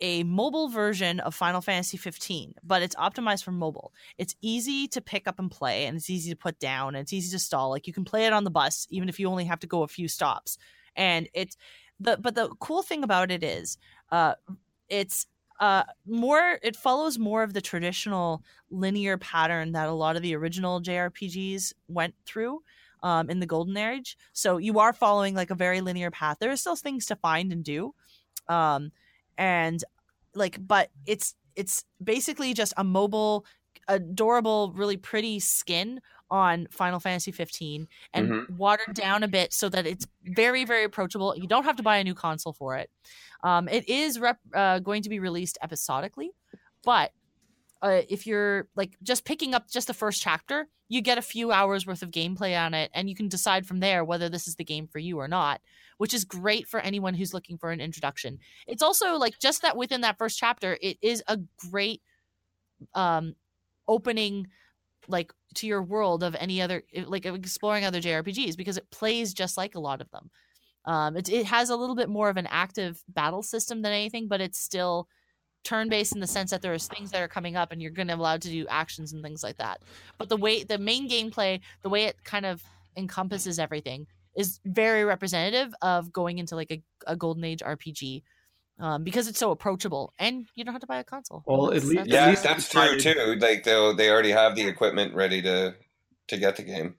a 0.00 0.24
mobile 0.24 0.68
version 0.68 1.20
of 1.20 1.36
Final 1.36 1.60
Fantasy 1.60 1.96
15, 1.96 2.54
but 2.64 2.82
it's 2.82 2.96
optimized 2.96 3.44
for 3.44 3.52
mobile. 3.52 3.92
It's 4.16 4.34
easy 4.40 4.88
to 4.88 5.00
pick 5.00 5.28
up 5.28 5.38
and 5.38 5.48
play, 5.48 5.86
and 5.86 5.96
it's 5.96 6.10
easy 6.10 6.30
to 6.30 6.36
put 6.36 6.58
down, 6.58 6.96
and 6.96 7.02
it's 7.02 7.12
easy 7.12 7.30
to 7.30 7.38
stall. 7.38 7.70
Like 7.70 7.86
you 7.86 7.92
can 7.92 8.04
play 8.04 8.26
it 8.26 8.32
on 8.32 8.42
the 8.42 8.50
bus, 8.50 8.88
even 8.90 9.08
if 9.08 9.20
you 9.20 9.28
only 9.28 9.44
have 9.44 9.60
to 9.60 9.68
go 9.68 9.84
a 9.84 9.88
few 9.88 10.08
stops. 10.08 10.58
And 10.96 11.28
it's 11.34 11.56
the 12.00 12.16
but 12.16 12.34
the 12.34 12.48
cool 12.58 12.82
thing 12.82 13.04
about 13.04 13.30
it 13.30 13.44
is, 13.44 13.78
uh, 14.10 14.34
it's 14.88 15.26
uh 15.60 15.84
more 16.06 16.58
it 16.62 16.76
follows 16.76 17.18
more 17.18 17.42
of 17.42 17.52
the 17.54 17.60
traditional 17.60 18.42
linear 18.70 19.18
pattern 19.18 19.72
that 19.72 19.88
a 19.88 19.92
lot 19.92 20.16
of 20.16 20.22
the 20.22 20.34
original 20.36 20.80
JRPGs 20.80 21.72
went 21.88 22.14
through 22.24 22.62
um 23.02 23.30
in 23.30 23.40
the 23.40 23.46
golden 23.46 23.76
age. 23.76 24.16
So 24.32 24.56
you 24.58 24.78
are 24.78 24.92
following 24.92 25.34
like 25.34 25.50
a 25.50 25.54
very 25.54 25.80
linear 25.80 26.10
path. 26.10 26.38
There 26.40 26.50
are 26.50 26.56
still 26.56 26.76
things 26.76 27.06
to 27.06 27.16
find 27.16 27.52
and 27.52 27.64
do 27.64 27.94
um 28.48 28.92
and 29.36 29.84
like 30.34 30.58
but 30.66 30.90
it's 31.06 31.34
it's 31.56 31.84
basically 32.02 32.54
just 32.54 32.72
a 32.76 32.84
mobile 32.84 33.44
adorable 33.88 34.72
really 34.74 34.96
pretty 34.96 35.40
skin 35.40 36.00
on 36.30 36.66
Final 36.70 37.00
Fantasy 37.00 37.32
15 37.32 37.88
and 38.12 38.28
Mhm. 38.28 38.56
watered 38.58 38.94
down 38.94 39.22
a 39.22 39.28
bit 39.28 39.52
so 39.52 39.68
that 39.68 39.86
it's 39.86 40.06
very 40.24 40.64
very 40.64 40.84
approachable 40.84 41.34
you 41.36 41.46
don't 41.48 41.64
have 41.64 41.76
to 41.76 41.82
buy 41.82 41.96
a 41.98 42.04
new 42.04 42.14
console 42.14 42.52
for 42.52 42.76
it 42.76 42.90
um, 43.44 43.68
it 43.68 43.88
is 43.88 44.18
rep- 44.18 44.40
uh, 44.54 44.78
going 44.80 45.02
to 45.02 45.08
be 45.08 45.20
released 45.20 45.58
episodically, 45.62 46.32
but 46.82 47.12
uh, 47.82 48.02
if 48.08 48.26
you're 48.26 48.68
like 48.74 48.96
just 49.02 49.24
picking 49.24 49.54
up 49.54 49.70
just 49.70 49.86
the 49.86 49.94
first 49.94 50.20
chapter, 50.20 50.66
you 50.88 51.00
get 51.00 51.18
a 51.18 51.22
few 51.22 51.52
hours 51.52 51.86
worth 51.86 52.02
of 52.02 52.10
gameplay 52.10 52.58
on 52.60 52.74
it, 52.74 52.90
and 52.92 53.08
you 53.08 53.14
can 53.14 53.28
decide 53.28 53.64
from 53.64 53.78
there 53.78 54.04
whether 54.04 54.28
this 54.28 54.48
is 54.48 54.56
the 54.56 54.64
game 54.64 54.88
for 54.88 54.98
you 54.98 55.18
or 55.20 55.28
not, 55.28 55.60
which 55.98 56.12
is 56.12 56.24
great 56.24 56.66
for 56.66 56.80
anyone 56.80 57.14
who's 57.14 57.32
looking 57.32 57.56
for 57.56 57.70
an 57.70 57.80
introduction. 57.80 58.40
It's 58.66 58.82
also 58.82 59.14
like 59.16 59.38
just 59.38 59.62
that 59.62 59.76
within 59.76 60.00
that 60.00 60.18
first 60.18 60.36
chapter, 60.36 60.76
it 60.82 60.98
is 61.00 61.22
a 61.28 61.38
great 61.70 62.02
um, 62.94 63.36
opening 63.86 64.48
like 65.06 65.32
to 65.54 65.66
your 65.66 65.82
world 65.82 66.22
of 66.22 66.36
any 66.38 66.60
other 66.60 66.82
like 67.06 67.26
exploring 67.26 67.84
other 67.84 68.00
JRPGs 68.00 68.56
because 68.56 68.76
it 68.76 68.90
plays 68.90 69.32
just 69.32 69.56
like 69.56 69.74
a 69.74 69.80
lot 69.80 70.00
of 70.00 70.10
them. 70.10 70.30
Um, 70.84 71.16
it, 71.16 71.28
it 71.28 71.46
has 71.46 71.70
a 71.70 71.76
little 71.76 71.96
bit 71.96 72.08
more 72.08 72.28
of 72.28 72.36
an 72.36 72.46
active 72.50 73.02
battle 73.08 73.42
system 73.42 73.82
than 73.82 73.92
anything, 73.92 74.28
but 74.28 74.40
it's 74.40 74.58
still 74.58 75.08
turn 75.64 75.88
based 75.88 76.14
in 76.14 76.20
the 76.20 76.26
sense 76.26 76.50
that 76.50 76.62
there's 76.62 76.86
things 76.86 77.10
that 77.10 77.20
are 77.20 77.28
coming 77.28 77.56
up 77.56 77.72
and 77.72 77.82
you're 77.82 77.90
going 77.90 78.08
to 78.08 78.16
be 78.16 78.20
allowed 78.20 78.42
to 78.42 78.48
do 78.48 78.66
actions 78.68 79.12
and 79.12 79.22
things 79.22 79.42
like 79.42 79.58
that. 79.58 79.82
But 80.16 80.28
the 80.28 80.36
way 80.36 80.64
the 80.64 80.78
main 80.78 81.08
gameplay, 81.08 81.60
the 81.82 81.88
way 81.88 82.04
it 82.04 82.24
kind 82.24 82.46
of 82.46 82.62
encompasses 82.96 83.58
everything, 83.58 84.06
is 84.36 84.60
very 84.64 85.04
representative 85.04 85.74
of 85.82 86.12
going 86.12 86.38
into 86.38 86.54
like 86.54 86.70
a, 86.70 86.82
a 87.06 87.16
golden 87.16 87.44
age 87.44 87.60
RPG. 87.60 88.22
Um, 88.80 89.02
because 89.02 89.26
it's 89.26 89.40
so 89.40 89.50
approachable 89.50 90.12
and 90.20 90.46
you 90.54 90.64
don't 90.64 90.72
have 90.72 90.80
to 90.82 90.86
buy 90.86 90.98
a 91.00 91.04
console. 91.04 91.42
Well, 91.46 91.72
at 91.72 91.82
least- 91.82 91.94
that's- 91.96 92.06
Yeah, 92.08 92.28
least 92.30 92.42
that's 92.44 92.64
decided- 92.66 93.00
true 93.00 93.12
too. 93.14 93.34
Like 93.40 93.64
they 93.64 93.92
they 93.96 94.08
already 94.10 94.30
have 94.30 94.54
the 94.54 94.66
equipment 94.68 95.14
ready 95.14 95.42
to 95.42 95.74
to 96.28 96.36
get 96.36 96.56
the 96.56 96.62
game. 96.62 96.94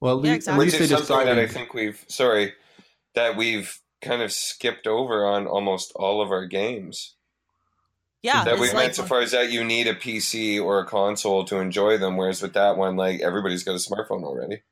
Well, 0.00 0.18
at, 0.18 0.24
Yeah, 0.24 0.30
least, 0.32 0.36
exactly. 0.36 0.52
at 0.54 0.58
Which 0.58 0.66
least 0.66 0.78
they 0.78 0.84
is 0.84 0.90
something 0.90 1.06
decided. 1.26 1.36
that 1.36 1.42
I 1.42 1.46
think 1.52 1.74
we've 1.74 2.04
sorry 2.08 2.54
that 3.14 3.36
we've 3.36 3.78
kind 4.00 4.22
of 4.22 4.32
skipped 4.32 4.86
over 4.86 5.26
on 5.26 5.46
almost 5.46 5.92
all 5.94 6.22
of 6.22 6.30
our 6.30 6.46
games. 6.46 7.16
yeah, 8.22 8.44
that 8.44 8.58
we 8.58 8.66
it's 8.66 8.74
went 8.74 8.86
like- 8.88 8.94
so 8.94 9.04
far 9.04 9.20
as 9.20 9.30
that 9.32 9.50
you 9.50 9.62
need 9.64 9.86
a 9.86 9.94
PC 9.94 10.58
or 10.62 10.78
a 10.80 10.86
console 10.86 11.44
to 11.44 11.56
enjoy 11.58 11.96
them, 11.98 12.16
whereas 12.16 12.40
with 12.42 12.52
that 12.54 12.76
one, 12.78 12.96
like 12.96 13.20
everybody's 13.20 13.62
got 13.64 13.72
a 13.72 13.74
smartphone 13.78 14.24
already. 14.24 14.62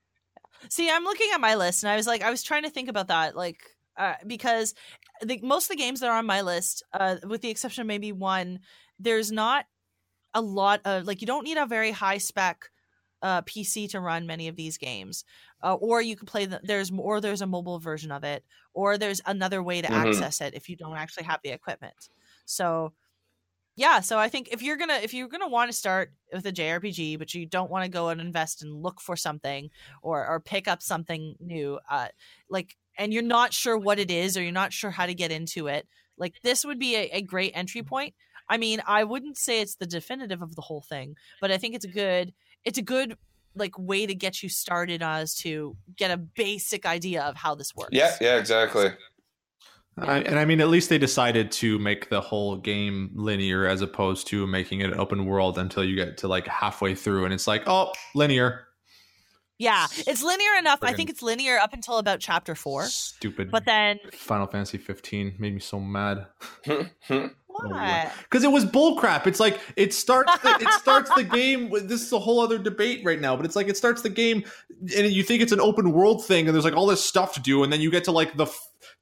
See, 0.70 0.90
I'm 0.90 1.04
looking 1.04 1.28
at 1.34 1.40
my 1.40 1.54
list 1.54 1.82
and 1.82 1.90
I 1.90 1.96
was 1.96 2.06
like, 2.06 2.22
I 2.22 2.30
was 2.30 2.42
trying 2.42 2.62
to 2.64 2.70
think 2.70 2.88
about 2.90 3.08
that, 3.08 3.36
like, 3.36 3.60
uh, 3.96 4.14
because 4.26 4.74
the, 5.22 5.40
most 5.42 5.64
of 5.70 5.76
the 5.76 5.82
games 5.82 6.00
that 6.00 6.08
are 6.10 6.18
on 6.18 6.26
my 6.26 6.40
list, 6.42 6.82
uh, 6.92 7.16
with 7.26 7.42
the 7.42 7.50
exception 7.50 7.82
of 7.82 7.86
maybe 7.86 8.12
one, 8.12 8.60
there's 8.98 9.32
not 9.32 9.66
a 10.34 10.42
lot 10.42 10.80
of 10.84 11.06
like, 11.06 11.20
you 11.20 11.26
don't 11.26 11.44
need 11.44 11.58
a 11.58 11.66
very 11.66 11.90
high 11.92 12.18
spec 12.18 12.70
uh, 13.22 13.42
PC 13.42 13.88
to 13.88 14.00
run 14.00 14.26
many 14.26 14.48
of 14.48 14.56
these 14.56 14.78
games, 14.78 15.24
uh, 15.62 15.74
or 15.74 16.02
you 16.02 16.16
can 16.16 16.26
play 16.26 16.46
the, 16.46 16.60
there's 16.62 16.90
or 16.92 17.20
there's 17.20 17.42
a 17.42 17.46
mobile 17.46 17.80
version 17.80 18.12
of 18.12 18.24
it, 18.24 18.44
or 18.74 18.98
there's 18.98 19.20
another 19.26 19.62
way 19.62 19.82
to 19.82 19.92
Mhm. 19.92 19.94
access 19.94 20.40
it 20.40 20.54
if 20.54 20.68
you 20.68 20.76
don't 20.76 20.96
actually 20.96 21.24
have 21.24 21.40
the 21.42 21.50
equipment. 21.50 22.10
So 22.46 22.94
yeah 23.76 24.00
so 24.00 24.18
i 24.18 24.28
think 24.28 24.48
if 24.50 24.62
you're 24.62 24.76
gonna 24.76 24.94
if 25.02 25.14
you're 25.14 25.28
gonna 25.28 25.48
want 25.48 25.70
to 25.70 25.76
start 25.76 26.12
with 26.32 26.44
a 26.46 26.52
jrpg 26.52 27.18
but 27.18 27.32
you 27.34 27.46
don't 27.46 27.70
want 27.70 27.84
to 27.84 27.90
go 27.90 28.08
and 28.08 28.20
invest 28.20 28.62
and 28.62 28.82
look 28.82 29.00
for 29.00 29.16
something 29.16 29.70
or 30.02 30.26
or 30.26 30.40
pick 30.40 30.66
up 30.66 30.82
something 30.82 31.36
new 31.40 31.78
uh 31.88 32.08
like 32.48 32.76
and 32.98 33.12
you're 33.14 33.22
not 33.22 33.52
sure 33.52 33.78
what 33.78 33.98
it 33.98 34.10
is 34.10 34.36
or 34.36 34.42
you're 34.42 34.52
not 34.52 34.72
sure 34.72 34.90
how 34.90 35.06
to 35.06 35.14
get 35.14 35.30
into 35.30 35.66
it 35.68 35.86
like 36.18 36.34
this 36.42 36.64
would 36.64 36.78
be 36.78 36.96
a, 36.96 37.08
a 37.12 37.22
great 37.22 37.52
entry 37.54 37.82
point 37.82 38.14
i 38.48 38.58
mean 38.58 38.82
i 38.86 39.04
wouldn't 39.04 39.38
say 39.38 39.60
it's 39.60 39.76
the 39.76 39.86
definitive 39.86 40.42
of 40.42 40.56
the 40.56 40.62
whole 40.62 40.82
thing 40.82 41.14
but 41.40 41.50
i 41.50 41.56
think 41.56 41.74
it's 41.74 41.84
a 41.84 41.88
good 41.88 42.32
it's 42.64 42.78
a 42.78 42.82
good 42.82 43.16
like 43.54 43.78
way 43.78 44.06
to 44.06 44.14
get 44.14 44.42
you 44.42 44.48
started 44.48 45.02
as 45.02 45.34
to 45.34 45.76
get 45.96 46.10
a 46.10 46.16
basic 46.16 46.86
idea 46.86 47.22
of 47.22 47.36
how 47.36 47.54
this 47.54 47.74
works 47.74 47.90
Yeah, 47.92 48.14
yeah, 48.20 48.36
exactly. 48.36 48.90
I, 50.00 50.18
and 50.20 50.38
I 50.38 50.44
mean, 50.44 50.60
at 50.60 50.68
least 50.68 50.90
they 50.90 50.98
decided 50.98 51.50
to 51.52 51.78
make 51.78 52.08
the 52.08 52.20
whole 52.20 52.56
game 52.56 53.10
linear 53.14 53.66
as 53.66 53.82
opposed 53.82 54.28
to 54.28 54.46
making 54.46 54.80
it 54.80 54.92
an 54.92 54.98
open 54.98 55.26
world 55.26 55.58
until 55.58 55.84
you 55.84 55.96
get 55.96 56.18
to 56.18 56.28
like 56.28 56.46
halfway 56.46 56.94
through, 56.94 57.24
and 57.24 57.34
it's 57.34 57.46
like, 57.46 57.64
oh, 57.66 57.92
linear. 58.14 58.67
Yeah 59.58 59.86
it's 60.06 60.22
linear 60.22 60.54
enough 60.58 60.78
i 60.82 60.92
think 60.92 61.10
it's 61.10 61.22
linear 61.22 61.58
up 61.58 61.72
until 61.72 61.98
about 61.98 62.20
chapter 62.20 62.54
four 62.54 62.84
Stupid. 62.84 63.50
but 63.50 63.64
then 63.64 63.98
Final 64.12 64.46
Fantasy 64.46 64.78
15 64.78 65.34
made 65.38 65.54
me 65.54 65.60
so 65.60 65.80
mad 65.80 66.26
what 67.58 67.72
oh, 67.72 68.12
because 68.22 68.44
it 68.44 68.52
was 68.52 68.64
bullcrap. 68.64 69.26
It's 69.26 69.40
like 69.40 69.58
it 69.76 69.92
starts 69.92 70.36
the, 70.38 70.50
it 70.60 70.68
starts 70.74 71.10
the 71.16 71.24
game. 71.24 71.70
with- 71.70 71.88
This 71.88 72.02
is 72.02 72.12
a 72.12 72.18
whole 72.18 72.40
other 72.40 72.58
debate 72.58 73.00
right 73.04 73.20
now, 73.20 73.34
but 73.36 73.44
it's 73.44 73.56
like 73.56 73.68
it 73.68 73.76
starts 73.76 74.02
the 74.02 74.08
game, 74.10 74.44
and 74.96 75.10
you 75.10 75.22
think 75.24 75.42
it's 75.42 75.50
an 75.50 75.60
open 75.60 75.92
world 75.92 76.24
thing, 76.24 76.46
and 76.46 76.54
there's 76.54 76.64
like 76.64 76.76
all 76.76 76.86
this 76.86 77.04
stuff 77.04 77.34
to 77.34 77.40
do, 77.40 77.64
and 77.64 77.72
then 77.72 77.80
you 77.80 77.90
get 77.90 78.04
to 78.04 78.12
like 78.12 78.36
the 78.36 78.46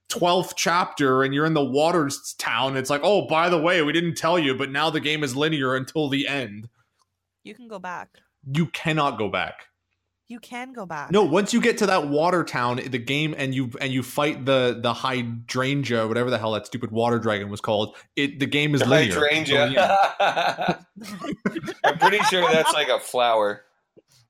twelfth 0.09 0.53
chapter, 0.55 1.23
and 1.23 1.33
you're 1.35 1.45
in 1.45 1.53
the 1.53 1.63
waters 1.63 2.33
town. 2.39 2.69
And 2.69 2.77
it's 2.79 2.89
like, 2.89 3.01
oh, 3.03 3.27
by 3.27 3.49
the 3.49 3.61
way, 3.61 3.81
we 3.83 3.93
didn't 3.93 4.15
tell 4.15 4.39
you, 4.39 4.55
but 4.55 4.71
now 4.71 4.89
the 4.89 5.01
game 5.01 5.23
is 5.23 5.35
linear 5.35 5.75
until 5.75 6.09
the 6.09 6.27
end. 6.27 6.67
You 7.43 7.53
can 7.53 7.67
go 7.67 7.77
back. 7.79 8.09
You 8.51 8.67
cannot 8.67 9.17
go 9.19 9.29
back. 9.29 9.65
You 10.29 10.39
can 10.41 10.73
go 10.73 10.85
back. 10.85 11.09
No, 11.09 11.23
once 11.23 11.53
you 11.53 11.61
get 11.61 11.77
to 11.77 11.85
that 11.85 12.09
water 12.09 12.43
town, 12.43 12.81
the 12.85 12.97
game 12.97 13.33
and 13.37 13.55
you 13.55 13.71
and 13.79 13.93
you 13.93 14.03
fight 14.03 14.45
the 14.45 14.77
the 14.81 14.93
hydrangea, 14.93 16.05
whatever 16.05 16.29
the 16.29 16.37
hell 16.37 16.51
that 16.51 16.65
stupid 16.65 16.91
water 16.91 17.17
dragon 17.17 17.49
was 17.49 17.61
called, 17.61 17.95
it 18.17 18.37
the 18.39 18.45
game 18.45 18.75
is 18.75 18.85
linear. 18.85 19.23
until 19.23 19.55
the 19.55 19.61
end. 19.61 19.75
Hydrangea. 19.77 20.85
I'm 21.85 21.97
pretty 21.97 22.19
sure 22.25 22.41
that's 22.51 22.73
like 22.73 22.89
a 22.89 22.99
flower. 22.99 23.63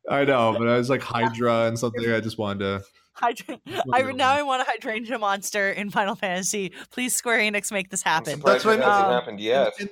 I 0.09 0.23
know, 0.23 0.55
but 0.57 0.67
I 0.67 0.77
was 0.77 0.89
like 0.89 1.01
Hydra 1.01 1.65
and 1.65 1.77
something. 1.79 2.09
I 2.11 2.19
just 2.19 2.37
wanted 2.37 2.59
to. 2.59 2.83
Hydra- 3.13 3.59
I 3.93 4.03
now 4.11 4.31
I 4.33 4.43
want 4.43 4.61
a 4.61 4.65
hydrangea 4.65 5.17
monster 5.17 5.71
in 5.71 5.89
Final 5.89 6.13
Fantasy. 6.15 6.71
Please, 6.91 7.15
Square 7.15 7.39
Enix, 7.39 7.71
make 7.71 7.89
this 7.89 8.03
I'm 8.05 8.11
happen. 8.11 8.35
surprised 8.35 8.63
That's 8.63 8.65
it 8.65 8.67
what- 8.67 8.87
hasn't 8.87 9.07
um, 9.07 9.13
happened 9.13 9.39
yet. 9.39 9.73
And 9.79 9.89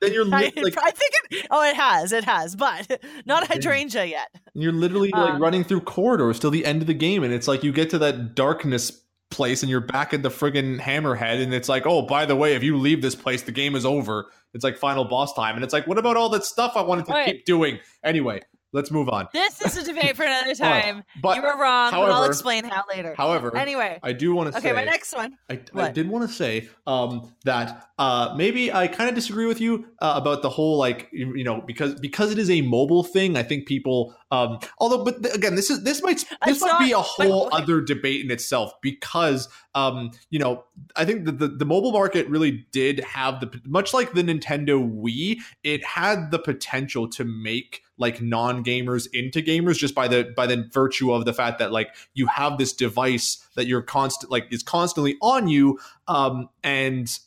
then 0.00 0.12
you're 0.12 0.24
li- 0.24 0.52
like 0.56 0.76
I 0.78 0.90
think 0.90 1.12
it. 1.30 1.46
Oh, 1.50 1.62
it 1.68 1.76
has. 1.76 2.12
It 2.12 2.24
has, 2.24 2.54
but 2.56 3.00
not 3.26 3.46
hydrangea 3.48 4.04
yet. 4.06 4.28
you're 4.54 4.72
literally 4.72 5.10
like 5.10 5.32
um, 5.34 5.42
running 5.42 5.64
through 5.64 5.80
corridors 5.82 6.38
till 6.38 6.50
the 6.50 6.64
end 6.64 6.80
of 6.82 6.86
the 6.86 6.94
game, 6.94 7.22
and 7.24 7.32
it's 7.32 7.48
like 7.48 7.62
you 7.64 7.72
get 7.72 7.90
to 7.90 7.98
that 7.98 8.34
darkness 8.34 8.90
place, 9.30 9.62
and 9.62 9.68
you're 9.70 9.80
back 9.80 10.14
at 10.14 10.22
the 10.22 10.30
friggin' 10.30 10.80
hammerhead, 10.80 11.42
and 11.42 11.52
it's 11.52 11.68
like, 11.68 11.86
oh, 11.86 12.02
by 12.02 12.24
the 12.26 12.34
way, 12.36 12.54
if 12.54 12.62
you 12.62 12.76
leave 12.78 13.02
this 13.02 13.14
place, 13.14 13.42
the 13.42 13.52
game 13.52 13.74
is 13.76 13.84
over. 13.84 14.26
It's 14.54 14.64
like 14.64 14.78
final 14.78 15.04
boss 15.04 15.34
time, 15.34 15.54
and 15.54 15.62
it's 15.64 15.72
like, 15.74 15.86
what 15.86 15.98
about 15.98 16.16
all 16.16 16.30
that 16.30 16.44
stuff 16.44 16.72
I 16.76 16.80
wanted 16.82 17.04
to 17.06 17.12
Right. 17.12 17.26
keep 17.26 17.44
doing 17.44 17.78
anyway? 18.02 18.40
Let's 18.72 18.90
move 18.90 19.08
on. 19.08 19.28
This 19.32 19.60
is 19.62 19.76
a 19.76 19.84
debate 19.84 20.16
for 20.16 20.24
another 20.24 20.54
time. 20.54 21.04
But 21.20 21.36
you 21.36 21.42
were 21.42 21.56
wrong, 21.56 21.92
but 21.92 22.10
I'll 22.10 22.24
explain 22.24 22.64
how 22.64 22.84
later. 22.92 23.14
however, 23.16 23.56
anyway, 23.56 23.98
I 24.02 24.12
do 24.12 24.34
want 24.34 24.52
to 24.52 24.60
say. 24.60 24.70
okay, 24.70 24.76
my 24.76 24.84
next 24.84 25.14
one. 25.14 25.36
I, 25.50 25.60
I 25.74 25.90
did 25.90 26.08
want 26.08 26.28
to 26.28 26.34
say 26.34 26.68
um, 26.86 27.32
that 27.44 27.88
uh, 27.98 28.34
maybe 28.36 28.72
I 28.72 28.88
kind 28.88 29.08
of 29.08 29.14
disagree 29.14 29.46
with 29.46 29.60
you 29.60 29.86
uh, 30.00 30.14
about 30.16 30.42
the 30.42 30.50
whole 30.50 30.78
like 30.78 31.08
you, 31.12 31.34
you 31.34 31.44
know 31.44 31.62
because 31.66 31.94
because 31.94 32.32
it 32.32 32.38
is 32.38 32.50
a 32.50 32.62
mobile 32.62 33.02
thing. 33.04 33.36
I 33.36 33.42
think 33.42 33.66
people 33.66 34.14
um, 34.30 34.58
although 34.78 35.04
but 35.04 35.22
th- 35.22 35.34
again 35.34 35.54
this 35.54 35.70
is 35.70 35.82
this 35.84 36.02
might 36.02 36.24
this 36.44 36.60
might 36.60 36.78
be 36.78 36.92
a 36.92 36.98
whole 36.98 37.46
okay. 37.46 37.62
other 37.62 37.80
debate 37.80 38.24
in 38.24 38.30
itself 38.30 38.72
because 38.82 39.48
um, 39.74 40.10
you 40.30 40.38
know 40.38 40.64
I 40.96 41.04
think 41.04 41.24
that 41.24 41.38
the, 41.38 41.48
the 41.48 41.64
mobile 41.64 41.92
market 41.92 42.28
really 42.28 42.66
did 42.72 43.00
have 43.00 43.40
the 43.40 43.60
much 43.64 43.94
like 43.94 44.12
the 44.12 44.22
Nintendo 44.22 44.78
Wii 44.78 45.38
it 45.62 45.84
had 45.84 46.30
the 46.30 46.38
potential 46.38 47.08
to 47.08 47.24
make 47.24 47.82
like 47.96 48.20
non-gamers 48.20 49.08
into 49.12 49.42
gamers 49.42 49.76
just 49.76 49.94
by 49.94 50.08
the 50.08 50.32
by 50.36 50.46
the 50.46 50.68
virtue 50.72 51.12
of 51.12 51.24
the 51.24 51.32
fact 51.32 51.58
that 51.58 51.72
like 51.72 51.88
you 52.14 52.26
have 52.26 52.58
this 52.58 52.72
device 52.72 53.44
that 53.54 53.66
you're 53.66 53.82
constant 53.82 54.30
like 54.30 54.46
is 54.50 54.62
constantly 54.62 55.16
on 55.22 55.48
you 55.48 55.78
um 56.06 56.48
and 56.62 57.18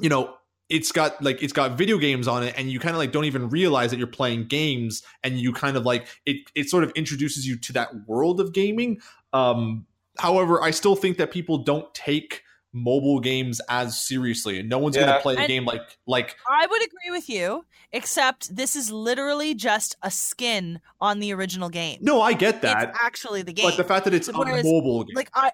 you 0.00 0.08
know 0.08 0.34
it's 0.72 0.90
got 0.90 1.22
like 1.22 1.42
it's 1.42 1.52
got 1.52 1.76
video 1.78 1.98
games 1.98 2.26
on 2.26 2.42
it 2.42 2.54
and 2.56 2.70
you 2.70 2.80
kind 2.80 2.94
of 2.94 2.98
like 2.98 3.12
don't 3.12 3.26
even 3.26 3.48
realize 3.50 3.90
that 3.90 3.98
you're 3.98 4.06
playing 4.06 4.46
games 4.46 5.02
and 5.22 5.38
you 5.38 5.52
kind 5.52 5.76
of 5.76 5.84
like 5.84 6.06
it 6.26 6.38
it 6.54 6.68
sort 6.70 6.82
of 6.82 6.90
introduces 6.92 7.46
you 7.46 7.56
to 7.58 7.72
that 7.74 7.88
world 8.08 8.40
of 8.40 8.52
gaming 8.52 9.00
um 9.34 9.86
however 10.18 10.62
i 10.62 10.70
still 10.70 10.96
think 10.96 11.18
that 11.18 11.30
people 11.30 11.58
don't 11.58 11.92
take 11.94 12.42
mobile 12.72 13.20
games 13.20 13.60
as 13.68 14.00
seriously 14.00 14.58
and 14.58 14.68
no 14.70 14.78
one's 14.78 14.96
Yeah. 14.96 15.04
gonna 15.06 15.20
play 15.20 15.34
a 15.34 15.40
And- 15.40 15.48
game 15.48 15.64
like 15.66 15.82
like 16.06 16.36
I 16.48 16.66
would 16.66 16.82
agree 16.82 17.10
with 17.10 17.28
you, 17.28 17.66
except 17.92 18.56
this 18.56 18.74
is 18.74 18.90
literally 18.90 19.54
just 19.54 19.94
a 20.02 20.10
skin 20.10 20.80
on 20.98 21.20
the 21.20 21.34
original 21.34 21.68
game. 21.68 21.98
no 22.00 22.22
i 22.22 22.32
get 22.32 22.62
that 22.62 22.88
it's 22.88 22.98
actually 22.98 23.42
the 23.42 23.52
game. 23.52 23.66
but 23.68 23.76
the 23.76 23.84
fact 23.84 24.06
that 24.06 24.14
it's 24.14 24.28
a 24.28 24.32
mobile 24.32 25.04
game 25.04 25.14
like 25.14 25.28
I, 25.34 25.52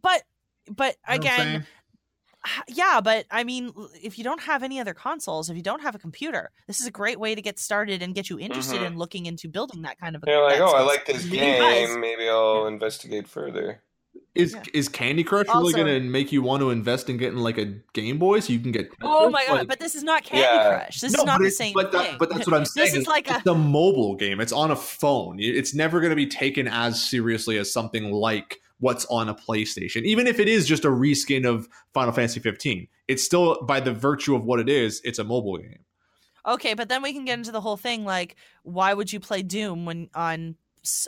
but 0.00 0.22
but 0.70 0.96
you 1.06 1.18
know 1.18 1.20
what 1.20 1.30
I'm 1.30 1.36
saying? 1.36 1.48
again, 1.56 1.66
yeah, 2.68 3.00
but 3.02 3.26
I 3.30 3.44
mean, 3.44 3.72
if 4.02 4.16
you 4.18 4.24
don't 4.24 4.40
have 4.42 4.62
any 4.62 4.80
other 4.80 4.94
consoles, 4.94 5.50
if 5.50 5.56
you 5.56 5.62
don't 5.62 5.82
have 5.82 5.94
a 5.94 5.98
computer, 5.98 6.50
this 6.66 6.80
is 6.80 6.86
a 6.86 6.90
great 6.90 7.18
way 7.18 7.34
to 7.34 7.42
get 7.42 7.58
started 7.58 8.02
and 8.02 8.14
get 8.14 8.30
you 8.30 8.38
interested 8.38 8.80
Mhm. 8.80 8.86
in 8.86 8.96
looking 8.98 9.26
into 9.26 9.48
building 9.48 9.82
that 9.82 9.98
kind 10.00 10.14
of. 10.16 10.22
A, 10.22 10.30
You're 10.30 10.42
like, 10.42 10.58
that 10.58 10.62
oh, 10.62 10.72
I 10.72 10.82
like 10.82 11.04
this 11.06 11.24
Because- 11.24 11.58
game. 11.90 12.00
Maybe 12.00 12.28
I'll 12.28 12.66
investigate 12.66 13.28
further. 13.28 13.82
Is 14.34 14.52
Yeah. 14.54 14.62
is 14.72 14.88
Candy 14.88 15.24
Crush 15.24 15.46
really 15.48 15.72
going 15.72 15.86
to 15.86 16.00
make 16.00 16.30
you 16.30 16.42
want 16.42 16.60
to 16.60 16.70
invest 16.70 17.08
in 17.10 17.16
getting 17.16 17.38
like 17.40 17.58
a 17.58 17.64
Game 17.92 18.18
Boy 18.18 18.38
so 18.40 18.52
you 18.52 18.60
can 18.60 18.70
get? 18.72 18.88
Oh 19.02 19.28
my 19.30 19.44
god! 19.46 19.58
Like- 19.58 19.68
but 19.68 19.80
this 19.80 19.94
is 19.96 20.04
not 20.04 20.22
Candy 20.22 20.42
Yeah. 20.42 20.78
Crush. 20.78 21.00
This 21.00 21.12
No, 21.12 21.20
is 21.20 21.24
not 21.24 21.40
the 21.40 21.50
same 21.50 21.72
but 21.74 21.90
thing. 21.90 22.02
That, 22.02 22.18
but 22.18 22.30
that's 22.30 22.46
what 22.46 22.54
I'm 22.56 22.64
saying. 22.64 22.86
This 22.92 22.94
is 23.00 23.06
like 23.08 23.28
a 23.30 23.38
it's 23.38 23.46
a 23.46 23.54
mobile 23.54 24.14
game. 24.14 24.40
It's 24.40 24.52
on 24.52 24.70
a 24.70 24.76
phone. 24.76 25.38
It's 25.40 25.74
never 25.74 25.98
going 26.00 26.10
to 26.10 26.16
be 26.16 26.26
taken 26.26 26.68
as 26.68 27.02
seriously 27.02 27.58
as 27.58 27.72
something 27.72 28.12
like 28.12 28.60
what's 28.80 29.04
on 29.06 29.28
a 29.28 29.34
PlayStation. 29.34 30.02
Even 30.02 30.26
if 30.26 30.38
it 30.38 30.48
is 30.48 30.66
just 30.66 30.84
a 30.84 30.88
reskin 30.88 31.46
of 31.46 31.68
Final 31.92 32.12
Fantasy 32.12 32.40
15, 32.40 32.88
it's 33.08 33.24
still 33.24 33.62
by 33.62 33.80
the 33.80 33.92
virtue 33.92 34.34
of 34.34 34.44
what 34.44 34.60
it 34.60 34.68
is, 34.68 35.00
it's 35.04 35.18
a 35.18 35.24
mobile 35.24 35.58
game. 35.58 35.84
Okay, 36.46 36.74
but 36.74 36.88
then 36.88 37.02
we 37.02 37.12
can 37.12 37.24
get 37.24 37.38
into 37.38 37.52
the 37.52 37.60
whole 37.60 37.76
thing 37.76 38.04
like 38.04 38.36
why 38.62 38.94
would 38.94 39.12
you 39.12 39.20
play 39.20 39.42
Doom 39.42 39.84
when 39.84 40.08
on 40.14 40.56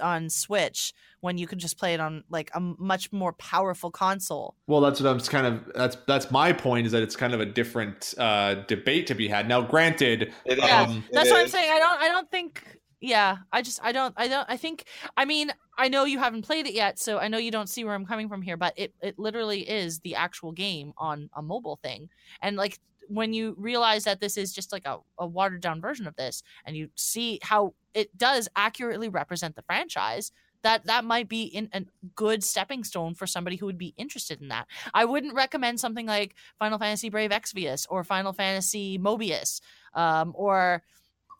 on 0.02 0.28
Switch 0.28 0.92
when 1.20 1.38
you 1.38 1.46
could 1.46 1.58
just 1.58 1.78
play 1.78 1.94
it 1.94 2.00
on 2.00 2.24
like 2.28 2.50
a 2.54 2.60
much 2.60 3.12
more 3.12 3.32
powerful 3.32 3.90
console? 3.90 4.54
Well, 4.66 4.80
that's 4.80 5.00
what 5.00 5.08
I'm 5.08 5.20
kind 5.20 5.46
of 5.46 5.72
that's 5.74 5.96
that's 6.06 6.30
my 6.30 6.52
point 6.52 6.86
is 6.86 6.92
that 6.92 7.02
it's 7.02 7.16
kind 7.16 7.32
of 7.32 7.40
a 7.40 7.46
different 7.46 8.12
uh, 8.18 8.54
debate 8.66 9.06
to 9.06 9.14
be 9.14 9.28
had. 9.28 9.48
Now, 9.48 9.62
granted, 9.62 10.32
It 10.44 10.58
is. 10.58 10.64
Yeah, 10.64 10.82
Um, 10.82 11.04
That's 11.12 11.28
It 11.28 11.32
what 11.32 11.40
I'm 11.40 11.48
saying. 11.48 11.70
I 11.72 11.78
don't 11.78 12.00
I 12.02 12.08
don't 12.08 12.30
think 12.30 12.79
yeah, 13.00 13.38
I 13.52 13.62
just 13.62 13.80
I 13.82 13.92
don't 13.92 14.14
I 14.16 14.28
don't 14.28 14.46
I 14.48 14.56
think 14.56 14.84
I 15.16 15.24
mean, 15.24 15.52
I 15.78 15.88
know 15.88 16.04
you 16.04 16.18
haven't 16.18 16.42
played 16.42 16.66
it 16.66 16.74
yet, 16.74 16.98
so 16.98 17.18
I 17.18 17.28
know 17.28 17.38
you 17.38 17.50
don't 17.50 17.68
see 17.68 17.84
where 17.84 17.94
I'm 17.94 18.06
coming 18.06 18.28
from 18.28 18.42
here, 18.42 18.56
but 18.56 18.74
it 18.76 18.94
it 19.02 19.18
literally 19.18 19.68
is 19.68 20.00
the 20.00 20.14
actual 20.16 20.52
game 20.52 20.92
on 20.98 21.30
a 21.34 21.42
mobile 21.42 21.78
thing. 21.82 22.10
And 22.42 22.56
like 22.56 22.78
when 23.08 23.32
you 23.32 23.56
realize 23.58 24.04
that 24.04 24.20
this 24.20 24.36
is 24.36 24.52
just 24.52 24.70
like 24.70 24.86
a, 24.86 24.98
a 25.18 25.26
watered 25.26 25.60
down 25.60 25.80
version 25.80 26.06
of 26.06 26.14
this 26.14 26.44
and 26.64 26.76
you 26.76 26.90
see 26.94 27.40
how 27.42 27.74
it 27.92 28.16
does 28.16 28.48
accurately 28.54 29.08
represent 29.08 29.56
the 29.56 29.62
franchise 29.62 30.30
that 30.62 30.84
that 30.86 31.04
might 31.04 31.28
be 31.28 31.44
in 31.44 31.68
a 31.72 31.82
good 32.14 32.44
stepping 32.44 32.84
stone 32.84 33.14
for 33.14 33.26
somebody 33.26 33.56
who 33.56 33.66
would 33.66 33.78
be 33.78 33.94
interested 33.96 34.40
in 34.40 34.48
that. 34.48 34.66
I 34.92 35.06
wouldn't 35.06 35.34
recommend 35.34 35.80
something 35.80 36.06
like 36.06 36.34
Final 36.58 36.78
Fantasy 36.78 37.08
Brave 37.08 37.30
Exvius 37.30 37.86
or 37.88 38.04
Final 38.04 38.32
Fantasy 38.32 38.98
Mobius 38.98 39.60
um, 39.94 40.32
or 40.36 40.82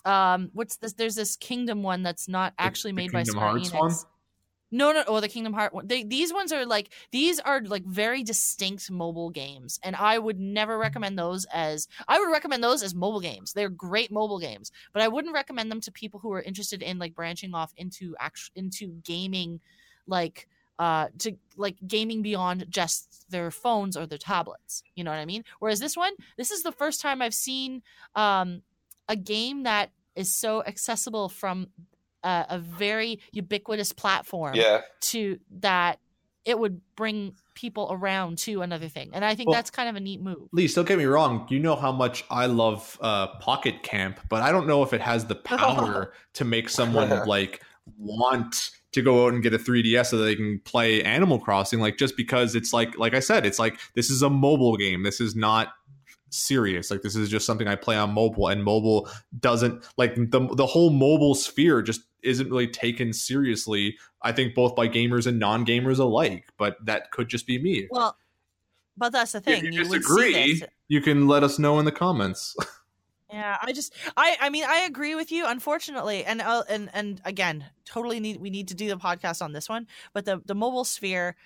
um, 0.04 0.50
what's 0.52 0.76
this? 0.76 0.94
There's 0.94 1.14
this 1.14 1.36
Kingdom 1.36 1.82
one 1.82 2.02
that's 2.02 2.28
not 2.28 2.54
actually 2.58 2.92
the 2.92 2.96
made 2.96 3.12
by 3.12 3.18
Kingdom 3.18 3.34
Square 3.34 3.48
Hearts 3.48 3.70
Enix. 3.70 3.78
one? 3.78 3.92
No, 4.72 4.92
no, 4.92 5.02
or 5.02 5.20
the 5.20 5.28
Kingdom 5.28 5.52
Heart 5.52 5.74
one. 5.74 5.86
They, 5.88 6.04
these 6.04 6.32
ones 6.32 6.52
are 6.52 6.64
like 6.64 6.90
these 7.10 7.40
are 7.40 7.60
like 7.60 7.84
very 7.84 8.22
distinct 8.22 8.88
mobile 8.90 9.30
games, 9.30 9.80
and 9.82 9.96
I 9.96 10.18
would 10.18 10.38
never 10.38 10.78
recommend 10.78 11.18
those 11.18 11.44
as 11.46 11.88
I 12.06 12.20
would 12.20 12.30
recommend 12.30 12.62
those 12.62 12.82
as 12.82 12.94
mobile 12.94 13.20
games. 13.20 13.52
They're 13.52 13.68
great 13.68 14.12
mobile 14.12 14.38
games, 14.38 14.70
but 14.92 15.02
I 15.02 15.08
wouldn't 15.08 15.34
recommend 15.34 15.70
them 15.70 15.80
to 15.82 15.92
people 15.92 16.20
who 16.20 16.32
are 16.32 16.42
interested 16.42 16.82
in 16.82 16.98
like 16.98 17.16
branching 17.16 17.52
off 17.52 17.72
into 17.76 18.14
act 18.20 18.50
into 18.54 18.88
gaming, 19.02 19.60
like 20.06 20.46
uh 20.78 21.08
to 21.18 21.36
like 21.56 21.76
gaming 21.86 22.22
beyond 22.22 22.64
just 22.70 23.28
their 23.28 23.50
phones 23.50 23.96
or 23.96 24.06
their 24.06 24.18
tablets. 24.18 24.84
You 24.94 25.02
know 25.02 25.10
what 25.10 25.18
I 25.18 25.26
mean? 25.26 25.44
Whereas 25.58 25.80
this 25.80 25.96
one, 25.96 26.12
this 26.36 26.52
is 26.52 26.62
the 26.62 26.72
first 26.72 27.00
time 27.00 27.20
I've 27.20 27.34
seen 27.34 27.82
um 28.14 28.62
a 29.10 29.16
game 29.16 29.64
that 29.64 29.90
is 30.16 30.32
so 30.32 30.62
accessible 30.64 31.28
from 31.28 31.66
a, 32.22 32.46
a 32.50 32.58
very 32.58 33.20
ubiquitous 33.32 33.92
platform 33.92 34.54
Yeah. 34.54 34.80
to 35.12 35.38
that 35.60 35.98
it 36.46 36.58
would 36.58 36.80
bring 36.96 37.34
people 37.54 37.88
around 37.90 38.38
to 38.38 38.62
another 38.62 38.88
thing 38.88 39.10
and 39.12 39.22
i 39.24 39.34
think 39.34 39.48
Well- 39.48 39.56
that's 39.58 39.70
kind 39.70 39.88
of 39.90 39.96
a 39.96 40.00
neat 40.00 40.20
move 40.22 40.48
Lise, 40.52 40.72
don't 40.74 40.88
get 40.88 40.96
me 40.98 41.04
wrong. 41.04 41.46
You 41.50 41.58
know 41.58 41.76
how 41.76 41.92
much 41.92 42.24
I 42.30 42.46
love 42.46 42.96
uh, 43.02 43.26
Pocket 43.40 43.82
Camp, 43.82 44.20
but 44.30 44.40
I 44.42 44.50
don't 44.52 44.66
know 44.66 44.82
if 44.82 44.92
it 44.94 45.00
has 45.02 45.26
the 45.26 45.34
power 45.34 46.12
to 46.34 46.44
make 46.44 46.68
someone 46.70 47.10
like 47.26 47.62
want 47.98 48.70
to 48.92 49.02
go 49.02 49.26
out 49.26 49.32
and 49.34 49.42
get 49.42 49.54
a 49.54 49.58
3DS 49.58 50.06
so 50.06 50.18
they 50.18 50.34
can 50.34 50.58
play 50.64 51.02
Animal 51.04 51.38
Crossing. 51.38 51.78
Like 51.80 51.96
just 51.98 52.16
because 52.16 52.54
it's 52.54 52.72
like, 52.72 52.98
like 52.98 53.14
I 53.14 53.20
said, 53.20 53.46
it's 53.46 53.58
like 53.58 53.78
this 53.94 54.10
is 54.10 54.22
a 54.22 54.30
mobile 54.30 54.76
game. 54.76 55.02
This 55.02 55.20
is 55.20 55.36
not 55.36 55.68
serious. 56.30 56.90
Like 56.90 57.02
this 57.02 57.16
is 57.16 57.28
just 57.28 57.46
something 57.46 57.68
I 57.68 57.76
play 57.76 57.96
on 57.96 58.12
mobile, 58.12 58.48
and 58.48 58.62
mobile 58.64 59.08
doesn't 59.38 59.84
like 59.96 60.14
the 60.14 60.48
the 60.54 60.66
whole 60.66 60.90
mobile 60.90 61.34
sphere 61.34 61.82
just 61.82 62.02
isn't 62.22 62.50
really 62.50 62.68
taken 62.68 63.12
seriously. 63.12 63.96
I 64.22 64.32
think 64.32 64.54
both 64.54 64.74
by 64.76 64.88
gamers 64.88 65.26
and 65.26 65.38
non 65.38 65.64
gamers 65.66 65.98
alike. 65.98 66.46
But 66.56 66.76
that 66.84 67.10
could 67.10 67.28
just 67.28 67.46
be 67.46 67.60
me. 67.60 67.88
well 67.90 68.16
but 68.96 69.12
that's 69.12 69.32
the 69.32 69.38
If 69.38 69.44
thing 69.44 69.64
you 69.64 69.82
disagree, 69.82 70.62
you 70.88 71.00
can 71.00 71.26
let 71.26 71.42
us 71.42 71.58
know 71.58 71.78
in 71.78 71.84
the 71.86 71.92
comments. 71.92 72.54
Yeah, 73.32 73.58
I 73.62 73.72
just 73.72 73.94
I 74.16 74.36
I 74.40 74.50
mean 74.50 74.64
I 74.66 74.80
agree 74.80 75.14
with 75.14 75.30
you 75.30 75.46
unfortunately 75.46 76.24
and 76.24 76.40
uh, 76.40 76.64
and 76.68 76.90
and 76.92 77.20
again 77.24 77.64
totally 77.84 78.18
need 78.18 78.40
we 78.40 78.50
need 78.50 78.66
to 78.68 78.74
do 78.74 78.88
the 78.88 78.96
podcast 78.96 79.40
on 79.40 79.52
this 79.52 79.68
one 79.68 79.86
but 80.12 80.24
the 80.24 80.42
the 80.46 80.54
mobile 80.56 80.84
sphere 80.84 81.36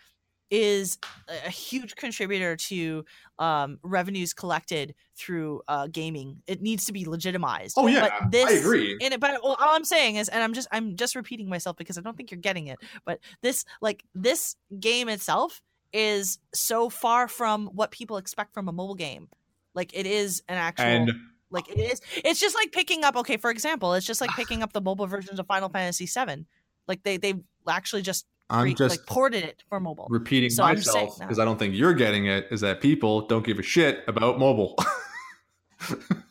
is 0.63 0.99
a 1.29 1.51
huge 1.51 1.97
contributor 1.97 2.57
to 2.57 3.05
um 3.39 3.79
revenues 3.83 4.33
collected 4.33 4.95
through 5.17 5.63
uh 5.69 5.87
gaming. 5.89 6.43
It 6.47 6.63
needs 6.63 6.85
to 6.87 6.93
be 6.93 7.05
legitimized. 7.05 7.75
Oh 7.77 7.87
yeah, 7.87 8.09
but 8.21 8.31
this 8.31 8.51
I 8.51 8.53
agree. 8.55 8.97
in 9.01 9.13
it 9.13 9.21
but 9.21 9.41
all 9.43 9.57
i'm 9.59 9.85
saying 9.85 10.17
is 10.17 10.29
and 10.29 10.43
i'm 10.43 10.55
just 10.55 10.69
i'm 10.73 10.97
just 10.97 11.15
repeating 11.17 11.49
myself 11.49 11.77
because 11.77 11.99
i 11.99 12.01
don't 12.01 12.17
think 12.17 12.31
you're 12.31 12.41
getting 12.41 12.67
it 12.69 12.79
but 13.05 13.21
this 13.43 13.65
like 13.81 14.05
this 14.15 14.57
game 14.81 15.09
itself 15.09 15.61
is 15.95 16.39
so 16.53 16.91
far 16.91 17.29
from 17.29 17.69
what 17.69 17.93
people 17.93 18.17
expect 18.17 18.53
from 18.53 18.69
a 18.69 18.73
mobile 18.73 18.97
game. 18.97 19.29
Like 19.75 19.97
it 19.97 20.07
is 20.07 20.43
an 20.49 20.57
actual 20.57 20.87
And 20.87 21.13
like 21.51 21.71
it 21.71 21.79
is 21.79 22.01
it's 22.25 22.41
just 22.41 22.57
like 22.57 22.73
picking 22.73 23.05
up 23.05 23.17
okay 23.17 23.37
for 23.37 23.51
example 23.51 23.95
it's 23.95 24.07
just 24.07 24.21
like 24.21 24.31
picking 24.37 24.63
up 24.63 24.73
the 24.73 24.81
mobile 24.81 25.07
versions 25.07 25.39
of 25.39 25.47
final 25.47 25.69
fantasy 25.69 26.07
7 26.07 26.47
like 26.89 27.03
they 27.05 27.17
they 27.17 27.35
actually 27.69 28.03
just 28.03 28.27
I'm 28.51 28.65
re- 28.65 28.75
just 28.75 28.99
like 28.99 29.07
ported 29.07 29.45
it 29.45 29.63
for 29.69 29.81
mobile 29.81 30.07
repeating 30.11 30.51
So 30.51 30.65
I'm 30.65 30.77
just 30.77 30.93
saying 30.93 31.07
myself 31.07 31.21
because 31.21 31.39
I 31.39 31.45
don't 31.45 31.59
think 31.59 31.75
you're 31.75 31.95
getting 31.95 32.27
it. 32.27 32.47
Is 32.51 32.61
that 32.61 32.81
people 32.81 33.27
don't 33.27 33.45
give 33.45 33.59
a 33.59 33.63
shit 33.63 34.05
about 34.07 34.39
mobile? 34.39 34.77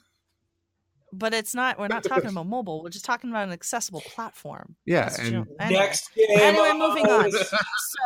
but 1.13 1.33
it's 1.33 1.53
not 1.53 1.79
we're 1.79 1.87
not 1.87 2.03
talking 2.03 2.29
about 2.29 2.47
mobile 2.47 2.81
we're 2.81 2.89
just 2.89 3.05
talking 3.05 3.29
about 3.29 3.47
an 3.47 3.53
accessible 3.53 4.01
platform 4.01 4.75
yeah, 4.85 5.03
That's 5.03 5.19
and. 5.19 5.27
Anyway. 5.27 5.47
Next 5.59 6.13
game. 6.15 6.25
Anyway, 6.39 6.71
moving 6.73 7.05
on. 7.05 7.25
on. 7.25 7.31
so 7.31 7.47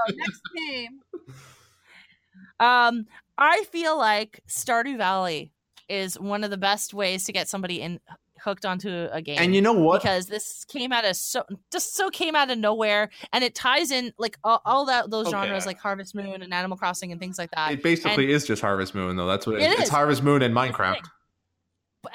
next 0.09 0.41
game 0.55 0.99
um 2.59 3.05
i 3.37 3.63
feel 3.71 3.97
like 3.97 4.41
stardew 4.47 4.97
valley 4.97 5.51
is 5.87 6.19
one 6.19 6.43
of 6.43 6.49
the 6.49 6.57
best 6.57 6.93
ways 6.93 7.23
to 7.25 7.31
get 7.31 7.47
somebody 7.47 7.81
in 7.81 7.99
hooked 8.43 8.65
onto 8.65 9.07
a 9.11 9.21
game 9.21 9.37
and 9.39 9.53
you 9.55 9.61
know 9.61 9.73
what? 9.73 10.01
because 10.01 10.27
this 10.27 10.65
came 10.65 10.91
out 10.91 11.05
of 11.05 11.15
so 11.15 11.43
just 11.71 11.95
so 11.95 12.09
came 12.09 12.35
out 12.35 12.49
of 12.51 12.57
nowhere 12.57 13.09
and 13.33 13.43
it 13.43 13.55
ties 13.55 13.91
in 13.91 14.13
like 14.17 14.37
all, 14.43 14.61
all 14.65 14.85
that 14.85 15.09
those 15.09 15.27
Okay. 15.27 15.37
genres 15.37 15.65
like 15.65 15.79
harvest 15.79 16.15
moon 16.15 16.41
and 16.41 16.53
animal 16.53 16.77
crossing 16.77 17.11
and 17.11 17.19
things 17.21 17.37
like 17.37 17.51
that 17.51 17.71
It 17.71 17.83
basically 17.83 18.31
is 18.31 18.45
just 18.45 18.61
Harvest 18.61 18.93
Moon, 18.95 19.15
though. 19.15 19.27
That's 19.27 19.45
what 19.47 19.55
it 19.57 19.61
It 19.63 19.71
is. 19.73 19.79
It's. 19.81 19.89
Harvest 19.89 20.23
Moon 20.23 20.41
and 20.41 20.53
Minecraft. 20.55 21.01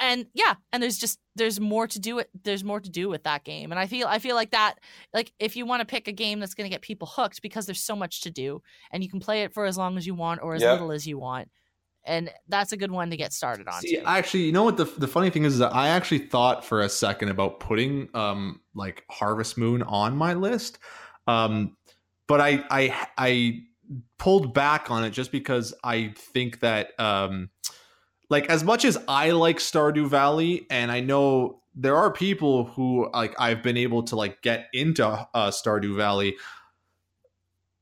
and 0.00 0.26
yeah 0.32 0.54
and 0.72 0.82
there's 0.82 0.96
just 0.96 1.18
there's 1.34 1.60
more 1.60 1.86
to 1.86 1.98
do 2.00 2.18
it 2.18 2.30
there's 2.44 2.64
more 2.64 2.80
to 2.80 2.88
do 2.88 3.08
with 3.10 3.24
that 3.24 3.44
game 3.44 3.70
and 3.72 3.78
i 3.78 3.86
feel 3.86 4.06
i 4.08 4.18
feel 4.18 4.34
like 4.34 4.50
that 4.52 4.76
like 5.12 5.32
if 5.38 5.54
you 5.54 5.66
want 5.66 5.80
to 5.80 5.86
pick 5.86 6.08
a 6.08 6.12
game 6.12 6.40
that's 6.40 6.54
going 6.54 6.64
to 6.64 6.74
get 6.74 6.80
people 6.80 7.06
hooked 7.06 7.42
because 7.42 7.66
there's 7.66 7.82
so 7.82 7.94
much 7.94 8.22
to 8.22 8.30
do 8.30 8.62
and 8.90 9.02
you 9.02 9.10
can 9.10 9.20
play 9.20 9.42
it 9.42 9.52
for 9.52 9.66
as 9.66 9.76
long 9.76 9.98
as 9.98 10.06
you 10.06 10.14
want 10.14 10.40
or 10.42 10.54
as 10.54 10.62
Yeah. 10.62 10.72
little 10.72 10.92
as 10.92 11.06
you 11.06 11.18
want 11.18 11.48
and 12.04 12.30
that's 12.48 12.72
a 12.72 12.76
good 12.76 12.90
one 12.90 13.10
to 13.10 13.16
get 13.16 13.32
started 13.32 13.68
on 13.68 13.80
See, 13.80 13.96
too. 13.96 14.02
actually, 14.04 14.44
you 14.44 14.52
know 14.52 14.64
what 14.64 14.76
the 14.76 14.84
the 14.84 15.08
funny 15.08 15.30
thing 15.30 15.44
is, 15.44 15.54
is 15.54 15.58
that 15.60 15.74
I 15.74 15.88
actually 15.88 16.18
thought 16.18 16.64
for 16.64 16.80
a 16.80 16.88
second 16.88 17.28
about 17.28 17.60
putting 17.60 18.08
um 18.14 18.60
like 18.74 19.04
Harvest 19.10 19.56
Moon 19.56 19.82
on 19.82 20.16
my 20.16 20.34
list, 20.34 20.78
um, 21.26 21.76
but 22.26 22.40
I 22.40 22.64
I 22.70 23.08
I 23.16 23.60
pulled 24.18 24.54
back 24.54 24.90
on 24.90 25.04
it 25.04 25.10
just 25.10 25.32
because 25.32 25.74
I 25.84 26.14
think 26.16 26.60
that 26.60 26.98
um 26.98 27.50
like 28.30 28.46
as 28.46 28.64
much 28.64 28.84
as 28.84 28.98
I 29.08 29.30
like 29.30 29.58
Stardew 29.58 30.08
Valley, 30.08 30.66
and 30.70 30.90
I 30.90 31.00
know 31.00 31.62
there 31.74 31.96
are 31.96 32.12
people 32.12 32.64
who 32.64 33.08
like 33.12 33.34
I've 33.38 33.62
been 33.62 33.76
able 33.76 34.02
to 34.04 34.16
like 34.16 34.42
get 34.42 34.68
into 34.72 35.06
uh, 35.06 35.50
Stardew 35.50 35.96
Valley 35.96 36.36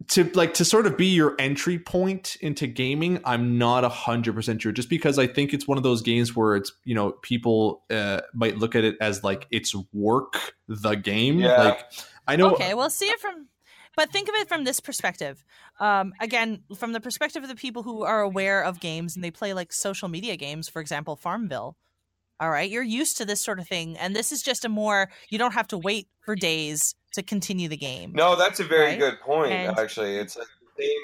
to 0.09 0.25
like 0.35 0.55
to 0.55 0.65
sort 0.65 0.87
of 0.87 0.97
be 0.97 1.07
your 1.07 1.35
entry 1.39 1.79
point 1.79 2.37
into 2.41 2.67
gaming 2.67 3.21
i'm 3.25 3.59
not 3.59 3.85
a 3.85 3.89
hundred 3.89 4.35
percent 4.35 4.61
sure 4.63 4.73
just 4.73 4.89
because 4.89 5.19
i 5.19 5.27
think 5.27 5.53
it's 5.53 5.69
one 5.69 5.77
of 5.77 5.85
those 5.85 6.03
games 6.03 6.35
where 6.35 6.57
it's 6.57 6.73
you 6.85 6.95
know 6.95 7.13
people 7.23 7.83
uh, 7.91 8.21
might 8.33 8.57
look 8.59 8.75
at 8.75 8.85
it 8.85 8.97
as 9.01 9.23
like 9.23 9.47
it's 9.51 9.75
work 9.93 10.55
the 10.69 10.95
game 10.95 11.39
Yeah. 11.39 11.63
like 11.63 11.85
i 12.27 12.37
know 12.37 12.53
okay 12.55 12.75
well 12.75 12.91
see 12.91 13.07
it 13.07 13.21
from 13.21 13.49
but 13.97 14.11
think 14.11 14.29
of 14.29 14.35
it 14.37 14.49
from 14.49 14.65
this 14.65 14.81
perspective 14.81 15.45
um, 15.81 16.13
again 16.21 16.63
from 16.77 16.93
the 16.93 17.01
perspective 17.01 17.43
of 17.43 17.49
the 17.49 17.55
people 17.55 17.83
who 17.83 18.03
are 18.03 18.23
aware 18.23 18.63
of 18.63 18.81
games 18.81 19.17
and 19.17 19.25
they 19.25 19.31
play 19.31 19.53
like 19.53 19.73
social 19.73 20.09
media 20.09 20.37
games 20.37 20.69
for 20.69 20.81
example 20.81 21.17
farmville 21.17 21.77
all 22.41 22.51
right 22.51 22.71
you're 22.71 22.83
used 22.83 23.17
to 23.19 23.25
this 23.25 23.41
sort 23.41 23.59
of 23.61 23.69
thing 23.69 23.97
and 23.99 24.17
this 24.17 24.33
is 24.33 24.43
just 24.43 24.65
a 24.65 24.69
more 24.69 25.11
you 25.29 25.39
don't 25.39 25.53
have 25.55 25.69
to 25.69 25.79
wait 25.79 26.09
for 26.25 26.35
days 26.35 26.95
to 27.13 27.23
continue 27.23 27.69
the 27.69 27.77
game 27.77 28.13
No, 28.15 28.37
that's 28.37 28.61
a 28.61 28.65
very 28.65 28.91
Right? 28.93 28.99
good 28.99 29.21
point. 29.21 29.53
And- 29.53 29.79
actually, 29.79 30.17
it's 30.17 30.37
like 30.37 30.47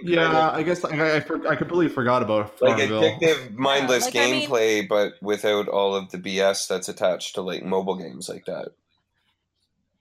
yeah 0.04 0.48
of- 0.48 0.54
i 0.54 0.62
guess 0.62 0.82
I, 0.84 1.16
I, 1.16 1.20
for- 1.20 1.46
I 1.46 1.54
completely 1.54 1.88
forgot 1.88 2.22
about 2.22 2.60
like 2.62 2.78
addictive, 2.78 3.52
mindless 3.52 4.04
like, 4.06 4.16
I 4.16 4.30
mean- 4.30 4.48
gameplay, 4.48 4.88
but 4.88 5.14
without 5.20 5.68
all 5.68 5.94
of 5.94 6.10
the 6.10 6.18
BS 6.18 6.66
that's 6.68 6.88
attached 6.88 7.34
to 7.34 7.42
like 7.42 7.62
mobile 7.62 7.96
games 7.96 8.28
like 8.28 8.46
that. 8.46 8.68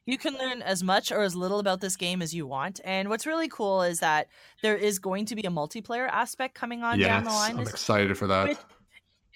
you 0.06 0.18
can 0.18 0.36
learn 0.38 0.62
as 0.62 0.84
much 0.84 1.12
or 1.12 1.22
as 1.24 1.36
little 1.36 1.60
about 1.60 1.82
this 1.82 1.95
game 1.98 2.22
as 2.22 2.34
you 2.34 2.45
want 2.48 2.80
and 2.86 3.10
what's 3.10 3.26
really 3.26 3.48
cool 3.49 3.82
is 3.82 3.99
that 3.99 4.28
there 4.62 4.78
is 4.78 4.99
going 4.99 5.26
to 5.26 5.36
be 5.36 5.41
a 5.41 5.49
multiplayer 5.49 6.07
aspect 6.07 6.53
coming 6.56 6.84
on 6.84 6.99
down 6.99 7.24
the 7.24 7.30
line 7.32 7.57
i'm 7.57 7.68
excited 7.68 8.16
for 8.18 8.28
that 8.28 8.48
Which 8.49 8.57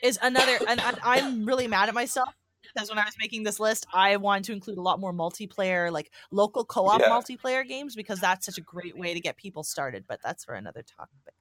is 0.04 0.18
another 0.22 0.58
and, 0.68 0.80
and 0.80 0.98
i'm 1.04 1.46
really 1.46 1.68
mad 1.68 1.90
at 1.90 1.96
myself 1.96 2.30
because 2.74 2.90
when 2.90 2.98
i 3.00 3.04
was 3.06 3.16
making 3.20 3.44
this 3.44 3.60
list 3.60 3.86
i 3.94 4.16
wanted 4.18 4.44
to 4.44 4.54
include 4.54 4.78
a 4.78 4.82
lot 4.82 5.00
more 5.00 5.14
multiplayer 5.14 5.92
like 5.92 6.12
local 6.32 6.64
co-op 6.66 7.00
Yeah. 7.00 7.10
multiplayer 7.10 7.68
games 7.68 7.96
because 7.96 8.20
that's 8.20 8.46
such 8.46 8.58
a 8.58 8.62
great 8.62 8.98
way 8.98 9.14
to 9.14 9.20
get 9.20 9.38
people 9.38 9.64
started 9.64 10.06
but 10.08 10.20
that's 10.24 10.44
for 10.46 10.54
another 10.56 10.84
topic 10.84 11.34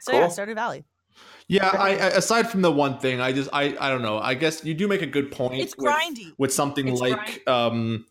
so 0.00 0.12
yeah 0.12 0.26
Cool. 0.28 0.28
stardew 0.46 0.54
valley 0.54 0.84
yeah 1.48 1.68
I, 1.68 1.90
I 1.90 2.06
aside 2.08 2.48
from 2.50 2.62
the 2.62 2.72
one 2.72 2.98
thing 2.98 3.20
i 3.20 3.32
just 3.32 3.50
i 3.52 3.76
i 3.78 3.90
don't 3.90 4.02
know 4.02 4.18
i 4.18 4.34
guess 4.34 4.64
you 4.64 4.72
do 4.74 4.88
make 4.88 5.02
a 5.02 5.06
good 5.06 5.30
point 5.30 5.60
it's 5.60 5.76
with- 5.76 5.92
grindy 5.92 6.32
with 6.38 6.52
something 6.52 6.88
It's 6.88 7.00
like 7.00 7.46
um 7.48 8.06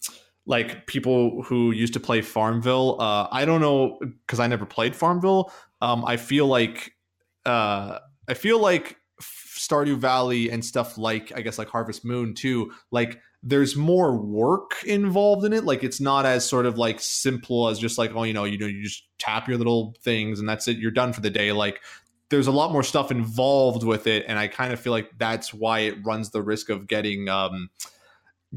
like 0.48 0.88
people 0.88 1.44
who 1.44 1.72
used 1.72 1.94
to 1.94 2.00
play 2.00 2.22
Farmville. 2.22 3.00
Uh 3.00 3.28
I 3.32 3.46
don't 3.46 3.62
know 3.62 4.00
because 4.02 4.40
I 4.40 4.48
never 4.48 4.66
played 4.66 4.96
Farmville. 4.96 5.52
Um 5.82 6.04
I 6.04 6.18
feel 6.18 6.48
like 6.48 6.94
uh 7.46 8.00
I 8.28 8.34
feel 8.34 8.60
like 8.60 8.98
Stardew 9.72 9.98
Valley 9.98 10.50
and 10.50 10.64
stuff 10.64 10.98
like 10.98 11.32
I 11.36 11.42
guess 11.42 11.58
like 11.58 11.70
Harvest 11.70 12.04
Moon 12.04 12.34
too, 12.34 12.72
like 12.92 13.20
there's 13.44 13.76
more 13.76 14.16
work 14.16 14.84
involved 14.84 15.46
in 15.46 15.54
it. 15.54 15.64
Like 15.64 15.84
it's 15.84 16.00
not 16.00 16.26
as 16.26 16.48
sort 16.48 16.66
of 16.66 16.78
like 16.78 17.00
simple 17.00 17.70
as 17.70 17.80
just 17.80 17.98
like, 17.98 18.12
oh, 18.14 18.24
you 18.24 18.34
know, 18.34 18.44
you 18.44 18.58
know, 18.58 18.68
you 18.68 18.84
just 18.84 19.04
tap 19.18 19.48
your 19.48 19.58
little 19.58 19.96
things 20.04 20.40
and 20.40 20.48
that's 20.48 20.68
it, 20.68 20.78
you're 20.78 20.92
done 20.92 21.14
for 21.14 21.22
the 21.22 21.30
day. 21.30 21.52
Like 21.52 21.82
there's 22.30 22.48
a 22.48 22.52
lot 22.52 22.72
more 22.72 22.84
stuff 22.84 23.12
involved 23.12 23.84
with 23.84 24.08
it, 24.08 24.26
and 24.28 24.40
I 24.40 24.48
kind 24.48 24.72
of 24.72 24.80
feel 24.80 24.94
like 24.94 25.12
that's 25.18 25.54
why 25.54 25.80
it 25.80 25.98
runs 26.04 26.32
the 26.32 26.42
risk 26.42 26.70
of 26.70 26.88
getting 26.88 27.30
um 27.30 27.70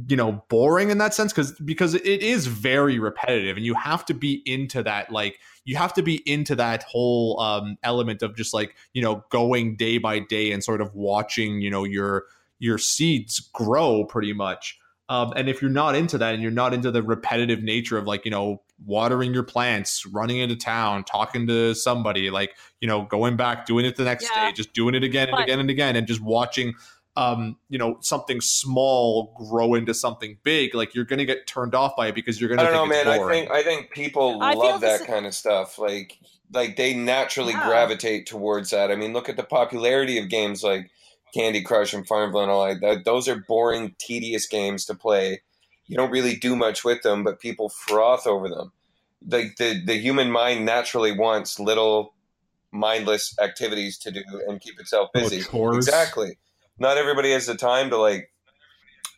you 0.09 0.17
know 0.17 0.43
boring 0.49 0.91
in 0.91 0.99
that 0.99 1.15
sense 1.15 1.33
because 1.33 1.53
because 1.61 1.95
it 1.95 2.05
is 2.05 2.49
very 2.49 2.99
repetitive 2.99 3.57
and 3.57 3.65
you 3.65 3.75
have 3.75 4.05
to 4.05 4.13
be 4.13 4.43
into 4.45 4.83
that 4.83 5.11
like 5.13 5.39
you 5.65 5.77
have 5.77 5.93
to 5.95 6.03
be 6.03 6.17
into 6.27 6.57
that 6.57 6.83
whole 6.83 7.39
um 7.41 7.77
element 7.85 8.21
of 8.21 8.35
just 8.37 8.53
like 8.53 8.75
you 8.93 9.01
know 9.01 9.23
going 9.31 9.77
day 9.77 9.99
by 9.99 10.19
day 10.19 10.51
and 10.51 10.65
sort 10.65 10.81
of 10.81 10.93
watching 10.97 11.61
you 11.61 11.71
know 11.71 11.85
your 11.85 12.25
your 12.59 12.77
seeds 12.77 13.39
grow 13.53 14.05
pretty 14.05 14.33
much 14.33 14.77
um 15.09 15.33
and 15.37 15.49
if 15.49 15.63
you're 15.63 15.71
not 15.71 15.95
into 15.95 16.19
that 16.19 16.35
and 16.35 16.43
you're 16.43 16.51
not 16.51 16.75
into 16.75 16.91
the 16.91 17.03
repetitive 17.03 17.63
nature 17.63 17.97
of 17.97 18.05
like 18.05 18.25
you 18.25 18.33
know 18.33 18.61
watering 18.85 19.33
your 19.33 19.45
plants 19.45 20.05
running 20.07 20.39
into 20.39 20.57
town 20.57 21.05
talking 21.05 21.47
to 21.47 21.73
somebody 21.73 22.31
like 22.31 22.57
you 22.81 22.89
know 22.89 23.03
going 23.03 23.37
back 23.37 23.65
doing 23.65 23.85
it 23.85 23.95
the 23.95 24.03
next 24.03 24.29
Yeah. 24.35 24.47
day 24.47 24.53
just 24.53 24.73
doing 24.73 24.97
it 24.97 25.05
again 25.05 25.29
and 25.29 25.37
But- 25.37 25.45
again 25.45 25.61
and 25.61 25.71
again 25.71 25.95
and 25.95 26.05
just 26.09 26.21
watching 26.21 26.75
um, 27.17 27.57
you 27.69 27.79
know, 27.79 27.99
something 28.01 28.41
small 28.41 29.33
grow 29.37 29.75
into 29.75 29.95
something 29.95 30.37
big, 30.43 30.75
like 30.75 30.95
you're 30.95 31.05
gonna 31.05 31.25
get 31.25 31.47
turned 31.47 31.75
off 31.75 31.95
by 31.97 32.09
it 32.09 32.15
because 32.15 32.41
you're 32.41 32.51
gonna 32.51 32.65
don't 32.65 32.73
know, 32.73 32.81
think 32.93 33.07
man. 33.07 33.15
it's 33.15 33.25
I 33.25 33.29
think 33.31 33.51
I 33.51 33.63
think 33.63 33.91
people 33.91 34.43
I 34.43 34.53
feel 34.53 34.61
love 34.63 34.81
this 34.81 34.99
that 34.99 35.01
is- 35.03 35.07
kind 35.07 35.27
of 35.27 35.35
stuff. 35.35 35.79
Like 35.79 36.19
like 36.53 36.77
they 36.77 36.95
naturally 36.95 37.53
Yeah. 37.53 37.67
gravitate 37.67 38.27
towards 38.27 38.71
that. 38.71 38.91
I 38.91 38.97
mean, 38.97 39.13
look 39.13 39.29
at 39.29 39.37
the 39.37 39.45
popularity 39.45 40.19
of 40.19 40.29
games 40.29 40.63
like 40.65 40.91
Candy 41.33 41.63
Crush 41.63 41.93
and 41.95 42.07
Farmville 42.07 42.43
and 42.43 42.51
all 42.51 42.61
like 42.61 42.81
that. 42.81 43.05
Those 43.05 43.29
are 43.29 43.37
boring, 43.49 43.95
tedious 43.99 44.47
games 44.47 44.85
to 44.87 44.95
play. 44.95 45.43
You 45.87 45.97
don't 45.97 46.11
really 46.11 46.37
do 46.37 46.55
much 46.57 46.85
with 46.85 47.03
them, 47.03 47.25
but 47.25 47.41
people 47.41 47.69
froth 47.69 48.27
over 48.27 48.49
them. 48.49 48.73
Like 49.27 49.57
the 49.57 49.81
the 49.85 49.95
human 49.99 50.31
mind 50.31 50.65
naturally 50.67 51.13
wants 51.17 51.59
little 51.61 52.15
mindless 52.73 53.35
activities 53.41 53.99
to 53.99 54.11
do 54.11 54.23
and 54.49 54.61
keep 54.61 54.81
itself 54.81 55.11
busy. 55.15 55.43
chores. 55.43 55.87
Exactly. 55.87 56.39
Not 56.79 56.99
everybody 56.99 57.33
has 57.33 57.47
the 57.47 57.55
time 57.55 57.91
to 57.91 57.97
like 57.97 58.31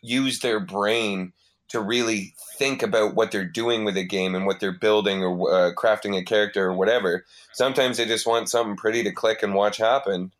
use 0.01 0.39
their 0.39 0.59
brain 0.59 1.33
to 1.69 1.81
really 1.81 2.33
think 2.57 2.81
about 2.81 3.15
what 3.15 3.31
they're 3.31 3.45
doing 3.45 3.83
with 3.83 3.97
a 3.97 4.03
game 4.03 4.35
and 4.35 4.45
what 4.45 4.59
they're 4.59 4.71
building 4.71 5.23
or 5.23 5.53
uh, 5.53 5.73
crafting 5.73 6.17
a 6.17 6.23
character 6.23 6.65
or 6.65 6.73
whatever. 6.73 7.25
Sometimes 7.53 7.97
they 7.97 8.05
just 8.05 8.25
want 8.25 8.49
something 8.49 8.77
pretty 8.77 9.03
to 9.03 9.11
click 9.11 9.43
and 9.43 9.53
watch 9.53 9.77
happen. 9.77 10.31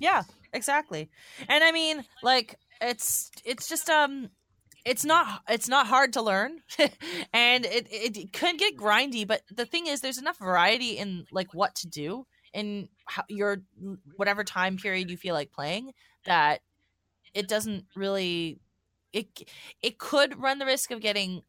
Yeah, 0.00 0.22
exactly. 0.52 1.10
And 1.48 1.62
I 1.62 1.72
mean, 1.72 2.04
like 2.22 2.56
it's 2.80 3.30
it's 3.44 3.68
just 3.68 3.90
um 3.90 4.30
it's 4.84 5.04
not 5.04 5.42
it's 5.48 5.68
not 5.68 5.88
hard 5.88 6.12
to 6.14 6.22
learn 6.22 6.60
and 7.32 7.66
it 7.66 7.88
it 7.90 8.32
could 8.32 8.58
get 8.58 8.76
grindy, 8.76 9.26
but 9.26 9.42
the 9.50 9.66
thing 9.66 9.86
is 9.86 10.00
there's 10.00 10.18
enough 10.18 10.38
variety 10.38 10.92
in 10.92 11.26
like 11.32 11.52
what 11.52 11.74
to 11.76 11.88
do 11.88 12.26
in 12.52 12.88
your 13.28 13.62
whatever 14.16 14.44
time 14.44 14.76
period 14.76 15.10
you 15.10 15.16
feel 15.16 15.34
like 15.34 15.52
playing 15.52 15.92
that 16.24 16.60
it 17.34 17.48
doesn't 17.48 17.84
really 17.94 18.58
it 19.12 19.26
it 19.82 19.98
could 19.98 20.40
run 20.40 20.58
the 20.58 20.66
risk 20.66 20.90
of 20.90 21.00
getting 21.00 21.42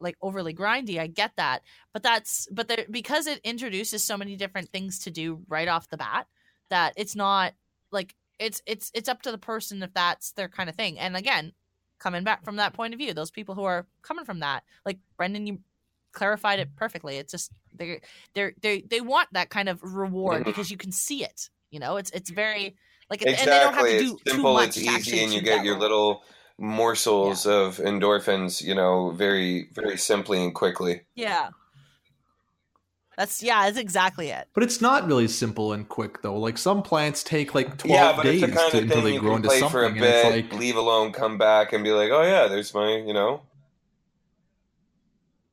like 0.00 0.16
overly 0.22 0.54
grindy. 0.54 0.98
I 0.98 1.06
get 1.06 1.32
that. 1.36 1.62
But 1.92 2.02
that's 2.02 2.48
but 2.50 2.68
there 2.68 2.84
because 2.90 3.26
it 3.26 3.40
introduces 3.44 4.04
so 4.04 4.16
many 4.16 4.36
different 4.36 4.70
things 4.70 4.98
to 5.00 5.10
do 5.10 5.40
right 5.48 5.68
off 5.68 5.88
the 5.88 5.96
bat 5.96 6.26
that 6.70 6.92
it's 6.96 7.16
not 7.16 7.54
like 7.90 8.14
it's 8.38 8.62
it's 8.66 8.90
it's 8.94 9.08
up 9.08 9.22
to 9.22 9.30
the 9.32 9.38
person 9.38 9.82
if 9.82 9.92
that's 9.94 10.32
their 10.32 10.48
kind 10.48 10.68
of 10.68 10.76
thing. 10.76 10.98
And 10.98 11.16
again, 11.16 11.52
coming 11.98 12.24
back 12.24 12.44
from 12.44 12.56
that 12.56 12.74
point 12.74 12.94
of 12.94 12.98
view, 12.98 13.14
those 13.14 13.30
people 13.30 13.54
who 13.54 13.64
are 13.64 13.86
coming 14.02 14.24
from 14.24 14.40
that, 14.40 14.62
like 14.84 14.98
Brendan, 15.16 15.46
you 15.46 15.58
clarified 16.12 16.58
it 16.58 16.74
perfectly. 16.76 17.16
It's 17.16 17.32
just 17.32 17.50
they 17.74 18.00
they 18.34 18.52
they 18.60 18.80
they 18.82 19.00
want 19.00 19.28
that 19.32 19.50
kind 19.50 19.68
of 19.68 19.82
reward 19.82 20.42
Mhm. 20.42 20.46
because 20.46 20.70
you 20.70 20.76
can 20.76 20.92
see 20.92 21.24
it. 21.24 21.48
You 21.70 21.80
know, 21.80 21.96
it's 21.96 22.10
it's 22.10 22.30
very 22.30 22.76
like 23.10 23.22
Exactly. 23.22 23.42
and 23.42 23.52
they 23.52 23.64
don't 23.64 23.74
have 23.74 23.86
to 23.86 23.94
it's 23.96 24.10
do 24.10 24.18
too 24.24 24.30
simple, 24.30 24.54
much 24.54 24.68
it's 24.68 24.78
easy, 24.78 25.22
and 25.22 25.32
you 25.32 25.40
get 25.42 25.64
your 25.64 25.74
goal. 25.74 25.80
little 25.82 26.22
morsels 26.58 27.46
of 27.46 27.76
endorphins, 27.78 28.62
you 28.62 28.74
know, 28.74 29.10
very, 29.10 29.68
very 29.72 29.96
simply 29.96 30.42
and 30.42 30.54
quickly. 30.54 31.02
Yeah. 31.14 31.50
That's 33.16 33.42
yeah, 33.42 33.64
that's 33.64 33.78
exactly 33.78 34.28
it. 34.28 34.46
But 34.54 34.62
it's 34.62 34.80
not 34.80 35.06
really 35.08 35.26
simple 35.26 35.72
and 35.72 35.88
quick 35.88 36.22
though. 36.22 36.38
Like 36.38 36.56
some 36.56 36.82
plants 36.82 37.24
take 37.24 37.52
like 37.52 37.76
twelve 37.76 38.16
Yeah, 38.18 38.22
days 38.22 38.40
the 38.42 38.48
kind 38.48 38.70
to, 38.70 38.78
until 38.78 39.02
they 39.02 39.18
grow 39.18 39.34
into 39.36 39.50
something, 39.50 39.68
for 39.70 39.82
a 39.82 39.86
and 39.88 39.96
bit, 39.98 40.24
it's 40.24 40.52
like 40.52 40.60
leave 40.60 40.76
alone, 40.76 41.12
come 41.12 41.36
back, 41.36 41.72
and 41.72 41.82
be 41.82 41.90
like, 41.90 42.10
oh 42.12 42.22
yeah, 42.22 42.46
there's 42.46 42.72
my, 42.72 43.02
you 43.04 43.12
know. 43.12 43.42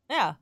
Yeah. 0.10 0.34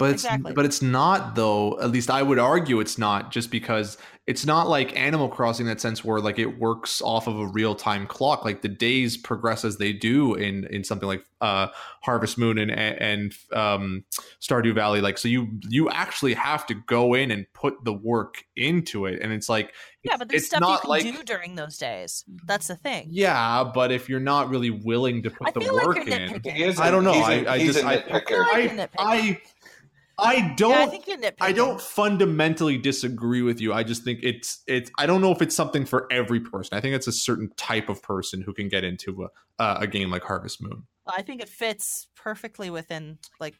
But 0.00 0.10
it's 0.10 0.24
Exactly. 0.24 0.52
but 0.52 0.64
it's 0.64 0.82
not 0.82 1.36
though. 1.36 1.78
At 1.80 1.90
least 1.92 2.10
I 2.10 2.22
would 2.22 2.38
argue 2.40 2.80
it's 2.80 2.98
not, 2.98 3.30
just 3.30 3.50
because 3.52 3.96
it's 4.26 4.44
not 4.46 4.68
like 4.68 4.96
Animal 4.98 5.28
Crossing 5.28 5.66
in 5.66 5.70
that 5.72 5.80
sense 5.80 6.04
where 6.04 6.20
like 6.20 6.38
it 6.38 6.58
works 6.58 7.00
off 7.02 7.26
of 7.26 7.38
a 7.38 7.46
real 7.48 7.74
time 7.74 8.06
clock. 8.06 8.44
Like 8.44 8.62
the 8.62 8.68
days 8.68 9.16
progress 9.16 9.64
as 9.64 9.76
they 9.78 9.92
do 9.92 10.34
in 10.34 10.64
in 10.64 10.82
something 10.84 11.08
like 11.08 11.24
uh, 11.40 11.68
Harvest 12.02 12.38
Moon 12.38 12.58
and 12.58 12.70
and 12.70 13.32
um, 13.52 14.04
Stardew 14.40 14.74
Valley. 14.74 15.00
Like 15.00 15.18
so, 15.18 15.28
you 15.28 15.48
you 15.68 15.88
actually 15.90 16.34
have 16.34 16.66
to 16.66 16.74
go 16.74 17.14
in 17.14 17.30
and 17.30 17.46
put 17.54 17.84
the 17.84 17.92
work 17.92 18.44
into 18.56 19.06
it, 19.06 19.20
and 19.22 19.32
it's 19.32 19.48
like 19.48 19.72
Yeah, 20.04 20.16
but 20.16 20.28
there's 20.28 20.42
it's 20.42 20.48
stuff 20.54 20.60
you 20.62 20.78
can 20.82 20.90
like- 20.90 21.02
do 21.02 21.22
during 21.24 21.54
those 21.56 21.76
days. 21.78 22.24
That's 22.46 22.68
the 22.68 22.76
thing. 22.76 23.06
yeah, 23.10 23.64
but 23.74 23.90
if 23.90 24.08
you're 24.08 24.20
not 24.20 24.48
really 24.50 24.70
willing 24.70 25.22
to 25.24 25.30
put 25.30 25.48
I 25.48 25.50
the 25.52 25.60
feel 25.60 25.74
like 25.76 25.86
work 25.86 25.96
you're 25.96 26.06
in, 26.20 26.30
nitpicking. 26.34 26.52
He 26.52 26.62
is 26.64 26.78
I 26.78 26.90
don't 26.92 27.02
know. 27.04 27.14
He's 27.14 27.26
a, 27.26 27.46
I- 27.48 27.54
I 27.54 27.58
he's 27.58 27.72
just- 27.74 27.84
a 27.84 27.88
I- 27.88 27.96
nitpicker. 28.02 28.44
I 28.44 28.50
I, 28.52 28.60
like 28.66 28.92
nitpicking. 28.92 29.40
I 30.20 30.34
I 30.36 30.54
don't 30.56 30.70
Yeah, 30.70 30.82
I 30.82 30.86
think 30.86 31.06
you're 31.06 31.18
nitpicking. 31.18 31.36
I 31.40 31.52
don't 31.52 31.80
fundamentally 31.80 32.78
disagree 32.78 33.42
with 33.42 33.60
you. 33.60 33.72
I 33.72 33.82
just 33.82 34.04
think 34.04 34.20
it's 34.22 34.62
it's. 34.66 34.90
I 34.98 35.06
don't 35.06 35.20
know 35.20 35.32
if 35.32 35.40
it's 35.42 35.54
something 35.54 35.84
for 35.84 36.06
every 36.12 36.40
person. 36.40 36.76
I 36.76 36.80
think 36.80 36.94
it's 36.94 37.06
a 37.06 37.12
certain 37.12 37.50
type 37.56 37.88
of 37.88 38.02
person 38.02 38.42
who 38.42 38.52
can 38.52 38.68
get 38.68 38.84
into 38.84 39.24
a 39.24 39.28
uh, 39.62 39.78
a 39.80 39.86
game 39.86 40.10
like 40.10 40.22
Harvest 40.24 40.62
Moon. 40.62 40.86
I 41.06 41.22
think 41.22 41.40
it 41.42 41.48
fits 41.48 42.06
perfectly 42.14 42.70
within 42.70 43.18
like 43.40 43.54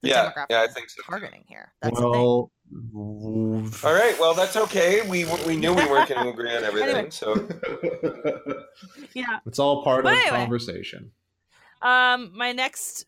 the 0.00 0.08
Yeah, 0.08 0.32
demographic 0.32 0.46
yeah, 0.50 0.62
I 0.62 0.66
think 0.68 0.88
so. 0.90 1.02
targeting 1.04 1.44
here. 1.48 1.72
That's 1.82 1.98
the 2.00 2.10
thing. 2.10 2.12
well, 2.12 2.50
All 3.84 3.92
right, 3.94 4.16
well 4.18 4.32
that's 4.34 4.56
okay. 4.56 5.06
We 5.08 5.24
we 5.46 5.56
knew 5.56 5.74
we 5.74 5.84
weren't 5.86 6.08
going 6.08 6.22
to 6.22 6.28
agree 6.30 6.54
on 6.56 6.64
everything, 6.64 6.90
Anyway. 6.90 7.10
so 7.10 7.34
Yeah. 9.14 9.38
it's 9.46 9.58
all 9.58 9.82
part 9.84 10.04
But 10.04 10.12
of 10.14 10.18
the 10.18 10.22
anyway. 10.26 10.38
conversation. 10.44 11.12
Um, 11.82 12.32
my 12.34 12.52
next 12.52 13.04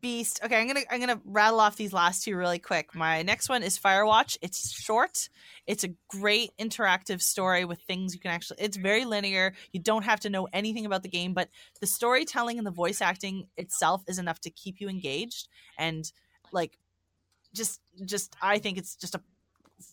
beast. 0.00 0.40
Okay, 0.44 0.60
I'm 0.60 0.66
gonna 0.66 0.80
I'm 0.90 1.00
gonna 1.00 1.20
rattle 1.24 1.60
off 1.60 1.76
these 1.76 1.92
last 1.92 2.24
two 2.24 2.36
really 2.36 2.58
quick. 2.58 2.94
My 2.94 3.22
next 3.22 3.48
one 3.48 3.62
is 3.62 3.78
Firewatch. 3.78 4.36
It's 4.42 4.70
short. 4.70 5.28
It's 5.66 5.84
a 5.84 5.90
great 6.08 6.50
interactive 6.58 7.20
story 7.22 7.64
with 7.64 7.80
things 7.80 8.14
you 8.14 8.20
can 8.20 8.30
actually. 8.30 8.60
It's 8.60 8.76
very 8.76 9.04
linear. 9.04 9.54
You 9.72 9.80
don't 9.80 10.04
have 10.04 10.20
to 10.20 10.30
know 10.30 10.48
anything 10.52 10.86
about 10.86 11.02
the 11.02 11.08
game, 11.08 11.34
but 11.34 11.48
the 11.80 11.86
storytelling 11.86 12.58
and 12.58 12.66
the 12.66 12.72
voice 12.72 13.00
acting 13.00 13.46
itself 13.56 14.02
is 14.06 14.18
enough 14.18 14.40
to 14.40 14.50
keep 14.50 14.80
you 14.80 14.88
engaged 14.88 15.48
and 15.78 16.10
like 16.52 16.78
just 17.54 17.80
just 18.04 18.36
I 18.42 18.58
think 18.58 18.78
it's 18.78 18.94
just 18.96 19.14
a 19.14 19.22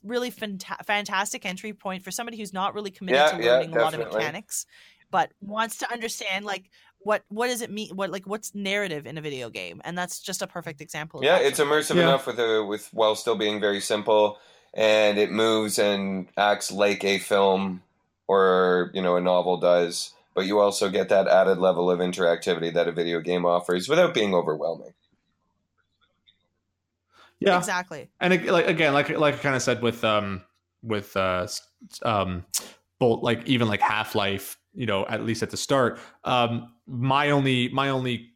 really 0.04 0.32
fanta- 0.32 0.84
fantastic 0.86 1.46
entry 1.46 1.74
point 1.74 2.04
for 2.04 2.12
somebody 2.12 2.38
who's 2.38 2.54
not 2.54 2.74
really 2.74 2.92
committed 2.92 3.20
Yeah, 3.20 3.38
to 3.38 3.44
yeah, 3.44 3.52
learning 3.52 3.76
a 3.76 3.82
lot 3.82 3.94
of 3.94 4.00
mechanics 4.00 4.66
but 5.12 5.32
wants 5.40 5.78
to 5.78 5.92
understand 5.92 6.46
like 6.46 6.70
what 7.06 7.24
what 7.30 7.48
does 7.48 7.62
it 7.62 7.70
mean 7.72 7.90
what 7.96 8.10
like 8.10 8.26
what's 8.26 8.56
narrative 8.56 9.06
in 9.06 9.18
a 9.18 9.22
video 9.22 9.50
game 9.50 9.80
and 9.86 9.96
that's 9.98 10.20
just 10.20 10.42
a 10.42 10.48
perfect 10.48 10.82
example 10.82 11.22
yeah, 11.24 11.38
that 11.38 11.46
it's 11.46 11.60
immersive 11.60 11.96
Yeah. 11.96 12.04
enough 12.04 12.26
with 12.26 12.40
a 12.40 12.66
with 12.66 12.90
while 12.94 13.16
still 13.16 13.36
being 13.36 13.60
very 13.62 13.80
simple, 13.80 14.38
and 14.74 15.18
it 15.18 15.32
moves 15.32 15.78
and 15.80 16.28
acts 16.36 16.72
like 16.72 17.04
a 17.04 17.20
film 17.20 17.84
or 18.28 18.92
you 18.94 19.02
know 19.02 19.16
a 19.16 19.22
novel 19.22 19.58
does. 19.58 20.14
But 20.34 20.48
you 20.48 20.60
also 20.60 20.90
get 20.90 21.08
that 21.10 21.28
added 21.30 21.60
level 21.60 21.90
of 21.90 22.00
interactivity 22.00 22.74
that 22.74 22.88
a 22.90 22.92
video 22.92 23.22
game 23.22 23.46
offers 23.46 23.88
without 23.88 24.14
being 24.14 24.34
overwhelming. 24.34 24.94
Yeah, 27.40 27.58
exactly 27.58 28.10
and 28.20 28.34
it, 28.34 28.46
like 28.46 28.68
again, 28.68 28.94
like 28.94 29.10
like 29.10 29.36
I 29.36 29.38
kind 29.38 29.56
of 29.56 29.62
said 29.62 29.82
with 29.82 30.04
um 30.04 30.42
with 30.82 31.16
uh 31.16 31.48
um 32.04 32.46
bolt 33.00 33.24
like 33.24 33.46
even 33.48 33.68
like 33.68 33.82
Half 33.82 34.16
Life, 34.16 34.58
you 34.76 34.86
know, 34.86 35.06
at 35.08 35.24
least 35.24 35.44
at 35.44 35.50
the 35.50 35.58
start, 35.58 36.00
um 36.24 36.72
my 36.88 37.32
only 37.32 37.70
my 37.70 37.90
only 37.90 38.30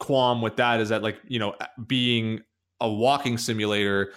qualm 0.00 0.42
with 0.42 0.56
that 0.56 0.80
is 0.80 0.88
that 0.88 1.02
like 1.02 1.18
you 1.26 1.38
know 1.38 1.54
being 1.86 2.40
a 2.80 2.90
walking 2.90 3.38
simulator 3.38 4.12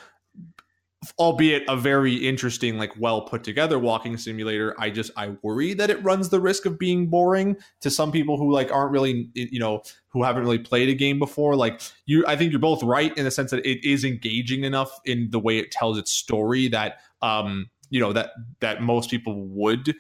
albeit 1.20 1.64
a 1.70 1.78
very 1.78 2.16
interesting 2.16 2.78
like 2.78 2.92
well 2.98 3.22
put 3.22 3.44
together 3.44 3.78
walking 3.78 4.18
simulator 4.18 4.76
i 4.80 4.90
just 4.90 5.12
i 5.16 5.30
worry 5.44 5.76
that 5.76 5.92
it 5.92 6.04
runs 6.04 6.30
the 6.30 6.40
risk 6.40 6.66
of 6.66 6.80
being 6.80 7.06
boring 7.06 7.56
to 7.80 7.92
some 7.92 8.12
people 8.12 8.36
who 8.36 8.52
like 8.52 8.72
aren't 8.72 8.92
really 8.92 9.30
you 9.36 9.60
know 9.60 9.82
who 10.10 10.24
haven't 10.24 10.42
really 10.42 10.58
played 10.58 10.90
a 10.90 10.96
game 10.96 11.20
before. 11.20 11.56
Like 11.56 11.80
you 12.08 12.26
i 12.28 12.36
think 12.36 12.52
you're 12.52 12.60
both 12.60 12.82
right 12.82 13.16
in 13.16 13.24
the 13.26 13.32
sense 13.32 13.52
that 13.52 13.66
it 13.66 13.88
is 13.88 14.04
engaging 14.04 14.64
enough 14.64 15.00
in 15.06 15.30
the 15.30 15.40
way 15.40 15.60
it 15.60 15.72
tells 15.72 16.00
its 16.00 16.12
story 16.12 16.68
that 16.70 17.00
um 17.22 17.70
you 17.92 18.00
know 18.00 18.12
that 18.14 18.32
that 18.60 18.82
most 18.82 19.12
people 19.12 19.48
would 19.48 19.96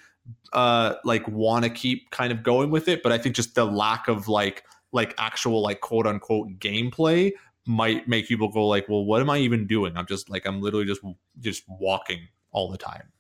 uh 0.53 0.95
like 1.03 1.27
want 1.27 1.63
to 1.63 1.69
keep 1.69 2.09
kind 2.11 2.31
of 2.31 2.43
going 2.43 2.69
with 2.69 2.87
it 2.87 3.03
but 3.03 3.11
i 3.11 3.17
think 3.17 3.35
just 3.35 3.55
the 3.55 3.65
lack 3.65 4.07
of 4.07 4.27
like 4.27 4.63
like 4.91 5.13
actual 5.17 5.61
like 5.61 5.81
quote 5.81 6.07
unquote 6.07 6.47
gameplay 6.59 7.31
might 7.65 8.07
make 8.07 8.27
people 8.27 8.47
go 8.47 8.65
like 8.65 8.87
well 8.87 9.03
what 9.03 9.21
am 9.21 9.29
i 9.29 9.37
even 9.37 9.67
doing 9.67 9.95
i'm 9.97 10.05
just 10.05 10.29
like 10.29 10.45
i'm 10.45 10.61
literally 10.61 10.85
just 10.85 11.01
just 11.39 11.63
walking 11.67 12.27
all 12.51 12.69
the 12.69 12.77
time 12.77 13.11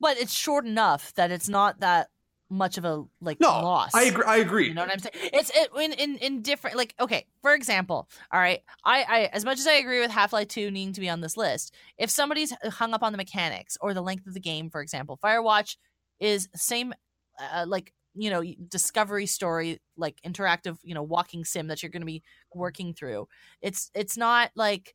but 0.00 0.16
it's 0.18 0.32
short 0.32 0.66
enough 0.66 1.12
that 1.14 1.30
it's 1.30 1.48
not 1.48 1.80
that 1.80 2.08
much 2.50 2.76
of 2.76 2.84
a 2.84 3.04
like 3.20 3.38
no 3.38 3.48
loss 3.48 3.94
i 3.94 4.04
agree 4.04 4.24
i 4.26 4.36
agree 4.38 4.68
You 4.68 4.74
know 4.74 4.82
what 4.82 4.90
I'm 4.90 4.98
saying? 4.98 5.14
It's 5.32 5.50
it, 5.54 5.70
in, 5.80 5.92
in 5.92 6.16
in 6.16 6.42
different 6.42 6.76
like 6.76 6.94
okay. 6.98 7.26
For 7.42 7.54
example, 7.54 8.08
all 8.32 8.40
right. 8.40 8.60
I 8.84 9.04
I 9.08 9.30
as 9.32 9.44
much 9.44 9.60
as 9.60 9.66
I 9.66 9.74
agree 9.74 10.00
with 10.00 10.10
Half 10.10 10.32
Life 10.32 10.48
Two 10.48 10.70
needing 10.70 10.92
to 10.94 11.00
be 11.00 11.08
on 11.08 11.20
this 11.20 11.36
list, 11.36 11.72
if 11.96 12.10
somebody's 12.10 12.52
hung 12.64 12.92
up 12.92 13.04
on 13.04 13.12
the 13.12 13.18
mechanics 13.18 13.78
or 13.80 13.94
the 13.94 14.02
length 14.02 14.26
of 14.26 14.34
the 14.34 14.40
game, 14.40 14.68
for 14.68 14.82
example, 14.82 15.18
Firewatch 15.22 15.76
is 16.20 16.48
same 16.54 16.92
uh, 17.40 17.64
like 17.66 17.92
you 18.14 18.30
know 18.30 18.42
discovery 18.68 19.26
story 19.26 19.80
like 19.96 20.20
interactive 20.26 20.78
you 20.82 20.94
know 20.94 21.02
walking 21.02 21.44
sim 21.44 21.68
that 21.68 21.82
you're 21.82 21.90
going 21.90 22.02
to 22.02 22.06
be 22.06 22.22
working 22.54 22.94
through. 22.94 23.26
It's 23.62 23.90
it's 23.94 24.16
not 24.16 24.50
like 24.54 24.94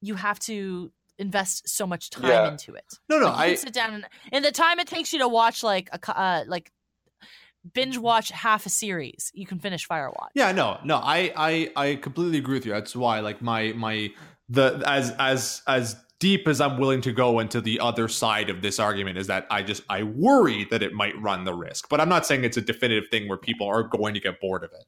you 0.00 0.14
have 0.16 0.38
to 0.40 0.92
invest 1.18 1.68
so 1.68 1.86
much 1.86 2.10
time 2.10 2.28
Yeah. 2.30 2.50
into 2.52 2.74
it. 2.74 2.84
no 3.08 3.18
no 3.18 3.26
Like, 3.26 3.38
i 3.38 3.54
sit 3.54 3.72
down 3.72 3.94
and, 3.94 4.06
and 4.32 4.44
the 4.44 4.52
time 4.52 4.78
it 4.78 4.86
takes 4.86 5.12
you 5.12 5.18
to 5.20 5.28
watch 5.28 5.62
like 5.62 5.88
a 5.92 6.20
uh, 6.20 6.44
like 6.46 6.70
binge 7.72 7.98
watch 7.98 8.30
half 8.30 8.66
a 8.66 8.68
series, 8.68 9.30
you 9.34 9.46
can 9.46 9.58
finish 9.58 9.86
Firewatch. 9.88 10.30
Yeah, 10.34 10.52
no, 10.52 10.78
no, 10.84 10.96
I, 10.96 11.32
I, 11.36 11.72
I 11.76 11.94
completely 11.96 12.38
agree 12.38 12.54
with 12.58 12.66
you. 12.66 12.72
That's 12.72 12.94
why, 12.94 13.20
like, 13.20 13.42
my, 13.42 13.72
my, 13.72 14.10
the 14.48 14.82
as, 14.86 15.12
as, 15.18 15.62
as 15.66 15.96
deep 16.26 16.48
as 16.48 16.60
I'm 16.60 16.76
willing 16.76 17.00
to 17.02 17.12
go 17.12 17.38
into 17.38 17.60
the 17.60 17.78
other 17.78 18.08
side 18.08 18.50
of 18.50 18.60
this 18.60 18.80
argument 18.80 19.16
is 19.16 19.28
that 19.28 19.46
I 19.48 19.62
just, 19.62 19.84
I 19.88 20.02
worry 20.02 20.66
that 20.72 20.82
it 20.82 20.92
might 20.92 21.16
run 21.22 21.44
the 21.44 21.54
risk, 21.54 21.88
but 21.88 22.00
I'm 22.00 22.08
not 22.08 22.26
saying 22.26 22.42
it's 22.42 22.56
a 22.56 22.60
definitive 22.60 23.08
thing 23.12 23.28
where 23.28 23.38
people 23.38 23.68
are 23.68 23.84
going 23.84 24.12
to 24.14 24.18
get 24.18 24.40
bored 24.40 24.64
of 24.64 24.72
it. 24.72 24.86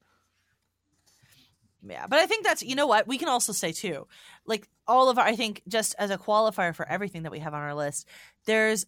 Yeah, 1.89 2.09
but 2.09 2.19
I 2.19 2.27
think 2.27 2.45
that's 2.45 2.61
you 2.61 2.75
know 2.75 2.89
what 2.89 3.07
we 3.07 3.19
can 3.19 3.29
also 3.29 3.53
say 3.53 3.71
too, 3.71 4.09
like 4.47 4.69
all 4.89 5.09
of 5.09 5.17
our 5.17 5.25
I 5.25 5.37
think 5.37 5.63
just 5.69 5.95
as 5.97 6.11
a 6.11 6.19
qualifier 6.19 6.75
for 6.75 6.89
everything 6.89 7.23
that 7.23 7.31
we 7.31 7.39
have 7.39 7.55
on 7.55 7.61
our 7.61 7.73
list, 7.73 8.09
there's 8.45 8.85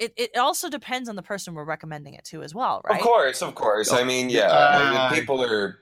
it, 0.00 0.12
it 0.16 0.36
also 0.36 0.68
depends 0.68 1.08
on 1.08 1.14
the 1.14 1.22
person 1.22 1.54
we're 1.54 1.64
recommending 1.64 2.14
it 2.14 2.24
to 2.24 2.42
as 2.42 2.52
well, 2.52 2.82
right? 2.84 2.98
Of 2.98 3.06
course, 3.06 3.42
of 3.42 3.54
course. 3.54 3.92
I 3.92 4.02
mean, 4.02 4.28
yeah, 4.28 4.48
Uh, 4.50 5.14
people 5.14 5.40
are. 5.40 5.78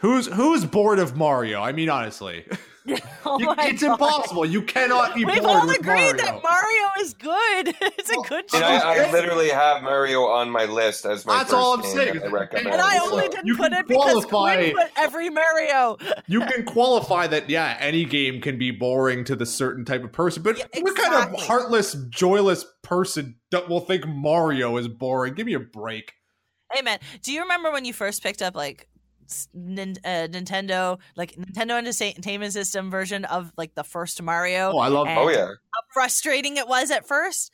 Who's, 0.00 0.26
who's 0.26 0.64
bored 0.64 0.98
of 0.98 1.16
Mario? 1.16 1.62
I 1.62 1.70
mean, 1.70 1.88
honestly, 1.88 2.44
Oh 3.26 3.38
You- 3.38 3.54
it's 3.58 3.82
God. 3.82 3.92
impossible. 3.92 4.44
You 4.44 4.60
cannot 4.62 5.14
be 5.14 5.24
We've 5.24 5.36
bored 5.42 5.46
all 5.56 5.66
with 5.66 5.78
agreed 5.78 5.94
Mario. 5.94 6.16
that 6.16 6.42
Mario 6.42 6.90
is 7.00 7.14
good. 7.14 7.68
it's 7.98 8.10
a 8.10 8.16
oh, 8.18 8.22
good 8.28 8.46
choice. 8.48 8.60
I, 8.62 9.06
I 9.06 9.10
literally 9.12 9.48
have 9.48 9.82
Mario 9.82 10.24
on 10.26 10.50
my 10.50 10.66
list 10.66 11.06
as 11.06 11.24
my 11.24 11.38
That's 11.38 11.50
first 11.50 11.54
all 11.54 11.74
I'm 11.74 11.80
game 11.80 11.90
saying. 11.96 12.22
I 12.22 12.26
recommend. 12.26 12.66
and 12.66 12.82
I 12.82 12.98
so 12.98 13.12
only 13.12 13.28
didn't 13.28 13.46
you 13.46 13.56
put 13.56 13.72
can 13.72 13.80
it 13.80 13.88
because 13.88 14.26
qualify- 14.26 14.56
Quinn 14.56 14.74
put 14.76 14.90
every 14.98 15.30
Mario. 15.30 15.96
you 16.26 16.40
can 16.46 16.64
qualify 16.66 17.26
that 17.28 17.48
yeah 17.48 17.76
any 17.80 18.04
game 18.04 18.42
can 18.42 18.58
be 18.58 18.70
boring 18.70 19.24
to 19.24 19.34
the 19.36 19.46
certain 19.46 19.86
type 19.86 20.04
of 20.04 20.12
person 20.12 20.42
but 20.42 20.58
Yeah, 20.58 20.66
what 20.82 20.94
kind 20.96 21.14
of 21.34 21.40
heartless 21.40 21.94
joyless 22.10 22.66
person 22.82 23.36
that 23.50 23.68
will 23.70 23.80
think 23.80 24.06
mario 24.06 24.76
is 24.76 24.88
boring 24.88 25.32
give 25.34 25.46
me 25.46 25.54
a 25.54 25.60
break 25.60 26.12
Hey 26.72 26.82
man, 26.82 26.98
do 27.22 27.32
you 27.32 27.40
remember 27.42 27.70
when 27.70 27.84
you 27.84 27.92
first 27.92 28.22
picked 28.22 28.42
up 28.42 28.54
like 28.56 28.80
s- 28.82 28.93
nin- 29.54 29.96
uh, 30.04 30.28
Nintendo, 30.30 30.98
like 31.16 31.34
Nintendo 31.36 31.78
Entertainment 31.78 32.52
System 32.52 32.90
version 32.90 33.24
of 33.26 33.52
like 33.56 33.74
the 33.74 33.84
first 33.84 34.20
Mario? 34.22 34.72
oh 34.72 34.78
i 34.78 34.88
love 34.88 35.06
And 35.06 35.18
Oh 35.18 35.28
yeah, 35.28 35.46
How 35.46 35.80
frustrating 35.92 36.56
it 36.56 36.68
was 36.68 36.90
at 36.90 37.06
first. 37.06 37.50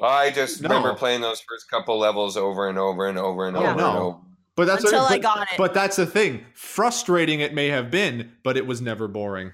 I 0.00 0.30
just 0.30 0.62
No. 0.62 0.68
remember 0.68 0.94
playing 0.94 1.20
those 1.20 1.40
first 1.40 1.68
couple 1.70 1.98
levels 1.98 2.36
over 2.36 2.68
and 2.68 2.78
over 2.78 3.08
and 3.08 3.18
over 3.18 3.46
and 3.48 3.56
Yeah. 3.56 3.70
over 3.72 3.76
No. 3.80 3.88
and 3.90 3.98
over. 3.98 4.18
but 4.56 4.66
that's 4.66 4.84
Until 4.84 5.02
what, 5.02 5.12
I 5.12 5.16
but, 5.16 5.22
got 5.22 5.42
it. 5.52 5.58
but 5.58 5.74
that's 5.74 5.96
the 5.96 6.06
thing 6.06 6.44
frustrating 6.54 7.40
it 7.40 7.54
may 7.54 7.68
have 7.68 7.90
been 7.90 8.32
but 8.44 8.56
it 8.56 8.66
was 8.66 8.80
never 8.80 9.08
boring 9.08 9.52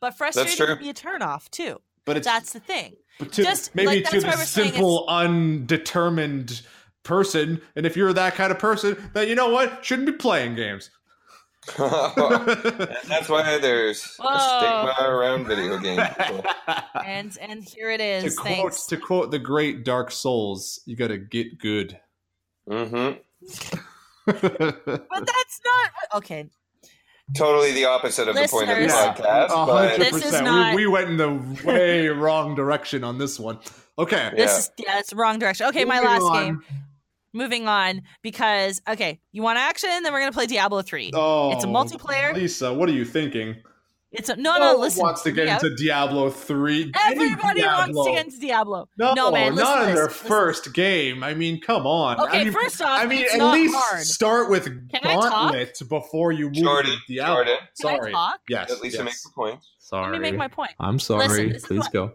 But 0.00 0.16
frustrating 0.16 0.56
true. 0.56 0.66
can 0.66 0.78
be 0.78 0.88
a 0.90 0.94
turnoff 0.94 1.48
too. 1.50 1.80
but 2.04 2.16
it's 2.16 2.26
That's 2.26 2.52
the 2.52 2.60
thing. 2.60 2.94
but 3.18 3.32
to, 3.32 3.42
just, 3.44 3.74
maybe 3.74 3.86
like, 4.02 4.10
to 4.10 4.20
that's 4.20 4.38
the 4.54 4.62
simple 4.62 5.04
undetermined 5.08 6.62
person 7.04 7.60
and 7.76 7.86
if 7.86 7.96
you're 7.96 8.12
that 8.12 8.34
kind 8.34 8.50
of 8.52 8.58
person 8.58 8.96
then 9.14 9.28
you 9.28 9.34
know 9.34 9.48
what 9.48 9.84
shouldn't 9.84 10.06
be 10.06 10.12
playing 10.12 10.54
games 10.54 10.90
and 11.78 12.88
that's 13.08 13.28
why 13.28 13.58
there's 13.58 14.02
a 14.20 14.40
stigma 14.40 14.94
around 15.00 15.46
video 15.46 15.78
games. 15.78 16.00
And 17.04 17.36
and 17.40 17.62
here 17.64 17.90
it 17.90 18.00
is. 18.00 18.34
to 18.34 18.40
quote 18.40 18.54
Thanks. 18.56 18.86
to 18.86 18.96
quote 18.96 19.30
the 19.30 19.38
great 19.38 19.84
Dark 19.84 20.10
Souls, 20.10 20.80
you 20.86 20.96
gotta 20.96 21.18
get 21.18 21.58
good. 21.58 21.98
hmm 22.68 23.10
But 24.26 24.40
that's 25.26 25.60
not 25.64 25.90
okay. 26.16 26.48
totally 27.34 27.72
the 27.72 27.86
opposite 27.86 28.28
of 28.28 28.34
the 28.34 28.46
point 28.50 28.70
of 28.70 28.76
the 28.76 28.82
Listeners. 28.84 29.16
podcast. 29.18 29.44
A 29.46 29.66
but 29.66 29.90
hundred 29.90 30.12
This 30.14 30.24
is 30.26 30.32
not- 30.40 30.74
We, 30.74 30.86
we 30.86 30.92
went 30.92 31.10
in 31.10 31.16
the 31.16 31.64
way 31.66 32.08
wrong 32.08 32.54
direction 32.54 33.04
on 33.04 33.18
this 33.18 33.38
one. 33.38 33.58
Okay. 33.98 34.30
This 34.36 34.50
Yeah. 34.50 34.58
is 34.58 34.70
yeah, 34.78 34.98
it's 35.00 35.10
the 35.10 35.16
wrong 35.16 35.38
direction. 35.38 35.66
Okay, 35.68 35.84
my 35.84 36.00
last 36.00 36.22
on. 36.22 36.44
game. 36.44 36.62
Moving 37.34 37.68
on 37.68 38.02
because 38.22 38.80
okay, 38.88 39.20
you 39.32 39.42
want 39.42 39.58
action? 39.58 39.90
Then 40.02 40.12
we're 40.12 40.20
gonna 40.20 40.32
play 40.32 40.46
Diablo 40.46 40.82
three. 40.82 41.10
Oh, 41.14 41.52
It's 41.52 41.64
a 41.64 41.66
multiplayer. 41.66 42.34
Lisa, 42.34 42.72
what 42.72 42.88
are 42.88 42.92
you 42.92 43.04
thinking? 43.04 43.56
It's 44.10 44.30
a 44.30 44.36
no, 44.36 44.54
No 44.54 44.58
no. 44.58 44.72
one 44.72 44.80
Listen, 44.80 45.02
wants 45.02 45.22
to 45.24 45.32
get 45.32 45.46
yeah. 45.46 45.54
into 45.56 45.76
Diablo 45.76 46.30
three. 46.30 46.90
Everybody 47.06 47.60
Diablo. 47.60 47.94
wants 47.94 48.08
to 48.08 48.12
get 48.14 48.24
into 48.26 48.40
Diablo. 48.40 48.88
No, 48.96 49.30
man, 49.30 49.54
listen 49.54 49.64
not 49.74 49.88
in 49.88 49.94
their 49.94 50.04
listen. 50.06 50.26
first 50.28 50.72
game. 50.72 51.22
I 51.22 51.34
mean, 51.34 51.60
come 51.60 51.86
on. 51.86 52.18
Okay, 52.18 52.40
I 52.40 52.44
mean, 52.44 52.52
first 52.54 52.80
off, 52.80 52.88
I 52.98 53.04
mean, 53.04 53.24
it's 53.24 53.34
at 53.34 53.38
not 53.38 53.52
least 53.52 53.74
hard. 53.76 54.00
start 54.06 54.48
with 54.48 54.64
Can 54.90 55.00
Gauntlet 55.02 55.78
before 55.90 56.32
you 56.32 56.46
move 56.46 56.54
Jordan, 56.54 56.92
to 57.06 57.12
Diablo. 57.14 57.34
Jordan, 57.44 57.56
Can 57.82 57.90
I 57.90 57.96
Sorry. 57.98 58.12
talk? 58.12 58.40
Yes. 58.48 58.72
at 58.72 58.80
least 58.80 58.96
yes. 58.96 59.04
make 59.04 59.14
the 59.22 59.30
point. 59.34 59.60
Sorry. 59.78 60.10
Let 60.10 60.22
me 60.22 60.30
make 60.30 60.38
my 60.38 60.48
point. 60.48 60.70
I'm 60.80 60.98
sorry. 60.98 61.28
Listen, 61.52 61.60
Please 61.68 61.80
what- 61.80 61.92
go. 61.92 62.12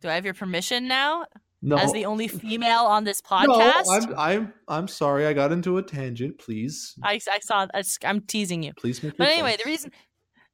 Do 0.00 0.08
I 0.08 0.14
have 0.14 0.24
your 0.24 0.34
permission 0.34 0.88
now, 0.88 1.26
No. 1.66 1.76
as 1.76 1.92
the 1.92 2.04
only 2.04 2.28
female 2.28 2.84
on 2.84 3.04
this 3.04 3.22
podcast? 3.22 3.86
no? 3.86 4.14
I'm, 4.16 4.18
I'm 4.18 4.54
I'm 4.68 4.88
sorry. 4.88 5.26
I 5.26 5.32
got 5.32 5.50
into 5.50 5.78
a 5.78 5.82
tangent. 5.82 6.38
Please, 6.38 6.94
I, 7.02 7.14
I 7.14 7.38
saw. 7.40 7.66
I'm 8.04 8.20
teasing 8.20 8.62
you. 8.62 8.72
please 8.74 9.02
make. 9.02 9.16
But 9.16 9.28
anyway, 9.28 9.50
point. 9.50 9.62
the 9.64 9.70
reason 9.70 9.90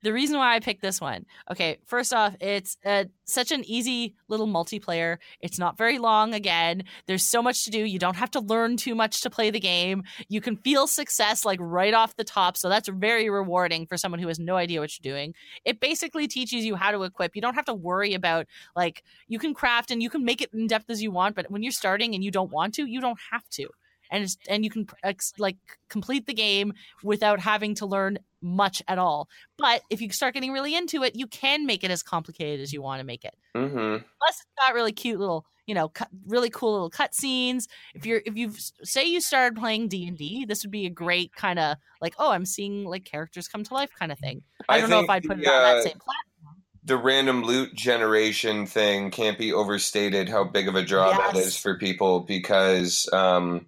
the 0.02 0.12
reason 0.12 0.39
why 0.39 0.55
I 0.55 0.60
picked 0.60 0.82
this 0.82 1.01
one. 1.01 1.27
Okay, 1.51 1.78
first 1.85 2.14
off, 2.14 2.35
it's 2.40 2.77
uh, 2.85 3.05
such 3.24 3.52
an 3.52 3.64
easy 3.64 4.14
little 4.28 4.47
multiplayer. 4.47 5.18
It's 5.40 5.59
not 5.59 5.77
very 5.77 5.98
long. 5.98 6.35
Again, 6.35 6.85
there's 7.06 7.24
so 7.24 7.43
much 7.43 7.64
to 7.64 7.70
do. 7.70 7.85
You 7.85 7.98
don't 7.98 8.16
have 8.16 8.31
to 8.32 8.40
learn 8.40 8.77
too 8.77 8.94
much 8.94 9.20
to 9.22 9.31
play 9.31 9.51
the 9.51 9.60
game. 9.60 10.05
You 10.28 10.40
can 10.40 10.56
feel 10.56 10.86
success 10.86 11.44
like 11.44 11.59
right 11.60 11.94
off 11.94 12.16
the 12.16 12.24
top. 12.24 12.56
So 12.56 12.68
that's 12.68 12.89
very 12.89 13.28
rewarding 13.31 13.86
for 13.86 13.97
someone 13.97 14.20
who 14.20 14.28
has 14.28 14.39
no 14.39 14.56
idea 14.56 14.81
what 14.81 14.93
you're 14.98 15.12
doing. 15.12 15.35
It 15.64 15.81
basically 15.81 16.28
teaches 16.28 16.64
you 16.64 16.77
how 16.77 16.90
to 16.90 17.02
equip. 17.02 17.36
You 17.36 17.43
don't 17.43 17.55
have 17.55 17.66
to 17.66 17.74
worry 17.74 18.14
about 18.14 18.47
like 18.74 19.02
you 19.28 19.39
can 19.39 19.55
craft 19.55 19.90
and 19.90 20.02
you 20.02 20.10
can 20.10 20.24
make 20.24 20.40
it 20.40 20.51
in 20.52 20.66
depth 20.66 20.90
as 20.90 21.02
you 21.02 21.10
want. 21.10 21.36
But 21.36 21.51
when 21.51 21.62
you're 21.62 21.72
starting 21.72 22.14
and 22.14 22.24
you 22.24 22.31
don't 22.31 22.51
want 22.51 22.74
to, 22.74 22.86
you 22.86 23.01
don't 23.01 23.18
have 23.31 23.48
to. 23.51 23.68
And 24.10 24.24
it's, 24.24 24.36
and 24.48 24.64
you 24.64 24.70
can 24.70 24.86
ex- 25.04 25.32
like 25.38 25.56
complete 25.88 26.26
the 26.26 26.34
game 26.34 26.72
without 27.02 27.40
having 27.40 27.74
to 27.76 27.86
learn 27.86 28.18
much 28.42 28.82
at 28.88 28.98
all. 28.98 29.28
But 29.58 29.82
if 29.90 30.00
you 30.00 30.10
start 30.10 30.34
getting 30.34 30.52
really 30.52 30.74
into 30.74 31.02
it, 31.02 31.14
you 31.14 31.26
can 31.26 31.66
make 31.66 31.84
it 31.84 31.90
as 31.90 32.02
complicated 32.02 32.60
as 32.60 32.72
you 32.72 32.82
want 32.82 33.00
to 33.00 33.04
make 33.04 33.24
it. 33.24 33.34
Mm-hmm. 33.56 34.02
Plus, 34.18 34.30
it's 34.30 34.46
got 34.58 34.74
really 34.74 34.92
cute 34.92 35.20
little, 35.20 35.44
you 35.66 35.74
know, 35.74 35.88
cut, 35.88 36.08
really 36.26 36.50
cool 36.50 36.72
little 36.72 36.90
cutscenes. 36.90 37.64
If 37.94 38.06
you're, 38.06 38.22
if 38.24 38.36
you 38.36 38.52
say 38.82 39.04
you 39.04 39.20
started 39.20 39.58
playing 39.58 39.88
D 39.88 40.06
and 40.08 40.16
D, 40.16 40.44
this 40.46 40.64
would 40.64 40.70
be 40.70 40.86
a 40.86 40.90
great 40.90 41.34
kind 41.36 41.58
of 41.58 41.76
like, 42.00 42.14
oh, 42.18 42.30
I'm 42.32 42.46
seeing 42.46 42.84
like 42.84 43.04
characters 43.04 43.46
come 43.46 43.62
to 43.64 43.74
life 43.74 43.90
kind 43.98 44.10
of 44.10 44.18
thing. 44.18 44.42
I 44.68 44.80
don't 44.80 44.90
know 44.90 45.00
if 45.00 45.10
I'd 45.10 45.22
put 45.24 45.36
the, 45.36 45.42
it 45.44 45.48
on 45.48 45.54
uh, 45.54 45.74
that 45.74 45.82
same 45.84 45.92
platform. 45.98 46.62
the 46.82 46.96
random 46.96 47.42
loot 47.42 47.74
generation 47.74 48.64
thing 48.66 49.10
can't 49.10 49.36
be 49.38 49.52
overstated 49.52 50.30
how 50.30 50.44
big 50.44 50.66
of 50.66 50.74
a 50.76 50.82
draw 50.82 51.10
that 51.10 51.34
Yes. 51.34 51.46
is 51.48 51.56
for 51.58 51.76
people 51.76 52.20
because 52.20 53.06
um, 53.12 53.66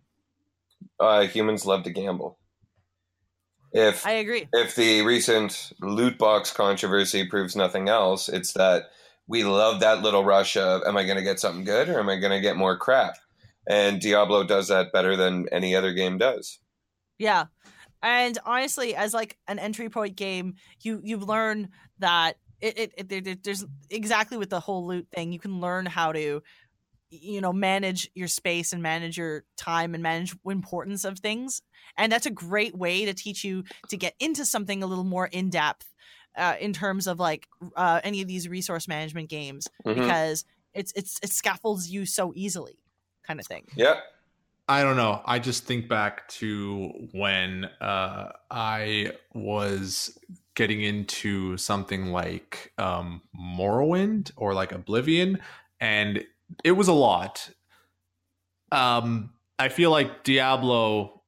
uh, 1.03 1.27
humans 1.27 1.66
love 1.66 1.83
to 1.85 1.91
gamble. 1.91 2.39
If 3.73 4.07
I 4.07 4.12
agree. 4.12 4.49
if 4.53 4.74
the 4.77 5.03
recent 5.03 5.73
loot 5.81 6.19
box 6.19 6.51
controversy 6.53 7.27
proves 7.27 7.57
nothing 7.57 7.89
else, 7.89 8.29
it's 8.29 8.53
that 8.53 8.85
we 9.27 9.45
love 9.45 9.81
that 9.81 10.03
little 10.03 10.24
rush 10.24 10.57
of 10.59 10.83
am 10.87 10.97
I 10.97 11.05
going 11.05 11.16
to 11.16 11.23
get 11.23 11.41
something 11.41 11.65
good 11.65 11.89
or 11.89 11.99
am 11.99 12.09
I 12.11 12.16
going 12.16 12.33
to 12.33 12.41
get 12.41 12.57
more 12.57 12.77
crap? 12.77 13.15
And 13.66 14.01
Diablo 14.01 14.45
does 14.45 14.69
that 14.69 14.93
better 14.93 15.16
than 15.16 15.47
any 15.53 15.74
other 15.74 15.93
game 15.95 16.19
does. 16.19 16.59
Yeah. 17.19 17.47
And 18.03 18.37
honestly, 18.45 18.95
as 18.95 19.15
like 19.15 19.39
an 19.49 19.59
entry 19.59 19.89
point 19.89 20.16
game, 20.16 20.57
you 20.83 21.01
you 21.03 21.16
learn 21.19 21.69
that 22.01 22.37
it, 22.61 22.79
it, 22.79 22.93
it 22.99 23.09
there- 23.09 23.20
there- 23.20 23.37
there's 23.43 23.65
exactly 23.91 24.37
with 24.37 24.51
the 24.51 24.61
whole 24.61 24.87
loot 24.87 25.07
thing. 25.15 25.33
You 25.33 25.39
can 25.39 25.61
learn 25.61 25.87
how 25.87 26.12
to, 26.12 26.43
you 27.13 27.41
know, 27.41 27.53
manage 27.53 28.11
your 28.15 28.29
space 28.29 28.73
and 28.73 28.83
manage 28.83 29.19
your 29.19 29.45
time 29.57 29.95
and 29.95 30.03
manage 30.03 30.35
importance 30.47 31.05
of 31.05 31.19
things. 31.19 31.63
And 31.97 32.11
that's 32.11 32.27
a 32.27 32.31
great 32.31 32.75
way 32.75 33.05
to 33.05 33.13
teach 33.13 33.45
you 33.45 33.65
to 33.89 33.97
get 33.97 34.15
into 34.19 34.45
something 34.45 34.83
a 34.83 34.87
little 34.87 35.05
more 35.05 35.27
in 35.27 35.51
depth. 35.51 35.89
Uh, 36.35 36.57
in 36.59 36.73
terms 36.73 37.07
of 37.07 37.21
like 37.21 37.47
uh, 37.77 38.01
any 38.03 38.23
of 38.23 38.27
these 38.27 38.49
resource 38.49 38.89
management 38.89 39.29
games, 39.29 39.69
Mhm. 39.85 39.97
because 39.97 40.47
it's 40.73 40.91
it's 40.97 41.21
it 41.23 41.29
scaffolds 41.29 41.91
you 41.91 42.07
so 42.07 42.33
easily, 42.35 42.79
kind 43.23 43.39
of 43.39 43.47
thing. 43.47 43.67
Yep. 43.77 44.03
I 44.67 44.83
don't 44.83 44.97
know. 44.97 45.21
I 45.27 45.39
just 45.41 45.65
think 45.67 45.89
back 45.89 46.27
to 46.41 47.09
when 47.13 47.67
uh, 47.83 48.33
I 48.51 49.13
was 49.35 50.19
getting 50.55 50.81
into 50.81 51.59
something 51.59 52.07
like 52.07 52.73
um, 52.79 53.21
Morrowind 53.39 54.33
or 54.37 54.55
like 54.55 54.73
Oblivion, 54.73 55.39
and 55.81 56.25
it 56.65 56.73
was 56.73 56.89
a 56.89 56.93
lot. 56.93 57.51
Um, 58.70 59.31
I 59.59 59.69
feel 59.69 59.91
like 59.91 60.24
Diablo 60.24 61.23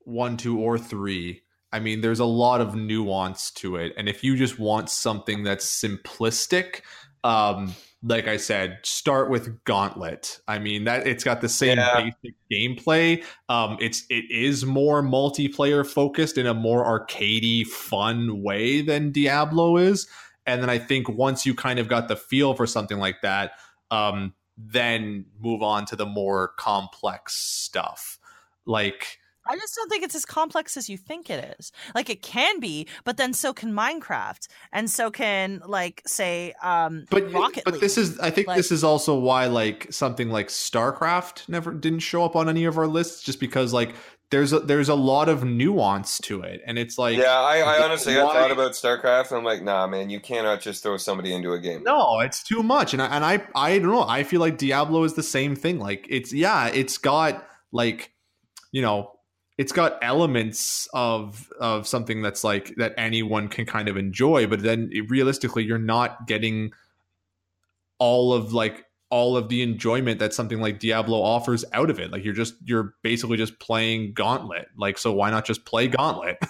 one, 0.00 0.36
two, 0.36 0.58
or 0.58 0.78
three. 0.78 1.42
I 1.72 1.80
mean, 1.80 2.00
there's 2.00 2.20
a 2.20 2.24
lot 2.24 2.60
of 2.60 2.74
nuance 2.74 3.50
to 3.52 3.76
it, 3.76 3.92
and 3.96 4.08
if 4.08 4.24
you 4.24 4.36
just 4.36 4.58
want 4.58 4.88
something 4.88 5.42
that's 5.44 5.66
simplistic, 5.66 6.80
um, 7.24 7.74
like 8.02 8.26
I 8.28 8.36
said, 8.36 8.78
start 8.84 9.28
with 9.28 9.64
Gauntlet. 9.64 10.40
I 10.46 10.58
mean 10.60 10.84
that 10.84 11.06
it's 11.06 11.24
got 11.24 11.40
the 11.40 11.48
same 11.48 11.76
Yeah. 11.78 12.10
basic 12.22 12.36
gameplay. 12.50 13.24
Um, 13.48 13.76
it's 13.80 14.04
it 14.08 14.24
is 14.30 14.64
more 14.64 15.02
multiplayer 15.02 15.86
focused 15.86 16.38
in 16.38 16.46
a 16.46 16.54
more 16.54 16.84
arcadey, 16.84 17.66
fun 17.66 18.42
way 18.42 18.80
than 18.82 19.10
Diablo 19.10 19.76
is. 19.76 20.06
And 20.46 20.62
then 20.62 20.70
I 20.70 20.78
think 20.78 21.08
once 21.08 21.44
you 21.44 21.54
kind 21.54 21.78
of 21.78 21.88
got 21.88 22.08
the 22.08 22.16
feel 22.16 22.54
for 22.54 22.66
something 22.66 22.98
like 22.98 23.20
that, 23.22 23.52
um, 23.90 24.32
then 24.58 25.24
move 25.40 25.62
on 25.62 25.86
to 25.86 25.96
the 25.96 26.06
more 26.06 26.48
complex 26.58 27.34
stuff. 27.36 28.18
Like 28.66 29.18
I 29.50 29.56
just 29.56 29.74
don't 29.76 29.88
think 29.88 30.04
it's 30.04 30.14
as 30.14 30.26
complex 30.26 30.76
as 30.76 30.90
you 30.90 30.98
think 30.98 31.30
it 31.30 31.56
is. 31.58 31.72
Like 31.94 32.10
it 32.10 32.20
can 32.20 32.60
be, 32.60 32.86
but 33.04 33.16
then 33.16 33.32
so 33.32 33.54
can 33.54 33.72
Minecraft, 33.72 34.46
and 34.72 34.90
so 34.90 35.10
can 35.10 35.62
like 35.64 36.02
say 36.06 36.52
um 36.62 37.06
but 37.08 37.32
Rocket 37.32 37.64
but 37.64 37.74
League. 37.74 37.80
this 37.80 37.96
is 37.96 38.18
I 38.20 38.28
think 38.30 38.46
Like- 38.48 38.56
this 38.58 38.70
is 38.70 38.84
also 38.84 39.18
why 39.18 39.46
like 39.46 39.86
something 39.90 40.28
like 40.28 40.48
StarCraft 40.48 41.48
never 41.48 41.72
didn't 41.72 42.00
show 42.00 42.24
up 42.24 42.36
on 42.36 42.48
any 42.48 42.64
of 42.66 42.76
our 42.76 42.86
lists 42.86 43.22
just 43.22 43.40
because 43.40 43.72
like 43.72 43.94
there's 44.30 44.52
a, 44.52 44.60
there's 44.60 44.88
a 44.88 44.94
lot 44.94 45.28
of 45.28 45.42
nuance 45.44 46.18
to 46.18 46.42
it 46.42 46.60
and 46.66 46.78
it's 46.78 46.98
like 46.98 47.16
yeah, 47.16 47.40
I, 47.40 47.60
I 47.60 47.82
honestly 47.82 48.18
I 48.18 48.22
thought 48.22 48.50
about 48.50 48.72
StarCraft 48.72 49.28
and 49.28 49.38
I'm 49.38 49.44
like, 49.44 49.62
nah, 49.62 49.86
man, 49.86 50.10
you 50.10 50.20
cannot 50.20 50.60
just 50.60 50.82
throw 50.82 50.96
somebody 50.98 51.32
into 51.32 51.52
a 51.52 51.58
game. 51.58 51.82
No, 51.82 52.20
it's 52.20 52.42
too 52.42 52.62
much, 52.62 52.92
and 52.92 53.02
I, 53.02 53.06
and 53.06 53.24
I 53.24 53.42
I 53.54 53.78
don't 53.78 53.88
know. 53.88 54.04
I 54.06 54.24
feel 54.24 54.40
like 54.40 54.58
Diablo 54.58 55.04
is 55.04 55.14
the 55.14 55.22
same 55.22 55.56
thing. 55.56 55.78
Like 55.78 56.06
it's 56.10 56.32
yeah, 56.32 56.68
it's 56.68 56.98
got 56.98 57.46
like 57.72 58.12
you 58.70 58.82
know, 58.82 59.12
it's 59.56 59.72
got 59.72 59.98
elements 60.02 60.88
of 60.92 61.48
of 61.58 61.86
something 61.86 62.22
that's 62.22 62.44
like 62.44 62.74
that 62.76 62.94
anyone 62.98 63.48
can 63.48 63.64
kind 63.64 63.88
of 63.88 63.96
enjoy, 63.96 64.46
but 64.46 64.62
then 64.62 64.90
realistically, 65.08 65.64
you're 65.64 65.78
not 65.78 66.26
getting 66.26 66.72
all 67.98 68.32
of 68.32 68.52
like 68.52 68.84
all 69.10 69.36
of 69.36 69.48
the 69.48 69.62
enjoyment 69.62 70.18
that 70.18 70.34
something 70.34 70.60
like 70.60 70.78
Diablo 70.78 71.22
offers 71.22 71.64
out 71.72 71.90
of 71.90 71.98
it. 71.98 72.10
Like 72.10 72.24
you're 72.24 72.34
just 72.34 72.54
you're 72.64 72.94
basically 73.02 73.36
just 73.36 73.58
playing 73.58 74.12
Gauntlet. 74.14 74.68
Like 74.76 74.98
so, 74.98 75.12
why 75.12 75.30
not 75.30 75.44
just 75.44 75.64
play 75.64 75.88
Gauntlet? 75.88 76.38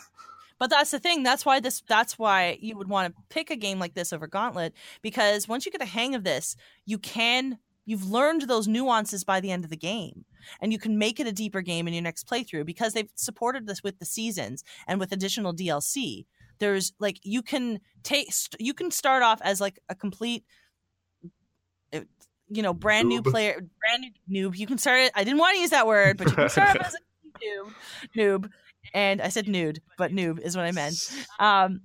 But 0.58 0.70
that's 0.70 0.90
the 0.90 0.98
thing. 0.98 1.22
That's 1.22 1.46
why 1.46 1.60
this. 1.60 1.82
That's 1.88 2.18
why 2.18 2.58
you 2.60 2.76
would 2.76 2.88
want 2.88 3.14
to 3.14 3.22
pick 3.28 3.50
a 3.50 3.56
game 3.56 3.78
like 3.78 3.94
this 3.94 4.12
over 4.12 4.26
Gauntlet 4.26 4.74
because 5.02 5.46
once 5.46 5.64
you 5.64 5.72
get 5.72 5.78
the 5.78 5.86
hang 5.86 6.14
of 6.14 6.24
this, 6.24 6.56
you 6.84 6.98
can. 6.98 7.58
You've 7.86 8.10
learned 8.10 8.42
those 8.42 8.68
nuances 8.68 9.24
by 9.24 9.40
the 9.40 9.50
end 9.50 9.64
of 9.64 9.70
the 9.70 9.76
game, 9.76 10.26
and 10.60 10.72
you 10.72 10.78
can 10.78 10.98
make 10.98 11.20
it 11.20 11.26
a 11.26 11.32
deeper 11.32 11.62
game 11.62 11.88
in 11.88 11.94
your 11.94 12.02
next 12.02 12.28
playthrough 12.28 12.66
because 12.66 12.92
they've 12.92 13.08
supported 13.14 13.66
this 13.66 13.82
with 13.82 13.98
the 13.98 14.04
seasons 14.04 14.62
and 14.86 15.00
with 15.00 15.10
additional 15.10 15.54
DLC. 15.54 16.26
There's 16.58 16.92
like 16.98 17.18
you 17.22 17.40
can 17.40 17.80
take. 18.02 18.28
You 18.58 18.74
can 18.74 18.90
start 18.90 19.22
off 19.22 19.40
as 19.42 19.60
like 19.60 19.78
a 19.88 19.94
complete. 19.94 20.44
You 22.48 22.62
know, 22.62 22.72
brand 22.72 23.08
new 23.08 23.22
player, 23.22 23.60
brand 23.80 24.12
new 24.28 24.50
noob. 24.50 24.56
You 24.56 24.66
can 24.66 24.78
start 24.78 25.00
it. 25.00 25.12
I 25.14 25.24
didn't 25.24 25.38
want 25.38 25.56
to 25.56 25.60
use 25.60 25.70
that 25.70 25.86
word, 25.86 26.16
but 26.16 26.28
you 26.28 26.34
can 26.34 26.48
start 26.48 26.80
off 26.80 26.86
as 26.86 26.94
a 26.94 26.98
noob, 27.44 27.72
noob, 28.16 28.50
and 28.94 29.20
I 29.20 29.28
said 29.28 29.48
nude, 29.48 29.80
but 29.96 30.12
noob 30.12 30.40
is 30.40 30.56
what 30.56 30.64
I 30.64 30.72
meant. 30.72 30.96
Um, 31.38 31.82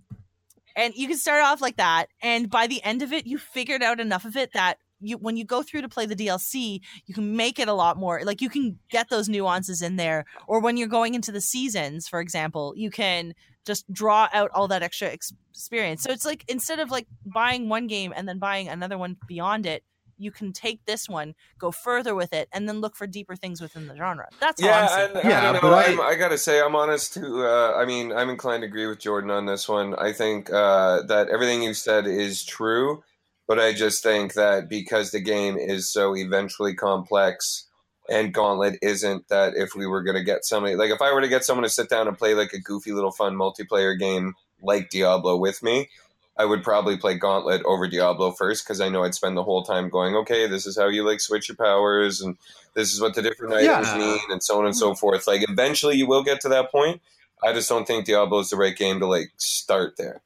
and 0.76 0.94
you 0.96 1.08
can 1.08 1.18
start 1.18 1.44
off 1.44 1.62
like 1.62 1.78
that, 1.78 2.08
and 2.22 2.50
by 2.50 2.68
the 2.68 2.82
end 2.84 3.02
of 3.02 3.14
it, 3.14 3.28
you 3.28 3.38
figured 3.38 3.84
out 3.84 4.00
enough 4.00 4.26
of 4.26 4.36
it 4.38 4.54
that 4.54 4.78
you, 5.04 5.18
when 5.18 5.38
you 5.38 5.46
go 5.46 5.62
through 5.62 5.82
to 5.82 5.90
play 5.90 6.06
the 6.06 6.16
DLC, 6.16 6.80
you 7.06 7.14
can 7.14 7.36
make 7.36 7.60
it 7.60 7.68
a 7.68 7.74
lot 7.74 7.98
more. 7.98 8.22
Like 8.24 8.42
you 8.42 8.50
can 8.50 8.80
get 8.90 9.10
those 9.10 9.30
nuances 9.30 9.82
in 9.82 9.98
there, 9.98 10.26
or 10.48 10.62
when 10.62 10.78
you're 10.78 10.88
going 10.88 11.14
into 11.14 11.32
the 11.32 11.42
seasons, 11.42 12.08
for 12.08 12.20
example, 12.20 12.74
you 12.76 12.90
can 12.90 13.34
just 13.66 13.92
draw 13.92 14.30
out 14.34 14.52
all 14.54 14.68
that 14.70 14.84
extra 14.84 15.08
experience. 15.10 16.04
So 16.04 16.12
it's 16.12 16.26
like 16.26 16.44
instead 16.48 16.80
of 16.80 16.92
like 16.92 17.08
buying 17.26 17.70
one 17.70 17.88
game 17.88 18.14
and 18.16 18.28
then 18.28 18.40
buying 18.40 18.68
another 18.68 18.98
one 18.98 19.18
beyond 19.28 19.66
it, 19.66 19.84
you 20.24 20.32
can 20.32 20.54
take 20.54 20.86
this 20.86 21.08
one, 21.10 21.36
go 21.60 21.72
further 21.72 22.16
with 22.16 22.34
it, 22.34 22.48
and 22.54 22.68
then 22.68 22.80
look 22.82 22.96
for 22.96 23.06
deeper 23.08 23.36
things 23.36 23.62
within 23.62 23.88
the 23.88 23.96
genre. 23.96 24.28
That's 24.40 24.62
all 24.64 24.70
I'm 24.70 24.74
Yeah, 24.84 24.88
saying. 24.88 25.12
and, 25.16 25.30
Yeah, 25.30 25.50
I 25.50 25.52
don't 25.54 25.62
but. 25.62 25.74
I- 25.74 25.86
I'm, 25.92 26.02
I 26.02 26.16
gotta 26.16 26.38
say, 26.38 26.62
I'm 26.62 26.76
honest 26.76 27.14
too. 27.14 27.46
Uh, 27.46 27.74
I 27.76 27.86
mean, 27.86 28.12
I'm 28.12 28.30
inclined 28.30 28.62
to 28.64 28.68
agree 28.68 28.88
with 28.88 29.00
Jordan 29.00 29.30
on 29.32 29.46
this 29.46 29.68
one. 29.70 29.96
I 29.96 30.14
think 30.14 30.52
uh, 30.52 31.04
that 31.04 31.30
everything 31.30 31.62
you 31.64 31.74
said 31.74 32.08
is 32.08 32.44
true, 32.44 33.04
but 33.48 33.60
I 33.60 33.74
just 33.74 34.02
think 34.04 34.34
that 34.36 34.70
because 34.70 35.12
the 35.12 35.20
game 35.20 35.58
is 35.58 35.92
so 35.92 36.16
eventually 36.16 36.74
complex, 36.74 37.68
and 38.10 38.34
Gauntlet 38.34 38.80
isn't 38.82 39.28
that. 39.30 39.54
If 39.56 39.76
we 39.76 39.86
were 39.88 40.04
gonna 40.04 40.24
get 40.24 40.46
somebody, 40.46 40.76
like 40.76 40.92
if 40.92 41.02
I 41.02 41.14
were 41.14 41.22
to 41.22 41.28
get 41.28 41.44
someone 41.46 41.64
to 41.64 41.70
sit 41.70 41.90
down 41.90 42.08
and 42.08 42.18
play 42.18 42.34
like 42.34 42.54
a 42.54 42.60
goofy 42.60 42.92
little 42.92 43.12
fun 43.12 43.36
multiplayer 43.36 43.98
game 43.98 44.34
like 44.62 44.90
Diablo 44.90 45.36
with 45.38 45.62
me. 45.62 45.90
I 46.38 46.46
would 46.46 46.64
probably 46.64 46.98
play 46.98 47.18
Gauntlet 47.18 47.64
over 47.64 47.88
Diablo 47.88 48.32
first 48.32 48.66
because 48.66 48.82
I 48.82 48.90
know 48.90 49.04
I'd 49.04 49.14
spend 49.14 49.38
the 49.38 49.44
whole 49.44 49.64
time 49.64 49.90
going, 49.90 50.16
okay, 50.16 50.48
this 50.48 50.66
is 50.66 50.78
how 50.78 50.88
you 50.88 51.06
like 51.06 51.20
switch 51.20 51.48
your 51.48 51.56
powers 51.56 52.22
and 52.22 52.38
this 52.74 52.92
is 52.92 53.00
what 53.00 53.14
the 53.14 53.22
different 53.22 53.54
items 53.54 53.88
Yeah. 53.88 53.98
mean 53.98 54.20
and 54.30 54.42
so 54.42 54.58
on 54.58 54.66
and 54.66 54.76
so 54.76 54.90
mm-hmm. 54.90 54.98
forth. 54.98 55.28
Like 55.28 55.48
eventually 55.48 55.96
you 55.96 56.08
will 56.08 56.24
get 56.24 56.42
to 56.42 56.50
that 56.50 56.72
point. 56.72 57.02
I 57.44 57.54
just 57.54 57.70
don't 57.70 57.86
think 57.86 58.06
Diablo 58.06 58.40
is 58.40 58.50
the 58.50 58.58
right 58.58 58.76
game 58.76 59.00
to 59.00 59.06
like 59.06 59.32
start 59.38 59.96
there. 59.98 60.22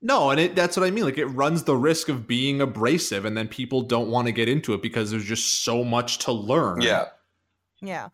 No, 0.00 0.30
and 0.30 0.40
it, 0.40 0.56
that's 0.56 0.76
what 0.76 0.84
I 0.86 0.90
mean. 0.90 1.04
Like 1.04 1.18
it 1.18 1.26
runs 1.26 1.62
the 1.62 1.76
risk 1.76 2.08
of 2.08 2.26
being 2.26 2.60
abrasive, 2.60 3.24
and 3.24 3.36
then 3.36 3.46
people 3.46 3.82
don't 3.82 4.10
want 4.10 4.26
to 4.26 4.32
get 4.32 4.48
into 4.48 4.74
it 4.74 4.82
because 4.82 5.10
there's 5.10 5.24
just 5.24 5.62
so 5.62 5.84
much 5.84 6.18
to 6.18 6.32
learn. 6.32 6.80
Yeah. 6.80 7.06
Yeah. 7.80 8.08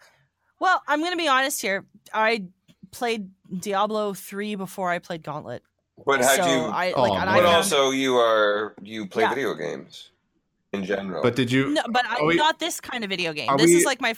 Well, 0.61 0.83
I'm 0.87 1.01
going 1.01 1.13
to 1.13 1.17
be 1.17 1.29
honest 1.29 1.63
here. 1.63 1.87
I 2.13 2.45
played 2.91 3.31
Diablo 3.61 4.13
3 4.13 4.57
before 4.57 4.91
I 4.91 4.99
played 4.99 5.23
Gauntlet. 5.23 5.63
But 6.07 6.21
had 6.21 6.37
so 6.37 6.47
you 6.47 6.61
I 6.63 6.93
Oh, 6.93 7.03
like 7.03 7.21
and 7.21 7.31
I 7.31 7.35
but 7.37 7.43
man. 7.43 7.43
found- 7.45 7.57
also 7.57 7.91
you 7.91 8.17
are 8.17 8.75
you 8.83 9.07
play 9.07 9.25
Yeah. 9.25 9.31
video 9.35 9.55
games 9.55 10.11
in 10.73 10.85
general. 10.85 11.23
But 11.23 11.37
did 11.37 11.51
you? 11.53 11.71
no, 11.71 11.83
but 11.91 12.05
I, 12.07 12.19
Are 12.19 12.25
we- 12.27 12.37
not 12.37 12.59
this 12.59 12.81
kind 12.81 13.05
of 13.05 13.11
video 13.11 13.33
game. 13.33 13.51
This 13.57 13.67
we- 13.67 13.77
is 13.77 13.85
like 13.85 14.01
my 14.01 14.15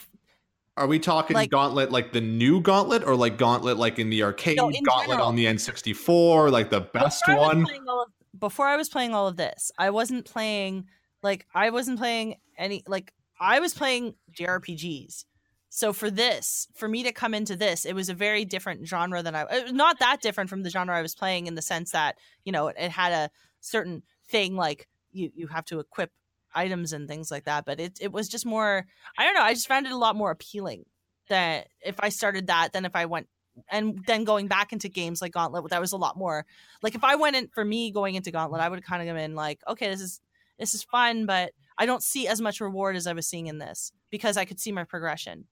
Are 0.77 0.87
we 0.87 0.99
talking 0.99 1.35
Like- 1.35 1.51
Gauntlet 1.51 1.91
like 1.91 2.13
the 2.13 2.21
new 2.21 2.61
Gauntlet, 2.61 3.05
or 3.05 3.15
like 3.17 3.37
Gauntlet 3.37 3.77
like 3.77 3.99
in 3.99 4.09
the 4.09 4.23
arcade, 4.23 4.57
No, 4.57 4.69
in 4.71 4.83
Gauntlet 4.85 5.09
general. 5.11 5.27
on 5.27 5.37
the 5.37 5.45
N64, 5.47 6.51
like 6.51 6.71
the 6.71 6.81
best 6.81 7.23
before 7.27 7.41
one? 7.41 7.65
playing 7.67 7.87
all 7.89 8.03
of, 8.05 8.09
before 8.39 8.67
I 8.67 8.77
was 8.77 8.89
playing 8.89 9.13
all 9.15 9.27
of 9.27 9.37
this, 9.37 9.71
I 9.79 9.91
wasn't 9.91 10.25
playing 10.25 10.87
like 11.23 11.47
I 11.55 11.71
wasn't 11.71 11.99
playing 11.99 12.37
any 12.57 12.83
like 12.87 13.13
I 13.39 13.59
was 13.61 13.75
playing 13.75 14.15
JRPGs. 14.33 15.25
So 15.73 15.93
for 15.93 16.11
this, 16.11 16.67
for 16.75 16.89
me 16.89 17.05
to 17.05 17.13
come 17.13 17.33
into 17.33 17.55
this, 17.55 17.85
it 17.85 17.95
was 17.95 18.09
a 18.09 18.15
very 18.15 18.45
different 18.45 18.89
genre 18.89 19.23
than 19.23 19.37
I 19.37 19.45
was 19.45 19.73
not 19.73 20.01
that 20.01 20.21
different 20.21 20.51
from 20.51 20.65
the 20.65 20.71
genre 20.71 20.97
I 20.97 21.01
was 21.01 21.15
playing 21.15 21.47
in 21.47 21.55
the 21.55 21.63
sense 21.63 21.93
that, 21.93 22.19
you 22.45 22.51
know, 22.51 22.69
it, 22.69 22.77
it 22.79 22.91
had 22.91 23.13
a 23.13 23.31
certain 23.61 24.03
thing 24.29 24.57
like 24.57 24.89
you 25.13 25.31
you 25.33 25.47
have 25.47 25.65
to 25.67 25.79
equip 25.79 26.11
items 26.55 26.93
and 26.93 27.07
things 27.07 27.31
like 27.31 27.45
that, 27.45 27.65
but 27.65 27.79
it 27.79 27.99
it 28.01 28.11
was 28.11 28.29
just 28.29 28.45
more 28.45 28.85
I 29.17 29.25
don't 29.25 29.35
know, 29.35 29.43
I 29.43 29.55
just 29.55 29.69
found 29.69 29.87
it 29.87 29.93
a 29.93 29.97
lot 29.97 30.17
more 30.17 30.33
appealing 30.33 30.87
that 31.29 31.69
if 31.87 31.95
I 32.01 32.09
started 32.09 32.49
that 32.49 32.73
than 32.73 32.85
if 32.85 32.97
I 32.97 33.07
went 33.07 33.29
and 33.71 34.05
then 34.07 34.25
going 34.25 34.49
back 34.49 34.73
into 34.73 34.89
games 34.89 35.23
like 35.23 35.33
Gauntlet, 35.33 35.71
that 35.71 35.81
was 35.81 35.93
a 35.93 35.97
lot 35.97 36.17
more 36.17 36.47
like 36.83 36.97
if 36.97 37.05
I 37.05 37.15
went 37.15 37.37
in 37.37 37.47
for 37.47 37.65
me 37.65 37.93
going 37.93 38.17
into 38.17 38.33
Gauntlet, 38.33 38.61
I 38.61 38.69
would 38.69 38.85
kind 38.85 39.03
of 39.03 39.07
have 39.07 39.17
been 39.17 39.37
like, 39.37 39.61
okay, 39.69 39.89
this 39.89 40.01
is 40.01 40.21
this 40.59 40.75
is 40.75 40.83
fun, 40.83 41.27
but 41.27 41.53
I 41.79 41.87
don't 41.87 42.03
see 42.03 42.27
as 42.27 42.41
much 42.41 42.61
reward 42.61 42.97
as 42.97 43.07
I 43.07 43.13
was 43.13 43.29
seeing 43.29 43.47
in 43.47 43.59
this 43.59 43.93
because 44.11 44.37
I 44.37 44.45
could 44.45 44.59
see 44.59 44.73
my 44.73 44.83
progression. 44.83 45.47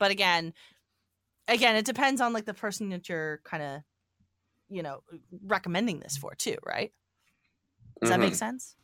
But 0.00 0.10
again, 0.10 0.52
again, 1.46 1.76
it 1.76 1.84
depends 1.84 2.20
on 2.20 2.32
like 2.32 2.46
the 2.46 2.54
person 2.54 2.88
that 2.88 3.08
you're 3.08 3.40
kind 3.44 3.62
of, 3.62 3.82
you 4.68 4.82
know, 4.82 5.02
recommending 5.46 6.00
this 6.00 6.16
for 6.16 6.34
too, 6.34 6.56
right? 6.66 6.90
Does 8.00 8.10
that 8.10 8.18
make 8.18 8.32
Mhm. 8.32 8.36
sense? 8.36 8.74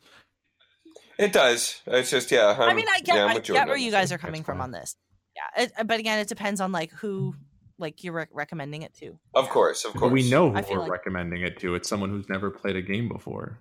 it 1.18 1.32
does. 1.32 1.80
It's 1.86 2.10
just 2.10 2.30
yeah. 2.30 2.54
i 2.58 2.66
I'm- 2.66 2.76
mean, 2.76 2.86
I 2.88 3.00
get, 3.00 3.16
yeah, 3.16 3.24
I'm 3.24 3.30
I 3.30 3.34
with 3.36 3.44
get 3.44 3.66
where 3.66 3.76
you 3.76 3.90
guys 3.90 4.12
are 4.12 4.18
coming 4.18 4.44
from 4.44 4.60
on 4.60 4.70
this. 4.70 4.94
Yeah, 5.34 5.64
it, 5.64 5.72
but 5.86 5.98
again, 5.98 6.18
it 6.18 6.28
depends 6.28 6.60
on 6.60 6.72
like 6.72 6.90
who, 6.92 7.34
like 7.78 8.04
you're 8.04 8.12
rec- 8.14 8.28
recommending 8.32 8.82
it 8.82 8.94
to. 8.96 9.18
Of 9.34 9.48
course, 9.48 9.84
of 9.84 9.92
course. 9.92 10.02
But 10.02 10.12
we 10.12 10.28
know 10.30 10.50
who 10.50 10.56
I 10.56 10.62
feel 10.62 10.76
we're 10.76 10.82
like- 10.82 10.90
recommending 10.92 11.42
it 11.42 11.58
to. 11.60 11.74
It's 11.74 11.88
someone 11.88 12.10
who's 12.10 12.28
never 12.28 12.50
played 12.50 12.76
a 12.76 12.82
game 12.82 13.08
before. 13.08 13.58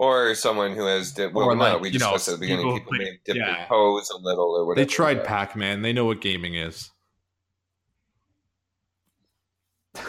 Or 0.00 0.34
someone 0.34 0.74
who 0.74 0.86
has 0.86 1.12
dipped. 1.12 1.34
Well, 1.34 1.48
Or, 1.50 1.54
no, 1.54 1.76
we 1.76 1.90
you 1.90 1.98
know, 1.98 2.12
discussed 2.12 2.28
at 2.28 2.32
the 2.36 2.38
beginning. 2.40 2.64
people 2.72 2.78
People 2.78 2.92
may 2.94 3.04
have 3.04 3.24
dipped 3.24 3.38
yeah. 3.38 3.56
their 3.58 3.66
toes 3.68 4.08
a 4.10 4.16
little 4.16 4.56
or 4.56 4.64
whatever. 4.66 4.86
They 4.86 4.90
tried. 4.90 5.24
Pac 5.24 5.54
Man. 5.56 5.82
They 5.82 5.92
know 5.92 6.06
what 6.06 6.22
gaming 6.22 6.54
is. 6.54 6.90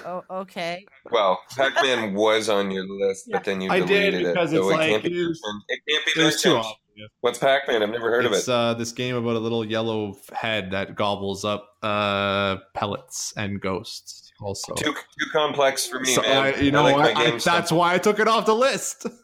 Oh, 0.06 0.24
okay. 0.32 0.86
Well, 1.12 1.40
Pac-Man 1.58 2.14
was 2.26 2.50
on 2.50 2.70
your 2.72 2.86
list, 2.88 3.28
but 3.32 3.44
then 3.44 3.62
you 3.62 3.70
I 3.72 3.80
deleted 3.80 4.12
did 4.14 4.22
it. 4.28 4.34
because 4.34 4.52
so 4.52 4.58
it's 4.58 4.66
it 4.66 4.78
like 4.78 4.90
can't 4.90 5.04
be 5.04 5.10
it. 5.10 5.38
It 5.70 5.80
can't 5.90 6.06
be 6.16 6.22
It 6.22 6.26
was 6.26 6.42
too 6.42 6.54
mentioned. 6.54 6.76
What's 7.22 7.40
Pac-Man? 7.40 7.82
I've 7.82 7.90
never 7.90 8.10
heard 8.12 8.26
it's 8.26 8.48
of 8.48 8.54
it. 8.54 8.56
uh, 8.56 8.74
this 8.76 8.92
game 8.92 9.16
about 9.16 9.36
a 9.36 9.40
little 9.40 9.66
yellow 9.66 10.16
head 10.34 10.72
that 10.72 10.96
gobbles 10.96 11.44
up 11.44 11.68
uh, 11.82 12.58
pellets 12.76 13.34
and 13.36 13.60
ghosts. 13.60 14.32
Also, 14.40 14.74
too 14.76 14.94
too 14.94 15.26
complex 15.34 15.86
for 15.88 16.00
me, 16.00 16.14
So, 16.14 16.22
man. 16.22 16.38
I- 16.56 16.56
you 16.62 16.72
know 16.72 16.84
like 16.84 16.96
what? 16.96 17.18
I- 17.18 17.38
that's 17.38 17.72
why 17.72 17.94
I 17.94 17.98
took 17.98 18.20
it 18.20 18.28
off 18.28 18.46
the 18.46 18.56
list. 18.56 19.08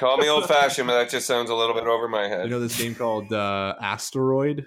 Call 0.00 0.16
me 0.16 0.28
old-fashioned, 0.28 0.86
but 0.88 0.94
that 0.98 1.10
just 1.10 1.26
sounds 1.26 1.50
a 1.50 1.54
little 1.54 1.74
bit 1.74 1.84
over 1.84 2.08
my 2.08 2.26
head. 2.26 2.44
You 2.44 2.50
know 2.50 2.60
this 2.60 2.76
game 2.80 2.94
called 2.94 3.32
uh, 3.32 3.74
Asteroid? 3.80 4.66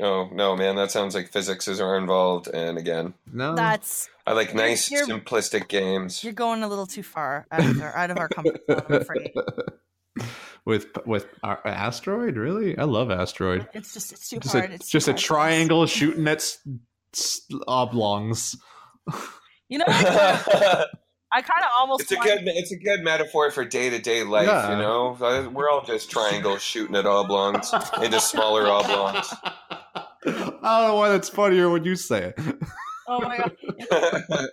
oh 0.00 0.28
no, 0.32 0.56
man, 0.56 0.76
that 0.76 0.90
sounds 0.90 1.14
like 1.14 1.28
physics 1.30 1.68
is 1.68 1.80
are 1.80 1.96
involved. 1.96 2.48
And 2.48 2.76
again, 2.78 3.14
No, 3.32 3.54
That's 3.54 4.08
I 4.26 4.32
like 4.32 4.54
nice, 4.54 4.90
You're- 4.90 5.06
simplistic 5.06 5.68
games. 5.68 6.22
you're 6.24 6.32
going 6.32 6.62
a 6.62 6.68
little 6.68 6.86
too 6.86 7.02
far 7.02 7.46
out 7.50 7.64
of 7.64 7.80
our, 7.80 7.96
out 7.96 8.10
of 8.10 8.18
our 8.18 8.28
comfort 8.28 8.60
zone. 8.68 8.82
I'm 8.88 8.94
afraid. 8.94 9.32
with 10.64 10.86
with 11.06 11.26
uh, 11.42 11.56
Asteroid. 11.64 12.36
Really, 12.36 12.76
I 12.78 12.84
love 12.84 13.10
Asteroid. 13.10 13.68
It's 13.74 13.94
just 13.94 14.12
it's 14.12 14.28
too 14.28 14.38
Just 14.38 14.54
hard. 14.54 14.70
a, 14.70 14.74
it's 14.74 14.90
just 14.90 15.06
too 15.06 15.10
a 15.12 15.14
hard. 15.14 15.22
triangle 15.22 15.86
shooting 15.86 16.26
at 16.28 16.38
s- 16.38 16.58
s- 17.14 17.40
oblongs. 17.66 18.56
You 19.68 19.78
know, 19.78 19.86
I 21.34 21.40
kind 21.40 21.64
of 21.64 21.70
almost. 21.78 22.02
It's 22.02 22.12
a 22.12 22.16
good. 22.16 22.40
It's 22.44 22.72
a 22.72 22.76
good 22.76 23.02
metaphor 23.02 23.50
for 23.50 23.64
day 23.64 23.88
to 23.90 23.98
day 23.98 24.22
life. 24.22 24.46
Yeah. 24.46 24.72
You 24.72 24.76
know, 24.78 25.16
Uh, 25.20 25.48
we're 25.50 25.70
all 25.70 25.82
just 25.84 26.10
triangles 26.10 26.62
shooting 26.62 26.94
at 26.96 27.06
oblongs 27.06 27.72
into 28.02 28.20
smaller 28.20 28.66
oblongs. 28.68 29.32
I 30.24 30.24
don't 30.26 30.62
know 30.62 30.94
why 30.96 31.08
that's 31.08 31.28
funnier 31.28 31.68
when 31.70 31.84
you 31.84 31.96
say 31.96 32.32
it. 32.36 32.40
Oh 33.08 33.20
my 33.20 33.36
god, 33.38 33.52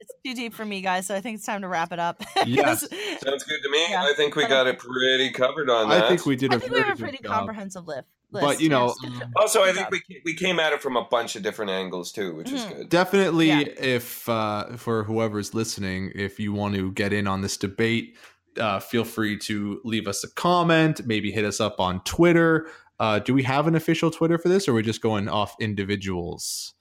it's 0.00 0.12
too 0.24 0.34
deep 0.34 0.54
for 0.54 0.64
me, 0.64 0.80
guys. 0.80 1.06
So 1.06 1.14
I 1.14 1.20
think 1.20 1.36
it's 1.36 1.46
time 1.46 1.60
to 1.62 1.68
wrap 1.68 1.92
it 1.92 1.98
up. 1.98 2.22
Yes. 2.46 2.80
Sounds 3.20 3.44
good 3.44 3.60
to 3.62 3.70
me. 3.70 3.86
Yeah. 3.90 4.04
I 4.04 4.14
think 4.16 4.36
we 4.36 4.46
got 4.46 4.66
it 4.66 4.78
pretty 4.78 5.30
covered 5.30 5.68
on 5.68 5.88
that. 5.90 6.04
I 6.04 6.08
think 6.08 6.24
we 6.26 6.36
did 6.36 6.52
I 6.52 6.56
a 6.56 6.58
think 6.60 6.72
we 6.72 6.80
have 6.80 6.98
a 6.98 7.02
pretty 7.02 7.18
job. 7.22 7.32
comprehensive 7.32 7.86
list. 7.86 8.08
List. 8.34 8.44
But, 8.46 8.60
you 8.60 8.68
know, 8.68 8.94
um. 9.04 9.22
Also, 9.36 9.62
I 9.62 9.72
think 9.72 9.90
we 9.90 10.02
we 10.24 10.34
came 10.34 10.58
at 10.60 10.72
it 10.72 10.82
from 10.82 10.96
a 10.96 11.04
bunch 11.04 11.36
of 11.36 11.42
different 11.42 11.70
angles 11.70 12.12
too, 12.12 12.34
which 12.34 12.50
is 12.52 12.62
Mhm. 12.64 12.76
good. 12.76 12.88
Definitely, 12.90 13.48
Yeah. 13.48 13.60
if 13.78 14.28
uh, 14.28 14.76
for 14.76 15.04
whoever's 15.04 15.54
listening, 15.54 16.12
if 16.14 16.38
you 16.40 16.52
want 16.52 16.74
to 16.74 16.92
get 16.92 17.12
in 17.12 17.26
on 17.26 17.40
this 17.42 17.56
debate, 17.56 18.16
uh, 18.60 18.80
feel 18.80 19.04
free 19.04 19.38
to 19.38 19.80
leave 19.84 20.06
us 20.06 20.22
a 20.24 20.30
comment. 20.30 21.06
Maybe 21.06 21.30
hit 21.32 21.44
us 21.44 21.60
up 21.60 21.80
on 21.80 22.00
Twitter. 22.04 22.68
Uh, 23.00 23.18
do 23.18 23.34
we 23.34 23.42
have 23.42 23.66
an 23.66 23.74
official 23.74 24.10
Twitter 24.10 24.38
for 24.38 24.48
this, 24.48 24.68
or 24.68 24.72
are 24.72 24.74
we 24.74 24.82
just 24.82 25.00
going 25.00 25.28
off 25.28 25.56
individuals? 25.60 26.74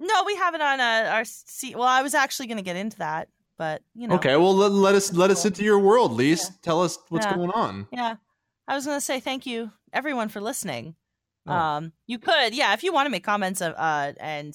No, 0.00 0.24
we 0.24 0.34
have 0.36 0.54
it 0.54 0.60
on 0.60 0.80
uh, 0.80 1.10
our 1.12 1.24
seat. 1.24 1.76
Well, 1.76 1.86
I 1.88 2.02
was 2.02 2.14
actually 2.14 2.46
going 2.46 2.56
to 2.56 2.62
get 2.64 2.76
into 2.76 2.98
that, 2.98 3.28
but 3.56 3.82
you 3.94 4.08
know. 4.08 4.16
Okay, 4.16 4.36
well 4.36 4.54
let, 4.54 4.72
let 4.72 4.94
us 4.94 5.12
let 5.12 5.30
us 5.30 5.44
into 5.44 5.62
your 5.62 5.78
world, 5.78 6.12
Lise. 6.18 6.44
Yeah. 6.44 6.56
Tell 6.62 6.82
us 6.82 6.98
what's 7.10 7.26
Yeah. 7.26 7.34
going 7.36 7.50
on. 7.50 7.86
Yeah, 7.92 8.16
I 8.66 8.74
was 8.74 8.86
going 8.86 8.96
to 8.96 9.00
say 9.00 9.20
thank 9.20 9.46
you 9.46 9.70
everyone 9.94 10.28
for 10.28 10.40
listening. 10.40 10.96
Oh. 11.46 11.52
Um, 11.52 11.92
you 12.06 12.18
could, 12.18 12.54
yeah, 12.54 12.74
if 12.74 12.82
you 12.82 12.92
want 12.92 13.06
to 13.06 13.10
make 13.10 13.24
comments 13.24 13.60
of, 13.60 13.74
uh, 13.76 14.12
and 14.18 14.54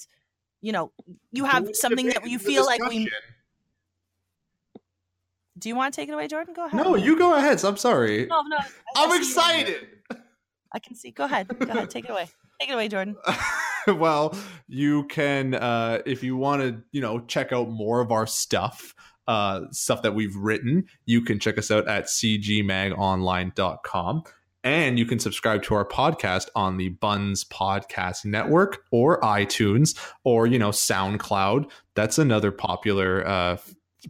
you 0.62 0.72
know, 0.72 0.92
you 1.32 1.46
have 1.46 1.70
something 1.74 2.08
that 2.08 2.28
you 2.28 2.38
feel 2.38 2.66
like 2.66 2.86
we. 2.88 3.10
Do 5.58 5.70
you 5.70 5.76
want 5.76 5.94
to 5.94 6.02
take 6.02 6.10
it 6.10 6.14
away, 6.14 6.28
Jordan? 6.28 6.54
Go 6.54 6.66
ahead. 6.66 6.84
No, 6.84 6.96
you 6.96 7.18
go 7.18 7.36
ahead. 7.36 7.64
I'm 7.64 7.78
sorry. 7.78 8.28
No, 8.28 8.42
no. 8.44 8.58
I'm 8.96 9.18
excited. 9.18 9.88
I 10.74 10.80
can 10.80 10.96
see. 10.96 11.12
Go 11.12 11.26
ahead. 11.26 11.48
Go 11.48 11.68
ahead. 11.68 11.90
Take 11.90 12.06
it 12.06 12.12
away. 12.12 12.30
Take 12.60 12.70
it 12.70 12.74
away, 12.74 12.88
Jordan. 12.88 13.16
well, 13.88 14.36
you 14.68 15.06
can 15.08 15.56
uh 15.56 16.00
if 16.06 16.24
you 16.24 16.38
want 16.38 16.62
to, 16.62 16.84
you 16.92 17.02
know, 17.02 17.20
check 17.22 17.52
out 17.52 17.70
more 17.70 18.02
of 18.02 18.12
our 18.12 18.28
stuff, 18.28 18.94
uh 19.28 19.62
stuff 19.72 20.04
that 20.04 20.14
we've 20.14 20.36
written, 20.36 20.86
you 21.06 21.22
can 21.22 21.40
check 21.40 21.58
us 21.58 21.72
out 21.72 21.88
at 21.88 22.06
cgmagonline.com 22.06 24.24
and 24.64 25.00
you 25.00 25.06
can 25.06 25.20
subscribe 25.20 25.64
to 25.64 25.76
our 25.76 25.86
podcast 25.86 26.48
on 26.56 26.78
the 26.78 26.90
Bunz 26.90 27.44
Podcast 27.46 28.26
Network 28.26 28.84
or 28.92 29.20
iTunes 29.22 29.98
or, 30.24 30.48
you 30.48 30.60
know, 30.60 30.70
SoundCloud. 30.70 31.70
That's 31.96 32.18
another 32.18 32.52
popular 32.52 33.26
uh 33.28 33.58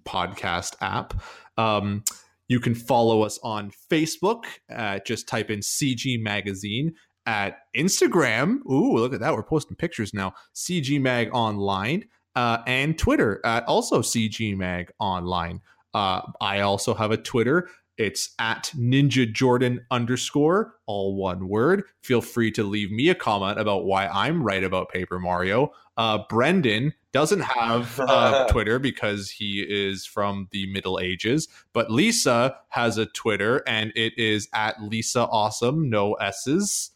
podcast 0.05 0.76
app. 0.81 1.13
Um 1.57 2.03
you 2.49 2.59
can 2.59 2.76
follow 2.76 3.21
us 3.21 3.39
on 3.43 3.71
Facebook. 3.91 4.45
Uh, 4.73 4.99
just 5.05 5.27
type 5.27 5.51
in 5.51 5.59
CG 5.59 6.19
Magazine 6.19 6.95
at 7.26 7.59
Instagram. 7.77 8.65
Ooh, 8.65 8.95
look 8.97 9.13
at 9.13 9.19
that. 9.19 9.34
We're 9.34 9.43
posting 9.43 9.77
pictures 9.77 10.13
now. 10.13 10.34
CG 10.55 10.99
Mag 10.99 11.30
Online. 11.31 12.05
Uh, 12.35 12.59
and 12.65 12.97
Twitter 12.97 13.39
at 13.45 13.65
also 13.65 14.01
CG 14.01 14.57
Mag 14.57 14.91
Online. 14.99 15.61
Uh, 15.93 16.21
I 16.41 16.61
also 16.61 16.93
have 16.93 17.11
a 17.11 17.17
Twitter. 17.17 17.69
It's 17.99 18.34
at 18.39 18.71
Ninja 18.77 19.31
Jordan 19.31 19.85
underscore, 19.91 20.76
all 20.85 21.17
one 21.17 21.49
word. 21.49 21.84
Feel 22.01 22.21
free 22.21 22.49
to 22.53 22.63
leave 22.63 22.91
me 22.91 23.09
a 23.09 23.15
comment 23.15 23.59
about 23.59 23.84
why 23.84 24.07
I'm 24.07 24.41
right 24.41 24.63
about 24.63 24.88
Paper 24.88 25.19
Mario. 25.19 25.73
Uh, 25.97 26.19
Brendan 26.30 26.93
doesn't 27.11 27.41
have 27.41 27.99
uh, 27.99 28.47
Twitter 28.49 28.80
because 28.80 29.30
he 29.30 29.65
is 29.67 30.05
from 30.05 30.47
the 30.51 30.71
Middle 30.71 30.97
Ages, 30.97 31.49
but 31.73 31.91
Lisa 31.91 32.55
has 32.69 32.97
a 32.97 33.05
Twitter 33.07 33.61
and 33.67 33.91
it 33.97 34.17
is 34.17 34.47
at 34.53 34.81
Lisa 34.81 35.27
Awesome, 35.27 35.89
no 35.89 36.13
S's. 36.13 36.91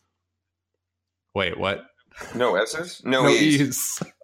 Wait, 1.35 1.59
what? 1.59 1.83
No 2.33 2.55
S's? 2.55 3.01
No, 3.03 3.27
E's. 3.27 3.59
E's. 3.59 4.03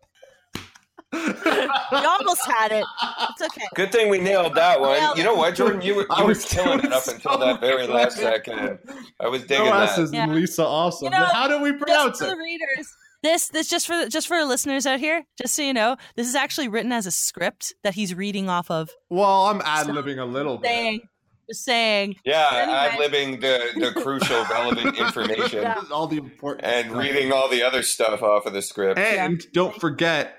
You 1.11 1.69
almost 1.91 2.41
had 2.45 2.71
it. 2.71 2.85
It's 3.31 3.41
okay. 3.41 3.65
Good 3.75 3.91
thing 3.91 4.09
we 4.09 4.19
nailed 4.19 4.55
that 4.55 4.79
one. 4.79 4.99
Nailed 4.99 5.17
You 5.17 5.23
know 5.23 5.33
what, 5.35 5.55
Jordan? 5.55 5.81
You 5.81 5.95
were, 5.95 6.05
I 6.09 6.21
you 6.21 6.27
were 6.27 6.35
killing 6.35 6.79
it 6.79 6.81
doing 6.83 6.93
up 6.93 7.07
until 7.07 7.37
that 7.39 7.59
very 7.59 7.87
last 7.87 8.17
second. 8.17 8.79
I 9.19 9.27
was 9.27 9.41
digging 9.43 9.65
No 9.65 9.71
that. 9.85 10.09
Yeah. 10.13 10.27
Lisa 10.27 10.65
Awesome. 10.65 11.05
You 11.05 11.11
know, 11.11 11.25
How 11.25 11.47
do 11.47 11.61
we 11.61 11.71
Just 11.71 11.81
pronounce 11.83 12.19
for 12.19 12.25
it? 12.25 12.29
the 12.29 12.37
readers. 12.37 12.87
This 13.21 13.49
this 13.49 13.67
just 13.67 13.85
for 13.87 14.07
just 14.07 14.27
for 14.27 14.41
listeners 14.45 14.85
out 14.85 14.99
here, 14.99 15.25
just 15.37 15.53
so 15.55 15.61
you 15.61 15.73
know, 15.73 15.97
this 16.15 16.25
is 16.27 16.35
actually 16.35 16.69
written 16.69 16.91
as 16.93 17.05
a 17.05 17.11
script 17.11 17.73
that 17.83 17.93
he's 17.95 18.15
reading 18.15 18.47
off 18.49 18.71
of. 18.71 18.91
Well, 19.09 19.47
I'm 19.47 19.61
ad 19.65 19.87
libbing 19.87 20.19
a 20.19 20.25
little 20.25 20.57
bit. 20.57 20.67
Saying, 20.69 21.01
just 21.49 21.65
saying. 21.65 22.15
Yeah, 22.23 22.47
Anyway. 22.53 22.77
ad 22.77 22.91
libbing 23.11 23.41
the, 23.41 23.77
the 23.77 23.91
crucial, 24.01 24.45
relevant 24.45 24.97
information 24.97 25.63
Yeah. 25.63 25.81
all 25.91 26.07
the 26.07 26.15
important 26.17 26.65
and 26.65 26.95
reading 26.95 27.33
all 27.33 27.49
the 27.49 27.61
other 27.61 27.83
stuff 27.83 28.23
off 28.23 28.45
of 28.45 28.53
the 28.53 28.61
script. 28.61 28.97
And 28.97 29.43
don't 29.51 29.77
forget, 29.81 30.38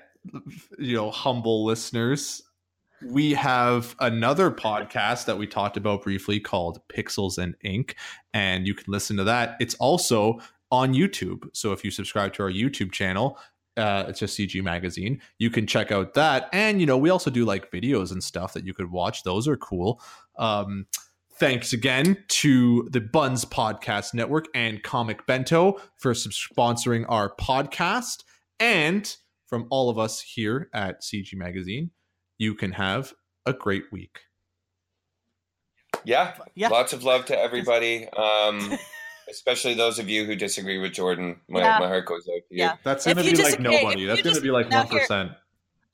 you 0.77 0.95
know, 0.95 1.11
humble 1.11 1.65
listeners, 1.65 2.41
we 3.03 3.33
have 3.33 3.95
another 3.99 4.51
podcast 4.51 5.25
that 5.25 5.37
we 5.37 5.47
talked 5.47 5.77
about 5.77 6.03
briefly 6.03 6.39
called 6.39 6.79
Pixels 6.87 7.37
and 7.37 7.55
Ink, 7.63 7.95
and 8.33 8.67
you 8.67 8.73
can 8.73 8.91
listen 8.91 9.17
to 9.17 9.23
that. 9.23 9.55
It's 9.59 9.75
also 9.75 10.39
on 10.71 10.93
YouTube. 10.93 11.49
So 11.53 11.71
if 11.71 11.83
you 11.83 11.91
subscribe 11.91 12.33
to 12.33 12.43
our 12.43 12.51
YouTube 12.51 12.91
channel, 12.91 13.37
uh, 13.77 14.05
it's 14.07 14.19
just 14.19 14.37
CG 14.37 14.61
Magazine. 14.63 15.21
You 15.39 15.49
can 15.49 15.65
check 15.65 15.91
out 15.91 16.13
that, 16.13 16.49
and 16.53 16.79
you 16.79 16.85
know, 16.85 16.97
we 16.97 17.09
also 17.09 17.31
do 17.31 17.45
like 17.45 17.71
videos 17.71 18.11
and 18.11 18.23
stuff 18.23 18.53
that 18.53 18.65
you 18.65 18.73
could 18.73 18.91
watch. 18.91 19.23
Those 19.23 19.47
are 19.47 19.57
cool. 19.57 20.01
Um, 20.37 20.85
thanks 21.41 21.73
again 21.73 22.23
to 22.27 22.87
the 22.91 23.01
Bunz 23.01 23.45
Podcast 23.45 24.13
Network 24.13 24.45
and 24.53 24.83
Comic 24.83 25.25
Bento 25.25 25.81
for 25.97 26.13
sponsoring 26.13 27.05
our 27.09 27.35
podcast. 27.35 28.23
And 28.59 29.15
from 29.51 29.67
all 29.69 29.89
of 29.89 29.99
us 29.99 30.21
here 30.21 30.69
at 30.73 31.01
CG 31.01 31.33
Magazine, 31.35 31.91
you 32.37 32.55
can 32.55 32.71
have 32.71 33.13
a 33.45 33.51
great 33.53 33.83
week. 33.91 34.19
Yeah, 36.05 36.35
Yeah. 36.55 36.69
lots 36.69 36.93
of 36.93 37.03
love 37.03 37.25
to 37.25 37.37
everybody, 37.37 38.07
um, 38.09 38.71
especially 39.29 39.73
those 39.73 39.99
of 39.99 40.07
you 40.09 40.25
who 40.25 40.35
disagree 40.37 40.79
with 40.79 40.93
Jordan. 40.93 41.41
My, 41.49 41.59
Yeah. 41.59 41.77
my 41.79 41.87
heart 41.87 42.05
goes 42.07 42.21
out 42.29 42.39
to 42.47 42.55
you. 42.55 42.63
Yeah. 42.63 42.77
That's 42.85 43.03
going 43.05 43.17
to 43.17 43.23
be 43.23 43.29
like 43.31 43.35
disagree- 43.37 43.75
if 43.75 43.81
nobody. 43.83 44.01
you 44.01 44.07
That's 44.07 44.21
going 44.21 44.35
to 44.37 44.41
be 44.41 44.51
like 44.51 44.69
now 44.69 44.83
1%. 44.85 45.35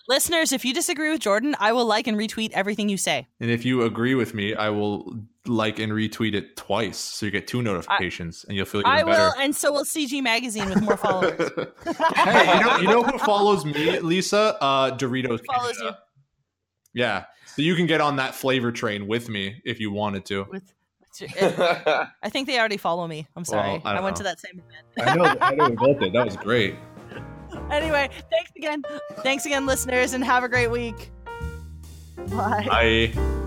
Listeners, 0.08 0.54
if 0.54 0.64
you 0.64 0.74
disagree 0.74 1.10
with 1.10 1.20
Jordan, 1.20 1.56
I 1.60 1.74
will 1.74 1.86
like 1.86 2.08
and 2.08 2.18
retweet 2.18 2.52
everything 2.52 2.88
you 2.88 2.96
say. 2.96 3.28
And 3.42 3.52
if 3.52 3.66
you 3.66 3.84
agree 3.84 4.16
with 4.16 4.34
me, 4.34 4.56
I 4.56 4.70
will 4.70 5.20
like 5.46 5.80
and 5.80 5.92
retweet 5.92 6.34
it 6.34 6.56
twice. 6.56 6.98
So 6.98 7.26
you 7.26 7.32
get 7.32 7.46
two 7.46 7.62
notifications 7.62 8.46
and 8.48 8.56
you'll 8.56 8.66
feel 8.68 8.82
even 8.82 8.92
I 8.92 9.04
better. 9.04 9.24
will, 9.24 9.34
and 9.38 9.54
so 9.54 9.74
will 9.74 9.84
CG 9.84 10.24
Magazine 10.24 10.70
with 10.70 10.82
more 10.82 10.96
followers. 10.96 11.52
hey, 12.16 12.58
you 12.58 12.66
know, 12.66 12.78
you 12.78 12.88
know 12.88 13.04
who 13.04 13.18
follows 13.18 13.66
me, 13.66 14.00
Lisa? 14.00 14.58
Uh, 14.62 14.98
Doritos. 14.98 15.46
Follows 15.46 15.78
Canada. 15.78 15.98
Yeah. 16.94 17.26
So 17.48 17.62
you 17.62 17.76
can 17.76 17.86
get 17.86 18.00
on 18.00 18.16
that 18.16 18.34
flavor 18.34 18.72
train 18.72 19.08
with 19.08 19.28
me 19.28 19.62
if 19.66 19.80
you 19.80 19.92
wanted 19.92 20.26
to. 20.26 20.46
with, 20.50 20.74
I 21.42 22.30
think 22.30 22.48
they 22.48 22.60
already 22.60 22.78
follow 22.78 23.08
me. 23.08 23.28
I'm 23.36 23.44
sorry. 23.44 23.72
Well, 23.72 23.82
I 23.84 23.98
I, 23.98 24.00
went 24.02 24.16
know. 24.16 24.18
to 24.20 24.24
that 24.24 24.40
same 24.40 24.62
event. 24.62 25.10
I 25.10 25.16
know, 25.16 25.36
I 25.42 25.56
know 25.56 25.70
we 25.70 25.76
both 25.76 26.00
did. 26.00 26.14
That 26.14 26.26
was 26.26 26.38
great. 26.38 26.76
Anyway, 27.72 28.10
thanks 28.32 28.52
again. 28.56 28.84
Thanks 29.18 29.46
again, 29.46 29.66
listeners, 29.66 30.14
and 30.14 30.24
have 30.24 30.44
a 30.44 30.50
great 30.50 30.72
week. 30.72 31.12
Bye. 32.30 32.66
Bye. 32.68 33.44